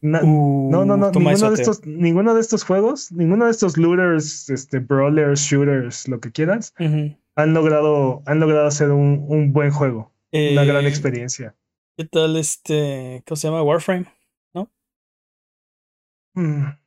Na, 0.00 0.22
uh, 0.22 0.70
no, 0.70 0.86
no, 0.86 0.96
no, 0.96 1.10
ninguno 1.10 1.50
de, 1.50 1.60
estos, 1.60 1.84
ninguno 1.84 2.34
de 2.34 2.40
estos 2.40 2.64
juegos, 2.64 3.12
ninguno 3.12 3.44
de 3.44 3.50
estos 3.50 3.76
looters, 3.76 4.48
este, 4.48 4.78
brawlers, 4.78 5.42
shooters, 5.42 6.08
lo 6.08 6.18
que 6.18 6.32
quieras, 6.32 6.72
uh 6.80 6.84
-huh. 6.84 7.18
han 7.36 7.52
logrado, 7.52 8.22
han 8.24 8.40
logrado 8.40 8.66
hacer 8.66 8.90
un, 8.90 9.26
un 9.28 9.52
buen 9.52 9.70
juego, 9.70 10.10
eh, 10.32 10.52
una 10.52 10.64
gran 10.64 10.86
experiencia. 10.86 11.56
¿Qué 11.96 12.04
tal 12.04 12.36
este, 12.36 13.22
cómo 13.26 13.36
se 13.36 13.48
llama? 13.48 13.62
Warframe, 13.62 14.06
¿no? 14.54 14.70
Mm. 16.34 16.80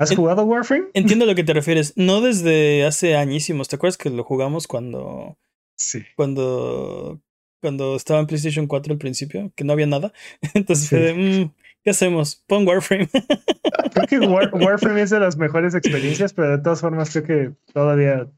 ¿Has 0.00 0.14
jugado 0.14 0.44
Warframe? 0.44 0.88
Entiendo 0.94 1.26
a 1.26 1.28
lo 1.28 1.34
que 1.34 1.44
te 1.44 1.52
refieres. 1.54 1.92
No 1.94 2.22
desde 2.22 2.86
hace 2.86 3.16
añísimos. 3.16 3.68
¿Te 3.68 3.76
acuerdas 3.76 3.98
que 3.98 4.08
lo 4.08 4.24
jugamos 4.24 4.66
cuando. 4.66 5.36
Sí. 5.76 6.02
Cuando. 6.16 7.20
Cuando 7.60 7.94
estaba 7.96 8.20
en 8.20 8.26
PlayStation 8.26 8.66
4 8.66 8.94
al 8.94 8.98
principio, 8.98 9.52
que 9.54 9.64
no 9.64 9.74
había 9.74 9.86
nada. 9.86 10.14
Entonces 10.54 10.88
sí. 10.88 10.96
fue 10.96 11.00
de, 11.00 11.14
mmm, 11.14 11.52
¿qué 11.84 11.90
hacemos? 11.90 12.42
Pon 12.46 12.66
Warframe. 12.66 13.10
Creo 13.92 14.06
que 14.06 14.18
War, 14.20 14.54
Warframe 14.54 15.02
es 15.02 15.10
de 15.10 15.20
las 15.20 15.36
mejores 15.36 15.74
experiencias, 15.74 16.32
pero 16.32 16.56
de 16.56 16.62
todas 16.62 16.80
formas 16.80 17.10
creo 17.10 17.24
que 17.24 17.52
todavía. 17.74 18.30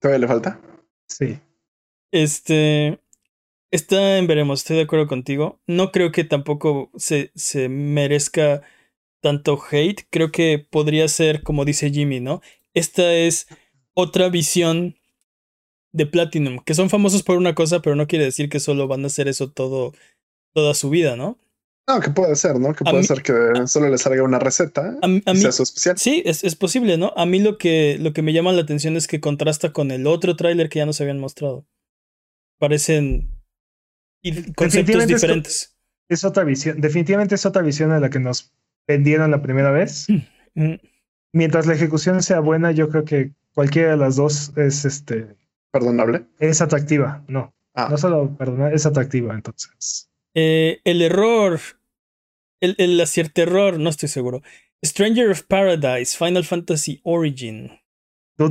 ¿Todavía 0.00 0.20
le 0.20 0.28
falta? 0.28 0.60
Sí. 1.08 1.38
Este. 2.12 3.00
Está 3.72 4.18
en 4.18 4.26
veremos, 4.26 4.60
estoy 4.60 4.76
de 4.76 4.82
acuerdo 4.82 5.08
contigo. 5.08 5.58
No 5.66 5.92
creo 5.92 6.12
que 6.12 6.24
tampoco 6.24 6.90
se, 6.94 7.32
se 7.34 7.70
merezca 7.70 8.62
tanto 9.22 9.58
hate, 9.70 10.02
creo 10.10 10.30
que 10.30 10.58
podría 10.58 11.08
ser 11.08 11.42
como 11.42 11.64
dice 11.64 11.90
Jimmy, 11.90 12.20
¿no? 12.20 12.42
Esta 12.74 13.14
es 13.14 13.46
otra 13.94 14.28
visión 14.28 14.96
de 15.92 16.06
Platinum, 16.06 16.58
que 16.64 16.74
son 16.74 16.90
famosos 16.90 17.22
por 17.22 17.36
una 17.36 17.54
cosa, 17.54 17.80
pero 17.80 17.96
no 17.96 18.06
quiere 18.06 18.24
decir 18.24 18.48
que 18.48 18.60
solo 18.60 18.88
van 18.88 19.04
a 19.04 19.06
hacer 19.06 19.28
eso 19.28 19.50
todo, 19.50 19.92
toda 20.52 20.74
su 20.74 20.90
vida, 20.90 21.16
¿no? 21.16 21.38
No, 21.88 22.00
que 22.00 22.10
puede 22.10 22.36
ser, 22.36 22.58
¿no? 22.58 22.74
Que 22.74 22.84
puede 22.84 23.02
ser 23.02 23.22
que 23.22 23.66
solo 23.66 23.88
le 23.88 23.98
salga 23.98 24.22
una 24.22 24.38
receta 24.38 24.98
a, 25.02 25.06
a 25.06 25.32
y 25.32 25.36
sea 25.36 25.52
su 25.52 25.64
especial. 25.64 25.98
Sí, 25.98 26.22
es, 26.24 26.44
es, 26.44 26.54
posible, 26.54 26.96
¿no? 26.96 27.12
A 27.16 27.26
mí 27.26 27.40
lo 27.40 27.58
que, 27.58 27.98
lo 28.00 28.12
que 28.12 28.22
me 28.22 28.32
llama 28.32 28.52
la 28.52 28.62
atención 28.62 28.96
es 28.96 29.06
que 29.06 29.20
contrasta 29.20 29.72
con 29.72 29.90
el 29.90 30.06
otro 30.06 30.36
tráiler 30.36 30.68
que 30.68 30.78
ya 30.78 30.86
nos 30.86 31.00
habían 31.00 31.18
mostrado. 31.18 31.66
Parecen 32.62 33.28
conceptos 34.54 35.08
diferentes. 35.08 35.76
Es, 36.08 36.20
es 36.20 36.24
otra 36.24 36.44
visión, 36.44 36.80
definitivamente 36.80 37.34
es 37.34 37.44
otra 37.44 37.60
visión 37.60 37.90
a 37.90 37.98
la 37.98 38.08
que 38.08 38.20
nos 38.20 38.52
vendieron 38.86 39.32
la 39.32 39.42
primera 39.42 39.72
vez. 39.72 40.06
Mm. 40.54 40.74
Mientras 41.32 41.66
la 41.66 41.74
ejecución 41.74 42.22
sea 42.22 42.38
buena, 42.38 42.70
yo 42.70 42.88
creo 42.88 43.04
que 43.04 43.32
cualquiera 43.52 43.90
de 43.90 43.96
las 43.96 44.14
dos 44.14 44.52
es 44.56 44.84
este. 44.84 45.34
Perdonable. 45.72 46.26
Es 46.38 46.60
atractiva, 46.60 47.24
no. 47.26 47.52
Ah. 47.74 47.88
No 47.90 47.98
solo 47.98 48.36
perdonar, 48.36 48.72
es 48.72 48.86
atractiva, 48.86 49.34
entonces. 49.34 50.08
Eh, 50.34 50.80
el 50.84 51.02
error. 51.02 51.58
El, 52.60 52.76
el 52.78 53.00
acierto 53.00 53.42
error, 53.42 53.80
no 53.80 53.90
estoy 53.90 54.08
seguro. 54.08 54.40
Stranger 54.84 55.30
of 55.30 55.42
Paradise, 55.48 56.16
Final 56.16 56.44
Fantasy 56.44 57.00
Origin. 57.02 57.72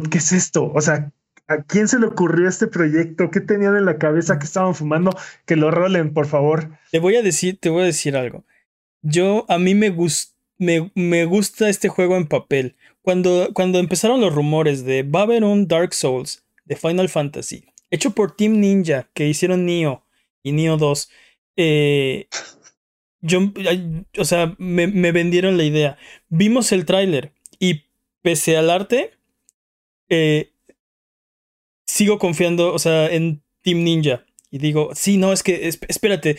¿qué 0.09 0.17
es 0.17 0.33
esto? 0.33 0.69
O 0.73 0.81
sea, 0.81 1.13
¿a 1.51 1.63
quién 1.63 1.87
se 1.87 1.99
le 1.99 2.07
ocurrió 2.07 2.47
este 2.47 2.67
proyecto? 2.67 3.31
¿Qué 3.31 3.41
tenían 3.41 3.75
en 3.75 3.85
la 3.85 3.97
cabeza 3.97 4.39
que 4.39 4.45
estaban 4.45 4.75
fumando? 4.75 5.11
Que 5.45 5.55
lo 5.55 5.71
rolen, 5.71 6.13
por 6.13 6.27
favor. 6.27 6.77
Te 6.91 6.99
voy 6.99 7.15
a 7.15 7.21
decir, 7.21 7.57
te 7.59 7.69
voy 7.69 7.83
a 7.83 7.85
decir 7.85 8.15
algo. 8.15 8.43
Yo, 9.01 9.45
a 9.49 9.57
mí 9.57 9.75
me, 9.75 9.93
me, 10.95 11.25
gusta 11.25 11.69
este 11.69 11.89
juego 11.89 12.17
en 12.17 12.27
papel. 12.27 12.75
Cuando, 13.01 13.49
cuando 13.53 13.79
empezaron 13.79 14.21
los 14.21 14.33
rumores 14.33 14.85
de 14.85 15.03
va 15.03 15.21
a 15.21 15.23
haber 15.23 15.43
un 15.43 15.67
Dark 15.67 15.93
Souls 15.93 16.43
de 16.65 16.75
Final 16.75 17.09
Fantasy, 17.09 17.65
hecho 17.89 18.11
por 18.11 18.35
Team 18.35 18.59
Ninja, 18.59 19.09
que 19.13 19.27
hicieron 19.27 19.65
Nioh 19.65 20.03
y 20.43 20.51
Nioh 20.51 20.77
2, 20.77 21.09
eh, 21.57 22.27
yo, 23.21 23.51
o 24.17 24.25
sea, 24.25 24.55
me, 24.57 24.87
me, 24.87 25.11
vendieron 25.11 25.57
la 25.57 25.63
idea. 25.63 25.97
Vimos 26.29 26.71
el 26.71 26.85
tráiler 26.85 27.33
y 27.59 27.83
pese 28.21 28.57
al 28.57 28.69
arte, 28.69 29.11
eh, 30.09 30.50
sigo 32.01 32.17
confiando, 32.17 32.73
o 32.73 32.79
sea, 32.79 33.11
en 33.11 33.43
Team 33.61 33.83
Ninja. 33.83 34.25
Y 34.49 34.57
digo, 34.57 34.89
sí, 34.95 35.17
no, 35.17 35.33
es 35.33 35.43
que, 35.43 35.67
espérate, 35.67 36.37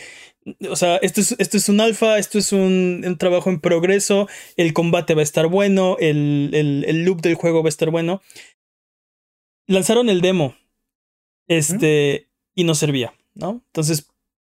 o 0.69 0.75
sea, 0.75 0.97
esto 0.97 1.21
es, 1.21 1.35
esto 1.39 1.55
es 1.55 1.69
un 1.69 1.79
alfa, 1.79 2.17
esto 2.17 2.37
es 2.37 2.51
un, 2.51 3.01
un, 3.07 3.17
trabajo 3.17 3.49
en 3.49 3.61
progreso, 3.61 4.27
el 4.57 4.73
combate 4.73 5.15
va 5.15 5.21
a 5.21 5.23
estar 5.23 5.47
bueno, 5.47 5.95
el, 6.01 6.49
el, 6.51 6.83
el, 6.85 7.05
loop 7.05 7.21
del 7.21 7.35
juego 7.35 7.63
va 7.63 7.67
a 7.67 7.69
estar 7.69 7.91
bueno. 7.91 8.21
Lanzaron 9.65 10.09
el 10.09 10.19
demo, 10.19 10.53
este, 11.47 12.27
y 12.53 12.65
no 12.65 12.75
servía, 12.75 13.13
¿no? 13.33 13.63
Entonces, 13.67 14.09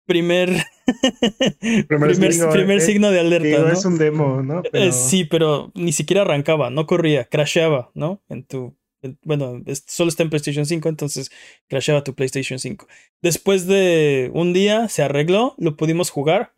primer, 0.05 0.51
primer, 1.89 2.15
signo, 2.15 2.51
primer 2.51 2.81
signo, 2.83 3.11
de 3.11 3.21
alerta. 3.21 3.63
¿no? 3.63 3.73
Es 3.73 3.85
un 3.87 3.97
demo, 3.97 4.43
¿no? 4.43 4.63
Pero... 4.71 4.85
Eh, 4.85 4.93
sí, 4.93 5.25
pero 5.25 5.73
ni 5.75 5.93
siquiera 5.93 6.21
arrancaba, 6.21 6.69
no 6.69 6.87
corría, 6.87 7.25
crasheaba, 7.25 7.91
¿no? 7.95 8.21
En 8.29 8.45
tu 8.45 8.77
bueno, 9.23 9.63
solo 9.87 10.09
está 10.09 10.23
en 10.23 10.31
PlayStation 10.31 10.67
5, 10.67 10.89
entonces 10.89 11.31
crashaba 11.69 12.05
tu 12.05 12.15
PlayStation 12.15 12.59
5. 12.59 12.87
Después 13.23 13.67
de 13.67 14.31
un 14.35 14.53
día 14.53 14.89
se 14.89 15.03
arregló, 15.03 15.55
lo 15.59 15.77
pudimos 15.77 16.11
jugar. 16.11 16.55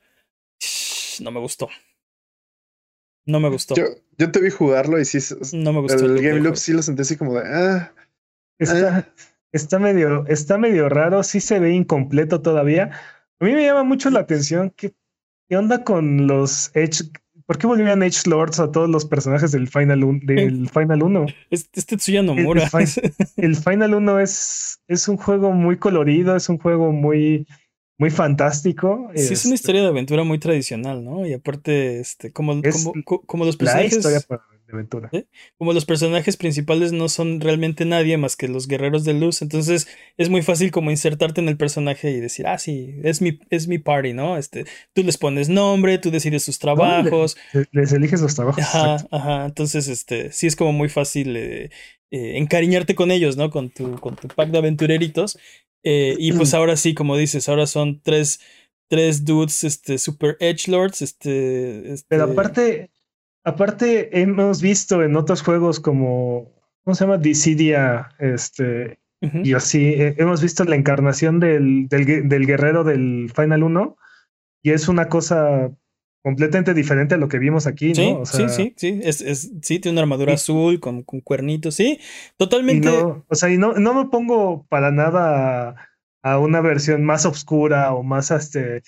No 1.21 1.31
me 1.31 1.41
gustó. 1.41 1.69
No 3.27 3.41
me 3.41 3.49
gustó. 3.49 3.75
Yo, 3.75 3.85
yo 4.19 4.33
te 4.33 4.41
vi 4.41 4.51
jugarlo 4.51 4.99
y 4.99 5.05
sí. 5.05 5.19
No 5.53 5.73
me 5.73 5.81
gustó. 5.81 6.05
El, 6.05 6.19
el 6.19 6.23
Game 6.23 6.41
Loop 6.41 6.57
sí 6.57 6.73
lo 6.73 6.83
sentí 6.83 7.03
así 7.03 7.17
como 7.17 7.35
de. 7.35 7.43
Ah, 7.47 7.95
está, 8.59 8.97
ah. 8.97 9.15
está, 9.53 9.79
medio, 9.79 10.27
está 10.27 10.59
medio 10.59 10.89
raro, 10.89 11.23
sí 11.23 11.41
se 11.41 11.59
ve 11.59 11.73
incompleto 11.73 12.41
todavía. 12.41 12.91
A 13.39 13.45
mí 13.45 13.53
me 13.53 13.65
llama 13.65 13.85
mucho 13.85 14.11
la 14.11 14.21
atención 14.21 14.73
qué, 14.75 14.95
qué 15.49 15.57
onda 15.57 15.85
con 15.85 16.27
los 16.27 16.71
Edge 16.75 17.11
¿Por 17.51 17.59
qué 17.59 17.67
volvían 17.67 18.01
Edge 18.05 18.29
Lords 18.29 18.61
a 18.61 18.71
todos 18.71 18.89
los 18.89 19.05
personajes 19.05 19.51
del 19.51 19.67
Final, 19.67 20.05
un, 20.05 20.21
del 20.21 20.69
Final 20.73 21.03
1? 21.03 21.27
Este, 21.51 21.83
Tetsuya 21.83 22.23
Nomura. 22.23 22.71
El, 22.73 23.45
el, 23.45 23.57
Final 23.65 23.95
1 23.95 24.21
es, 24.21 24.81
es 24.87 25.09
un 25.09 25.17
juego 25.17 25.51
muy 25.51 25.77
colorido, 25.77 26.37
es 26.37 26.49
un 26.49 26.59
juego 26.59 26.93
muy, 26.93 27.49
muy 27.99 28.11
fantástico. 28.11 29.11
Sí, 29.17 29.33
es 29.33 29.45
una 29.45 29.55
este 29.55 29.55
historia 29.55 29.83
de 29.83 29.89
aventura 29.89 30.23
muy 30.23 30.39
tradicional, 30.39 31.05
¿no? 31.05 31.27
Y 31.27 31.33
aparte, 31.33 31.99
este, 31.99 32.31
como, 32.31 32.53
como, 32.63 33.23
como, 33.27 33.45
los 33.45 33.57
personajes. 33.57 33.95
La 33.95 33.99
historia 33.99 34.39
de 34.71 34.77
aventura. 34.77 35.09
¿eh? 35.13 35.27
Como 35.59 35.73
los 35.73 35.85
personajes 35.85 36.37
principales 36.37 36.93
no 36.93 37.09
son 37.09 37.41
realmente 37.41 37.85
nadie 37.85 38.17
más 38.17 38.37
que 38.37 38.49
los 38.49 38.69
guerreros 38.69 39.05
de 39.05 39.15
luz, 39.15 39.43
entonces 39.43 39.89
es 40.17 40.29
muy 40.29 40.43
fácil 40.43 40.71
como 40.71 40.91
insertarte 40.91 41.41
en 41.41 41.49
el 41.49 41.57
personaje 41.57 42.11
y 42.11 42.21
decir, 42.21 42.47
ah, 42.47 42.59
sí, 42.59 42.95
es 43.03 43.21
mi, 43.21 43.39
es 43.51 43.69
mi 43.69 43.79
party, 43.79 44.13
¿no? 44.13 44.37
Este, 44.37 44.65
tú 44.95 45.03
les 45.03 45.19
pones 45.19 45.49
nombre, 45.49 45.99
tú 45.99 46.11
decides 46.11 46.43
sus 46.43 46.59
trabajos. 46.59 47.37
les, 47.73 47.93
eliges 47.93 48.21
los 48.21 48.35
trabajos. 48.35 48.63
Ajá, 48.63 49.07
ajá. 49.11 49.45
Entonces, 49.47 49.89
este, 49.89 50.33
sí 50.33 50.47
es 50.47 50.57
como 50.57 50.73
muy 50.73 50.89
fácil 50.89 51.37
eh, 51.37 51.71
eh, 52.11 52.39
encariñarte 52.39 52.95
con 52.95 53.11
ellos, 53.11 53.37
¿no? 53.37 53.51
Con 53.51 53.71
tu, 53.71 53.99
con 54.01 54.17
tu 54.17 54.29
pack 54.29 54.51
de 54.51 54.59
aventureritos. 54.59 55.39
Eh, 55.83 56.17
y 56.19 56.33
pues 56.33 56.55
ahora 56.55 56.77
sí, 56.77 56.95
como 56.95 57.17
dices, 57.17 57.49
ahora 57.49 57.67
son 57.67 58.01
tres, 58.03 58.41
tres 58.89 59.25
dudes, 59.25 59.65
este, 59.65 59.99
super 59.99 60.37
edge 60.41 60.69
lords, 60.69 61.03
este, 61.03 61.93
este... 61.93 62.07
Pero 62.09 62.25
aparte, 62.25 62.91
Aparte, 63.45 64.21
hemos 64.21 64.61
visto 64.61 65.03
en 65.03 65.17
otros 65.17 65.43
juegos 65.43 65.81
como, 65.81 66.53
¿cómo 66.85 66.95
se 66.95 67.05
llama? 67.05 67.19
Dissidia, 67.19 68.11
este, 68.19 68.99
uh 69.23 69.27
-huh. 69.27 69.47
y 69.47 69.55
así, 69.55 69.85
eh, 69.87 70.15
hemos 70.19 70.43
visto 70.43 70.65
la 70.65 70.77
encarnación 70.77 71.41
del, 71.41 71.89
del, 71.89 72.29
del, 72.29 72.47
guerrero 72.47 72.85
del 72.85 73.33
Final 73.35 73.63
1, 73.63 73.97
y 74.63 74.71
es 74.73 74.89
una 74.89 75.09
cosa 75.09 75.71
completamente 76.23 76.75
diferente 76.75 77.15
a 77.15 77.19
lo 77.19 77.29
que 77.29 77.39
vimos 77.39 77.67
aquí, 77.67 77.95
sí, 77.95 78.13
¿no? 78.13 78.21
O 78.21 78.27
sea, 78.27 78.49
sí, 78.51 78.55
sí, 78.55 78.75
sí, 78.77 79.01
es, 79.03 79.23
es, 79.23 79.53
sí, 79.63 79.79
tiene 79.79 79.95
una 79.95 80.03
armadura 80.03 80.33
sí. 80.33 80.35
azul 80.35 80.79
con, 80.79 81.03
con, 81.03 81.21
cuernitos, 81.21 81.75
sí, 81.75 81.99
totalmente. 82.37 82.89
No, 82.89 83.25
o 83.27 83.35
sea, 83.35 83.51
y 83.51 83.57
no, 83.57 83.73
no 83.73 83.95
me 83.95 84.11
pongo 84.11 84.67
para 84.69 84.91
nada 84.91 85.71
a, 86.23 86.33
a 86.33 86.39
una 86.39 86.61
versión 86.61 87.05
más 87.05 87.25
oscura 87.25 87.95
o 87.95 88.03
más, 88.03 88.31
este, 88.31 88.83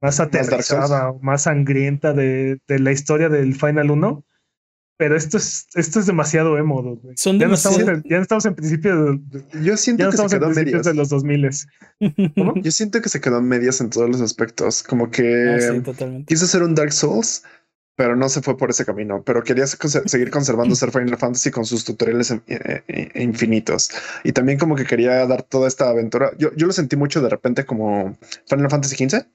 más 0.00 0.20
aterrizada, 0.20 1.12
más, 1.12 1.22
más 1.22 1.42
sangrienta 1.42 2.12
de, 2.12 2.58
de, 2.66 2.78
la 2.78 2.92
historia 2.92 3.28
del 3.28 3.54
Final 3.54 3.90
1. 3.90 4.24
Pero 4.98 5.16
esto 5.16 5.36
es, 5.36 5.68
esto 5.74 6.00
es 6.00 6.06
demasiado 6.06 6.58
emo. 6.58 7.00
Son 7.14 7.38
ya, 7.38 7.46
demasiado... 7.46 7.76
no 7.76 7.82
estamos 7.82 8.04
en, 8.04 8.10
ya 8.10 8.16
no 8.16 8.22
estamos 8.22 8.46
en 8.46 8.54
principio 8.56 9.04
de, 9.04 9.20
Yo 9.62 9.76
siento 9.76 10.04
no 10.04 10.10
que 10.10 10.16
se 10.16 10.28
quedó 10.28 10.48
en 10.48 10.54
principios 10.54 10.86
de 10.86 10.94
los 10.94 11.08
2000 11.08 11.50
¿Cómo? 12.36 12.54
Yo 12.56 12.70
siento 12.72 13.00
que 13.00 13.08
se 13.08 13.20
quedó 13.20 13.38
en 13.38 13.44
medias 13.44 13.80
en 13.80 13.90
todos 13.90 14.08
los 14.08 14.20
aspectos. 14.20 14.82
Como 14.82 15.08
que 15.08 15.56
ah, 15.56 15.92
sí, 15.96 16.24
quiso 16.26 16.48
ser 16.48 16.64
un 16.64 16.74
Dark 16.74 16.92
Souls, 16.92 17.44
pero 17.94 18.16
no 18.16 18.28
se 18.28 18.42
fue 18.42 18.56
por 18.56 18.70
ese 18.70 18.84
camino. 18.84 19.22
Pero 19.22 19.44
quería 19.44 19.68
seguir 19.68 20.32
conservando 20.32 20.74
ser 20.74 20.90
Final 20.90 21.16
Fantasy 21.16 21.52
con 21.52 21.64
sus 21.64 21.84
tutoriales 21.84 22.32
eh, 22.32 22.40
eh, 22.48 23.22
infinitos. 23.22 23.90
Y 24.24 24.32
también 24.32 24.58
como 24.58 24.74
que 24.74 24.84
quería 24.84 25.24
dar 25.28 25.44
toda 25.44 25.68
esta 25.68 25.90
aventura. 25.90 26.32
Yo, 26.38 26.52
yo 26.56 26.66
lo 26.66 26.72
sentí 26.72 26.96
mucho 26.96 27.22
de 27.22 27.28
repente 27.28 27.64
como 27.64 28.18
Final 28.48 28.68
Fantasy 28.68 28.96
XV 28.96 29.26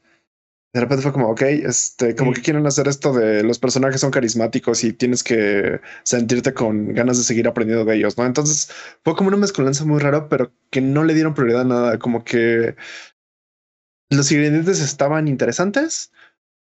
de 0.73 0.81
repente 0.81 1.03
fue 1.03 1.13
como, 1.13 1.29
ok, 1.29 1.41
este, 1.41 2.15
como 2.15 2.31
sí. 2.31 2.37
que 2.37 2.45
quieren 2.45 2.65
hacer 2.65 2.87
esto 2.87 3.13
de 3.13 3.43
los 3.43 3.59
personajes 3.59 4.01
son 4.01 4.09
carismáticos 4.09 4.83
y 4.83 4.91
tienes 4.91 5.23
que 5.23 5.79
sentirte 6.03 6.55
con 6.55 6.93
ganas 6.95 7.19
de 7.19 7.23
seguir 7.23 7.47
aprendiendo 7.47 7.85
de 7.85 7.95
ellos, 7.95 8.17
¿no? 8.17 8.25
Entonces 8.25 8.71
fue 9.03 9.15
como 9.15 9.27
una 9.27 9.37
mezcolanza 9.37 9.85
muy 9.85 9.99
rara, 9.99 10.27
pero 10.29 10.51
que 10.71 10.81
no 10.81 11.03
le 11.03 11.13
dieron 11.13 11.35
prioridad 11.35 11.61
a 11.61 11.65
nada, 11.65 11.99
como 11.99 12.23
que 12.23 12.75
los 14.09 14.31
ingredientes 14.31 14.81
estaban 14.81 15.27
interesantes, 15.27 16.11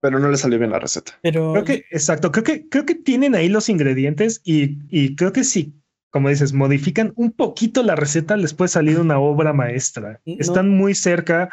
pero 0.01 0.19
no 0.19 0.31
le 0.31 0.39
salió 0.39 0.59
bien 0.59 0.71
la 0.71 0.79
receta. 0.79 1.19
Pero 1.23 1.53
creo 1.53 1.65
que, 1.65 1.85
exacto, 1.91 2.33
creo 2.33 2.45
que, 2.45 2.69
creo 2.71 2.87
que 2.87 2.95
tienen 2.95 3.35
ahí 3.35 3.51
los 3.51 3.69
ingredientes 3.69 4.41
y, 4.45 4.79
y 4.89 5.15
creo 5.15 5.35
que 5.35 5.45
sí, 5.45 5.75
como 6.11 6.31
dices, 6.31 6.55
modifican 6.55 7.13
un 7.17 7.33
poquito 7.33 7.83
la 7.83 7.97
receta, 7.97 8.39
les 8.39 8.55
puede 8.55 8.69
salir 8.69 8.99
una 8.99 9.19
obra 9.19 9.53
maestra. 9.53 10.23
No. 10.25 10.37
Están 10.39 10.71
muy 10.71 10.95
cerca 10.95 11.51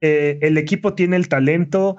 eh, 0.00 0.38
el 0.42 0.58
equipo 0.58 0.94
tiene 0.94 1.16
el 1.16 1.28
talento, 1.28 1.96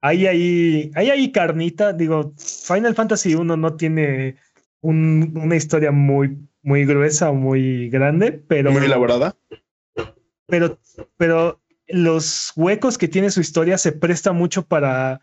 hay 0.00 0.26
ahí, 0.26 0.90
hay 0.94 1.10
ahí 1.10 1.32
carnita, 1.32 1.92
digo, 1.92 2.34
Final 2.38 2.94
Fantasy 2.94 3.34
1 3.34 3.56
no 3.56 3.76
tiene 3.76 4.36
un, 4.80 5.32
una 5.36 5.56
historia 5.56 5.90
muy, 5.90 6.38
muy 6.62 6.84
gruesa 6.84 7.30
o 7.30 7.34
muy 7.34 7.88
grande, 7.90 8.32
pero... 8.32 8.72
Muy 8.72 8.84
elaborada. 8.84 9.36
Pero, 10.46 10.78
pero 11.16 11.60
los 11.86 12.52
huecos 12.56 12.98
que 12.98 13.08
tiene 13.08 13.30
su 13.30 13.40
historia 13.40 13.78
se 13.78 13.92
presta 13.92 14.32
mucho 14.32 14.66
para, 14.66 15.20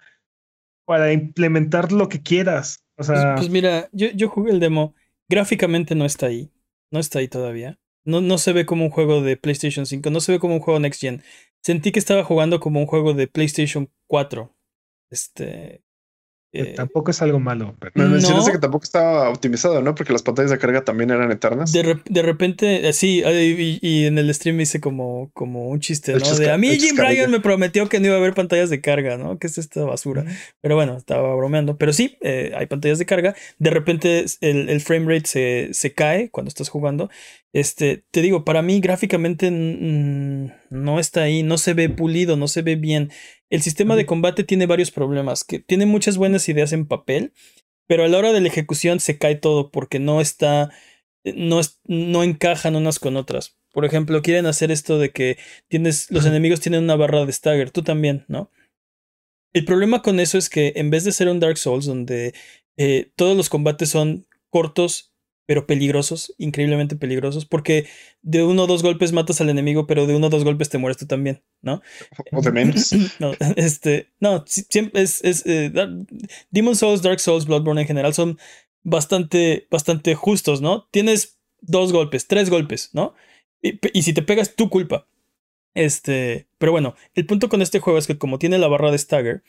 para 0.86 1.12
implementar 1.12 1.92
lo 1.92 2.08
que 2.10 2.22
quieras. 2.22 2.84
O 2.98 3.04
sea, 3.04 3.36
pues, 3.36 3.48
pues 3.48 3.50
mira, 3.50 3.90
yo, 3.92 4.08
yo 4.12 4.30
jugué 4.30 4.52
el 4.52 4.60
demo, 4.60 4.96
gráficamente 5.30 5.96
no 5.96 6.06
está 6.06 6.28
ahí, 6.28 6.52
no 6.92 7.00
está 7.00 7.20
ahí 7.20 7.28
todavía. 7.28 7.80
No, 8.06 8.22
no 8.22 8.38
se 8.38 8.54
ve 8.54 8.66
como 8.66 8.86
un 8.86 8.90
juego 8.90 9.22
de 9.22 9.36
PlayStation 9.36 9.86
5, 9.86 10.10
no 10.10 10.22
se 10.22 10.32
ve 10.32 10.40
como 10.40 10.56
un 10.56 10.62
juego 10.62 10.80
Next 10.80 11.02
Gen. 11.02 11.22
Sentí 11.64 11.92
que 11.92 12.00
estaba 12.00 12.24
jugando 12.24 12.60
como 12.60 12.80
un 12.80 12.88
juego 12.88 13.14
de 13.14 13.28
PlayStation 13.28 13.92
4. 14.08 14.56
Este. 15.10 15.84
Eh, 16.54 16.74
tampoco 16.76 17.12
es 17.12 17.22
algo 17.22 17.40
malo. 17.40 17.76
Pero... 17.80 17.92
Me 17.96 18.08
mencionaste 18.08 18.52
no. 18.52 18.56
que 18.56 18.62
tampoco 18.62 18.84
estaba 18.84 19.30
optimizado, 19.30 19.82
¿no? 19.82 19.96
Porque 19.96 20.14
las 20.14 20.24
pantallas 20.24 20.50
de 20.52 20.58
carga 20.58 20.84
también 20.84 21.12
eran 21.12 21.32
eternas. 21.32 21.72
De, 21.74 21.84
re 21.84 22.02
de 22.10 22.22
repente, 22.22 22.94
sí, 22.94 23.22
y, 23.26 23.80
y, 23.82 24.06
en 24.06 24.18
el 24.18 24.34
stream 24.34 24.62
hice 24.62 24.80
como, 24.80 25.30
como 25.34 25.68
un 25.68 25.80
chiste, 25.80 26.14
¿no? 26.14 26.36
De 26.36 26.52
a 26.52 26.58
mí 26.58 26.80
Jim 26.80 26.96
Ryan 26.96 27.30
me 27.30 27.42
prometió 27.42 27.90
que 27.90 28.00
no 28.00 28.08
iba 28.08 28.16
a 28.16 28.20
haber 28.20 28.34
pantallas 28.34 28.70
de 28.70 28.82
carga, 28.82 29.18
¿no? 29.18 29.38
Que 29.38 29.48
es 29.48 29.58
esta 29.58 29.84
basura. 29.84 30.24
Mm. 30.24 30.28
Pero 30.62 30.76
bueno, 30.76 30.98
estaba 30.98 31.36
bromeando. 31.36 31.78
Pero 31.78 31.94
sí, 31.94 32.18
eh, 32.22 32.54
hay 32.56 32.66
pantallas 32.66 33.00
de 33.00 33.06
carga. 33.06 33.36
De 33.60 33.70
repente 33.70 34.26
el, 34.42 34.70
el 34.70 34.82
frame 34.82 35.14
rate 35.14 35.28
se, 35.28 35.70
se 35.74 35.94
cae 35.94 36.30
cuando 36.30 36.50
estás 36.50 36.70
jugando. 36.70 37.10
Este, 37.54 38.04
te 38.12 38.22
digo, 38.22 38.46
para 38.46 38.62
mí 38.62 38.80
gráficamente 38.82 39.50
mmm, 39.50 40.52
no 40.70 41.00
está 41.00 41.24
ahí, 41.24 41.44
no 41.44 41.58
se 41.58 41.74
ve 41.74 41.90
pulido, 41.90 42.38
no 42.38 42.48
se 42.48 42.62
ve 42.62 42.76
bien. 42.76 43.10
El 43.50 43.62
sistema 43.62 43.96
de 43.96 44.06
combate 44.06 44.44
tiene 44.44 44.66
varios 44.66 44.92
problemas, 44.92 45.44
que 45.44 45.60
tiene 45.60 45.86
muchas 45.86 46.18
buenas 46.18 46.48
ideas 46.50 46.74
en 46.74 46.86
papel, 46.86 47.34
pero 47.88 48.04
a 48.04 48.08
la 48.08 48.18
hora 48.18 48.34
de 48.34 48.42
la 48.42 48.48
ejecución 48.48 49.00
se 49.00 49.18
cae 49.18 49.36
todo 49.36 49.72
porque 49.72 50.00
no 50.00 50.20
está, 50.20 50.70
no, 51.24 51.60
es, 51.60 51.80
no 51.86 52.24
encajan 52.24 52.76
unas 52.76 53.00
con 53.00 53.16
otras. 53.16 53.58
Por 53.72 53.86
ejemplo, 53.86 54.22
quieren 54.22 54.46
hacer 54.46 54.72
esto 54.72 55.00
de 55.00 55.12
que 55.12 55.38
tienes, 55.70 56.12
los 56.12 56.26
enemigos 56.26 56.60
tienen 56.60 56.84
una 56.84 56.96
barra 56.96 57.26
de 57.26 57.32
stagger, 57.32 57.72
tú 57.72 57.84
también, 57.84 58.26
¿no? 58.28 58.52
El 59.54 59.66
problema 59.66 60.02
con 60.02 60.20
eso 60.20 60.38
es 60.38 60.50
que 60.50 60.74
en 60.76 60.90
vez 60.90 61.04
de 61.04 61.12
ser 61.12 61.30
un 61.30 61.40
Dark 61.40 61.58
Souls 61.58 61.86
donde 61.86 62.34
eh, 62.78 63.12
todos 63.16 63.36
los 63.38 63.50
combates 63.50 63.90
son 63.90 64.28
cortos 64.50 65.07
pero 65.48 65.66
peligrosos, 65.66 66.36
increíblemente 66.38 66.98
peligrosos, 66.98 67.46
porque 67.46 67.88
de 68.22 68.44
uno 68.44 68.64
o 68.64 68.68
dos 68.68 68.84
golpes 68.84 69.14
matas 69.14 69.42
al 69.42 69.50
enemigo, 69.50 69.88
pero 69.88 70.06
de 70.06 70.14
uno 70.14 70.28
o 70.28 70.30
dos 70.30 70.44
golpes 70.44 70.70
te 70.70 70.78
mueres 70.78 70.98
tú 70.98 71.08
también, 71.08 71.42
¿no? 71.62 71.82
O 72.34 72.42
de 72.42 72.52
menos. 72.52 72.92
no, 73.20 73.32
este, 73.56 74.12
no, 74.20 74.44
siempre 74.46 75.02
es, 75.02 75.24
es 75.24 75.44
eh, 75.46 75.72
Demon 76.52 76.76
Souls, 76.76 77.02
Dark 77.02 77.22
Souls, 77.22 77.46
Bloodborne 77.46 77.82
en 77.82 77.88
general 77.88 78.14
son 78.14 78.38
bastante, 78.84 79.68
bastante 79.72 80.16
justos, 80.16 80.62
¿no? 80.62 80.88
Tienes 80.92 81.40
dos 81.62 81.94
golpes, 81.94 82.28
tres 82.28 82.50
golpes, 82.50 82.90
¿no? 82.94 83.16
Y, 83.62 83.80
y 83.98 84.04
si 84.04 84.14
te 84.14 84.22
pegas, 84.22 84.56
tu 84.56 84.70
culpa. 84.70 85.08
Este, 85.76 86.50
pero 86.58 86.74
bueno, 86.74 86.96
el 87.14 87.26
punto 87.26 87.48
con 87.48 87.62
este 87.62 87.80
juego 87.80 87.98
es 87.98 88.08
que 88.08 88.18
como 88.18 88.38
tiene 88.38 88.58
la 88.58 88.68
barra 88.68 88.92
de 88.92 88.98
stagger, 88.98 89.44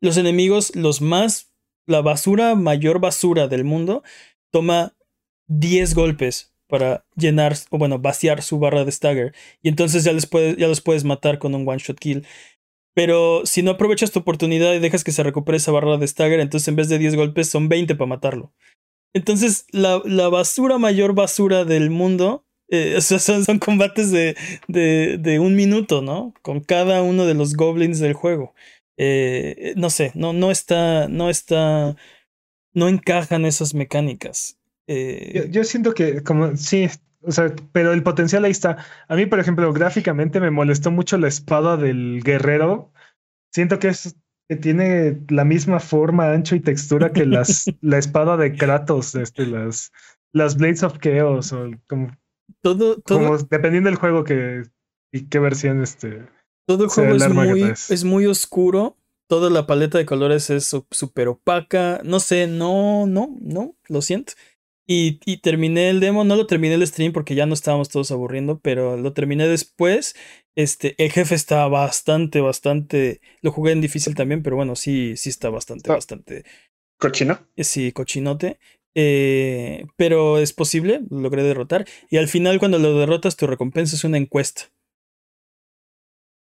los 0.00 0.16
enemigos, 0.16 0.74
los 0.74 1.02
más, 1.02 1.52
la 1.84 2.00
basura, 2.00 2.54
mayor 2.54 2.98
basura 2.98 3.46
del 3.46 3.64
mundo, 3.64 4.02
toma 4.50 4.96
10 5.48 5.94
golpes 5.94 6.52
para 6.68 7.04
llenar, 7.16 7.56
o 7.70 7.78
bueno, 7.78 7.98
vaciar 7.98 8.42
su 8.42 8.58
barra 8.58 8.84
de 8.84 8.92
stagger. 8.92 9.34
Y 9.62 9.68
entonces 9.68 10.04
ya, 10.04 10.12
les 10.12 10.28
ya 10.30 10.68
los 10.68 10.80
puedes 10.80 11.04
matar 11.04 11.38
con 11.38 11.54
un 11.54 11.68
one 11.68 11.78
shot 11.78 11.98
kill. 11.98 12.26
Pero 12.94 13.42
si 13.44 13.62
no 13.62 13.72
aprovechas 13.72 14.10
tu 14.10 14.20
oportunidad 14.20 14.72
y 14.74 14.78
dejas 14.78 15.04
que 15.04 15.12
se 15.12 15.22
recupere 15.22 15.58
esa 15.58 15.72
barra 15.72 15.96
de 15.96 16.06
stagger, 16.06 16.40
entonces 16.40 16.68
en 16.68 16.76
vez 16.76 16.88
de 16.88 16.98
10 16.98 17.16
golpes 17.16 17.48
son 17.48 17.68
20 17.68 17.94
para 17.94 18.08
matarlo. 18.08 18.52
Entonces 19.12 19.66
la, 19.72 20.00
la 20.04 20.28
basura, 20.28 20.78
mayor 20.78 21.14
basura 21.14 21.64
del 21.64 21.90
mundo, 21.90 22.46
eh, 22.68 23.00
son, 23.18 23.44
son, 23.44 23.58
combates 23.58 24.10
de, 24.10 24.36
de, 24.68 25.18
de, 25.18 25.40
un 25.40 25.56
minuto, 25.56 26.02
¿no? 26.02 26.34
Con 26.42 26.60
cada 26.60 27.02
uno 27.02 27.26
de 27.26 27.34
los 27.34 27.54
goblins 27.54 27.98
del 27.98 28.14
juego. 28.14 28.54
Eh, 28.96 29.72
no 29.76 29.90
sé, 29.90 30.12
no, 30.14 30.32
no 30.32 30.50
está, 30.50 31.08
no 31.08 31.30
está 31.30 31.96
no 32.74 32.88
encajan 32.88 33.44
esas 33.44 33.74
mecánicas. 33.74 34.58
Eh, 34.86 35.48
yo, 35.50 35.64
siento 35.64 35.94
que 35.94 36.22
como 36.22 36.56
sí, 36.56 36.88
o 37.22 37.32
sea, 37.32 37.54
pero 37.72 37.92
el 37.92 38.02
potencial 38.02 38.44
ahí 38.44 38.50
está. 38.50 38.78
A 39.08 39.14
mí, 39.14 39.26
por 39.26 39.38
ejemplo, 39.38 39.72
gráficamente 39.72 40.40
me 40.40 40.50
molestó 40.50 40.90
mucho 40.90 41.16
la 41.18 41.28
espada 41.28 41.76
del 41.76 42.22
guerrero. 42.24 42.92
Siento 43.52 43.78
que 43.78 43.88
es 43.88 44.16
que 44.48 44.56
tiene 44.56 45.20
la 45.28 45.44
misma 45.44 45.78
forma, 45.78 46.32
ancho 46.32 46.56
y 46.56 46.60
textura 46.60 47.12
que 47.12 47.24
las, 47.24 47.66
la 47.82 47.98
espada 47.98 48.36
de 48.36 48.56
Kratos, 48.56 49.14
este, 49.14 49.46
las, 49.46 49.92
las 50.32 50.56
Blades 50.56 50.82
of 50.82 50.98
Chaos, 50.98 51.52
o 51.52 51.70
como, 51.86 52.10
todo, 52.60 53.00
todo 53.00 53.38
dependiendo 53.38 53.88
del 53.88 53.98
juego 53.98 54.24
que 54.24 54.64
y 55.12 55.26
qué 55.26 55.38
versión 55.38 55.82
este. 55.82 56.26
Todo 56.66 56.84
el 56.84 56.90
juego 56.90 57.14
es 57.14 57.28
muy, 57.28 57.62
es 57.62 58.04
muy 58.04 58.26
oscuro 58.26 58.96
toda 59.30 59.48
la 59.48 59.64
paleta 59.64 59.96
de 59.96 60.06
colores 60.06 60.50
es 60.50 60.76
súper 60.90 61.28
opaca. 61.28 62.00
No 62.02 62.18
sé, 62.18 62.48
no, 62.48 63.06
no, 63.06 63.38
no, 63.40 63.76
lo 63.88 64.02
siento. 64.02 64.32
Y, 64.88 65.20
y, 65.24 65.36
terminé 65.36 65.88
el 65.88 66.00
demo, 66.00 66.24
no 66.24 66.34
lo 66.34 66.48
terminé 66.48 66.74
el 66.74 66.84
stream 66.84 67.12
porque 67.12 67.36
ya 67.36 67.46
no 67.46 67.54
estábamos 67.54 67.90
todos 67.90 68.10
aburriendo, 68.10 68.58
pero 68.58 68.96
lo 68.96 69.12
terminé 69.12 69.46
después. 69.46 70.16
Este, 70.56 70.96
el 70.98 71.12
jefe 71.12 71.36
está 71.36 71.68
bastante, 71.68 72.40
bastante. 72.40 73.20
Lo 73.40 73.52
jugué 73.52 73.70
en 73.70 73.80
difícil 73.80 74.16
también, 74.16 74.42
pero 74.42 74.56
bueno, 74.56 74.74
sí, 74.74 75.16
sí 75.16 75.28
está 75.28 75.48
bastante, 75.48 75.92
ah. 75.92 75.94
bastante. 75.94 76.44
¿Cochino? 76.98 77.38
Eh, 77.54 77.62
sí, 77.62 77.92
cochinote. 77.92 78.58
Eh, 78.96 79.86
pero 79.94 80.38
es 80.38 80.52
posible, 80.52 81.02
lo 81.08 81.20
logré 81.20 81.44
derrotar. 81.44 81.86
Y 82.10 82.16
al 82.16 82.26
final, 82.26 82.58
cuando 82.58 82.80
lo 82.80 82.98
derrotas, 82.98 83.36
tu 83.36 83.46
recompensa 83.46 83.94
es 83.94 84.02
una 84.02 84.18
encuesta 84.18 84.72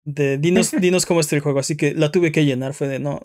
de 0.05 0.37
dinos, 0.37 0.71
dinos 0.79 1.05
cómo 1.05 1.19
está 1.19 1.35
el 1.35 1.41
juego. 1.41 1.59
Así 1.59 1.75
que 1.75 1.93
la 1.93 2.11
tuve 2.11 2.31
que 2.31 2.45
llenar, 2.45 2.73
fue 2.73 2.87
de 2.87 2.99
no. 2.99 3.21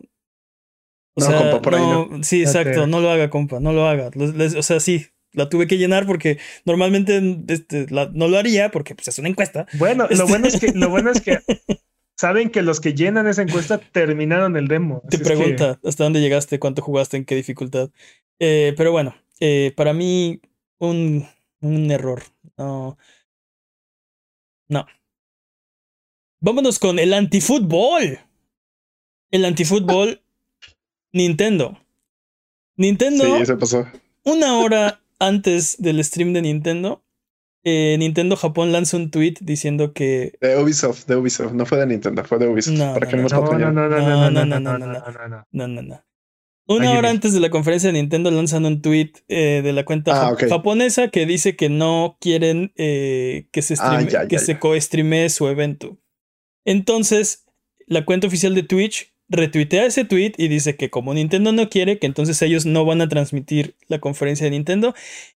O 1.15 1.21
sea, 1.21 1.61
no, 1.61 2.23
Sí, 2.23 2.43
exacto, 2.43 2.87
no 2.87 3.01
lo 3.01 3.11
haga, 3.11 3.31
compa, 3.31 3.61
no 3.61 3.73
lo 3.73 3.87
haga. 3.87 4.11
o 4.57 4.63
sea, 4.63 4.81
sí, 4.81 5.07
la 5.33 5.49
tuve 5.49 5.67
que 5.67 5.77
llenar 5.77 6.07
porque 6.07 6.39
normalmente 6.65 7.21
este, 7.49 7.87
no 7.91 8.29
lo 8.29 8.39
haría 8.39 8.71
porque 8.71 8.95
pues, 8.95 9.09
es 9.09 9.19
una 9.19 9.29
encuesta. 9.29 9.67
Bueno, 9.75 10.07
lo 10.09 10.27
bueno 10.27 10.47
es 10.47 10.59
que, 10.59 10.73
lo 10.73 10.89
bueno 10.89 11.11
es 11.11 11.21
que 11.21 11.39
saben 12.17 12.51
que 12.51 12.63
los 12.63 12.81
que 12.81 12.95
llenan 12.95 13.27
esa 13.27 13.43
encuesta 13.43 13.79
terminaron 13.79 14.57
el 14.57 14.69
demo. 14.69 15.03
Te 15.11 15.19
pregunta 15.19 15.79
hasta 15.85 16.05
dónde 16.05 16.21
llegaste, 16.21 16.59
cuánto 16.59 16.81
jugaste, 16.81 17.17
en 17.17 17.25
qué 17.25 17.35
dificultad. 17.35 17.91
Eh, 18.39 18.73
pero 18.77 18.93
bueno, 18.93 19.15
eh, 19.41 19.73
para 19.77 19.93
mí, 19.93 20.41
un, 20.79 21.27
un 21.61 21.91
error. 21.91 22.23
No. 22.57 22.97
No. 24.69 24.87
Vámonos 26.41 26.79
con 26.79 26.99
el 26.99 27.13
antifútbol. 27.13 28.19
El 29.31 29.45
antifútbol 29.45 30.23
Nintendo. 31.13 31.79
Nintendo. 32.77 33.39
Sí, 33.39 33.47
se 33.47 33.57
pasó. 33.57 33.87
Una 34.25 34.59
hora 34.59 35.01
antes 35.19 35.77
del 35.81 36.03
stream 36.03 36.33
de 36.33 36.43
Nintendo, 36.43 37.05
eh, 37.63 37.97
Nintendo 37.99 38.37
Japón 38.37 38.73
lanza 38.73 38.97
un 38.97 39.11
tweet 39.11 39.35
diciendo 39.41 39.93
que. 39.93 40.33
De 40.41 40.57
Ubisoft, 40.57 41.07
de 41.07 41.17
Ubisoft. 41.17 41.53
No 41.53 41.67
fue 41.67 41.79
de 41.79 41.87
Nintendo, 41.87 42.25
fue 42.25 42.39
de 42.39 42.49
Ubisoft. 42.49 42.79
No, 42.79 42.95
para 42.95 43.07
que 43.07 43.17
no, 43.17 43.29
no, 43.29 43.59
no, 43.59 43.71
no, 43.71 43.71
no, 43.71 44.31
no, 44.31 44.31
no, 44.31 44.61
no, 44.61 44.79
no, 44.79 45.47
no, 45.51 45.69
no, 45.69 45.83
no. 45.83 46.05
Una 46.67 46.93
hora 46.93 47.11
antes 47.11 47.35
de 47.35 47.41
la 47.41 47.51
conferencia 47.51 47.89
de 47.91 47.95
Nintendo 47.95 48.31
lanzan 48.31 48.65
un 48.65 48.81
tweet 48.81 49.13
eh, 49.27 49.61
de 49.63 49.73
la 49.73 49.85
cuenta 49.85 50.29
ah, 50.29 50.37
japonesa 50.49 51.09
que 51.09 51.27
dice 51.27 51.57
que 51.57 51.69
no 51.69 52.17
quieren 52.21 52.73
eh, 52.77 53.49
que 53.51 53.61
se, 53.61 53.75
streame, 53.75 54.29
que 54.29 54.39
se 54.39 54.61
co-streame 54.61 55.29
su 55.31 55.49
evento. 55.49 55.99
Entonces, 56.65 57.47
la 57.87 58.05
cuenta 58.05 58.27
oficial 58.27 58.55
de 58.55 58.63
Twitch 58.63 59.13
retuitea 59.31 59.87
ese 59.87 60.05
tweet 60.05 60.33
y 60.37 60.49
dice 60.49 60.77
que 60.77 60.91
como 60.91 61.15
Nintendo 61.15 61.53
no 61.53 61.71
quiere, 61.71 61.99
que 61.99 62.07
entonces 62.07 62.43
ellos 62.43 62.67
no 62.67 62.85
van 62.85 63.01
a 63.01 63.09
transmitir 63.09 63.77
la 63.87 64.01
conferencia 64.01 64.45
de 64.45 64.51
Nintendo 64.51 64.93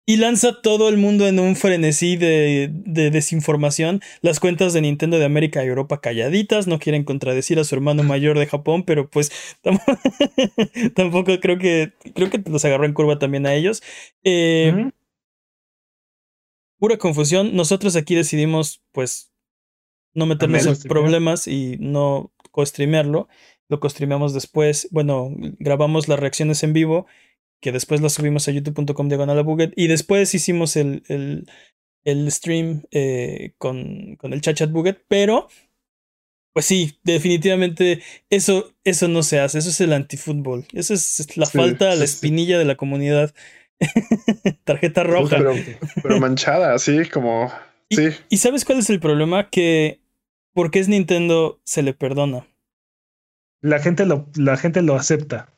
y 0.06 0.16
lanza 0.16 0.62
todo 0.62 0.88
el 0.88 0.98
mundo 0.98 1.28
en 1.28 1.40
un 1.40 1.58
frenesí 1.58 2.16
de, 2.16 2.70
desinformación. 2.72 4.02
Las 4.22 4.40
cuentas 4.40 4.72
de 4.72 4.82
Nintendo 4.82 5.20
de 5.20 5.26
América 5.26 5.64
y 5.64 5.68
Europa 5.68 6.00
calladitas, 6.00 6.68
no 6.68 6.80
quieren 6.80 7.04
contradecir 7.04 7.60
a 7.60 7.66
su 7.66 7.76
hermano 7.76 8.04
mayor 8.04 8.40
de 8.40 8.48
Japón, 8.48 8.84
pero 8.84 9.10
pues 9.10 9.32
tampoco 10.96 11.40
creo 11.42 11.58
que 11.58 11.92
creo 12.16 12.30
que 12.30 12.42
los 12.50 12.64
agarró 12.64 12.86
en 12.86 12.94
curva 12.94 13.20
también 13.20 13.46
a 13.46 13.54
ellos. 13.54 13.84
Eh, 14.24 14.90
pura 16.80 16.98
confusión. 16.98 17.56
Nosotros 17.56 17.96
aquí 17.98 18.16
decidimos 18.16 18.82
pues 18.94 19.31
no 20.14 20.26
meternos 20.26 20.66
en 20.66 20.90
problemas 20.90 21.48
y 21.48 21.78
no 21.80 22.32
co-streamearlo. 22.52 23.28
Lo 23.70 23.80
co-streameamos 23.80 24.34
después. 24.34 24.88
Bueno, 24.92 25.34
grabamos 25.60 26.08
las 26.08 26.20
reacciones 26.20 26.64
en 26.64 26.74
vivo, 26.74 27.08
que 27.62 27.72
después 27.72 28.02
las 28.02 28.14
subimos 28.14 28.48
a 28.48 28.52
youtube.com 28.52 29.08
diagonal. 29.08 29.46
Y 29.76 29.88
después 29.88 30.34
hicimos 30.34 30.76
el, 30.76 31.04
el, 31.08 31.48
el 32.04 32.32
stream 32.32 32.84
eh, 32.92 33.54
con, 33.58 34.18
con 34.18 34.34
el 34.34 34.42
chat 34.42 34.58
chat 34.58 34.72
Buget. 34.72 35.04
Pero, 35.08 35.48
pues 36.54 36.66
sí, 36.66 37.00
definitivamente 37.04 38.02
eso, 38.30 38.74
eso 38.84 39.08
no 39.08 39.24
se 39.24 39.40
hace. 39.40 39.60
Eso 39.60 39.70
es 39.70 39.80
el 39.80 39.94
antifútbol. 39.94 40.66
Eso 40.74 40.94
es 40.94 41.38
la 41.38 41.46
falta 41.46 41.92
a 41.92 41.96
la 41.96 42.04
espinilla 42.04 42.60
de 42.60 42.66
la 42.66 42.76
comunidad. 42.76 43.34
Tarjeta 44.66 45.04
roja. 45.04 45.38
Pero, 45.38 45.56
pero 46.04 46.20
manchada, 46.20 46.74
así 46.74 47.06
como. 47.06 47.52
Sí. 47.90 48.10
¿Y 48.30 48.38
sabes 48.38 48.66
cuál 48.66 48.80
es 48.80 48.90
el 48.90 49.00
problema? 49.00 49.50
Que 49.50 50.01
porque 50.54 50.80
es 50.80 50.88
Nintendo 50.88 51.60
se 51.64 51.84
le 51.84 51.94
perdona. 51.94 52.48
La 53.62 53.80
gente 53.80 54.06
lo, 54.06 54.28
la 54.36 54.58
gente 54.58 54.82
lo 54.82 54.96
acepta. 54.96 55.54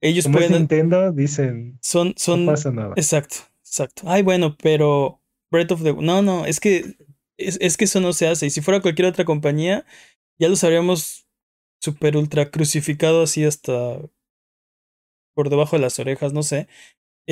Ellos 0.00 0.26
pueden. 0.28 0.52
Nintendo 0.52 1.12
dicen. 1.12 1.78
Son, 1.82 2.14
son. 2.16 2.46
No 2.46 2.52
pasa 2.52 2.70
nada. 2.70 2.94
Exacto, 2.96 3.36
exacto. 3.62 4.02
Ay, 4.06 4.22
bueno, 4.22 4.56
pero 4.62 5.20
Breath 5.50 5.72
of 5.72 5.82
the 5.82 5.92
No, 5.94 6.22
no, 6.22 6.46
es 6.46 6.60
que. 6.60 6.96
Es, 7.36 7.58
es 7.60 7.76
que 7.76 7.84
eso 7.84 8.00
no 8.00 8.12
se 8.12 8.26
hace. 8.26 8.46
Y 8.46 8.50
si 8.50 8.60
fuera 8.60 8.80
cualquier 8.80 9.08
otra 9.08 9.24
compañía, 9.24 9.86
ya 10.38 10.48
los 10.48 10.62
habríamos 10.64 11.26
super 11.80 12.16
ultra 12.16 12.50
crucificado 12.50 13.22
así 13.22 13.44
hasta 13.44 13.98
por 15.34 15.48
debajo 15.48 15.76
de 15.76 15.82
las 15.82 15.98
orejas, 15.98 16.32
no 16.32 16.42
sé. 16.42 16.68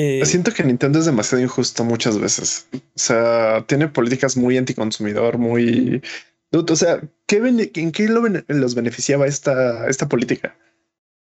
Eh, 0.01 0.25
Siento 0.27 0.55
que 0.55 0.63
Nintendo 0.63 1.01
es 1.01 1.07
demasiado 1.07 1.43
injusto 1.43 1.83
muchas 1.83 2.21
veces. 2.21 2.69
O 2.73 2.79
sea, 2.95 3.65
tiene 3.67 3.89
políticas 3.89 4.37
muy 4.37 4.57
anticonsumidor, 4.57 5.39
muy... 5.39 6.01
O 6.53 6.77
sea, 6.77 7.01
¿qué 7.27 7.39
¿en 7.75 7.91
qué 7.91 8.09
los 8.09 8.75
beneficiaba 8.77 9.27
esta, 9.27 9.89
esta 9.89 10.09
política? 10.09 10.57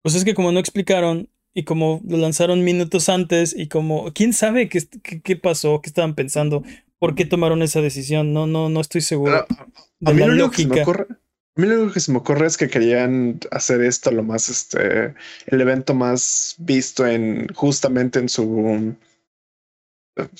Pues 0.03 0.15
es 0.15 0.26
que 0.26 0.34
como 0.34 0.52
no 0.52 0.60
explicaron 0.60 1.30
y 1.53 1.64
como 1.64 2.02
lo 2.06 2.18
lanzaron 2.18 2.65
minutos 2.65 3.07
antes 3.07 3.56
y 3.57 3.69
como, 3.69 4.11
¿quién 4.11 4.34
sabe 4.34 4.68
qué, 4.68 4.86
qué, 5.23 5.36
pasó? 5.38 5.80
¿Qué 5.81 5.88
estaban 5.88 6.14
pensando? 6.14 6.61
¿Por 6.99 7.15
qué 7.15 7.23
tomaron 7.23 7.61
esa 7.61 7.80
decisión? 7.80 8.34
No, 8.34 8.45
no, 8.45 8.68
no 8.68 8.81
estoy 8.81 8.99
seguro. 8.99 9.48
a 10.03 10.11
mí 10.11 10.19
la 10.19 10.27
lógica. 10.27 10.84
A 10.84 11.18
mí 11.60 11.68
lo 11.68 11.91
que 11.91 11.99
se 11.99 12.11
me 12.11 12.18
ocurre 12.18 12.48
es 12.48 12.57
que 12.57 12.69
querían 12.69 13.40
hacer 13.52 13.81
esto 13.81 14.11
lo 14.11 14.23
más, 14.23 14.49
este, 14.49 15.14
el 15.48 15.61
evento 15.61 15.94
más 15.94 16.56
visto 16.60 17.06
en 17.06 17.48
justamente 17.53 18.19
en 18.19 18.30
su, 18.30 18.95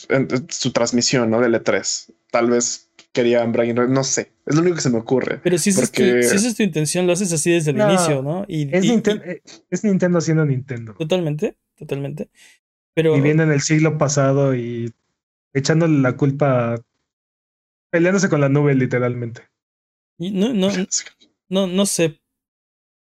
en, 0.10 0.50
su 0.50 0.72
transmisión, 0.72 1.30
¿no? 1.30 1.42
Del 1.42 1.54
E3. 1.54 2.14
Tal 2.32 2.50
vez 2.50 2.90
querían 3.12 3.52
Brian, 3.52 3.92
no 3.92 4.04
sé, 4.04 4.32
es 4.46 4.56
lo 4.56 4.62
único 4.62 4.76
que 4.76 4.82
se 4.82 4.90
me 4.90 5.00
ocurre. 5.00 5.40
Pero 5.44 5.58
si, 5.58 5.72
esa 5.72 5.84
es 5.84 6.56
tu 6.56 6.64
intención, 6.64 7.08
lo 7.08 7.14
haces 7.14 7.34
así 7.34 7.52
desde 7.52 7.72
el 7.72 7.80
inicio, 7.80 8.22
¿no? 8.22 8.46
Y, 8.48 8.74
es, 8.76 8.84
Nintendo, 8.84 9.24
es 9.70 9.84
Nintendo 9.84 10.22
siendo 10.22 10.46
Nintendo. 10.46 10.94
Totalmente, 10.94 11.58
totalmente. 11.78 12.30
Pero, 12.94 13.14
viviendo 13.14 13.44
en 13.44 13.52
el 13.52 13.62
siglo 13.62 13.98
pasado 13.98 14.56
y 14.56 14.94
echándole 15.54 16.00
la 16.00 16.16
culpa, 16.18 16.82
peleándose 17.90 18.30
con 18.30 18.42
la 18.42 18.50
nube 18.50 18.76
literalmente. 18.76 19.44
No, 20.20 20.54
no, 20.54 20.70
no, 21.50 21.68
no 21.68 21.86
sé 21.86 22.20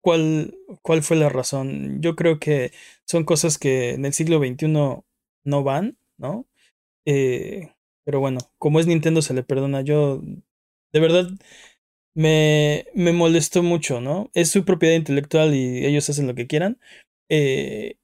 cuál, 0.02 0.56
cuál 0.82 1.02
fue 1.02 1.16
la 1.16 1.28
razón. 1.28 2.00
Yo 2.02 2.16
creo 2.16 2.38
que 2.38 2.72
son 3.06 3.24
cosas 3.24 3.58
que 3.58 3.90
en 3.92 4.04
el 4.04 4.12
siglo 4.14 4.38
XXI 4.38 5.04
no 5.44 5.64
van, 5.64 5.98
¿no? 6.18 6.46
Eh, 7.06 7.74
pero 8.04 8.20
bueno, 8.20 8.40
como 8.58 8.80
es 8.80 8.86
Nintendo 8.86 9.22
se 9.22 9.34
le 9.34 9.44
perdona. 9.44 9.82
Yo, 9.82 10.22
de 10.92 11.00
verdad, 11.00 11.28
me, 12.14 12.86
me 12.94 13.12
molestó 13.12 13.62
mucho, 13.62 14.00
¿no? 14.00 14.30
Es 14.34 14.50
su 14.50 14.64
propiedad 14.64 14.96
intelectual 14.96 15.54
y 15.54 15.86
ellos 15.86 16.08
hacen 16.10 16.26
lo 16.26 16.34
que 16.34 16.46
quieran. 16.46 16.78
Eh, 17.28 17.96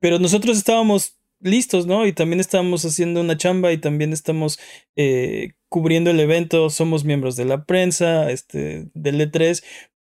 pero 0.00 0.18
nosotros 0.18 0.56
estábamos 0.58 1.18
listos, 1.40 1.86
¿no? 1.86 2.06
Y 2.06 2.12
también 2.12 2.40
estábamos 2.40 2.84
haciendo 2.84 3.20
una 3.20 3.36
chamba 3.36 3.72
y 3.72 3.78
también 3.78 4.12
estamos 4.12 4.58
eh, 4.96 5.52
cubriendo 5.68 6.10
el 6.10 6.20
evento, 6.20 6.70
somos 6.70 7.04
miembros 7.04 7.36
de 7.36 7.44
la 7.44 7.64
prensa, 7.64 8.30
este, 8.30 8.88
del 8.94 9.20
E3. 9.20 9.62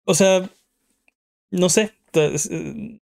O 0.04 0.14
sea, 0.14 0.48
no 1.50 1.68
sé, 1.68 1.92
eh, 2.14 2.98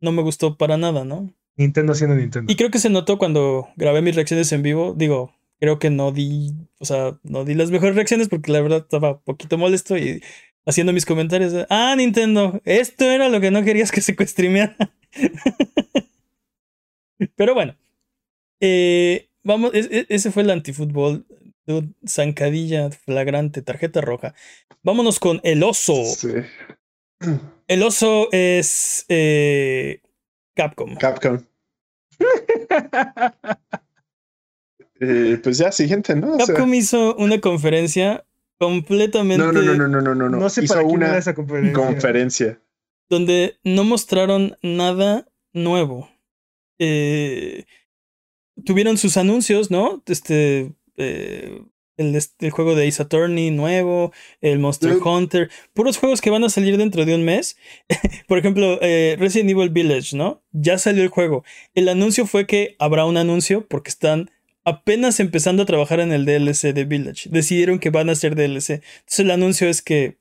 no 0.00 0.12
me 0.12 0.22
gustó 0.22 0.56
para 0.56 0.76
nada, 0.76 1.04
¿no? 1.04 1.32
Nintendo 1.56 1.92
haciendo 1.92 2.16
Nintendo. 2.16 2.52
Y 2.52 2.56
creo 2.56 2.70
que 2.70 2.78
se 2.78 2.90
notó 2.90 3.18
cuando 3.18 3.68
grabé 3.76 4.00
mis 4.00 4.14
reacciones 4.14 4.52
en 4.52 4.62
vivo. 4.62 4.94
Digo, 4.96 5.34
creo 5.58 5.78
que 5.78 5.90
no 5.90 6.12
di, 6.12 6.54
o 6.78 6.84
sea, 6.84 7.18
no 7.24 7.44
di 7.44 7.54
las 7.54 7.70
mejores 7.70 7.96
reacciones 7.96 8.28
porque 8.28 8.52
la 8.52 8.60
verdad 8.60 8.82
estaba 8.82 9.12
un 9.12 9.22
poquito 9.24 9.58
molesto 9.58 9.98
y 9.98 10.22
haciendo 10.66 10.92
mis 10.92 11.06
comentarios 11.06 11.52
de, 11.52 11.66
ah, 11.70 11.94
Nintendo, 11.96 12.60
esto 12.64 13.04
era 13.04 13.28
lo 13.28 13.40
que 13.40 13.50
no 13.50 13.64
querías 13.64 13.90
que 13.90 14.00
se 14.00 14.14
cuestremeara. 14.14 14.76
Pero 17.34 17.54
bueno, 17.54 17.74
eh, 18.60 19.28
vamos, 19.42 19.72
ese 19.74 20.30
fue 20.30 20.44
el 20.44 20.50
antifútbol. 20.50 21.26
Zancadilla 22.06 22.90
flagrante, 22.90 23.62
tarjeta 23.62 24.00
roja. 24.00 24.34
Vámonos 24.82 25.20
con 25.20 25.40
el 25.44 25.62
oso. 25.62 26.02
El 27.66 27.82
oso 27.82 28.28
es 28.32 29.04
eh, 29.08 30.00
Capcom. 30.54 30.96
Capcom. 30.96 31.44
Eh, 35.00 35.38
pues 35.44 35.58
ya, 35.58 35.70
siguiente, 35.70 36.16
¿no? 36.16 36.36
Capcom 36.38 36.74
hizo 36.74 37.14
una 37.14 37.40
conferencia 37.40 38.24
completamente. 38.58 39.46
No, 39.46 39.52
no, 39.52 39.62
no, 39.62 39.86
no, 39.86 40.00
no, 40.00 40.14
no. 40.14 40.28
No 40.28 40.50
sé 40.50 40.64
hizo 40.64 40.74
para 40.74 40.84
quién 40.84 40.96
una 40.96 41.08
era 41.10 41.18
esa 41.18 41.36
conferencia. 41.36 41.72
conferencia. 41.72 42.62
Donde 43.08 43.58
no 43.62 43.84
mostraron 43.84 44.56
nada 44.60 45.28
nuevo. 45.52 46.10
Eh, 46.80 47.64
tuvieron 48.64 48.98
sus 48.98 49.16
anuncios, 49.16 49.70
¿no? 49.70 50.02
Este. 50.06 50.72
Eh, 50.98 51.62
el, 51.96 52.16
el, 52.38 52.50
juego 52.50 52.76
de 52.76 52.86
Ace 52.86 53.02
Attorney 53.02 53.50
nuevo, 53.50 54.12
el 54.40 54.58
Monster 54.60 54.98
Hunter, 55.04 55.50
puros 55.74 55.98
juegos 55.98 56.20
que 56.20 56.30
van 56.30 56.44
a 56.44 56.48
salir 56.48 56.76
dentro 56.76 57.04
de 57.04 57.14
un 57.14 57.24
mes. 57.24 57.56
Por 58.28 58.38
ejemplo, 58.38 58.78
eh, 58.80 59.16
Resident 59.18 59.50
Evil 59.50 59.70
Village, 59.70 60.16
¿no? 60.16 60.42
Ya 60.52 60.78
salió 60.78 61.02
el 61.02 61.08
juego. 61.08 61.44
El 61.74 61.88
anuncio 61.88 62.26
fue 62.26 62.46
que 62.46 62.76
habrá 62.78 63.04
un 63.04 63.16
anuncio 63.16 63.66
porque 63.66 63.90
están 63.90 64.30
apenas 64.64 65.18
empezando 65.18 65.62
a 65.62 65.66
trabajar 65.66 66.00
en 66.00 66.12
el 66.12 66.24
DLC 66.24 66.72
de 66.72 66.84
Village. 66.84 67.28
Decidieron 67.30 67.78
que 67.78 67.90
van 67.90 68.08
a 68.08 68.12
hacer 68.12 68.36
DLC. 68.36 68.70
Entonces 68.70 69.18
el 69.18 69.30
anuncio 69.30 69.68
es 69.68 69.82
que 69.82 70.18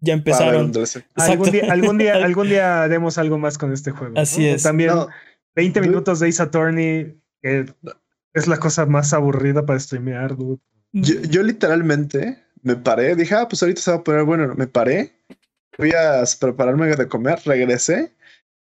ya 0.00 0.14
empezaron. 0.14 0.72
Algún 1.16 1.50
día, 1.50 1.72
algún 1.72 1.98
día, 1.98 2.14
algún 2.24 2.48
día 2.48 2.82
haremos 2.82 3.18
algo 3.18 3.38
más 3.38 3.58
con 3.58 3.72
este 3.72 3.90
juego. 3.90 4.14
¿no? 4.14 4.20
Así 4.20 4.46
es. 4.46 4.62
También 4.62 4.90
No, 4.90 5.08
20 5.54 5.80
Dude. 5.80 5.88
minutos 5.88 6.20
de 6.20 6.28
Ace 6.28 6.42
Attorney, 6.42 7.18
que 7.42 7.66
es 8.36 8.46
la 8.46 8.58
cosa 8.58 8.86
más 8.86 9.12
aburrida 9.12 9.64
para 9.64 9.80
streamear, 9.80 10.36
dude. 10.36 10.60
yo, 10.92 11.20
yo 11.22 11.42
literalmente 11.42 12.38
me 12.62 12.76
paré, 12.76 13.16
dije, 13.16 13.34
ah, 13.34 13.48
pues 13.48 13.62
ahorita 13.62 13.80
se 13.80 13.90
va 13.90 13.98
a 13.98 14.04
poner 14.04 14.24
bueno. 14.24 14.54
Me 14.56 14.66
paré, 14.66 15.12
fui 15.72 15.92
a 15.92 16.22
prepararme 16.38 16.94
de 16.94 17.08
comer, 17.08 17.40
regresé 17.44 18.14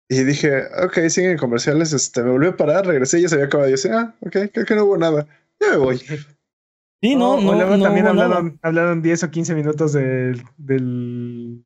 y 0.07 0.23
dije, 0.23 0.65
ok, 0.83 1.07
siguen 1.09 1.37
comerciales. 1.37 1.93
Este, 1.93 2.21
me 2.21 2.31
volví 2.31 2.47
a 2.47 2.57
parar, 2.57 2.85
regresé 2.85 3.19
y 3.19 3.21
ya 3.23 3.29
se 3.29 3.35
había 3.35 3.47
acabado. 3.47 3.69
Y 3.69 3.71
yo 3.71 3.77
decía, 3.77 3.99
ah, 3.99 4.15
ok, 4.21 4.51
creo 4.53 4.65
que 4.65 4.75
no 4.75 4.85
hubo 4.85 4.97
nada. 4.97 5.25
Ya 5.59 5.71
me 5.71 5.77
voy. 5.77 5.97
Sí, 5.97 7.15
no, 7.15 7.39
no, 7.39 7.53
luego 7.53 7.77
no 7.77 7.83
también 7.83 8.07
hablaron, 8.07 8.59
hablaron 8.61 9.01
10 9.01 9.23
o 9.23 9.31
15 9.31 9.55
minutos 9.55 9.93
del, 9.93 10.43
del 10.57 11.65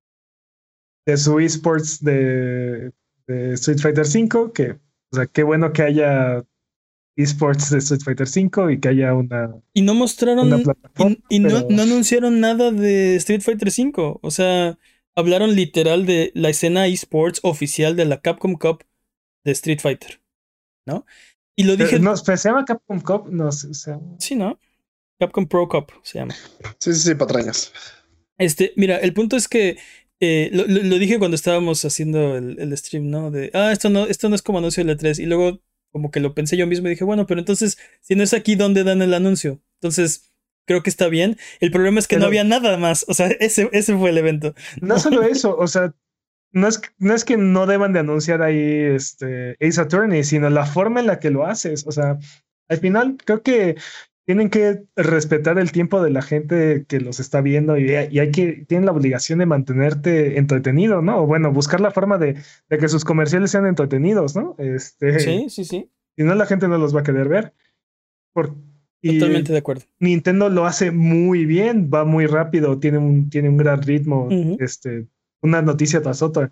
de 1.06 1.18
su 1.18 1.40
esports 1.40 2.04
de, 2.04 2.92
de 3.28 3.54
Street 3.54 3.80
Fighter 3.80 4.06
V, 4.06 4.52
que, 4.54 4.72
o 4.72 5.16
sea, 5.16 5.26
qué 5.28 5.44
bueno 5.44 5.74
que 5.74 5.82
haya 5.82 6.44
esports 7.22 7.70
de 7.70 7.78
Street 7.80 8.02
Fighter 8.04 8.28
V 8.28 8.74
y 8.74 8.80
que 8.80 8.88
haya 8.90 9.14
una, 9.14 9.54
Y 9.74 9.82
no 9.82 9.94
mostraron. 9.94 10.48
una 10.52 10.58
Y, 11.30 11.40
no, 11.40 11.50
pero- 11.50 11.68
no 11.70 11.82
anunciaron 11.84 12.40
nada 12.40 12.72
de 12.72 13.16
Street 13.18 13.42
Fighter 13.42 13.70
V. 13.70 14.20
O 14.22 14.32
sea, 14.32 14.78
hablaron 15.16 15.56
literal 15.56 16.06
de 16.06 16.32
la 16.36 16.50
escena 16.50 16.88
esports 16.88 17.40
oficial 17.44 17.96
de 17.96 18.06
la 18.06 18.22
Capcom 18.22 18.54
Cup 18.56 18.84
de 19.44 19.52
Street 19.52 19.80
Fighter. 19.82 20.22
¿No? 20.86 21.06
Y 21.56 21.64
lo 21.64 21.76
dije. 21.76 21.92
Pero 21.98 22.04
no, 22.04 22.14
pero 22.26 22.38
se 22.38 22.50
llama 22.50 22.66
Capcom 22.66 23.00
Cup, 23.02 23.28
no 23.32 23.52
sea, 23.52 24.00
Sí, 24.18 24.36
¿no? 24.36 24.60
Capcom 25.20 25.46
Pro 25.46 25.68
Cup 25.68 25.92
se 26.04 26.20
llama. 26.20 26.34
Sí, 26.80 26.94
sí, 26.94 27.00
sí, 27.00 27.16
patrañas. 27.16 27.74
Este, 28.38 28.72
mira, 28.78 28.98
el 28.98 29.14
punto 29.14 29.36
es 29.36 29.50
que 29.50 29.78
eh, 30.22 30.50
lo, 30.54 30.66
lo- 30.66 30.84
lo 30.84 30.98
dije 30.98 31.20
cuando 31.20 31.36
estábamos 31.36 31.84
haciendo 31.84 32.38
el, 32.38 32.58
el 32.60 32.78
stream, 32.78 33.10
¿no? 33.10 33.30
De, 33.30 33.52
ah, 33.54 33.72
esto 33.74 33.90
no, 33.90 34.06
esto 34.06 34.30
no 34.30 34.36
es 34.36 34.42
como 34.42 34.60
anuncio 34.60 34.84
de 34.86 34.96
E3. 34.98 35.20
Y 35.22 35.26
luego, 35.26 35.60
como 35.92 36.12
que 36.12 36.20
lo 36.20 36.34
pensé 36.34 36.58
yo 36.58 36.68
mismo 36.68 36.88
y 36.88 36.92
dije, 36.92 37.04
bueno, 37.04 37.26
pero 37.26 37.40
entonces, 37.40 37.78
si 38.02 38.16
no 38.16 38.24
es 38.24 38.34
aquí, 38.34 38.56
¿dónde 38.56 38.84
dan 38.84 39.02
el 39.02 39.14
anuncio? 39.14 39.62
Entonces, 39.82 40.32
creo 40.66 40.84
que 40.84 40.90
está 40.90 41.08
bien. 41.08 41.38
El 41.60 41.72
problema 41.72 42.00
es 42.00 42.08
que 42.08 42.18
no 42.18 42.26
había 42.26 42.44
nada 42.44 42.78
más. 42.78 43.06
O 43.08 43.14
sea, 43.14 43.28
ese, 43.40 43.70
ese 43.72 43.98
fue 43.98 44.12
el 44.12 44.18
evento. 44.18 44.54
No 44.82 45.00
solo 45.00 45.24
eso, 45.24 45.58
o 45.58 45.68
sea, 45.68 45.94
no 46.52 46.68
es, 46.68 46.82
no 46.98 47.14
es 47.14 47.26
que 47.26 47.38
no 47.38 47.66
deban 47.66 47.94
de 47.94 48.00
anunciar 48.00 48.42
ahí 48.42 48.62
este 48.96 49.58
Ace 49.62 49.82
Attorney, 49.82 50.24
sino 50.24 50.50
la 50.50 50.66
forma 50.66 51.00
en 51.00 51.08
la 51.08 51.20
que 51.20 51.32
lo 51.32 51.46
haces. 51.46 51.86
O 51.88 51.92
sea, 51.92 52.18
al 52.68 52.78
final 52.78 53.18
creo 53.26 53.42
que 53.42 53.78
tienen 54.30 54.52
que 54.52 54.84
respetar 54.96 55.58
el 55.58 55.72
tiempo 55.72 56.04
de 56.04 56.12
la 56.12 56.22
gente 56.22 56.86
que 56.88 57.00
los 57.00 57.20
está 57.20 57.42
viendo 57.42 57.80
y, 57.80 57.90
y 57.90 58.20
hay 58.20 58.30
que, 58.30 58.64
tienen 58.68 58.86
la 58.86 58.92
obligación 58.92 59.40
de 59.40 59.48
mantenerte 59.48 60.38
entretenido, 60.38 61.02
¿no? 61.02 61.24
O 61.24 61.26
bueno, 61.26 61.52
buscar 61.52 61.82
la 61.82 61.90
forma 61.90 62.20
de, 62.20 62.36
de 62.70 62.78
que 62.78 62.90
sus 62.90 63.04
comerciales 63.04 63.50
sean 63.50 63.66
entretenidos, 63.66 64.36
¿no? 64.36 64.56
Este, 64.60 65.20
Sí, 65.20 65.50
sí, 65.50 65.66
sí. 65.66 65.90
Si 66.16 66.24
no, 66.24 66.36
la 66.36 66.46
gente 66.46 66.68
no 66.68 66.78
los 66.78 66.96
va 66.96 67.00
a 67.00 67.04
querer 67.04 67.28
ver. 67.28 67.54
Por, 68.32 68.54
y 69.02 69.18
Totalmente 69.18 69.52
de 69.52 69.58
acuerdo. 69.58 69.86
Nintendo 69.98 70.50
lo 70.50 70.68
hace 70.68 70.92
muy 70.92 71.48
bien, 71.48 71.90
va 71.92 72.06
muy 72.06 72.28
rápido, 72.28 72.78
tiene 72.78 73.00
un, 73.00 73.32
tiene 73.32 73.50
un 73.50 73.58
gran 73.58 73.82
ritmo, 73.82 74.30
este, 74.60 75.08
una 75.42 75.64
noticia 75.64 76.04
tras 76.04 76.22
otra. 76.22 76.52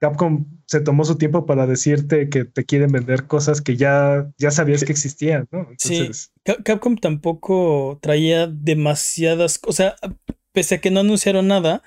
Capcom 0.00 0.46
se 0.66 0.80
tomó 0.80 1.04
su 1.04 1.16
tiempo 1.16 1.46
para 1.46 1.66
decirte 1.66 2.28
que 2.28 2.44
te 2.44 2.64
quieren 2.64 2.92
vender 2.92 3.26
cosas 3.26 3.62
que 3.62 3.76
ya, 3.76 4.30
ya 4.38 4.50
sabías 4.50 4.84
que 4.84 4.92
existían, 4.92 5.48
¿no? 5.50 5.68
Sí. 5.78 5.94
Entonces, 5.96 6.32
Ca- 6.44 6.62
Capcom 6.62 6.96
tampoco 6.96 7.98
traía 8.02 8.46
demasiadas. 8.46 9.60
O 9.66 9.72
sea, 9.72 9.96
pese 10.52 10.76
a 10.76 10.80
que 10.80 10.90
no 10.90 11.00
anunciaron 11.00 11.48
nada, 11.48 11.82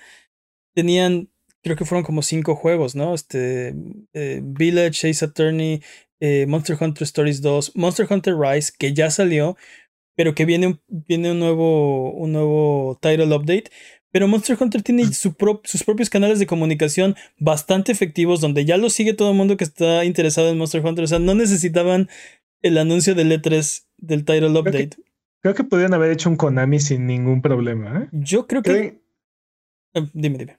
tenían. 0.76 1.30
Creo 1.64 1.76
que 1.76 1.86
fueron 1.86 2.06
como 2.06 2.22
cinco 2.22 2.56
juegos, 2.56 2.96
¿no? 2.96 3.14
Este. 3.14 3.76
eh, 4.14 4.42
Village, 4.44 5.10
Ace 5.10 5.26
Attorney, 5.26 5.82
eh, 6.20 6.46
Monster 6.48 6.78
Hunter 6.80 7.04
Stories 7.04 7.42
2, 7.42 7.74
Monster 7.76 8.08
Hunter 8.10 8.36
Rise, 8.38 8.72
que 8.78 8.94
ya 8.94 9.10
salió, 9.12 9.58
pero 10.16 10.34
que 10.34 10.46
viene 10.46 10.68
un, 10.68 10.82
viene 10.88 11.32
un 11.32 11.40
nuevo. 11.40 12.12
un 12.14 12.32
nuevo 12.32 12.98
title 13.02 13.36
update. 13.36 13.66
Pero 14.12 14.28
Monster 14.28 14.58
Hunter 14.60 14.82
tiene 14.84 15.06
su 15.14 15.34
pro- 15.34 15.62
sus 15.66 15.84
propios 15.84 16.10
canales 16.10 16.40
de 16.40 16.48
comunicación 16.48 17.16
bastante 17.40 17.92
efectivos, 17.92 18.40
donde 18.42 18.66
ya 18.66 18.78
lo 18.78 18.90
sigue 18.90 19.14
todo 19.14 19.32
el 19.32 19.38
mundo 19.38 19.58
que 19.58 19.64
está 19.66 20.06
interesado 20.06 20.50
en 20.50 20.58
Monster 20.58 20.84
Hunter. 20.86 21.04
O 21.04 21.08
sea, 21.08 21.20
no 21.20 21.36
necesitaban 21.36 22.10
el 22.62 22.78
anuncio 22.78 23.16
del 23.16 23.32
E3 23.32 23.84
del 23.98 24.26
title 24.26 24.50
update. 24.60 24.92
creo 25.42 25.54
que 25.56 25.64
podrían 25.64 25.94
haber 25.94 26.12
hecho 26.12 26.30
un 26.30 26.36
Konami 26.38 26.80
sin 26.80 27.06
ningún 27.06 27.42
problema. 27.42 28.04
¿eh? 28.04 28.10
Yo 28.12 28.48
creo 28.48 28.62
que. 28.62 28.72
¿Creen, 28.72 29.02
eh, 29.94 30.08
dime, 30.14 30.38
dime. 30.38 30.58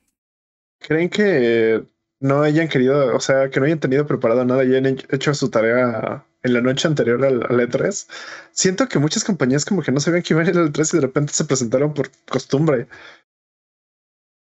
creen 0.79 1.09
que 1.09 1.83
no 2.21 2.43
hayan 2.43 2.69
querido, 2.69 3.15
o 3.17 3.21
sea, 3.21 3.49
que 3.51 3.61
no 3.61 3.67
hayan 3.67 3.81
tenido 3.81 4.07
preparado 4.07 4.45
nada 4.45 4.65
y 4.65 4.75
hayan 4.75 4.99
hecho 5.11 5.33
su 5.35 5.51
tarea 5.51 6.25
en 6.43 6.53
la 6.53 6.61
noche 6.61 6.87
anterior 6.89 7.25
al, 7.25 7.43
al 7.49 7.61
E3? 7.69 8.07
Siento 8.53 8.89
que 8.89 8.99
muchas 8.99 9.25
compañías 9.25 9.65
como 9.65 9.83
que 9.83 9.93
no 9.93 10.01
sabían 10.01 10.23
que 10.23 10.35
iban 10.35 10.47
a 10.47 10.51
ir 10.51 10.57
al 10.59 10.73
E3 10.73 10.95
y 10.95 10.97
de 10.97 11.01
repente 11.03 11.33
se 11.33 11.45
presentaron 11.45 11.95
por 11.95 12.11
costumbre. 12.29 12.87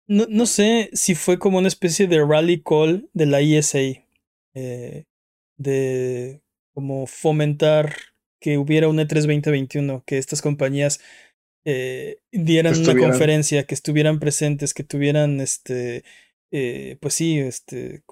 No, 0.08 0.26
no 0.28 0.46
sé 0.46 0.90
si 0.94 1.14
fue 1.14 1.38
como 1.38 1.58
una 1.58 1.68
especie 1.68 2.06
de 2.06 2.24
rally 2.24 2.62
call 2.62 3.08
de 3.12 3.26
la 3.26 3.40
ESA. 3.40 3.78
eh, 4.54 5.04
de 5.58 6.40
como 6.74 7.06
fomentar 7.06 7.96
que 8.40 8.56
hubiera 8.56 8.88
un 8.88 9.00
E 9.00 9.06
E3 9.06 9.26
2021, 9.26 10.04
que 10.06 10.18
estas 10.18 10.40
compañías 10.42 11.00
eh, 11.66 12.18
dieran 12.32 12.78
una 12.78 12.96
conferencia, 12.96 13.64
que 13.64 13.74
estuvieran 13.74 14.20
presentes, 14.20 14.74
que 14.74 14.84
tuvieran 14.84 15.40
este. 15.40 16.04
eh, 16.52 16.96
pues 17.00 17.14
sí, 17.14 17.38
este. 17.38 18.02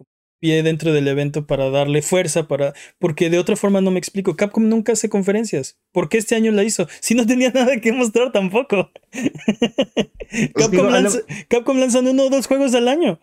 Pie 0.46 0.62
dentro 0.62 0.92
del 0.92 1.08
evento 1.08 1.44
para 1.44 1.70
darle 1.70 2.02
fuerza, 2.02 2.46
para. 2.46 2.72
Porque 3.00 3.30
de 3.30 3.38
otra 3.38 3.56
forma 3.56 3.80
no 3.80 3.90
me 3.90 3.98
explico. 3.98 4.36
Capcom 4.36 4.68
nunca 4.68 4.92
hace 4.92 5.08
conferencias. 5.08 5.76
¿Por 5.92 6.08
qué 6.08 6.18
este 6.18 6.36
año 6.36 6.52
la 6.52 6.62
hizo? 6.62 6.86
Si 7.00 7.14
no 7.16 7.26
tenía 7.26 7.50
nada 7.50 7.80
que 7.80 7.92
mostrar 7.92 8.30
tampoco. 8.30 8.90
Capcom, 10.54 10.88
lanza, 10.88 11.18
Capcom 11.48 11.78
lanzando 11.78 12.12
uno 12.12 12.26
o 12.26 12.30
dos 12.30 12.46
juegos 12.46 12.74
al 12.74 12.86
año. 12.86 13.18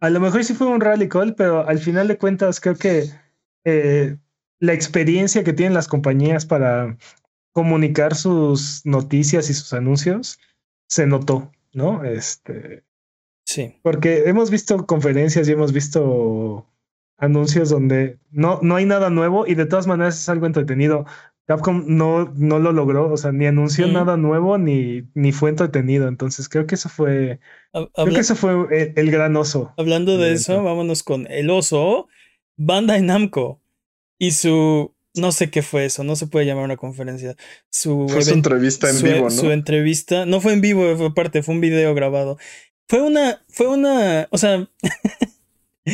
A 0.00 0.08
lo 0.08 0.20
mejor 0.20 0.42
sí 0.42 0.54
fue 0.54 0.68
un 0.68 0.80
rally 0.80 1.08
call, 1.08 1.34
pero 1.34 1.68
al 1.68 1.78
final 1.78 2.08
de 2.08 2.16
cuentas 2.16 2.58
creo 2.58 2.76
que 2.76 3.10
eh, 3.64 4.16
la 4.58 4.72
experiencia 4.72 5.44
que 5.44 5.52
tienen 5.52 5.74
las 5.74 5.86
compañías 5.86 6.46
para 6.46 6.96
comunicar 7.52 8.14
sus 8.14 8.86
noticias 8.86 9.50
y 9.50 9.54
sus 9.54 9.72
anuncios 9.74 10.38
se 10.88 11.06
notó, 11.06 11.52
¿no? 11.74 12.04
Este. 12.04 12.84
Sí. 13.52 13.74
Porque 13.82 14.22
hemos 14.30 14.50
visto 14.50 14.86
conferencias 14.86 15.46
y 15.46 15.52
hemos 15.52 15.74
visto 15.74 16.66
anuncios 17.18 17.68
donde 17.68 18.18
no, 18.30 18.60
no 18.62 18.76
hay 18.76 18.86
nada 18.86 19.10
nuevo 19.10 19.46
y 19.46 19.54
de 19.54 19.66
todas 19.66 19.86
maneras 19.86 20.18
es 20.18 20.28
algo 20.30 20.46
entretenido. 20.46 21.04
Capcom 21.44 21.84
no, 21.86 22.32
no 22.34 22.58
lo 22.60 22.72
logró, 22.72 23.12
o 23.12 23.16
sea, 23.18 23.30
ni 23.30 23.44
anunció 23.44 23.88
nada 23.88 24.16
nuevo 24.16 24.56
ni, 24.56 25.02
ni 25.12 25.32
fue 25.32 25.50
entretenido. 25.50 26.08
Entonces 26.08 26.48
creo 26.48 26.66
que 26.66 26.76
eso 26.76 26.88
fue. 26.88 27.40
creo 27.72 28.14
que 28.14 28.20
eso 28.20 28.36
fue 28.36 28.92
el, 28.96 29.10
gran 29.10 29.36
oso. 29.36 29.74
Hablando 29.76 30.16
de 30.16 30.32
eso, 30.32 30.62
vámonos 30.62 31.02
con 31.02 31.26
el 31.30 31.50
oso. 31.50 32.08
Bandai 32.56 33.02
Namco 33.02 33.60
y 34.18 34.30
su 34.30 34.94
no 35.14 35.30
sé 35.30 35.50
qué 35.50 35.60
fue 35.60 35.84
eso, 35.84 36.04
no 36.04 36.16
se 36.16 36.26
puede 36.26 36.46
llamar 36.46 36.64
una 36.64 36.76
conferencia. 36.76 37.36
Su, 37.70 38.06
fue 38.10 38.22
su 38.22 38.32
entrevista 38.32 38.88
en 38.88 39.02
vivo, 39.02 39.24
¿no? 39.24 39.30
Su 39.30 39.50
entrevista, 39.50 40.24
no 40.26 40.40
fue 40.40 40.54
en 40.54 40.60
vivo, 40.60 40.96
fue 40.96 41.14
parte, 41.14 41.42
fue 41.42 41.54
un 41.54 41.60
video 41.60 41.94
grabado. 41.94 42.38
Fue 42.92 43.00
una, 43.00 43.42
fue 43.48 43.68
una, 43.68 44.28
o 44.28 44.36
sea, 44.36 44.68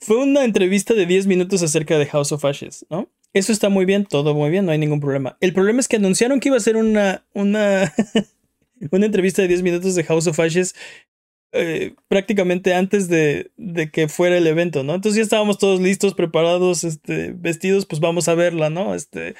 fue 0.00 0.16
una 0.16 0.44
entrevista 0.44 0.92
de 0.92 1.06
10 1.06 1.28
minutos 1.28 1.62
acerca 1.62 1.96
de 1.96 2.06
House 2.06 2.32
of 2.32 2.44
Ashes, 2.44 2.84
¿no? 2.90 3.08
Eso 3.32 3.52
está 3.52 3.68
muy 3.68 3.84
bien, 3.84 4.04
todo 4.04 4.34
muy 4.34 4.50
bien, 4.50 4.66
no 4.66 4.72
hay 4.72 4.78
ningún 4.78 4.98
problema. 4.98 5.36
El 5.40 5.52
problema 5.52 5.78
es 5.78 5.86
que 5.86 5.94
anunciaron 5.94 6.40
que 6.40 6.48
iba 6.48 6.56
a 6.56 6.60
ser 6.60 6.74
una, 6.74 7.24
una, 7.34 7.94
una 8.90 9.06
entrevista 9.06 9.42
de 9.42 9.46
10 9.46 9.62
minutos 9.62 9.94
de 9.94 10.02
House 10.02 10.26
of 10.26 10.40
Ashes 10.40 10.74
eh, 11.52 11.94
prácticamente 12.08 12.74
antes 12.74 13.06
de, 13.06 13.52
de, 13.56 13.92
que 13.92 14.08
fuera 14.08 14.36
el 14.36 14.48
evento, 14.48 14.82
¿no? 14.82 14.96
Entonces 14.96 15.18
ya 15.18 15.22
estábamos 15.22 15.58
todos 15.58 15.80
listos, 15.80 16.14
preparados, 16.14 16.82
este, 16.82 17.32
vestidos, 17.32 17.86
pues 17.86 18.00
vamos 18.00 18.26
a 18.26 18.34
verla, 18.34 18.70
¿no? 18.70 18.96
Este. 18.96 19.36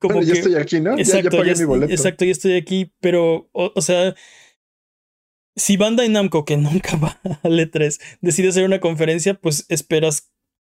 Como 0.00 0.20
ya 0.20 0.34
estoy 0.34 0.56
aquí, 0.56 0.80
¿no? 0.80 0.98
Exacto, 0.98 1.30
ya, 1.30 1.38
pagué 1.38 1.54
mi 1.54 1.64
boleto. 1.64 1.90
Exacto, 1.90 2.26
ya 2.26 2.32
estoy 2.32 2.56
aquí, 2.56 2.92
pero, 3.00 3.48
o, 3.52 3.80
sea, 3.80 4.14
si 5.58 5.76
Bandai 5.76 6.08
Namco, 6.08 6.44
que 6.44 6.56
nunca 6.56 6.96
va 6.96 7.20
al 7.42 7.58
E3, 7.58 8.00
decide 8.20 8.48
hacer 8.48 8.64
una 8.64 8.80
conferencia, 8.80 9.34
pues 9.34 9.66
esperas 9.68 10.30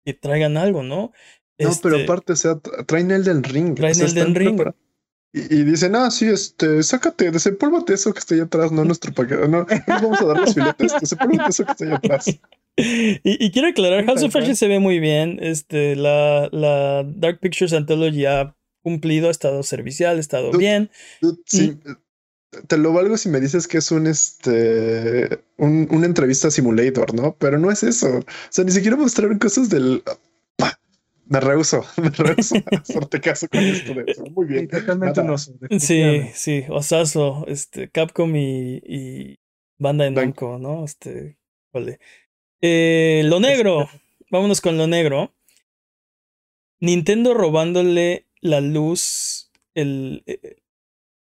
que 0.06 0.14
traigan 0.14 0.58
algo, 0.58 0.84
¿no? 0.84 1.12
No, 1.60 1.70
pero 1.82 1.96
este 1.96 2.04
aparte, 2.04 2.34
o 2.34 2.36
sea, 2.36 2.60
traen 2.88 3.12
el 3.12 3.24
del 3.24 3.44
ring. 3.44 3.76
Traen 3.76 4.02
el 4.02 4.14
del 4.14 4.34
ring. 4.34 4.60
Y, 5.34 5.64
dicen, 5.64 5.96
ah, 5.96 6.12
sí, 6.12 6.26
este, 6.26 6.84
sácate, 6.84 7.32
desempólvate 7.32 7.94
eso 7.94 8.12
que 8.12 8.20
está 8.20 8.36
ahí 8.36 8.42
atrás, 8.42 8.72
no 8.74 8.84
nuestro 8.84 9.14
paquete. 9.14 9.48
No, 9.48 9.66
nos 9.66 10.02
vamos 10.02 10.22
a 10.22 10.26
dar 10.26 10.40
los 10.40 10.54
filetes, 10.54 10.94
desempólvate 11.00 11.50
eso 11.50 11.66
que 11.66 11.72
está 11.72 11.86
ahí 11.86 11.92
atrás. 11.92 12.26
Y, 12.78 13.20
y 13.24 13.52
quiero 13.52 13.68
aclarar, 13.68 14.06
House 14.06 14.24
of 14.24 14.34
Ashes 14.34 14.58
se 14.58 14.68
ve 14.70 14.80
muy 14.80 15.00
bien. 15.00 15.40
Este, 15.42 15.98
la, 15.98 16.48
la 16.54 17.04
Dark 17.04 17.42
Pictures 17.42 17.74
Anthology 17.74 18.26
ha 18.26 18.56
cumplido, 18.82 19.28
ha 19.28 19.32
estado 19.32 19.62
servicial, 19.62 20.16
ha 20.16 20.20
estado 20.22 20.52
bien. 20.52 20.90
sí, 21.46 21.78
te 22.68 22.78
lo 22.78 22.94
valgo 22.94 23.18
si 23.18 23.30
me 23.30 23.40
dices 23.40 23.68
que 23.68 23.78
es 23.78 23.92
un 23.92 24.08
este 24.08 25.40
un, 25.58 25.88
una 25.92 26.06
entrevista 26.06 26.52
simulator, 26.52 27.14
¿no? 27.14 27.36
Pero 27.40 27.58
no 27.58 27.72
es 27.72 27.84
eso. 27.84 28.18
O 28.18 28.24
sea, 28.50 28.64
ni 28.66 28.72
siquiera 28.72 28.98
mostraron 28.98 29.40
cosas 29.40 29.70
del 29.70 30.04
me 31.32 31.40
rehuso, 31.40 31.86
me 31.98 32.10
rehuso 32.10 32.58
a 32.58 32.78
hacerte 32.78 33.22
caso 33.22 33.48
con 33.48 33.62
esto 33.62 33.94
de 33.94 34.04
eso. 34.06 34.26
Muy 34.26 34.46
bien. 34.46 34.68
Totalmente 34.68 35.24
no. 35.24 35.38
Sí, 35.38 36.30
sí, 36.34 36.66
Osazo, 36.68 37.46
este, 37.48 37.90
Capcom 37.90 38.36
y, 38.36 38.82
y 38.86 39.40
Banda 39.78 40.04
de 40.04 40.12
Namco, 40.12 40.60
¿no? 40.60 40.84
Este, 40.84 41.38
vale. 41.72 42.00
Eh, 42.60 43.22
lo 43.26 43.40
negro, 43.40 43.88
vámonos 44.30 44.60
con 44.60 44.78
lo 44.78 44.88
negro. 44.88 45.34
Nintendo 46.82 47.34
robándole 47.34 48.28
la 48.42 48.60
luz, 48.60 49.52
el, 49.74 50.24
eh, 50.26 50.58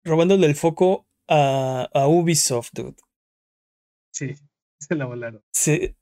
robándole 0.03 0.47
el 0.47 0.55
foco 0.57 1.10
a, 1.31 1.89
a 1.95 2.09
Ubisoft, 2.09 2.73
dude. 2.75 2.97
Sí, 4.13 4.35
se 4.81 4.95
la 4.95 5.07
volaron. 5.07 5.43
Sí, 5.53 5.95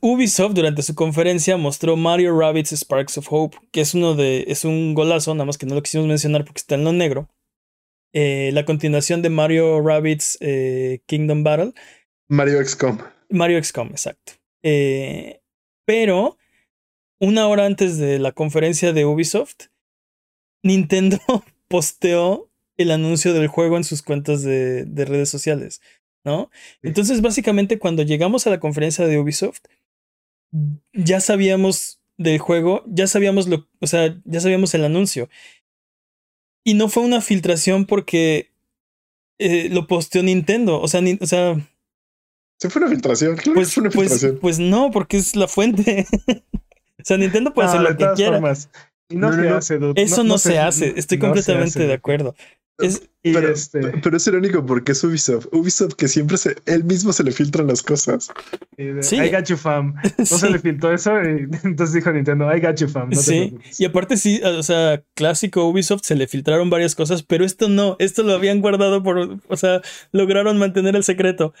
Ubisoft 0.00 0.54
durante 0.54 0.82
su 0.82 0.94
conferencia 0.94 1.56
mostró 1.56 1.96
Mario 1.96 2.38
Rabbids 2.38 2.72
Sparks 2.72 3.18
of 3.18 3.26
Hope, 3.30 3.58
que 3.72 3.80
es 3.80 3.94
uno 3.94 4.14
de. 4.14 4.44
es 4.46 4.64
un 4.64 4.94
golazo, 4.94 5.34
nada 5.34 5.46
más 5.46 5.58
que 5.58 5.66
no 5.66 5.74
lo 5.74 5.82
quisimos 5.82 6.06
mencionar 6.06 6.44
porque 6.44 6.60
está 6.60 6.76
en 6.76 6.84
lo 6.84 6.92
negro. 6.92 7.28
Eh, 8.12 8.50
la 8.52 8.64
continuación 8.64 9.22
de 9.22 9.30
Mario 9.30 9.80
Rabbids 9.80 10.38
eh, 10.40 11.00
Kingdom 11.06 11.42
Battle. 11.42 11.72
Mario 12.28 12.64
XCOM. 12.64 12.98
Mario 13.30 13.62
XCOM, 13.62 13.88
exacto. 13.88 14.34
Eh, 14.62 15.40
pero, 15.84 16.36
una 17.20 17.48
hora 17.48 17.66
antes 17.66 17.98
de 17.98 18.18
la 18.18 18.32
conferencia 18.32 18.92
de 18.92 19.04
Ubisoft, 19.04 19.66
Nintendo 20.62 21.18
posteó 21.68 22.49
el 22.82 22.90
anuncio 22.90 23.32
del 23.34 23.48
juego 23.48 23.76
en 23.76 23.84
sus 23.84 24.02
cuentas 24.02 24.42
de, 24.42 24.84
de 24.84 25.04
redes 25.04 25.28
sociales. 25.28 25.80
¿No? 26.22 26.50
Entonces, 26.82 27.22
básicamente, 27.22 27.78
cuando 27.78 28.02
llegamos 28.02 28.46
a 28.46 28.50
la 28.50 28.60
conferencia 28.60 29.06
de 29.06 29.18
Ubisoft, 29.18 29.60
ya 30.92 31.20
sabíamos 31.20 32.00
del 32.18 32.38
juego, 32.38 32.84
ya 32.86 33.06
sabíamos 33.06 33.48
lo, 33.48 33.66
o 33.80 33.86
sea, 33.86 34.14
ya 34.24 34.40
sabíamos 34.40 34.74
el 34.74 34.84
anuncio. 34.84 35.30
Y 36.64 36.74
no 36.74 36.88
fue 36.88 37.02
una 37.02 37.22
filtración 37.22 37.86
porque 37.86 38.50
eh, 39.38 39.68
lo 39.70 39.86
posteó 39.86 40.22
Nintendo, 40.22 40.80
o 40.80 40.88
sea, 40.88 41.00
o 41.20 41.26
sea. 41.26 41.54
Sí 42.58 42.68
fue 42.68 42.82
una 42.82 42.90
filtración, 42.90 43.36
pues, 43.54 43.72
fue 43.72 43.80
una 43.80 43.90
pues, 43.90 44.10
filtración. 44.10 44.38
Pues, 44.38 44.58
no, 44.58 44.90
porque 44.90 45.16
es 45.16 45.34
la 45.34 45.48
fuente. 45.48 46.06
o 46.52 47.04
sea, 47.04 47.16
Nintendo 47.16 47.54
puede 47.54 47.68
hacer 47.68 47.80
lo 47.80 47.96
que 47.96 48.06
quiera. 48.14 48.38
No, 49.10 49.32
se 49.32 49.48
hace, 49.48 49.78
Eso 49.96 50.24
no, 50.24 50.38
se, 50.38 50.58
hace, 50.58 50.94
estoy 50.96 51.18
completamente 51.18 51.86
de 51.86 51.92
acuerdo. 51.92 52.34
Es, 52.80 53.10
pero, 53.22 53.50
este... 53.50 53.80
pero, 54.02 54.16
es 54.16 54.26
irónico 54.26 54.64
porque 54.64 54.92
es 54.92 55.04
Ubisoft. 55.04 55.46
Ubisoft 55.52 55.94
que 55.94 56.08
siempre 56.08 56.38
se, 56.38 56.56
él 56.64 56.84
mismo 56.84 57.12
se 57.12 57.22
le 57.22 57.32
filtran 57.32 57.66
las 57.66 57.82
cosas. 57.82 58.30
Sí. 59.02 59.16
I 59.16 59.30
got 59.30 59.44
you, 59.44 59.56
fam. 59.56 59.94
No 60.18 60.24
se 60.24 60.50
le 60.50 60.58
filtró 60.58 60.92
eso 60.92 61.12
y 61.22 61.46
entonces 61.64 61.92
dijo 61.92 62.10
Nintendo, 62.10 62.54
I 62.54 62.60
got 62.60 62.76
you, 62.76 62.88
fam. 62.88 63.12
sí. 63.14 63.58
y 63.78 63.84
aparte 63.84 64.16
sí, 64.16 64.40
o 64.42 64.62
sea, 64.62 65.02
clásico 65.14 65.66
Ubisoft 65.66 66.04
se 66.04 66.16
le 66.16 66.26
filtraron 66.26 66.70
varias 66.70 66.94
cosas, 66.94 67.22
pero 67.22 67.44
esto 67.44 67.68
no, 67.68 67.96
esto 67.98 68.22
lo 68.22 68.32
habían 68.32 68.60
guardado 68.60 69.02
por, 69.02 69.38
o 69.46 69.56
sea, 69.56 69.82
lograron 70.12 70.58
mantener 70.58 70.96
el 70.96 71.04
secreto. 71.04 71.52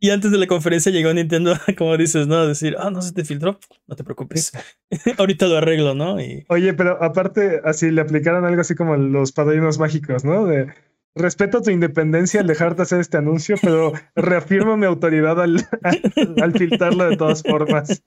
Y 0.00 0.10
antes 0.10 0.30
de 0.30 0.38
la 0.38 0.46
conferencia 0.46 0.92
llegó 0.92 1.12
Nintendo, 1.14 1.54
como 1.78 1.96
dices, 1.96 2.26
¿no? 2.26 2.36
A 2.36 2.46
decir, 2.46 2.76
ah, 2.78 2.90
no 2.90 3.00
se 3.02 3.12
te 3.12 3.24
filtró, 3.24 3.58
no 3.86 3.96
te 3.96 4.04
preocupes. 4.04 4.52
Ahorita 5.18 5.46
lo 5.46 5.56
arreglo, 5.56 5.94
¿no? 5.94 6.20
Y... 6.20 6.44
Oye, 6.48 6.74
pero 6.74 7.02
aparte, 7.02 7.60
así 7.64 7.90
le 7.90 8.00
aplicaron 8.00 8.44
algo 8.44 8.60
así 8.60 8.74
como 8.74 8.96
los 8.96 9.32
padrinos 9.32 9.78
mágicos, 9.78 10.24
¿no? 10.24 10.46
De 10.46 10.72
respeto 11.14 11.62
tu 11.62 11.70
independencia 11.70 12.40
al 12.40 12.46
dejarte 12.46 12.82
hacer 12.82 13.00
este 13.00 13.16
anuncio, 13.16 13.56
pero 13.62 13.92
reafirmo 14.14 14.76
mi 14.76 14.86
autoridad 14.86 15.40
al, 15.40 15.66
al, 16.42 16.52
filtrarlo 16.52 17.08
de 17.08 17.16
todas 17.16 17.42
formas. 17.42 18.02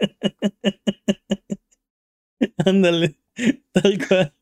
Ándale, 2.66 3.18
tal 3.72 3.98
cual. 4.08 4.34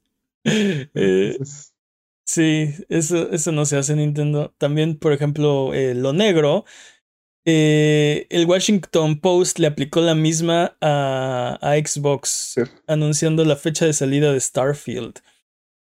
Eh, 0.43 1.37
sí, 2.25 2.73
eso, 2.89 3.31
eso 3.31 3.51
no 3.51 3.65
se 3.65 3.77
hace 3.77 3.93
en 3.93 3.99
Nintendo. 3.99 4.53
También, 4.57 4.97
por 4.97 5.13
ejemplo, 5.13 5.73
eh, 5.73 5.93
lo 5.95 6.13
negro 6.13 6.65
eh, 7.45 8.25
el 8.29 8.45
Washington 8.45 9.19
Post 9.19 9.59
le 9.59 9.67
aplicó 9.67 10.01
la 10.01 10.15
misma 10.15 10.75
a, 10.81 11.57
a 11.61 11.75
Xbox, 11.75 12.55
anunciando 12.87 13.45
la 13.45 13.55
fecha 13.55 13.85
de 13.85 13.93
salida 13.93 14.33
de 14.33 14.39
Starfield. 14.39 15.19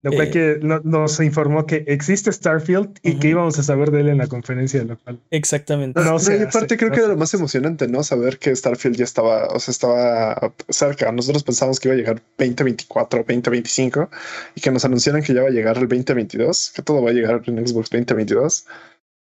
Lo 0.04 0.10
cual 0.12 0.26
eh, 0.26 0.30
que 0.30 0.58
nos 0.62 1.18
informó 1.20 1.64
que 1.64 1.84
existe 1.86 2.30
Starfield 2.30 2.98
y 3.02 3.18
que 3.18 3.28
íbamos 3.28 3.58
a 3.58 3.62
saber 3.62 3.90
de 3.90 4.00
él 4.00 4.08
en 4.10 4.18
la 4.18 4.26
conferencia 4.26 4.84
local. 4.84 5.18
Exactamente. 5.30 5.98
No, 5.98 6.04
no, 6.04 6.16
aparte 6.46 6.76
creo 6.76 6.90
que 6.90 6.98
era 6.98 7.08
lo 7.08 7.16
más 7.16 7.32
emocionante, 7.32 7.88
¿no? 7.88 8.02
Saber 8.02 8.38
que 8.38 8.54
Starfield 8.54 8.96
ya 8.96 9.04
estaba, 9.04 9.46
o 9.46 9.58
sea, 9.58 9.72
estaba 9.72 10.52
cerca. 10.68 11.10
Nosotros 11.10 11.42
pensábamos 11.42 11.80
que 11.80 11.88
iba 11.88 11.94
a 11.94 11.96
llegar 11.96 12.22
2024, 12.36 13.20
2025 13.20 14.10
y 14.56 14.60
que 14.60 14.70
nos 14.70 14.84
anunciaran 14.84 15.22
que 15.22 15.32
ya 15.32 15.40
va 15.40 15.48
a 15.48 15.52
llegar 15.52 15.78
el 15.78 15.88
2022, 15.88 16.72
que 16.76 16.82
todo 16.82 17.02
va 17.02 17.08
a 17.08 17.14
llegar 17.14 17.40
en 17.46 17.66
Xbox 17.66 17.88
2022. 17.88 18.66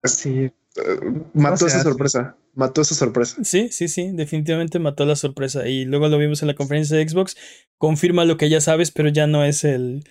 Sí. 0.05 0.51
Eh, 0.77 0.99
mató 1.33 1.67
esa 1.67 1.81
sorpresa. 1.83 2.37
Mató 2.53 2.81
esa 2.81 2.95
sorpresa. 2.95 3.43
Sí, 3.43 3.69
sí, 3.69 3.87
sí. 3.87 4.11
Definitivamente 4.13 4.79
mató 4.79 5.05
la 5.05 5.15
sorpresa. 5.15 5.67
Y 5.67 5.85
luego 5.85 6.07
lo 6.07 6.17
vimos 6.17 6.41
en 6.41 6.47
la 6.47 6.55
conferencia 6.55 6.97
de 6.97 7.07
Xbox. 7.07 7.37
Confirma 7.77 8.25
lo 8.25 8.37
que 8.37 8.49
ya 8.49 8.61
sabes, 8.61 8.91
pero 8.91 9.09
ya 9.09 9.27
no 9.27 9.43
es 9.43 9.63
el. 9.63 10.03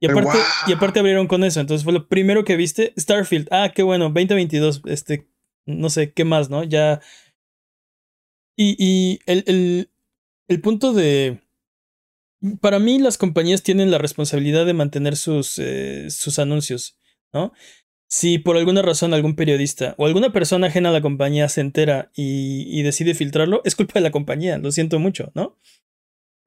Y 0.00 0.10
aparte, 0.10 0.38
y 0.66 0.72
aparte 0.72 1.00
abrieron 1.00 1.26
con 1.26 1.44
eso. 1.44 1.60
Entonces 1.60 1.84
fue 1.84 1.92
lo 1.92 2.08
primero 2.08 2.44
que 2.44 2.56
viste. 2.56 2.92
Starfield. 2.98 3.48
Ah, 3.50 3.72
qué 3.74 3.82
bueno. 3.82 4.06
2022. 4.06 4.82
Este. 4.86 5.28
No 5.66 5.90
sé, 5.90 6.12
¿qué 6.12 6.24
más, 6.24 6.50
no? 6.50 6.64
Ya. 6.64 7.00
Y, 8.56 8.76
y 8.78 9.20
el, 9.26 9.44
el, 9.46 9.90
el 10.48 10.60
punto 10.60 10.92
de 10.92 11.40
para 12.60 12.78
mí 12.78 12.98
las 12.98 13.18
compañías 13.18 13.62
tienen 13.62 13.90
la 13.90 13.98
responsabilidad 13.98 14.66
de 14.66 14.74
mantener 14.74 15.16
sus, 15.16 15.58
eh, 15.58 16.10
sus 16.10 16.38
anuncios, 16.38 16.98
¿no? 17.32 17.52
Si 18.12 18.38
por 18.38 18.56
alguna 18.56 18.82
razón 18.82 19.14
algún 19.14 19.36
periodista 19.36 19.94
o 19.96 20.04
alguna 20.04 20.32
persona 20.32 20.66
ajena 20.66 20.88
a 20.88 20.92
la 20.92 21.00
compañía 21.00 21.48
se 21.48 21.60
entera 21.60 22.10
y, 22.14 22.82
decide 22.82 23.14
filtrarlo, 23.14 23.62
es 23.64 23.76
culpa 23.76 23.94
de 23.94 24.00
la 24.00 24.10
compañía, 24.10 24.58
lo 24.58 24.72
siento 24.72 24.98
mucho, 24.98 25.30
¿no? 25.36 25.56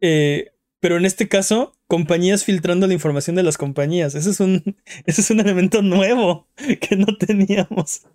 Eh, 0.02 0.52
pero 0.81 0.98
en 0.98 1.06
este 1.06 1.30
caso, 1.30 1.77
compañías 1.88 2.44
filtrando 2.44 2.85
la 2.85 2.94
información 2.94 3.38
de 3.38 3.44
las 3.44 3.57
compañías. 3.57 4.14
Ese 4.15 4.31
es 4.31 4.41
un, 4.41 4.76
ese 5.06 5.22
es 5.22 5.31
un 5.31 5.40
elemento 5.40 5.81
nuevo 5.81 6.49
que 6.81 6.98
no 6.98 7.15
teníamos. 7.18 8.06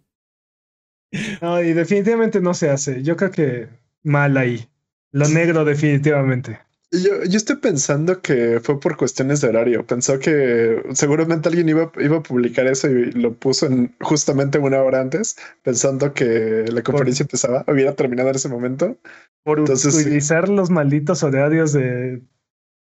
No, 1.41 1.63
y 1.63 1.73
definitivamente 1.73 2.43
no 2.43 2.53
se 2.53 2.69
hace. 2.69 3.03
Yo 3.03 3.17
creo 3.17 3.31
que 3.31 3.69
mal 4.03 4.37
ahí. 4.37 4.69
Lo 5.11 5.27
negro 5.27 5.65
definitivamente. 5.65 6.61
Yo, 6.91 7.23
yo 7.25 7.37
estoy 7.37 7.57
pensando 7.57 8.23
que 8.23 8.61
fue 8.63 8.81
por 8.81 8.97
cuestiones 8.97 9.43
de 9.43 9.49
horario. 9.49 9.87
Pensó 9.87 10.19
que 10.19 10.83
seguramente 10.95 11.49
alguien 11.51 11.69
iba, 11.69 11.93
iba 12.01 12.17
a 12.17 12.23
publicar 12.23 12.67
eso 12.67 12.89
y 12.89 13.13
lo 13.13 13.35
puso 13.35 13.67
en 13.67 13.95
justamente 14.01 14.59
una 14.59 14.81
hora 14.83 15.03
antes, 15.03 15.37
pensando 15.63 16.15
que 16.15 16.65
la 16.73 16.83
conferencia 16.83 17.25
empezaba, 17.25 17.63
hubiera 17.69 17.95
terminado 17.95 18.31
en 18.31 18.37
ese 18.37 18.49
momento. 18.49 18.97
Por 19.45 19.59
Entonces, 19.59 19.95
sí. 19.95 20.01
utilizar 20.03 20.49
los 20.49 20.71
malditos 20.71 21.23
horarios 21.23 21.75
de, 21.75 22.23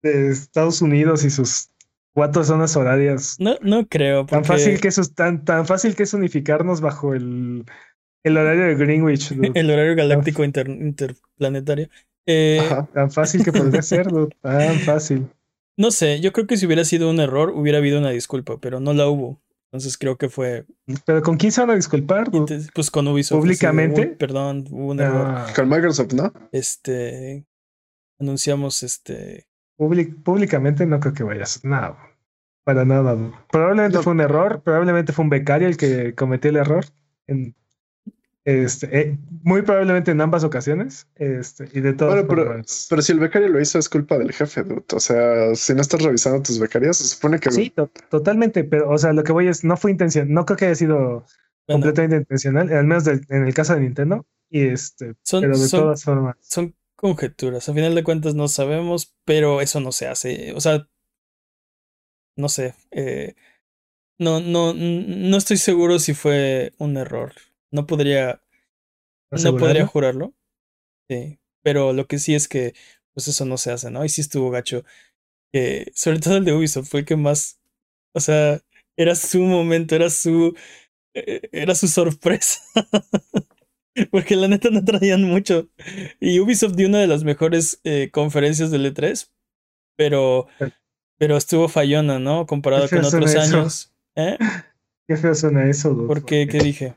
de 0.02 0.28
Estados 0.28 0.82
Unidos 0.82 1.24
y 1.24 1.30
sus 1.30 1.70
cuatro 2.14 2.44
zonas 2.44 2.76
horarias. 2.76 3.36
No, 3.40 3.56
no 3.62 3.86
creo. 3.86 4.26
Tan 4.26 4.42
porque- 4.42 4.48
fácil 4.48 4.80
que 4.80 4.88
eso 4.88 5.00
es 5.00 5.14
tan, 5.14 5.46
tan 5.46 5.66
fácil 5.66 5.96
que 5.96 6.02
es 6.02 6.12
unificarnos 6.12 6.82
bajo 6.82 7.14
el, 7.14 7.64
el 8.22 8.36
horario 8.36 8.64
de 8.66 8.74
Greenwich. 8.74 9.32
El 9.54 9.70
horario 9.70 9.96
galáctico 9.96 10.44
inter- 10.44 10.68
interplanetario. 10.68 11.88
Eh, 12.26 12.60
Ajá. 12.62 12.86
Tan 12.92 13.10
fácil 13.10 13.44
que 13.44 13.52
podría 13.52 13.82
ser, 13.82 14.08
dude, 14.08 14.34
tan 14.40 14.78
fácil. 14.80 15.28
no 15.76 15.90
sé, 15.90 16.20
yo 16.20 16.32
creo 16.32 16.46
que 16.46 16.56
si 16.56 16.66
hubiera 16.66 16.84
sido 16.84 17.10
un 17.10 17.20
error, 17.20 17.50
hubiera 17.50 17.78
habido 17.78 17.98
una 17.98 18.10
disculpa, 18.10 18.58
pero 18.60 18.80
no 18.80 18.92
la 18.94 19.06
hubo. 19.08 19.40
Entonces 19.72 19.98
creo 19.98 20.16
que 20.16 20.28
fue 20.28 20.66
Pero 21.04 21.20
¿con 21.22 21.36
quién 21.36 21.50
se 21.50 21.60
van 21.60 21.70
a 21.70 21.74
disculpar? 21.74 22.26
Entonces, 22.32 22.68
pues 22.72 22.90
con 22.92 23.08
Ubisoft. 23.08 23.40
¿Públicamente? 23.40 23.94
así 24.00 24.04
de, 24.06 24.10
"Uy, 24.12 24.16
perdón, 24.16 24.64
hubo 24.70 24.92
un 24.92 25.00
error. 25.00 25.26
Ah, 25.28 25.46
Con 25.54 25.68
Microsoft, 25.68 26.12
¿no? 26.12 26.32
Este. 26.52 27.44
Anunciamos 28.20 28.82
este. 28.84 29.48
public- 29.76 30.22
públicamente 30.22 30.86
no 30.86 31.00
creo 31.00 31.12
que 31.14 31.24
vayas. 31.24 31.64
No, 31.64 31.96
para 32.62 32.84
nada. 32.84 33.16
Probablemente 33.50 33.96
No. 33.96 34.02
fue 34.04 34.12
un 34.12 34.20
error, 34.20 34.62
probablemente 34.62 35.12
fue 35.12 35.24
un 35.24 35.30
becario 35.30 35.66
el 35.66 35.76
que 35.76 36.14
cometió 36.14 36.50
el 36.50 36.56
error. 36.56 36.84
En, 37.26 37.56
este, 38.44 38.98
eh, 38.98 39.18
muy 39.42 39.62
probablemente 39.62 40.10
en 40.10 40.20
ambas 40.20 40.44
ocasiones. 40.44 41.06
Este, 41.16 41.68
y 41.72 41.80
de 41.80 41.92
todas 41.94 42.26
Bueno, 42.26 42.62
pero, 42.88 43.02
si 43.02 43.12
el 43.12 43.18
becario 43.20 43.48
lo 43.48 43.60
hizo 43.60 43.78
es 43.78 43.88
culpa 43.88 44.18
del 44.18 44.32
jefe, 44.32 44.62
dude. 44.62 44.84
O 44.92 45.00
sea, 45.00 45.54
si 45.54 45.74
no 45.74 45.80
estás 45.80 46.02
revisando 46.02 46.42
tus 46.42 46.58
becarios, 46.58 46.98
se 46.98 47.08
supone 47.08 47.38
que 47.40 47.50
Sí, 47.50 47.70
to- 47.70 47.90
totalmente, 48.10 48.64
pero, 48.64 48.90
o 48.90 48.98
sea, 48.98 49.12
lo 49.12 49.24
que 49.24 49.32
voy 49.32 49.48
es, 49.48 49.64
no 49.64 49.76
fue 49.76 49.90
intención, 49.90 50.32
no 50.32 50.44
creo 50.44 50.56
que 50.56 50.66
haya 50.66 50.74
sido 50.74 50.96
Bueno, 50.98 51.24
completamente 51.66 52.16
intencional, 52.16 52.72
al 52.72 52.86
menos 52.86 53.04
del- 53.04 53.24
en 53.30 53.46
el 53.46 53.54
caso 53.54 53.74
de 53.74 53.80
Nintendo, 53.80 54.26
y 54.50 54.62
este, 54.68 55.14
son, 55.22 55.40
pero 55.42 55.58
de 55.58 55.68
son, 55.68 55.80
todas 55.80 56.04
formas. 56.04 56.36
son 56.40 56.74
conjeturas. 56.96 57.68
A 57.68 57.74
final 57.74 57.94
de 57.94 58.04
cuentas 58.04 58.34
no 58.34 58.48
sabemos, 58.48 59.14
pero 59.24 59.60
eso 59.60 59.80
no 59.80 59.90
se 59.92 60.06
hace. 60.06 60.52
O 60.54 60.60
sea. 60.60 60.86
No 62.36 62.48
sé. 62.48 62.74
eh, 62.90 63.34
no, 64.18 64.40
no, 64.40 64.74
no 64.74 65.36
estoy 65.36 65.56
seguro 65.56 65.98
si 65.98 66.14
fue 66.14 66.72
un 66.78 66.96
error. 66.96 67.32
No 67.74 67.86
podría. 67.86 68.40
No 69.32 69.56
podría 69.56 69.86
jurarlo. 69.86 70.32
Sí. 71.10 71.38
Pero 71.62 71.92
lo 71.92 72.06
que 72.06 72.18
sí 72.18 72.34
es 72.34 72.46
que, 72.46 72.74
pues 73.14 73.26
eso 73.28 73.44
no 73.44 73.56
se 73.58 73.72
hace, 73.72 73.90
¿no? 73.90 74.04
Y 74.04 74.08
sí 74.08 74.20
estuvo 74.20 74.50
gacho. 74.50 74.84
Sobre 75.94 76.18
todo 76.20 76.36
el 76.36 76.44
de 76.44 76.52
Ubisoft 76.52 76.88
fue 76.88 77.00
el 77.00 77.06
que 77.06 77.16
más. 77.16 77.58
O 78.14 78.20
sea, 78.20 78.60
era 78.96 79.14
su 79.16 79.40
momento, 79.40 79.94
era 79.96 80.08
su. 80.10 80.56
eh, 81.14 81.48
Era 81.52 81.74
su 81.74 81.88
sorpresa. 81.88 82.60
Porque 84.10 84.34
la 84.36 84.48
neta 84.48 84.70
no 84.70 84.84
traían 84.84 85.22
mucho. 85.22 85.68
Y 86.20 86.40
Ubisoft 86.40 86.74
dio 86.74 86.88
una 86.88 86.98
de 86.98 87.06
las 87.06 87.22
mejores 87.24 87.80
eh, 87.84 88.10
conferencias 88.12 88.70
del 88.70 88.92
E3. 88.92 89.30
Pero. 89.96 90.46
Pero 91.18 91.36
estuvo 91.36 91.68
fallona, 91.68 92.18
¿no? 92.18 92.44
Comparado 92.46 92.88
con 92.88 93.04
otros 93.04 93.34
eso. 93.34 93.56
años. 93.58 93.94
¿Eh? 94.16 94.36
Qué 95.08 95.16
feo 95.16 95.34
suena 95.34 95.68
eso, 95.68 95.90
dude, 95.90 96.06
¿Por 96.08 96.24
qué? 96.24 96.44
porque- 96.44 96.48
¿Qué 96.48 96.64
dije? 96.64 96.94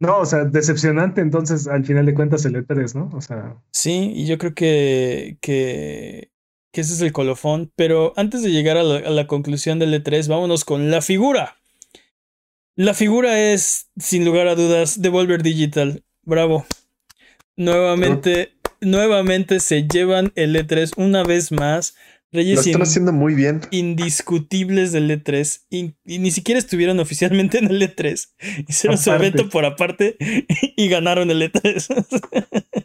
No, 0.00 0.18
o 0.18 0.26
sea, 0.26 0.44
decepcionante 0.44 1.20
entonces 1.20 1.66
al 1.68 1.84
final 1.84 2.06
de 2.06 2.14
cuentas 2.14 2.44
el 2.44 2.54
E3, 2.54 2.94
¿no? 2.94 3.10
O 3.16 3.20
sea, 3.20 3.56
Sí, 3.70 4.12
y 4.14 4.26
yo 4.26 4.38
creo 4.38 4.54
que, 4.54 5.38
que, 5.40 6.30
que 6.72 6.80
ese 6.80 6.94
es 6.94 7.00
el 7.00 7.12
colofón. 7.12 7.72
Pero 7.76 8.12
antes 8.16 8.42
de 8.42 8.50
llegar 8.50 8.76
a 8.76 8.82
la, 8.82 8.96
a 8.96 9.10
la 9.10 9.26
conclusión 9.26 9.78
del 9.78 9.94
E3, 9.94 10.28
vámonos 10.28 10.64
con 10.64 10.90
la 10.90 11.00
figura. 11.00 11.56
La 12.76 12.92
figura 12.92 13.52
es, 13.52 13.88
sin 13.96 14.24
lugar 14.24 14.48
a 14.48 14.56
dudas, 14.56 15.00
Devolver 15.00 15.42
Digital. 15.42 16.02
Bravo. 16.22 16.66
Nuevamente, 17.56 18.52
nuevamente 18.80 19.60
se 19.60 19.86
llevan 19.86 20.32
el 20.34 20.56
E3 20.56 20.92
una 20.96 21.22
vez 21.22 21.52
más. 21.52 21.94
Lo 22.34 22.40
Reyes 22.40 22.58
están 22.60 22.80
in- 22.80 22.82
haciendo 22.82 23.12
muy 23.12 23.34
bien. 23.34 23.60
indiscutibles 23.70 24.92
del 24.92 25.10
E3 25.10 25.62
y, 25.70 25.94
y 26.04 26.18
ni 26.18 26.30
siquiera 26.30 26.58
estuvieron 26.58 26.98
oficialmente 27.00 27.58
en 27.58 27.66
el 27.66 27.80
E3. 27.82 28.28
Hicieron 28.68 28.98
su 28.98 29.12
evento 29.12 29.48
por 29.48 29.64
aparte 29.64 30.16
y 30.76 30.88
ganaron 30.88 31.30
el 31.30 31.42
E 31.42 31.52
E3. 31.52 32.84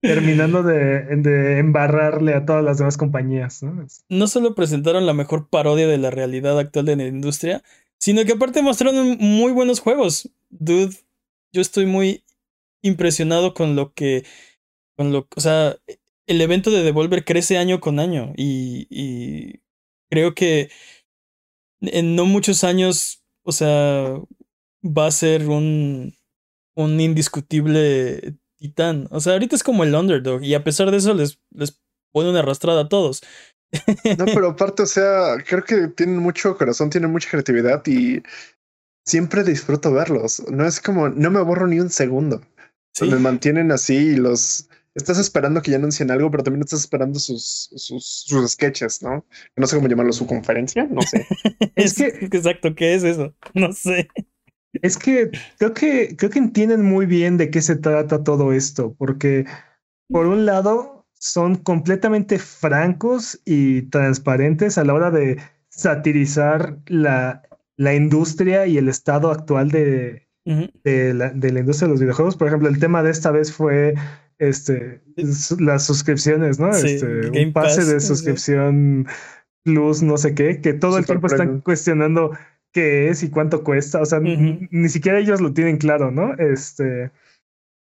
terminando 0.00 0.62
de, 0.62 1.04
de 1.16 1.58
embarrarle 1.58 2.34
a 2.34 2.44
todas 2.44 2.62
las 2.62 2.78
demás 2.78 2.96
compañías, 2.96 3.62
¿no? 3.62 3.86
No 4.08 4.26
solo 4.28 4.54
presentaron 4.54 5.06
la 5.06 5.14
mejor 5.14 5.48
parodia 5.48 5.88
de 5.88 5.98
la 5.98 6.10
realidad 6.10 6.58
actual 6.58 6.84
de 6.86 6.96
la 6.96 7.06
industria, 7.06 7.62
sino 7.98 8.24
que 8.24 8.32
aparte 8.32 8.62
mostraron 8.62 9.16
muy 9.18 9.52
buenos 9.52 9.80
juegos. 9.80 10.30
Dude, 10.50 10.94
yo 11.52 11.60
estoy 11.60 11.86
muy 11.86 12.22
impresionado 12.82 13.54
con 13.54 13.74
lo 13.74 13.94
que. 13.94 14.24
Con 14.96 15.12
lo, 15.12 15.26
o 15.34 15.40
sea, 15.40 15.76
el 16.26 16.40
evento 16.40 16.70
de 16.70 16.82
Devolver 16.82 17.24
crece 17.24 17.58
año 17.58 17.80
con 17.80 17.98
año 17.98 18.32
y, 18.36 18.86
y 18.90 19.60
creo 20.10 20.34
que 20.34 20.70
en 21.80 22.16
no 22.16 22.24
muchos 22.26 22.64
años, 22.64 23.22
o 23.44 23.52
sea, 23.52 24.20
va 24.82 25.06
a 25.06 25.10
ser 25.10 25.48
un, 25.48 26.14
un 26.74 27.00
indiscutible 27.00 28.36
titán. 28.58 29.08
O 29.10 29.20
sea, 29.20 29.34
ahorita 29.34 29.56
es 29.56 29.62
como 29.62 29.84
el 29.84 29.94
underdog 29.94 30.42
y 30.42 30.54
a 30.54 30.64
pesar 30.64 30.90
de 30.90 30.98
eso 30.98 31.14
les, 31.14 31.40
les 31.50 31.80
pone 32.12 32.30
una 32.30 32.40
arrastrada 32.40 32.82
a 32.82 32.88
todos. 32.88 33.22
No, 34.18 34.24
pero 34.34 34.50
aparte, 34.50 34.82
o 34.82 34.86
sea, 34.86 35.36
creo 35.46 35.64
que 35.64 35.88
tienen 35.88 36.18
mucho 36.18 36.56
corazón, 36.56 36.90
tienen 36.90 37.10
mucha 37.10 37.30
creatividad 37.30 37.82
y 37.86 38.22
siempre 39.04 39.44
disfruto 39.44 39.92
verlos. 39.92 40.42
No 40.50 40.66
es 40.66 40.80
como, 40.80 41.08
no 41.08 41.30
me 41.30 41.42
borro 41.42 41.66
ni 41.66 41.80
un 41.80 41.90
segundo. 41.90 42.42
Sí. 42.94 43.08
Me 43.08 43.18
mantienen 43.18 43.72
así 43.72 43.94
y 43.94 44.16
los 44.16 44.68
estás 44.96 45.18
esperando 45.18 45.62
que 45.62 45.70
ya 45.70 45.76
anuncien 45.76 46.10
algo, 46.10 46.30
pero 46.30 46.42
también 46.42 46.62
estás 46.62 46.80
esperando 46.80 47.18
sus, 47.18 47.70
sus, 47.76 48.24
sus 48.26 48.50
sketches, 48.50 49.02
¿no? 49.02 49.24
No 49.54 49.66
sé 49.66 49.76
cómo 49.76 49.88
llamarlo, 49.88 50.12
su 50.12 50.26
conferencia, 50.26 50.88
no 50.90 51.02
sé. 51.02 51.26
Es 51.76 51.94
que, 51.94 52.06
exacto, 52.06 52.74
¿qué 52.74 52.94
es 52.94 53.04
eso? 53.04 53.34
No 53.54 53.72
sé. 53.72 54.08
Es 54.82 54.96
que 54.96 55.30
creo 55.58 55.74
que 55.74 56.16
creo 56.16 56.30
que 56.30 56.38
entienden 56.38 56.82
muy 56.82 57.06
bien 57.06 57.36
de 57.36 57.50
qué 57.50 57.62
se 57.62 57.76
trata 57.76 58.24
todo 58.24 58.52
esto, 58.52 58.94
porque 58.98 59.46
por 60.08 60.26
un 60.26 60.46
lado 60.46 61.06
son 61.18 61.56
completamente 61.56 62.38
francos 62.38 63.40
y 63.44 63.82
transparentes 63.82 64.76
a 64.78 64.84
la 64.84 64.94
hora 64.94 65.10
de 65.10 65.38
satirizar 65.68 66.78
la, 66.86 67.42
la 67.76 67.94
industria 67.94 68.66
y 68.66 68.78
el 68.78 68.88
estado 68.88 69.30
actual 69.30 69.70
de, 69.70 70.26
de 70.44 71.14
la, 71.14 71.30
de 71.30 71.52
la 71.52 71.60
industria 71.60 71.88
de 71.88 71.94
los 71.94 72.00
videojuegos. 72.00 72.36
Por 72.36 72.48
ejemplo, 72.48 72.68
el 72.68 72.78
tema 72.78 73.02
de 73.02 73.10
esta 73.10 73.30
vez 73.30 73.52
fue 73.52 73.94
este 74.38 75.00
las 75.58 75.84
suscripciones, 75.86 76.58
¿no? 76.58 76.72
Sí, 76.74 76.94
Este, 76.94 77.06
Game 77.30 77.46
un 77.46 77.52
pase 77.52 77.78
Pass, 77.78 77.88
de 77.88 78.00
suscripción 78.00 79.06
plus, 79.64 80.02
no 80.02 80.16
sé 80.16 80.34
qué, 80.34 80.60
que 80.60 80.74
todo 80.74 80.98
el 80.98 81.06
tiempo 81.06 81.26
están 81.26 81.38
premium. 81.46 81.62
cuestionando 81.62 82.30
qué 82.72 83.08
es 83.08 83.22
y 83.22 83.30
cuánto 83.30 83.64
cuesta. 83.64 84.00
O 84.00 84.06
sea, 84.06 84.20
ni 84.20 84.88
siquiera 84.88 85.18
ellos 85.18 85.40
lo 85.40 85.52
tienen 85.52 85.78
claro, 85.78 86.10
¿no? 86.10 86.34
Este, 86.34 87.10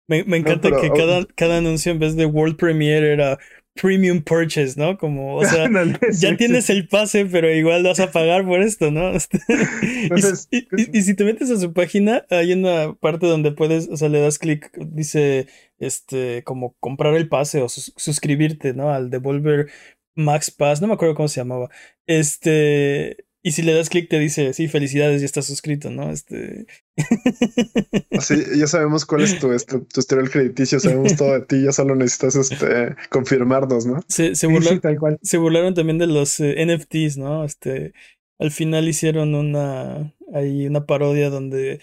Me, 0.08 0.24
me 0.26 0.38
encanta 0.38 0.70
pero- 0.70 0.82
que 0.82 0.90
cada, 0.92 1.26
cada 1.36 1.58
anuncio 1.60 1.92
en 1.92 2.00
vez 2.00 2.16
de 2.16 2.26
World 2.26 2.58
Premiere 2.58 3.14
era 3.14 3.40
Premium 3.82 4.22
Purchase, 4.22 4.78
¿no? 4.78 4.98
Como, 4.98 5.38
o 5.38 5.46
sea, 5.46 5.70
ya 6.12 6.30
sí, 6.32 6.36
tienes 6.38 6.66
sí. 6.66 6.74
el 6.74 6.88
pase, 6.90 7.26
pero 7.26 7.50
igual 7.50 7.84
vas 7.84 8.02
a 8.02 8.12
pagar 8.12 8.46
por 8.46 8.62
esto, 8.62 8.92
¿no? 8.92 9.12
Este, 9.16 9.40
y, 9.50 10.04
Entonces, 10.04 10.48
y- 10.52 10.68
y- 10.76 10.98
y 10.98 11.02
si 11.02 11.16
te 11.16 11.24
metes 11.24 11.50
a 11.50 11.58
su 11.58 11.72
página, 11.74 12.26
hay 12.30 12.52
una 12.54 12.94
parte 12.96 13.26
donde 13.28 13.54
puedes, 13.54 13.88
o 13.90 13.96
sea, 13.96 14.10
le 14.10 14.20
das 14.20 14.40
clic, 14.40 14.70
dice, 14.78 15.48
este, 15.82 16.44
como 16.46 16.76
comprar 16.80 17.16
el 17.16 17.28
pase 17.30 17.62
o 17.62 17.70
sus- 17.70 17.94
suscribirte, 17.98 18.74
¿no? 18.74 18.92
Al 18.94 19.10
Devolver 19.10 19.70
Max 20.16 20.52
Pass, 20.52 20.82
no 20.82 20.88
me 20.88 20.94
acuerdo 20.96 21.16
cómo 21.16 21.28
se 21.30 21.42
llamaba. 21.42 21.70
Este, 22.08 23.18
Y 23.44 23.54
si 23.54 23.64
le 23.64 23.74
das 23.74 23.90
clic 23.90 24.08
te 24.10 24.20
dice, 24.20 24.54
sí, 24.54 24.68
felicidades, 24.68 25.22
ya 25.22 25.26
estás 25.26 25.46
suscrito, 25.48 25.90
¿no? 25.90 26.12
Este... 26.12 26.68
Así, 28.12 28.36
ya 28.56 28.68
sabemos 28.68 29.06
cuál 29.06 29.22
es 29.24 29.40
tu, 29.40 29.52
este, 29.52 29.80
tu 29.80 30.00
historial 30.00 30.30
crediticio, 30.30 30.80
sabemos 30.80 31.16
todo 31.16 31.34
de 31.34 31.42
ti, 31.46 31.64
ya 31.64 31.72
solo 31.72 31.96
necesitas 31.96 32.36
este, 32.36 32.96
confirmarnos, 33.10 33.86
¿no? 33.86 34.00
Se, 34.08 34.36
se, 34.36 34.48
burlaron, 34.48 34.82
se 35.22 35.38
burlaron 35.38 35.74
también 35.74 35.98
de 35.98 36.08
los 36.08 36.40
eh, 36.40 36.64
NFTs, 36.66 37.18
¿no? 37.18 37.44
Este, 37.46 37.94
al 38.40 38.52
final 38.52 38.88
hicieron 38.88 39.34
una, 39.36 40.14
hay 40.34 40.68
una 40.68 40.86
parodia 40.86 41.30
donde 41.30 41.80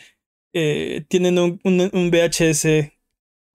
eh, 0.53 1.05
tienen 1.09 1.39
un, 1.39 1.61
un, 1.65 1.91
un 1.93 2.11
VHS 2.11 2.93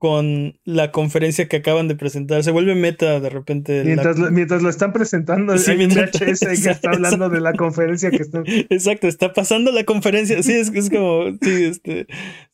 con 0.04 0.60
la 0.66 0.92
conferencia 0.92 1.48
que 1.48 1.56
acaban 1.56 1.88
de 1.88 1.96
presentar. 1.96 2.44
Se 2.44 2.52
vuelve 2.52 2.76
meta 2.76 3.22
de 3.22 3.30
repente. 3.30 3.84
Mientras, 3.86 4.20
lo, 4.20 4.30
mientras 4.32 4.62
lo 4.62 4.68
están 4.68 4.92
presentando, 4.92 5.58
sí, 5.58 5.76
mientras, 5.78 6.12
VHS 6.12 6.62
que 6.62 6.72
está 6.72 6.90
hablando 6.92 7.30
de 7.30 7.40
la 7.40 7.54
conferencia 7.54 8.12
que 8.12 8.18
está. 8.18 8.44
Exacto, 8.46 9.08
está 9.08 9.32
pasando 9.32 9.72
la 9.72 9.86
conferencia. 9.86 10.44
Sí, 10.44 10.52
es, 10.52 10.74
es 10.76 10.90
como. 10.90 11.28
Sí, 11.42 11.64
este. 11.64 12.08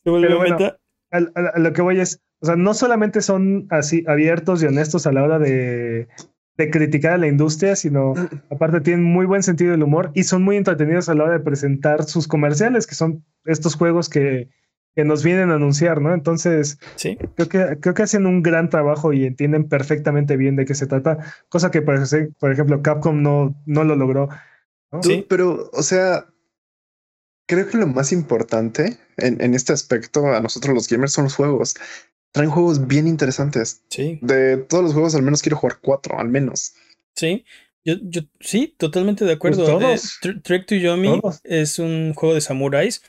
Se 0.04 0.10
vuelve 0.10 0.32
bueno, 0.32 0.58
meta. 0.58 0.78
A, 1.10 1.16
a, 1.16 1.48
a, 1.56 1.58
lo 1.58 1.72
que 1.72 1.82
voy 1.82 1.98
es. 1.98 2.20
O 2.40 2.46
sea, 2.46 2.54
no 2.54 2.72
solamente 2.72 3.20
son 3.20 3.66
así 3.70 4.04
abiertos 4.06 4.62
y 4.62 4.66
honestos 4.66 5.08
a 5.08 5.12
la 5.12 5.24
hora 5.24 5.40
de, 5.40 6.06
de 6.56 6.70
criticar 6.70 7.14
a 7.14 7.18
la 7.18 7.26
industria, 7.26 7.74
sino 7.74 8.14
aparte 8.52 8.80
tienen 8.80 9.02
muy 9.02 9.26
buen 9.26 9.42
sentido 9.42 9.72
del 9.72 9.82
humor 9.82 10.12
y 10.14 10.22
son 10.22 10.44
muy 10.44 10.56
entretenidos 10.56 11.08
a 11.08 11.16
la 11.16 11.24
hora 11.24 11.32
de 11.32 11.40
presentar 11.40 12.04
sus 12.04 12.28
comerciales, 12.28 12.86
que 12.86 12.94
son 12.94 13.24
estos 13.44 13.74
juegos 13.74 14.08
que 14.08 14.50
que 14.94 15.04
nos 15.04 15.22
vienen 15.22 15.50
a 15.50 15.54
anunciar, 15.54 16.00
¿no? 16.00 16.12
Entonces, 16.12 16.78
sí. 16.96 17.16
creo 17.36 17.48
que 17.48 17.78
creo 17.80 17.94
que 17.94 18.02
hacen 18.02 18.26
un 18.26 18.42
gran 18.42 18.68
trabajo 18.68 19.12
y 19.12 19.24
entienden 19.24 19.68
perfectamente 19.68 20.36
bien 20.36 20.56
de 20.56 20.64
qué 20.64 20.74
se 20.74 20.86
trata, 20.86 21.18
cosa 21.48 21.70
que 21.70 21.82
por 21.82 22.52
ejemplo 22.52 22.82
Capcom 22.82 23.22
no, 23.22 23.54
no 23.66 23.84
lo 23.84 23.96
logró. 23.96 24.28
¿no? 24.90 25.02
Sí, 25.02 25.24
pero, 25.28 25.70
o 25.72 25.82
sea, 25.82 26.26
creo 27.46 27.68
que 27.68 27.78
lo 27.78 27.86
más 27.86 28.12
importante 28.12 28.98
en, 29.16 29.40
en, 29.40 29.54
este 29.54 29.72
aspecto 29.72 30.26
a 30.26 30.40
nosotros 30.40 30.74
los 30.74 30.88
gamers 30.88 31.12
son 31.12 31.24
los 31.24 31.36
juegos. 31.36 31.74
Traen 32.32 32.50
juegos 32.50 32.86
bien 32.86 33.06
interesantes. 33.06 33.82
Sí. 33.90 34.18
De 34.22 34.56
todos 34.56 34.84
los 34.84 34.92
juegos, 34.92 35.14
al 35.14 35.22
menos 35.22 35.42
quiero 35.42 35.56
jugar 35.56 35.78
cuatro, 35.80 36.18
al 36.18 36.28
menos. 36.28 36.74
Sí. 37.14 37.44
Yo, 37.84 37.94
yo 38.02 38.22
sí, 38.40 38.74
totalmente 38.76 39.24
de 39.24 39.32
acuerdo. 39.32 39.64
Pues 39.64 39.70
todos. 39.78 40.34
Eh, 40.34 40.40
Trek 40.42 40.66
to 40.66 40.74
Yomi 40.74 41.20
Todos. 41.20 41.40
es 41.44 41.78
un 41.78 42.14
juego 42.14 42.34
de 42.34 42.40
samuráis. 42.40 43.02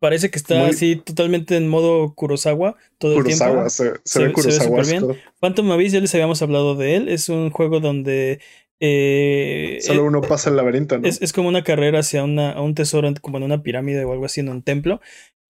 Parece 0.00 0.30
que 0.30 0.38
está 0.38 0.56
Muy- 0.60 0.70
así 0.70 0.96
totalmente 0.96 1.56
en 1.56 1.66
modo 1.68 2.14
Kurosawa 2.14 2.76
todo 2.98 3.18
el 3.18 3.24
tiempo. 3.24 3.44
Kurosawa, 3.44 3.70
se, 3.70 3.84
se, 3.84 3.90
Se- 4.04 4.18
ve 4.20 4.24
se 4.24 4.26
ve 4.28 4.32
Kurosawa. 4.32 4.84
superbién. 4.84 5.20
Phantom 5.40 5.70
Abyss 5.72 5.92
ya 5.92 6.00
les 6.00 6.14
habíamos 6.14 6.40
hablado 6.42 6.74
de 6.76 6.94
él. 6.96 7.08
Es 7.08 7.28
un 7.28 7.50
juego 7.50 7.80
donde 7.80 8.40
eh, 8.80 9.78
Solo 9.80 10.02
eh, 10.02 10.04
uno 10.04 10.20
pasa 10.20 10.50
el 10.50 10.56
laberinto, 10.56 10.98
¿no? 10.98 11.08
es, 11.08 11.20
es 11.20 11.32
como 11.32 11.48
una 11.48 11.64
carrera 11.64 11.98
hacia 12.00 12.22
una, 12.24 12.52
a 12.52 12.60
un 12.62 12.74
tesoro, 12.74 13.12
como 13.20 13.38
en 13.38 13.42
una 13.44 13.62
pirámide 13.62 14.04
o 14.04 14.12
algo 14.12 14.24
así, 14.24 14.40
en 14.40 14.48
un 14.48 14.62
templo. 14.62 15.00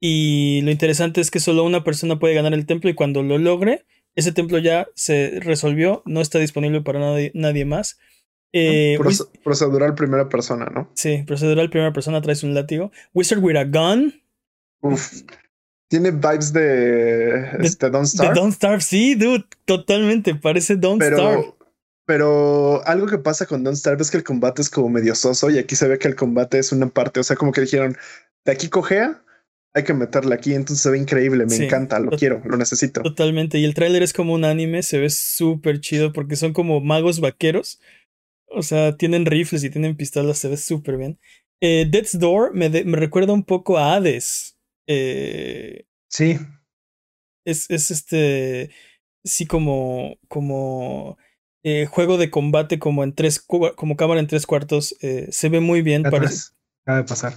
Y 0.00 0.60
lo 0.62 0.70
interesante 0.70 1.20
es 1.20 1.30
que 1.30 1.40
solo 1.40 1.64
una 1.64 1.84
persona 1.84 2.18
puede 2.18 2.34
ganar 2.34 2.54
el 2.54 2.66
templo 2.66 2.88
y 2.88 2.94
cuando 2.94 3.22
lo 3.22 3.36
logre, 3.38 3.84
ese 4.14 4.32
templo 4.32 4.58
ya 4.58 4.88
se 4.94 5.40
resolvió, 5.40 6.02
no 6.06 6.20
está 6.20 6.38
disponible 6.38 6.80
para 6.82 7.00
nadie, 7.00 7.32
nadie 7.34 7.64
más. 7.64 7.98
Eh, 8.52 8.96
Wiz- 9.00 9.26
Proce- 9.26 9.28
procedural 9.44 9.94
primera 9.94 10.28
persona, 10.28 10.70
¿no? 10.74 10.90
sí, 10.94 11.22
procedural, 11.26 11.68
primera 11.68 11.92
persona, 11.92 12.22
traes 12.22 12.42
un 12.44 12.54
látigo. 12.54 12.92
Wizard 13.12 13.40
with 13.42 13.56
a 13.56 13.64
Gun, 13.64 14.22
Uf. 14.80 15.22
Tiene 15.90 16.10
vibes 16.10 16.52
de, 16.52 17.50
este, 17.60 17.88
Don't 17.88 18.04
de 18.04 18.10
Starve, 18.10 18.34
Don't 18.34 18.54
Starve, 18.54 18.80
sí, 18.82 19.14
dude, 19.14 19.44
totalmente, 19.64 20.34
parece 20.34 20.76
Don't 20.76 21.02
Starve. 21.02 21.16
pero, 21.18 21.58
pero 22.06 22.86
algo 22.86 23.06
que 23.06 23.16
pasa 23.18 23.46
con 23.46 23.64
Don't 23.64 23.76
Starve 23.78 24.02
es 24.02 24.10
que 24.10 24.18
el 24.18 24.24
combate 24.24 24.60
es 24.60 24.68
como 24.68 24.90
medio 24.90 25.14
soso 25.14 25.48
y 25.48 25.56
aquí 25.58 25.76
se 25.76 25.88
ve 25.88 25.98
que 25.98 26.08
el 26.08 26.14
combate 26.14 26.58
es 26.58 26.72
una 26.72 26.88
parte, 26.88 27.20
o 27.20 27.22
sea, 27.24 27.36
como 27.36 27.52
que 27.52 27.62
dijeron, 27.62 27.96
de 28.44 28.52
aquí 28.52 28.68
cojea, 28.68 29.22
hay 29.74 29.84
que 29.84 29.94
meterle 29.94 30.34
aquí, 30.34 30.52
entonces 30.52 30.82
se 30.82 30.90
ve 30.90 30.98
increíble, 30.98 31.44
me 31.46 31.50
Sí. 31.50 31.64
encanta, 31.64 31.98
lo 32.00 32.10
quiero, 32.10 32.42
lo 32.44 32.56
necesito. 32.58 33.02
Totalmente. 33.02 33.58
Y 33.58 33.64
el 33.64 33.74
tráiler 33.74 34.02
es 34.02 34.12
como 34.12 34.34
un 34.34 34.44
anime, 34.44 34.82
se 34.82 34.98
ve 34.98 35.08
súper 35.08 35.80
chido 35.80 36.12
porque 36.12 36.36
son 36.36 36.52
como 36.52 36.80
magos 36.80 37.20
vaqueros. 37.20 37.80
O 38.50 38.62
sea, 38.62 38.96
tienen 38.96 39.24
rifles 39.26 39.62
y 39.64 39.70
tienen 39.70 39.96
pistolas, 39.96 40.38
se 40.38 40.48
ve 40.48 40.56
súper 40.56 40.96
bien. 40.96 41.18
Eh, 41.62 41.86
Death's 41.90 42.18
Door 42.18 42.54
me, 42.54 42.70
de- 42.70 42.84
me 42.84 42.96
recuerda 42.98 43.32
un 43.34 43.44
poco 43.44 43.76
a 43.78 43.94
Hades. 43.94 44.56
Eh, 44.88 45.84
Sí, 46.10 46.38
es, 47.44 47.68
es 47.70 47.90
este. 47.90 48.70
Sí, 49.24 49.46
como. 49.46 50.18
como. 50.28 51.18
eh, 51.62 51.86
juego 51.86 52.16
de 52.18 52.30
combate 52.30 52.78
como 52.78 53.04
en 53.04 53.14
tres. 53.14 53.40
como 53.40 53.96
cámara 53.96 54.20
en 54.20 54.26
tres 54.26 54.46
cuartos. 54.46 54.96
eh, 55.02 55.28
se 55.30 55.48
ve 55.48 55.60
muy 55.60 55.82
bien. 55.82 56.06
Atrás. 56.06 56.54
Acaba 56.82 56.98
de 56.98 57.04
pasar. 57.04 57.34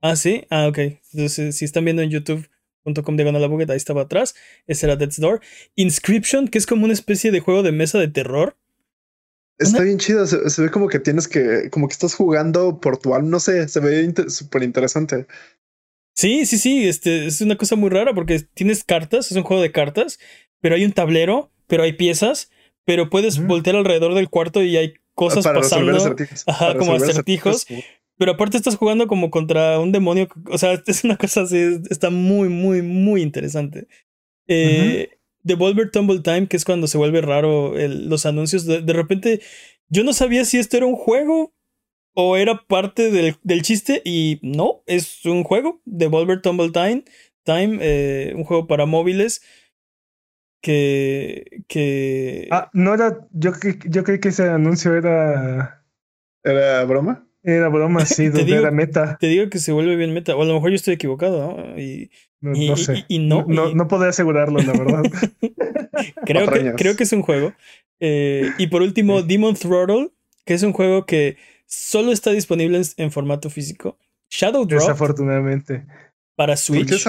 Ah, 0.00 0.16
sí. 0.16 0.46
Ah, 0.50 0.66
ok. 0.68 0.78
Entonces, 1.12 1.56
si 1.56 1.64
están 1.66 1.84
viendo 1.84 2.00
en 2.02 2.08
youtube.com 2.10 3.16
diagonal 3.16 3.44
a 3.44 3.48
buget, 3.48 3.68
ahí 3.70 3.76
estaba 3.76 4.02
atrás. 4.02 4.34
Ese 4.66 4.86
era 4.86 4.96
Death's 4.96 5.20
Door. 5.20 5.40
Inscription, 5.76 6.48
que 6.48 6.56
es 6.56 6.64
como 6.66 6.84
una 6.84 6.94
especie 6.94 7.30
de 7.30 7.40
juego 7.40 7.62
de 7.62 7.72
mesa 7.72 7.98
de 7.98 8.08
terror. 8.08 8.56
Está 9.58 9.76
Una- 9.76 9.84
bien 9.84 9.98
chido, 9.98 10.26
se, 10.26 10.48
se 10.48 10.62
ve 10.62 10.70
como 10.70 10.88
que 10.88 10.98
tienes 11.00 11.28
que, 11.28 11.68
como 11.70 11.86
que 11.86 11.92
estás 11.92 12.14
jugando 12.14 12.80
por 12.80 12.96
tu 12.96 13.14
alma, 13.14 13.28
no 13.28 13.40
sé, 13.40 13.68
se 13.68 13.80
ve 13.80 14.10
súper 14.28 14.62
interesante. 14.62 15.26
Sí, 16.14 16.44
sí, 16.46 16.58
sí. 16.58 16.86
Este, 16.88 17.26
es 17.26 17.40
una 17.40 17.56
cosa 17.56 17.76
muy 17.76 17.90
rara 17.90 18.12
porque 18.14 18.40
tienes 18.54 18.84
cartas, 18.84 19.30
es 19.30 19.36
un 19.36 19.42
juego 19.42 19.62
de 19.62 19.72
cartas, 19.72 20.18
pero 20.60 20.74
hay 20.74 20.84
un 20.84 20.92
tablero, 20.92 21.50
pero 21.66 21.82
hay 21.82 21.94
piezas, 21.94 22.50
pero 22.84 23.08
puedes 23.10 23.44
voltear 23.46 23.76
alrededor 23.76 24.14
del 24.14 24.28
cuarto 24.28 24.62
y 24.62 24.76
hay 24.76 24.94
cosas 25.14 25.44
para 25.44 25.60
pasando. 25.60 25.92
acertijos. 25.96 26.44
Ajá, 26.46 26.66
para 26.68 26.78
como 26.78 26.92
acertijos. 26.94 27.66
Pero 28.18 28.32
aparte 28.32 28.58
estás 28.58 28.76
jugando 28.76 29.06
como 29.06 29.30
contra 29.30 29.78
un 29.80 29.92
demonio. 29.92 30.28
O 30.50 30.58
sea, 30.58 30.82
es 30.86 31.04
una 31.04 31.16
cosa 31.16 31.42
así. 31.42 31.56
es- 31.56 31.80
Está 31.90 32.10
muy, 32.10 32.48
muy, 32.50 32.82
muy 32.82 33.22
interesante. 33.22 33.86
Eh, 34.46 35.10
Devolver 35.42 35.90
Tumble 35.90 36.20
Time, 36.20 36.48
que 36.48 36.56
es 36.58 36.66
cuando 36.66 36.86
se 36.86 36.98
vuelve 36.98 37.22
raro 37.22 37.78
el- 37.78 38.08
los 38.10 38.26
anuncios. 38.26 38.66
De, 38.66 38.82
de 38.82 38.92
repente, 38.92 39.40
yo 39.88 40.04
no 40.04 40.12
sabía 40.12 40.44
si 40.44 40.58
esto 40.58 40.76
era 40.76 40.84
un 40.86 40.96
juego 40.96 41.54
o 42.14 42.36
era 42.36 42.62
parte 42.66 43.10
del, 43.10 43.36
del 43.42 43.62
chiste. 43.62 44.02
Y 44.04 44.38
no, 44.42 44.82
es 44.86 45.24
un 45.26 45.44
juego. 45.44 45.80
Devolver 45.84 46.40
Tumble 46.42 46.70
Time. 46.70 47.04
Time 47.44 47.78
eh, 47.80 48.32
un 48.36 48.44
juego 48.44 48.66
para 48.66 48.86
móviles. 48.86 49.42
Que. 50.62 51.62
que 51.68 52.48
Ah, 52.50 52.70
no 52.72 52.94
era. 52.94 53.26
Yo, 53.32 53.52
yo 53.88 54.04
creí 54.04 54.20
que 54.20 54.28
ese 54.28 54.48
anuncio 54.48 54.94
era. 54.94 55.84
¿Era 56.44 56.84
broma? 56.84 57.26
Era 57.42 57.68
broma, 57.68 58.04
sí, 58.04 58.26
donde 58.28 58.44
digo- 58.44 58.58
era 58.58 58.70
meta. 58.70 59.16
te 59.18 59.28
digo 59.28 59.48
que 59.48 59.58
se 59.58 59.72
vuelve 59.72 59.96
bien 59.96 60.12
meta. 60.12 60.36
O 60.36 60.42
a 60.42 60.44
lo 60.44 60.54
mejor 60.54 60.70
yo 60.70 60.76
estoy 60.76 60.94
equivocado, 60.94 61.56
¿no? 61.56 61.78
Y, 61.80 62.10
No, 62.42 62.54
y- 62.54 62.68
no 62.68 62.74
y- 62.74 62.76
sé. 62.76 63.04
y 63.08 63.18
no, 63.20 63.44
no, 63.48 63.70
y- 63.70 63.74
no 63.74 63.88
podría 63.88 64.10
asegurarlo, 64.10 64.58
la 64.60 64.72
verdad. 64.72 65.02
Creo 66.24 66.50
que, 66.50 66.72
creo 66.76 66.96
que 66.96 67.02
es 67.04 67.12
un 67.12 67.22
juego. 67.22 67.52
Eh, 67.98 68.50
y 68.58 68.68
por 68.68 68.80
último, 68.82 69.22
Demon 69.22 69.54
Throttle, 69.54 70.10
que 70.46 70.54
es 70.54 70.62
un 70.62 70.72
juego 70.72 71.04
que 71.04 71.36
solo 71.70 72.12
está 72.12 72.30
disponible 72.30 72.82
en, 72.96 73.12
formato 73.12 73.48
físico. 73.48 73.96
Shadow 74.28 74.66
Drop 74.66 74.80
Desafortunadamente. 74.82 75.86
para 76.36 76.54
¿Por 76.54 76.86
qué, 76.86 76.98
Switch. 76.98 77.04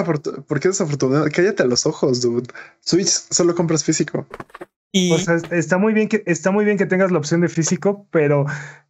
por 0.47 0.59
qué 0.59 0.67
desafortunado? 0.69 1.25
Cállate 1.33 1.63
a 1.63 1.65
los 1.65 1.85
ojos, 1.85 2.21
dude. 2.21 2.47
Switch 2.79 3.07
solo 3.07 3.55
compras 3.55 3.83
físico. 3.83 4.27
Y 4.91 5.13
O 5.13 5.19
sea, 5.19 5.35
está 5.51 5.77
muy 5.77 5.93
bien 5.93 6.07
que 6.07 6.23
está 6.25 6.51
muy 6.51 6.63
bien 6.65 6.77
que 6.77 6.85
tengas 6.85 7.11
la 7.11 7.17
opción 7.17 7.41
de 7.41 7.49
físico, 7.49 8.07
pero 8.11 8.45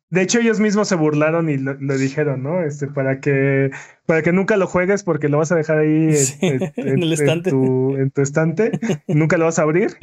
de 0.10 0.22
hecho 0.22 0.40
ellos 0.40 0.60
mismos 0.60 0.88
se 0.88 0.96
burlaron 0.96 1.50
y 1.50 1.58
lo, 1.58 1.74
lo 1.76 1.98
dijeron, 1.98 2.44
¿no? 2.44 2.62
Este, 2.64 2.88
para 2.88 3.20
que 3.22 3.72
para 4.06 4.22
que 4.22 4.32
nunca 4.34 4.58
lo 4.58 4.68
juegues 4.68 5.04
porque 5.04 5.30
lo 5.30 5.38
vas 5.40 5.52
a 5.52 5.56
dejar 5.56 5.80
ahí 5.80 5.88
en, 5.88 6.36
Sí, 6.40 6.70
en 6.82 7.04
el 7.04 7.14
estante. 7.14 7.48
tu, 7.48 7.98
en 7.98 8.12
tu 8.12 8.22
estante 8.22 8.80
y 9.08 9.16
nunca 9.16 9.38
lo 9.38 9.46
vas 9.46 9.60
a 9.60 9.64
abrir. 9.64 9.98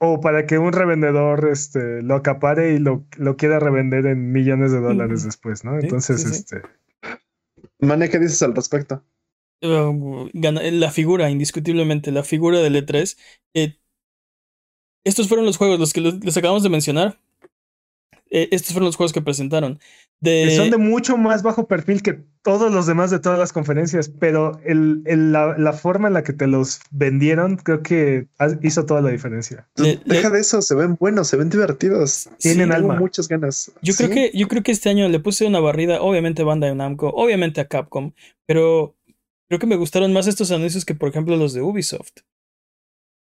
O 0.00 0.20
para 0.20 0.46
que 0.46 0.58
un 0.58 0.72
revendedor 0.72 1.48
este, 1.50 2.02
lo 2.02 2.16
acapare 2.16 2.74
y 2.74 2.78
lo, 2.78 3.06
lo 3.18 3.36
quiera 3.36 3.60
revender 3.60 4.06
en 4.06 4.32
millones 4.32 4.72
de 4.72 4.80
dólares 4.80 5.24
después, 5.24 5.64
¿no? 5.64 5.78
Entonces, 5.78 6.24
sí, 6.24 6.32
sí. 6.32 6.44
este, 6.46 6.62
Mane, 7.78 8.10
¿qué 8.10 8.18
dices 8.18 8.42
al 8.42 8.52
respecto? 8.56 9.04
uh, 9.62 10.28
gana- 10.32 10.62
la 10.70 10.90
figura, 10.90 11.30
indiscutiblemente, 11.30 12.12
la 12.12 12.24
figura 12.24 12.60
del 12.60 12.76
E3. 12.76 13.18
eh, 13.54 13.78
estos 15.04 15.28
fueron 15.28 15.46
los 15.46 15.56
juegos, 15.56 15.78
los 15.78 15.92
que 15.92 16.00
los 16.00 16.36
acabamos 16.36 16.62
de 16.62 16.68
mencionar. 16.70 17.18
Eh, 18.30 18.48
estos 18.50 18.72
fueron 18.72 18.86
los 18.86 18.96
juegos 18.96 19.12
que 19.12 19.22
presentaron. 19.22 19.78
De, 20.20 20.46
que 20.48 20.56
son 20.56 20.70
de 20.70 20.78
mucho 20.78 21.16
más 21.16 21.42
bajo 21.42 21.68
perfil 21.68 22.02
que 22.02 22.20
todos 22.42 22.72
los 22.72 22.86
demás 22.86 23.10
de 23.10 23.18
todas 23.20 23.38
las 23.38 23.52
conferencias, 23.52 24.08
pero 24.08 24.58
el, 24.64 25.02
el- 25.06 25.30
la, 25.32 25.56
la 25.58 25.72
forma 25.72 26.08
en 26.08 26.14
la 26.14 26.24
que 26.24 26.32
te 26.32 26.46
los 26.46 26.80
vendieron 26.90 27.56
creo 27.56 27.82
que 27.82 28.26
hizo 28.62 28.86
toda 28.86 29.02
la 29.02 29.10
diferencia. 29.10 29.68
Le- 29.76 30.00
Deja 30.04 30.30
le- 30.30 30.36
de 30.36 30.40
eso, 30.40 30.62
se 30.62 30.74
ven 30.74 30.96
buenos, 30.98 31.28
se 31.28 31.36
ven 31.36 31.50
divertidos. 31.50 32.28
Tienen 32.38 32.68
sí, 32.68 32.72
Tengo 32.74 32.90
alma. 32.92 32.96
muchas 33.00 33.28
ganas. 33.28 33.70
Yo 33.82 33.94
creo 33.94 34.10
que, 34.10 34.30
yo 34.34 34.48
creo 34.48 34.62
que 34.62 34.72
este 34.72 34.88
año 34.88 35.08
le 35.08 35.20
puse 35.20 35.46
una 35.46 35.60
barrida, 35.60 36.00
obviamente 36.00 36.42
a 36.42 36.46
Bandai 36.46 36.74
Namco, 36.74 37.10
obviamente 37.10 37.60
a 37.60 37.68
Capcom, 37.68 38.12
pero 38.46 38.96
creo 39.48 39.60
que 39.60 39.66
me 39.66 39.76
gustaron 39.76 40.12
más 40.12 40.26
estos 40.26 40.50
anuncios 40.50 40.84
que, 40.84 40.94
por 40.94 41.08
ejemplo, 41.10 41.36
los 41.36 41.52
de 41.52 41.60
Ubisoft, 41.62 42.12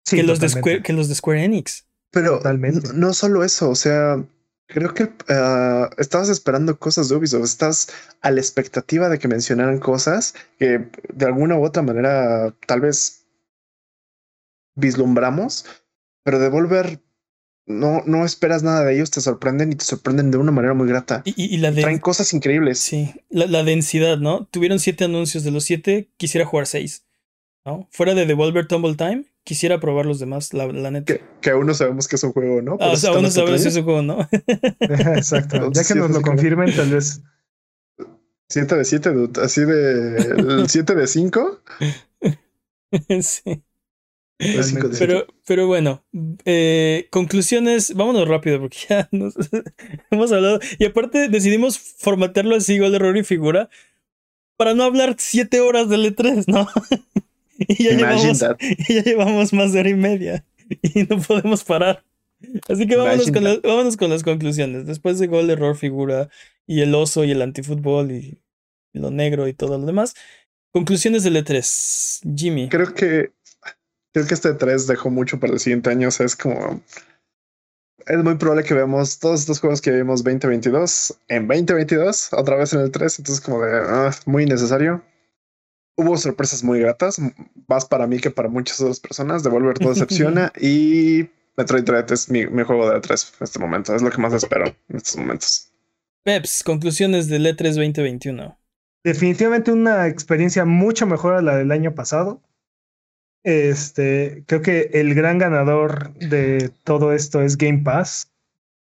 Sí, 0.09 0.17
que, 0.17 0.23
los 0.23 0.41
de. 0.41 0.49
Square, 0.49 0.83
que 0.83 0.93
los 0.93 1.09
de 1.09 1.15
Square 1.15 1.45
Enix. 1.45 1.85
Pero 2.11 2.39
Totalmente. 2.39 2.91
no 2.95 3.13
solo 3.13 3.45
eso, 3.45 3.69
o 3.69 3.75
sea, 3.75 4.25
Creo 4.69 4.93
que 4.93 5.05
uh, 5.05 5.89
estabas 5.97 6.29
esperando 6.29 6.79
cosas 6.79 7.09
de 7.09 7.17
Ubisoft, 7.17 7.45
estás 7.45 7.89
a 8.21 8.31
la 8.31 8.41
expectativa 8.41 9.09
de 9.09 9.19
que 9.19 9.27
mencionaran 9.27 9.79
cosas 9.79 10.35
que 10.59 10.91
de 11.11 11.25
alguna 11.25 11.57
u 11.57 11.65
otra 11.65 11.83
manera 11.83 12.55
tal 12.67 12.83
vez 12.83 13.25
vislumbramos, 14.77 15.65
pero 16.23 16.39
Devolver 16.39 17.01
no, 17.65 18.03
no 18.05 18.27
esperas 18.27 18.63
nada 18.63 18.85
de 18.85 18.95
ellos, 18.95 19.11
te 19.11 19.23
sorprenden 19.23 19.73
y 19.73 19.77
te 19.77 19.87
sorprenden 19.87 20.31
de 20.31 20.37
una 20.37 20.53
manera 20.53 20.75
muy 20.75 20.87
grata. 20.87 21.23
Y, 21.25 21.57
la 21.57 21.73
Traen 21.73 21.99
cosas 21.99 22.35
increíbles. 22.35 22.79
Sí, 22.79 23.15
la, 23.31 23.47
la, 23.47 23.65
densidad, 23.65 24.19
¿no? 24.19 24.47
Tuvieron 24.51 24.81
siete 24.81 25.05
anuncios, 25.05 25.45
de 25.45 25.51
los 25.51 25.65
siete 25.65 26.11
quisiera 26.19 26.47
jugar 26.47 26.67
seis, 26.67 27.07
¿no? 27.65 27.89
Fuera 27.91 28.15
de 28.15 28.27
Devolver 28.27 28.69
Tumble 28.69 28.97
Time, 28.97 29.25
quisiera 29.49 29.81
probar 29.81 30.05
los 30.05 30.19
demás, 30.19 30.53
la, 30.53 30.67
la 30.67 30.91
neta. 30.91 31.19
Que, 31.41 31.51
aún 31.51 31.67
no 31.67 31.73
sabemos 31.73 32.07
que 32.07 32.17
es 32.17 32.23
un 32.23 32.33
juego, 32.33 32.61
¿no? 32.61 32.77
Ah, 32.81 32.91
o 32.91 32.97
sea, 32.97 33.13
aún 33.13 33.23
no 33.23 33.31
sabemos 33.31 33.63
si 33.63 33.69
es 33.69 33.77
un 33.77 33.85
juego, 33.85 34.03
¿no? 34.03 34.29
Exacto. 34.81 35.73
ya 35.73 35.85
que 35.85 35.95
nos 35.95 36.11
lo 36.11 36.21
confirmen, 36.21 36.77
tal 36.77 36.91
vez. 36.91 37.23
7 38.51 38.77
de 38.77 38.85
7, 38.85 39.11
así 39.43 39.65
de. 39.65 40.17
¿El 40.37 40.69
7 40.69 40.95
de 40.95 41.07
5? 41.07 41.63
sí. 43.23 43.65
Pero, 44.99 45.27
pero 45.47 45.67
bueno, 45.67 46.05
eh, 46.45 47.09
conclusiones, 47.11 47.95
vámonos 47.95 48.29
rápido 48.29 48.61
porque 48.61 48.77
ya 48.87 49.09
nos 49.13 49.35
hemos 50.11 50.31
hablado. 50.31 50.61
Y 50.79 50.85
aparte 50.85 51.31
decidimos 51.31 51.79
formatearlo 51.79 52.55
así, 52.55 52.79
gol 52.79 52.91
de 52.91 52.97
error 52.97 53.17
y 53.17 53.25
figura, 53.25 53.71
para 54.59 54.75
no 54.75 54.85
hablar 54.85 55.17
siete 55.19 55.61
horas 55.61 55.89
del 55.89 56.15
E3, 56.15 56.45
¿no? 56.49 56.69
Y 57.69 57.85
ya, 57.85 57.91
llevamos, 57.91 58.39
ya 58.89 59.03
llevamos 59.03 59.53
más 59.53 59.73
de 59.73 59.81
hora 59.81 59.89
y 59.91 59.95
media 59.95 60.45
y 60.83 61.05
no 61.05 61.21
podemos 61.21 61.65
parar. 61.65 62.05
Así 62.69 62.87
que 62.87 62.97
vámonos 62.97 63.33
con, 63.33 63.45
vámonos 63.63 63.97
con, 63.97 64.11
las 64.11 64.23
conclusiones. 64.23 64.87
Después 64.87 65.19
de 65.19 65.27
gol, 65.27 65.51
error, 65.51 65.77
figura 65.77 66.29
y 66.67 66.83
el 66.83 66.95
oso 66.95 67.25
y 67.25 67.33
el 67.33 67.43
antifútbol 67.43 68.13
y, 68.13 68.41
lo 68.93 69.11
negro 69.11 69.49
y 69.49 69.55
todo 69.55 69.79
lo 69.79 69.87
demás. 69.87 70.15
Conclusiones 70.73 71.25
del 71.25 71.37
E3. 71.37 72.37
Jimmy. 72.37 72.69
Creo 72.69 72.95
que 72.95 73.33
creo 74.13 74.27
que 74.27 74.35
este 74.35 74.51
E3 74.51 74.87
dejó 74.87 75.11
mucho 75.11 75.41
para 75.41 75.53
el 75.53 75.61
siguiente 75.61 75.91
año. 75.91 76.09
O 76.09 76.11
sea, 76.11 76.27
es 76.27 76.37
como. 76.37 76.81
Es 78.07 78.25
muy 78.25 78.37
probable 78.37 78.65
que 78.65 78.75
veamos 78.75 79.19
todos 79.19 79.41
estos 79.41 79.61
juegos 79.61 79.81
que 79.81 79.91
vimos 79.91 80.25
2022 80.25 81.19
en 81.29 81.47
2022, 81.47 82.33
otra 82.33 82.57
vez 82.57 82.73
en 82.73 82.81
el 82.81 82.91
3. 82.91 83.19
Entonces, 83.19 83.45
como 83.45 83.63
de 83.63 83.81
ah, 83.85 84.11
muy 84.27 84.47
necesario 84.47 85.03
hubo 85.99 86.17
sorpresas 86.17 86.63
muy 86.63 86.81
gratas, 86.81 87.21
más 87.67 87.85
para 87.85 88.07
mí 88.07 88.21
que 88.21 88.31
para 88.31 88.49
muchas 88.49 88.81
otras 88.81 89.01
personas. 89.01 89.43
Devolver 89.43 89.79
todo 89.79 89.91
decepciona 89.91 90.53
y 90.61 91.29
Metroid 91.57 91.83
Dread 91.83 92.11
es 92.13 92.31
mi, 92.31 92.45
juego 92.45 92.89
de 92.89 93.01
E3 93.01 93.35
en 93.41 93.45
este 93.45 93.59
momento. 93.59 93.95
Es 93.95 94.01
lo 94.01 94.11
que 94.11 94.19
más 94.19 94.33
espero 94.33 94.67
en 94.67 94.97
estos 94.97 95.17
momentos. 95.17 95.73
Peps, 96.23 96.63
conclusiones 96.63 97.27
del 97.27 97.47
E3 97.47 97.75
2021. 97.75 98.57
Definitivamente 99.05 99.73
una 99.73 100.07
experiencia 100.07 100.65
mucho 100.65 101.07
mejor 101.07 101.35
a 101.35 101.43
la 101.43 101.57
del 101.57 101.73
año 101.73 101.95
pasado. 101.95 102.43
Este, 103.43 104.45
creo 104.47 104.63
que 104.63 104.91
el 104.93 105.15
gran 105.15 105.39
ganador 105.39 106.15
de 106.15 106.71
todo 106.85 107.13
esto 107.13 107.43
es 107.43 107.57
Game 107.57 107.83
Pass. 107.83 108.31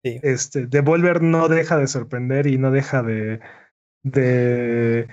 Sí. 0.04 0.20
Este, 0.22 0.66
Devolver 0.66 1.22
no 1.22 1.48
deja 1.48 1.76
de 1.76 1.88
sorprender 1.88 2.46
y 2.46 2.56
no 2.56 2.70
deja 2.70 3.02
de, 3.02 3.40
de 4.02 5.08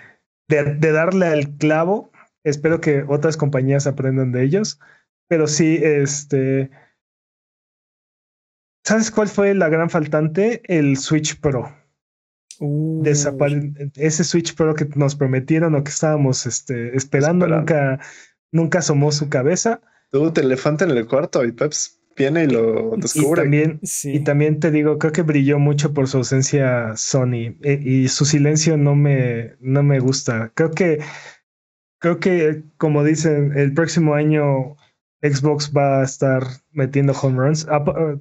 de, 0.47 0.91
darle 0.91 1.27
al 1.27 1.57
clavo. 1.57 2.11
Espero 2.43 2.81
que 2.81 3.03
otras 3.07 3.37
compañías 3.37 3.87
aprendan 3.87 4.31
de 4.31 4.43
ellos. 4.43 4.79
Pero 5.27 5.47
sí, 5.47 5.79
este. 5.81 6.69
¿Sabes 8.83 9.11
cuál 9.11 9.27
fue 9.27 9.53
la 9.53 9.67
gran 9.67 9.89
faltante? 9.89 10.61
El 10.65 10.97
Switch 10.97 11.39
Pro. 11.39 11.75
ese 13.95 14.23
Switch 14.23 14.55
Pro 14.55 14.73
que 14.75 14.87
nos 14.95 15.15
prometieron 15.15 15.75
o 15.75 15.83
que 15.83 15.91
estábamos 15.91 16.45
este, 16.45 16.95
esperando, 16.95 17.47
nunca, 17.47 17.99
nunca 18.51 18.79
asomó 18.79 19.11
su 19.11 19.27
cabeza. 19.27 19.81
Tuvo 20.09 20.31
te 20.31 20.39
elefante 20.39 20.85
en 20.85 20.91
el 20.91 21.05
cuarto 21.05 21.43
y 21.43 21.51
Peps 21.51 21.99
viene 22.17 22.45
y 22.45 22.47
lo 22.47 22.95
descubre. 22.97 23.41
Y 23.41 23.43
también, 23.43 23.79
y 24.03 24.19
también 24.21 24.59
te 24.59 24.71
digo, 24.71 24.97
creo 24.97 25.13
que 25.13 25.21
brilló 25.21 25.59
mucho 25.59 25.93
por 25.93 26.07
su 26.07 26.17
ausencia 26.17 26.97
Sony 26.97 27.55
e, 27.61 27.79
y 27.83 28.07
su 28.07 28.25
silencio 28.25 28.75
no 28.75 28.95
me, 28.95 29.55
no 29.59 29.83
me 29.83 29.99
gusta. 29.99 30.51
Creo 30.55 30.71
que, 30.71 30.99
creo 31.99 32.19
que, 32.19 32.63
como 32.77 33.03
dicen, 33.03 33.53
el 33.55 33.73
próximo 33.73 34.15
año 34.15 34.75
Xbox 35.21 35.71
va 35.75 36.01
a 36.01 36.03
estar 36.03 36.43
metiendo 36.71 37.13
home 37.13 37.37
runs. 37.37 37.67
Ah, 37.69 37.83
ah, 37.87 38.15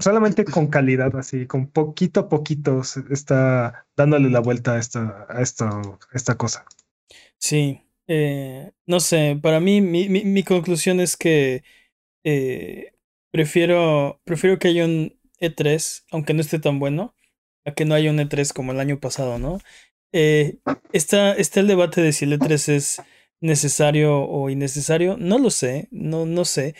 solamente 0.00 0.44
con 0.44 0.66
calidad, 0.66 1.16
así, 1.16 1.46
con 1.46 1.68
poquito 1.68 2.20
a 2.20 2.28
poquito 2.28 2.82
está 3.10 3.86
dándole 3.96 4.28
la 4.28 4.40
vuelta 4.40 4.74
a 4.74 4.78
esta, 4.78 5.26
a 5.28 5.40
esta, 5.40 5.70
esta 6.12 6.34
cosa. 6.34 6.66
Sí, 7.38 7.80
eh, 8.06 8.72
no 8.86 9.00
sé, 9.00 9.38
para 9.40 9.60
mí 9.60 9.80
mi, 9.80 10.08
mi, 10.08 10.24
mi 10.24 10.42
conclusión 10.42 11.00
es 11.00 11.16
que 11.16 11.62
eh, 12.24 12.92
Prefiero, 13.36 14.18
prefiero 14.24 14.58
que 14.58 14.68
haya 14.68 14.86
un 14.86 15.14
E3, 15.42 16.04
aunque 16.10 16.32
no 16.32 16.40
esté 16.40 16.58
tan 16.58 16.78
bueno, 16.78 17.14
a 17.66 17.74
que 17.74 17.84
no 17.84 17.94
haya 17.94 18.10
un 18.10 18.18
E3 18.18 18.50
como 18.54 18.72
el 18.72 18.80
año 18.80 18.98
pasado, 18.98 19.38
¿no? 19.38 19.58
Eh, 20.10 20.56
está, 20.94 21.34
está 21.34 21.60
el 21.60 21.66
debate 21.66 22.00
de 22.00 22.14
si 22.14 22.24
el 22.24 22.40
E3 22.40 22.68
es 22.72 23.02
necesario 23.42 24.22
o 24.22 24.48
innecesario. 24.48 25.18
No 25.18 25.38
lo 25.38 25.50
sé, 25.50 25.86
no, 25.90 26.24
no 26.24 26.46
sé. 26.46 26.76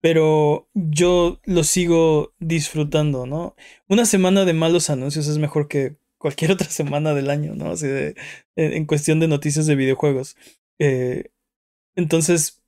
Pero 0.00 0.70
yo 0.72 1.42
lo 1.44 1.62
sigo 1.62 2.32
disfrutando, 2.38 3.26
¿no? 3.26 3.54
Una 3.86 4.06
semana 4.06 4.46
de 4.46 4.54
malos 4.54 4.88
anuncios 4.88 5.28
es 5.28 5.36
mejor 5.36 5.68
que 5.68 5.96
cualquier 6.16 6.52
otra 6.52 6.70
semana 6.70 7.12
del 7.12 7.28
año, 7.28 7.54
¿no? 7.54 7.72
Así 7.72 7.86
de, 7.86 8.14
en 8.56 8.86
cuestión 8.86 9.20
de 9.20 9.28
noticias 9.28 9.66
de 9.66 9.76
videojuegos. 9.76 10.38
Eh, 10.78 11.32
entonces, 11.96 12.62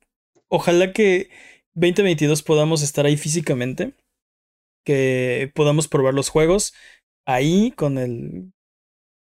ojalá 0.47 0.93
que 0.93 1.31
2022 1.73 2.43
podamos 2.43 2.81
estar 2.81 3.05
ahí 3.05 3.17
físicamente, 3.17 3.93
que 4.85 5.51
podamos 5.55 5.87
probar 5.87 6.13
los 6.13 6.29
juegos 6.29 6.73
ahí 7.25 7.71
con 7.71 7.97
el 7.97 8.51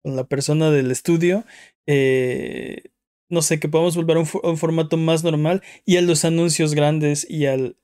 con 0.02 0.16
la 0.16 0.24
persona 0.26 0.72
del 0.72 0.92
estudio, 0.92 1.46
eh, 1.86 2.84
no 3.30 3.42
sé, 3.42 3.60
que 3.60 3.68
podamos 3.68 3.98
volver 3.98 4.16
a 4.16 4.22
un, 4.22 4.58
formato 4.58 4.96
más 4.96 5.26
normal 5.26 5.62
y 5.86 5.98
a 5.98 6.02
los 6.02 6.24
anuncios 6.24 6.74
grandes 6.74 7.30
y 7.30 7.46
al 7.48 7.78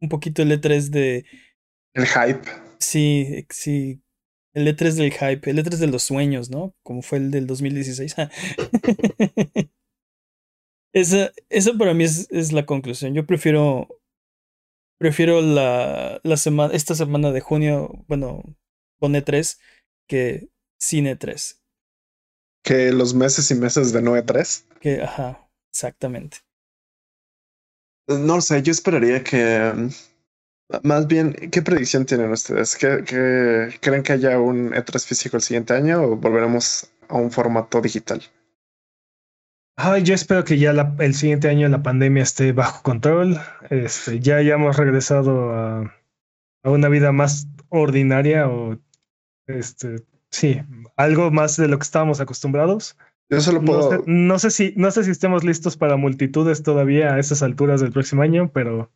un 0.00 0.08
poquito 0.08 0.42
el 0.42 0.52
E3 0.52 0.88
de 0.88 1.26
el 1.94 2.06
hype. 2.06 2.48
Sí, 2.78 3.46
sí, 3.50 4.00
el 4.54 4.66
E3 4.66 4.92
del 4.94 5.12
hype, 5.12 5.50
el 5.50 5.58
E3 5.58 5.76
de 5.76 5.86
los 5.88 6.02
sueños, 6.04 6.50
¿no? 6.50 6.74
Como 6.82 7.02
fue 7.02 7.18
el 7.18 7.30
del 7.30 7.46
2016. 7.46 8.14
Esa, 10.98 11.32
esa 11.48 11.74
para 11.74 11.94
mí 11.94 12.02
es, 12.02 12.26
es, 12.30 12.52
la 12.52 12.66
conclusión. 12.66 13.14
Yo 13.14 13.24
prefiero. 13.24 13.86
Prefiero 14.98 15.40
la, 15.40 16.20
la 16.24 16.36
semana, 16.36 16.74
esta 16.74 16.96
semana 16.96 17.30
de 17.30 17.40
junio, 17.40 18.04
bueno, 18.08 18.42
con 18.98 19.14
E3, 19.14 19.58
que 20.08 20.48
sin 20.76 21.04
E3. 21.06 21.60
Que 22.64 22.90
los 22.90 23.14
meses 23.14 23.48
y 23.52 23.54
meses 23.54 23.92
de 23.92 24.02
no 24.02 24.16
E3. 24.16 24.64
Que, 24.80 25.00
ajá, 25.02 25.48
exactamente. 25.72 26.38
No 28.08 28.40
sé, 28.40 28.60
yo 28.62 28.72
esperaría 28.72 29.22
que. 29.22 29.90
Más 30.82 31.06
bien, 31.06 31.32
¿qué 31.52 31.62
predicción 31.62 32.06
tienen 32.06 32.32
ustedes? 32.32 32.74
¿Que, 32.74 33.04
que, 33.04 33.78
¿Creen 33.80 34.02
que 34.02 34.14
haya 34.14 34.40
un 34.40 34.72
E3 34.72 35.06
físico 35.06 35.36
el 35.36 35.44
siguiente 35.44 35.74
año 35.74 36.02
o 36.02 36.16
volveremos 36.16 36.90
a 37.08 37.14
un 37.14 37.30
formato 37.30 37.80
digital? 37.80 38.20
Ay, 39.80 40.02
yo 40.02 40.12
espero 40.12 40.42
que 40.42 40.58
ya 40.58 40.72
el 40.98 41.14
siguiente 41.14 41.48
año 41.48 41.68
la 41.68 41.84
pandemia 41.84 42.24
esté 42.24 42.50
bajo 42.50 42.82
control. 42.82 43.38
Este, 43.70 44.18
ya 44.18 44.34
hayamos 44.34 44.76
regresado 44.76 45.52
a, 45.52 45.94
una 46.64 46.88
vida 46.88 47.12
más 47.12 47.46
ordinaria 47.68 48.48
o 48.48 48.76
este, 49.46 50.02
sí, 50.30 50.60
algo 50.96 51.30
más 51.30 51.56
de 51.56 51.68
lo 51.68 51.78
que 51.78 51.84
estábamos 51.84 52.20
acostumbrados. 52.20 52.96
Yo 53.30 53.40
solo 53.40 53.62
puedo. 53.64 54.02
No 54.04 54.40
sé, 54.40 54.50
si, 54.50 54.74
no 54.74 54.90
sé 54.90 55.04
si 55.04 55.12
estemos 55.12 55.44
listos 55.44 55.76
para 55.76 55.96
multitudes 55.96 56.64
todavía 56.64 57.14
a 57.14 57.20
esas 57.20 57.44
alturas 57.44 57.80
del 57.80 57.92
próximo 57.92 58.22
año, 58.22 58.50
pero. 58.52 58.90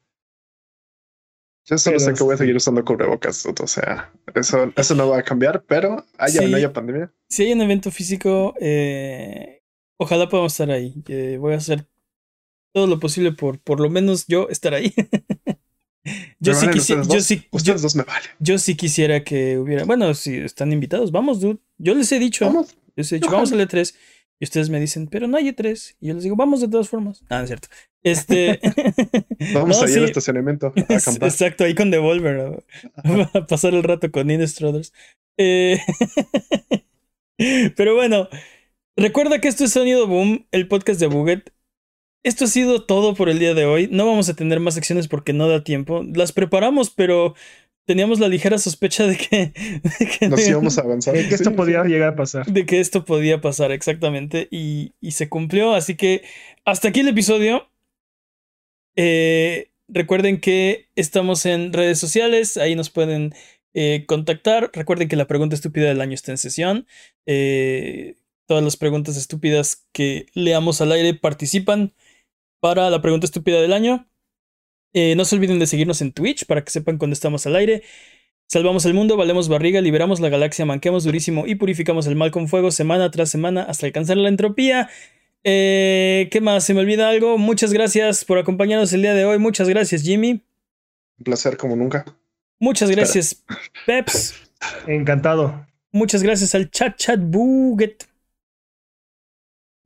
Yo 1.64 1.78
solo 1.78 2.00
sé 2.00 2.12
que 2.12 2.24
voy 2.24 2.34
a 2.34 2.38
seguir 2.38 2.56
usando 2.56 2.84
cubrebocas, 2.84 3.46
o 3.46 3.66
sea, 3.68 4.10
eso, 4.34 4.72
eso 4.74 4.96
no 4.96 5.08
va 5.08 5.18
a 5.18 5.22
cambiar, 5.22 5.62
pero 5.62 6.04
haya 6.18 6.40
o 6.40 6.48
no 6.48 6.56
haya 6.56 6.72
pandemia. 6.72 7.12
Si 7.28 7.44
hay 7.44 7.52
un 7.52 7.60
evento 7.60 7.92
físico, 7.92 8.54
eh, 8.60 9.61
Ojalá 9.98 10.28
podamos 10.28 10.52
estar 10.52 10.70
ahí. 10.70 10.94
voy 11.38 11.54
a 11.54 11.56
hacer 11.56 11.86
todo 12.72 12.86
lo 12.86 12.98
posible 12.98 13.32
por 13.32 13.60
por 13.60 13.80
lo 13.80 13.90
menos 13.90 14.26
yo 14.26 14.48
estar 14.48 14.74
ahí. 14.74 14.92
yo, 16.40 16.54
sí 16.54 16.68
quisiera, 16.70 17.02
yo 17.02 17.20
sí 17.20 17.46
dos 17.50 17.94
me 17.94 18.04
vale. 18.04 18.26
Yo 18.38 18.58
sí 18.58 18.74
quisiera 18.74 19.22
que 19.22 19.58
hubiera. 19.58 19.84
Bueno, 19.84 20.12
si 20.14 20.36
están 20.36 20.72
invitados, 20.72 21.12
vamos, 21.12 21.40
dude. 21.40 21.58
Yo 21.78 21.94
les 21.94 22.10
he 22.12 22.18
dicho. 22.18 22.46
Vamos. 22.46 22.76
Les 22.96 23.10
he 23.12 23.16
dicho, 23.16 23.30
vamos 23.30 23.52
al 23.52 23.60
E3. 23.60 23.94
Y 24.40 24.44
ustedes 24.44 24.70
me 24.70 24.80
dicen, 24.80 25.06
pero 25.06 25.28
no 25.28 25.36
hay 25.36 25.50
E3. 25.50 25.96
Y 26.00 26.08
yo 26.08 26.14
les 26.14 26.24
digo, 26.24 26.34
vamos 26.34 26.60
de 26.60 26.66
todas 26.66 26.88
formas. 26.88 27.22
Ah, 27.28 27.42
es 27.42 27.48
cierto. 27.48 27.68
Este. 28.02 28.58
Vamos 29.54 29.80
a 29.82 29.88
ir 29.88 29.98
al 29.98 30.04
estacionamiento 30.06 30.66
a 30.66 30.70
acampar. 30.70 31.28
Exacto, 31.28 31.62
ahí 31.62 31.76
con 31.76 31.92
Devolver. 31.92 32.64
A 33.34 33.46
pasar 33.46 33.74
el 33.74 33.84
rato 33.84 34.10
con 34.10 34.28
Ines 34.28 34.50
Struthers. 34.50 34.92
Eh, 35.36 35.78
pero 37.76 37.94
bueno, 37.94 38.28
recuerda 38.96 39.40
que 39.40 39.48
esto 39.48 39.64
es 39.64 39.72
Sonido 39.72 40.06
Boom, 40.06 40.46
el 40.50 40.68
podcast 40.68 41.00
de 41.00 41.06
Buget. 41.06 41.52
Esto 42.24 42.44
ha 42.44 42.48
sido 42.48 42.84
todo 42.84 43.14
por 43.14 43.28
el 43.28 43.38
día 43.38 43.54
de 43.54 43.64
hoy. 43.64 43.88
No 43.90 44.06
vamos 44.06 44.28
a 44.28 44.34
tener 44.34 44.60
más 44.60 44.74
secciones 44.74 45.08
porque 45.08 45.32
no 45.32 45.48
da 45.48 45.64
tiempo. 45.64 46.04
Las 46.14 46.32
preparamos, 46.32 46.90
pero 46.90 47.34
teníamos 47.84 48.20
la 48.20 48.28
ligera 48.28 48.58
sospecha 48.58 49.06
de 49.06 49.16
que, 49.16 49.52
nos 50.28 50.46
íbamos 50.46 50.78
a 50.78 50.82
avanzar. 50.82 51.14
De 51.14 51.28
que 51.28 51.34
esto 51.34 51.54
podía 51.54 51.82
llegar 51.84 52.10
a 52.10 52.16
pasar. 52.16 52.46
De 52.46 52.64
que 52.64 52.80
esto 52.80 53.04
podía 53.04 53.40
pasar, 53.40 53.72
exactamente. 53.72 54.48
Y, 54.50 54.94
y 55.00 55.12
se 55.12 55.28
cumplió. 55.28 55.74
Así 55.74 55.96
que 55.96 56.22
hasta 56.64 56.88
aquí 56.88 57.00
el 57.00 57.08
episodio. 57.08 57.68
Eh, 58.94 59.70
recuerden 59.88 60.38
que 60.40 60.88
estamos 60.96 61.46
en 61.46 61.72
redes 61.72 61.98
sociales. 61.98 62.56
Ahí 62.56 62.76
nos 62.76 62.90
pueden 62.90 63.34
eh, 63.74 64.04
contactar. 64.06 64.70
Recuerden 64.72 65.08
que 65.08 65.16
la 65.16 65.26
pregunta 65.26 65.54
estúpida 65.54 65.88
del 65.88 66.00
año 66.00 66.14
está 66.14 66.30
en 66.30 66.38
sesión. 66.38 66.86
Eh, 67.26 68.16
todas 68.46 68.62
las 68.62 68.76
preguntas 68.76 69.16
estúpidas 69.16 69.86
que 69.92 70.26
leamos 70.34 70.80
al 70.80 70.92
aire 70.92 71.14
participan 71.14 71.92
para 72.60 72.90
la 72.90 73.02
pregunta 73.02 73.26
estúpida 73.26 73.60
del 73.60 73.72
año. 73.72 74.06
Eh, 74.92 75.14
no 75.16 75.24
se 75.24 75.36
olviden 75.36 75.58
de 75.58 75.66
seguirnos 75.66 76.00
en 76.00 76.12
Twitch 76.12 76.46
para 76.46 76.64
que 76.64 76.70
sepan 76.70 76.98
cuando 76.98 77.14
estamos 77.14 77.46
al 77.46 77.56
aire. 77.56 77.82
Salvamos 78.46 78.84
el 78.84 78.92
mundo, 78.92 79.16
valemos 79.16 79.48
barriga, 79.48 79.80
liberamos 79.80 80.20
la 80.20 80.28
galaxia, 80.28 80.66
manquemos 80.66 81.04
durísimo 81.04 81.46
y 81.46 81.54
purificamos 81.54 82.06
el 82.06 82.16
mal 82.16 82.30
con 82.30 82.48
fuego 82.48 82.70
semana 82.70 83.10
tras 83.10 83.30
semana 83.30 83.62
hasta 83.62 83.86
alcanzar 83.86 84.18
la 84.18 84.28
entropía. 84.28 84.90
Eh, 85.42 86.28
¿Qué 86.30 86.40
más? 86.40 86.64
¿Se 86.64 86.74
me 86.74 86.80
olvida 86.80 87.08
algo? 87.08 87.38
Muchas 87.38 87.72
gracias 87.72 88.24
por 88.24 88.38
acompañarnos 88.38 88.92
el 88.92 89.02
día 89.02 89.14
de 89.14 89.24
hoy. 89.24 89.38
Muchas 89.38 89.68
gracias, 89.68 90.02
Jimmy. 90.02 90.42
Un 91.18 91.24
placer 91.24 91.56
como 91.56 91.76
nunca. 91.76 92.04
Muchas 92.60 92.90
gracias, 92.90 93.42
Peps. 93.86 94.34
Encantado. 94.86 95.66
Muchas 95.90 96.22
gracias 96.22 96.54
al 96.54 96.70
chat 96.70 96.96
chat 96.96 97.20
buget. 97.20 98.04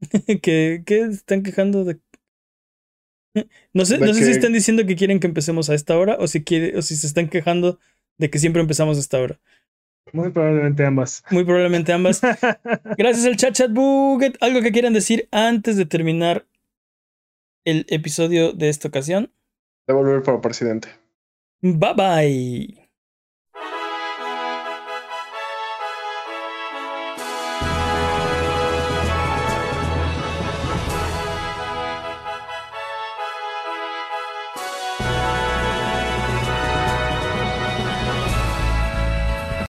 que, 0.42 0.82
que 0.84 1.00
están 1.00 1.42
quejando 1.42 1.84
de 1.84 1.98
no 3.72 3.84
sé, 3.84 3.98
no 3.98 4.12
sé 4.14 4.24
si 4.24 4.30
están 4.30 4.52
diciendo 4.52 4.86
que 4.86 4.96
quieren 4.96 5.20
que 5.20 5.26
empecemos 5.26 5.70
a 5.70 5.74
esta 5.74 5.96
hora 5.96 6.16
o 6.18 6.26
si, 6.26 6.42
quiere, 6.42 6.76
o 6.76 6.82
si 6.82 6.96
se 6.96 7.06
están 7.06 7.28
quejando 7.28 7.78
de 8.18 8.30
que 8.30 8.38
siempre 8.38 8.62
empezamos 8.62 8.96
a 8.96 9.00
esta 9.00 9.20
hora. 9.20 9.38
Muy 10.12 10.30
probablemente 10.30 10.84
ambas. 10.84 11.24
Muy 11.30 11.44
probablemente 11.44 11.92
ambas. 11.92 12.20
Gracias 12.96 13.26
al 13.26 13.36
chat 13.36 13.54
chat 13.54 13.72
buget. 13.72 14.36
¿Algo 14.40 14.62
que 14.62 14.72
quieran 14.72 14.92
decir 14.92 15.28
antes 15.32 15.76
de 15.76 15.84
terminar 15.84 16.46
el 17.64 17.86
episodio 17.88 18.52
de 18.52 18.68
esta 18.68 18.88
ocasión? 18.88 19.32
De 19.86 19.94
volver 19.94 20.22
para 20.22 20.40
presidente. 20.40 20.88
Bye 21.60 21.94
bye. 21.94 22.85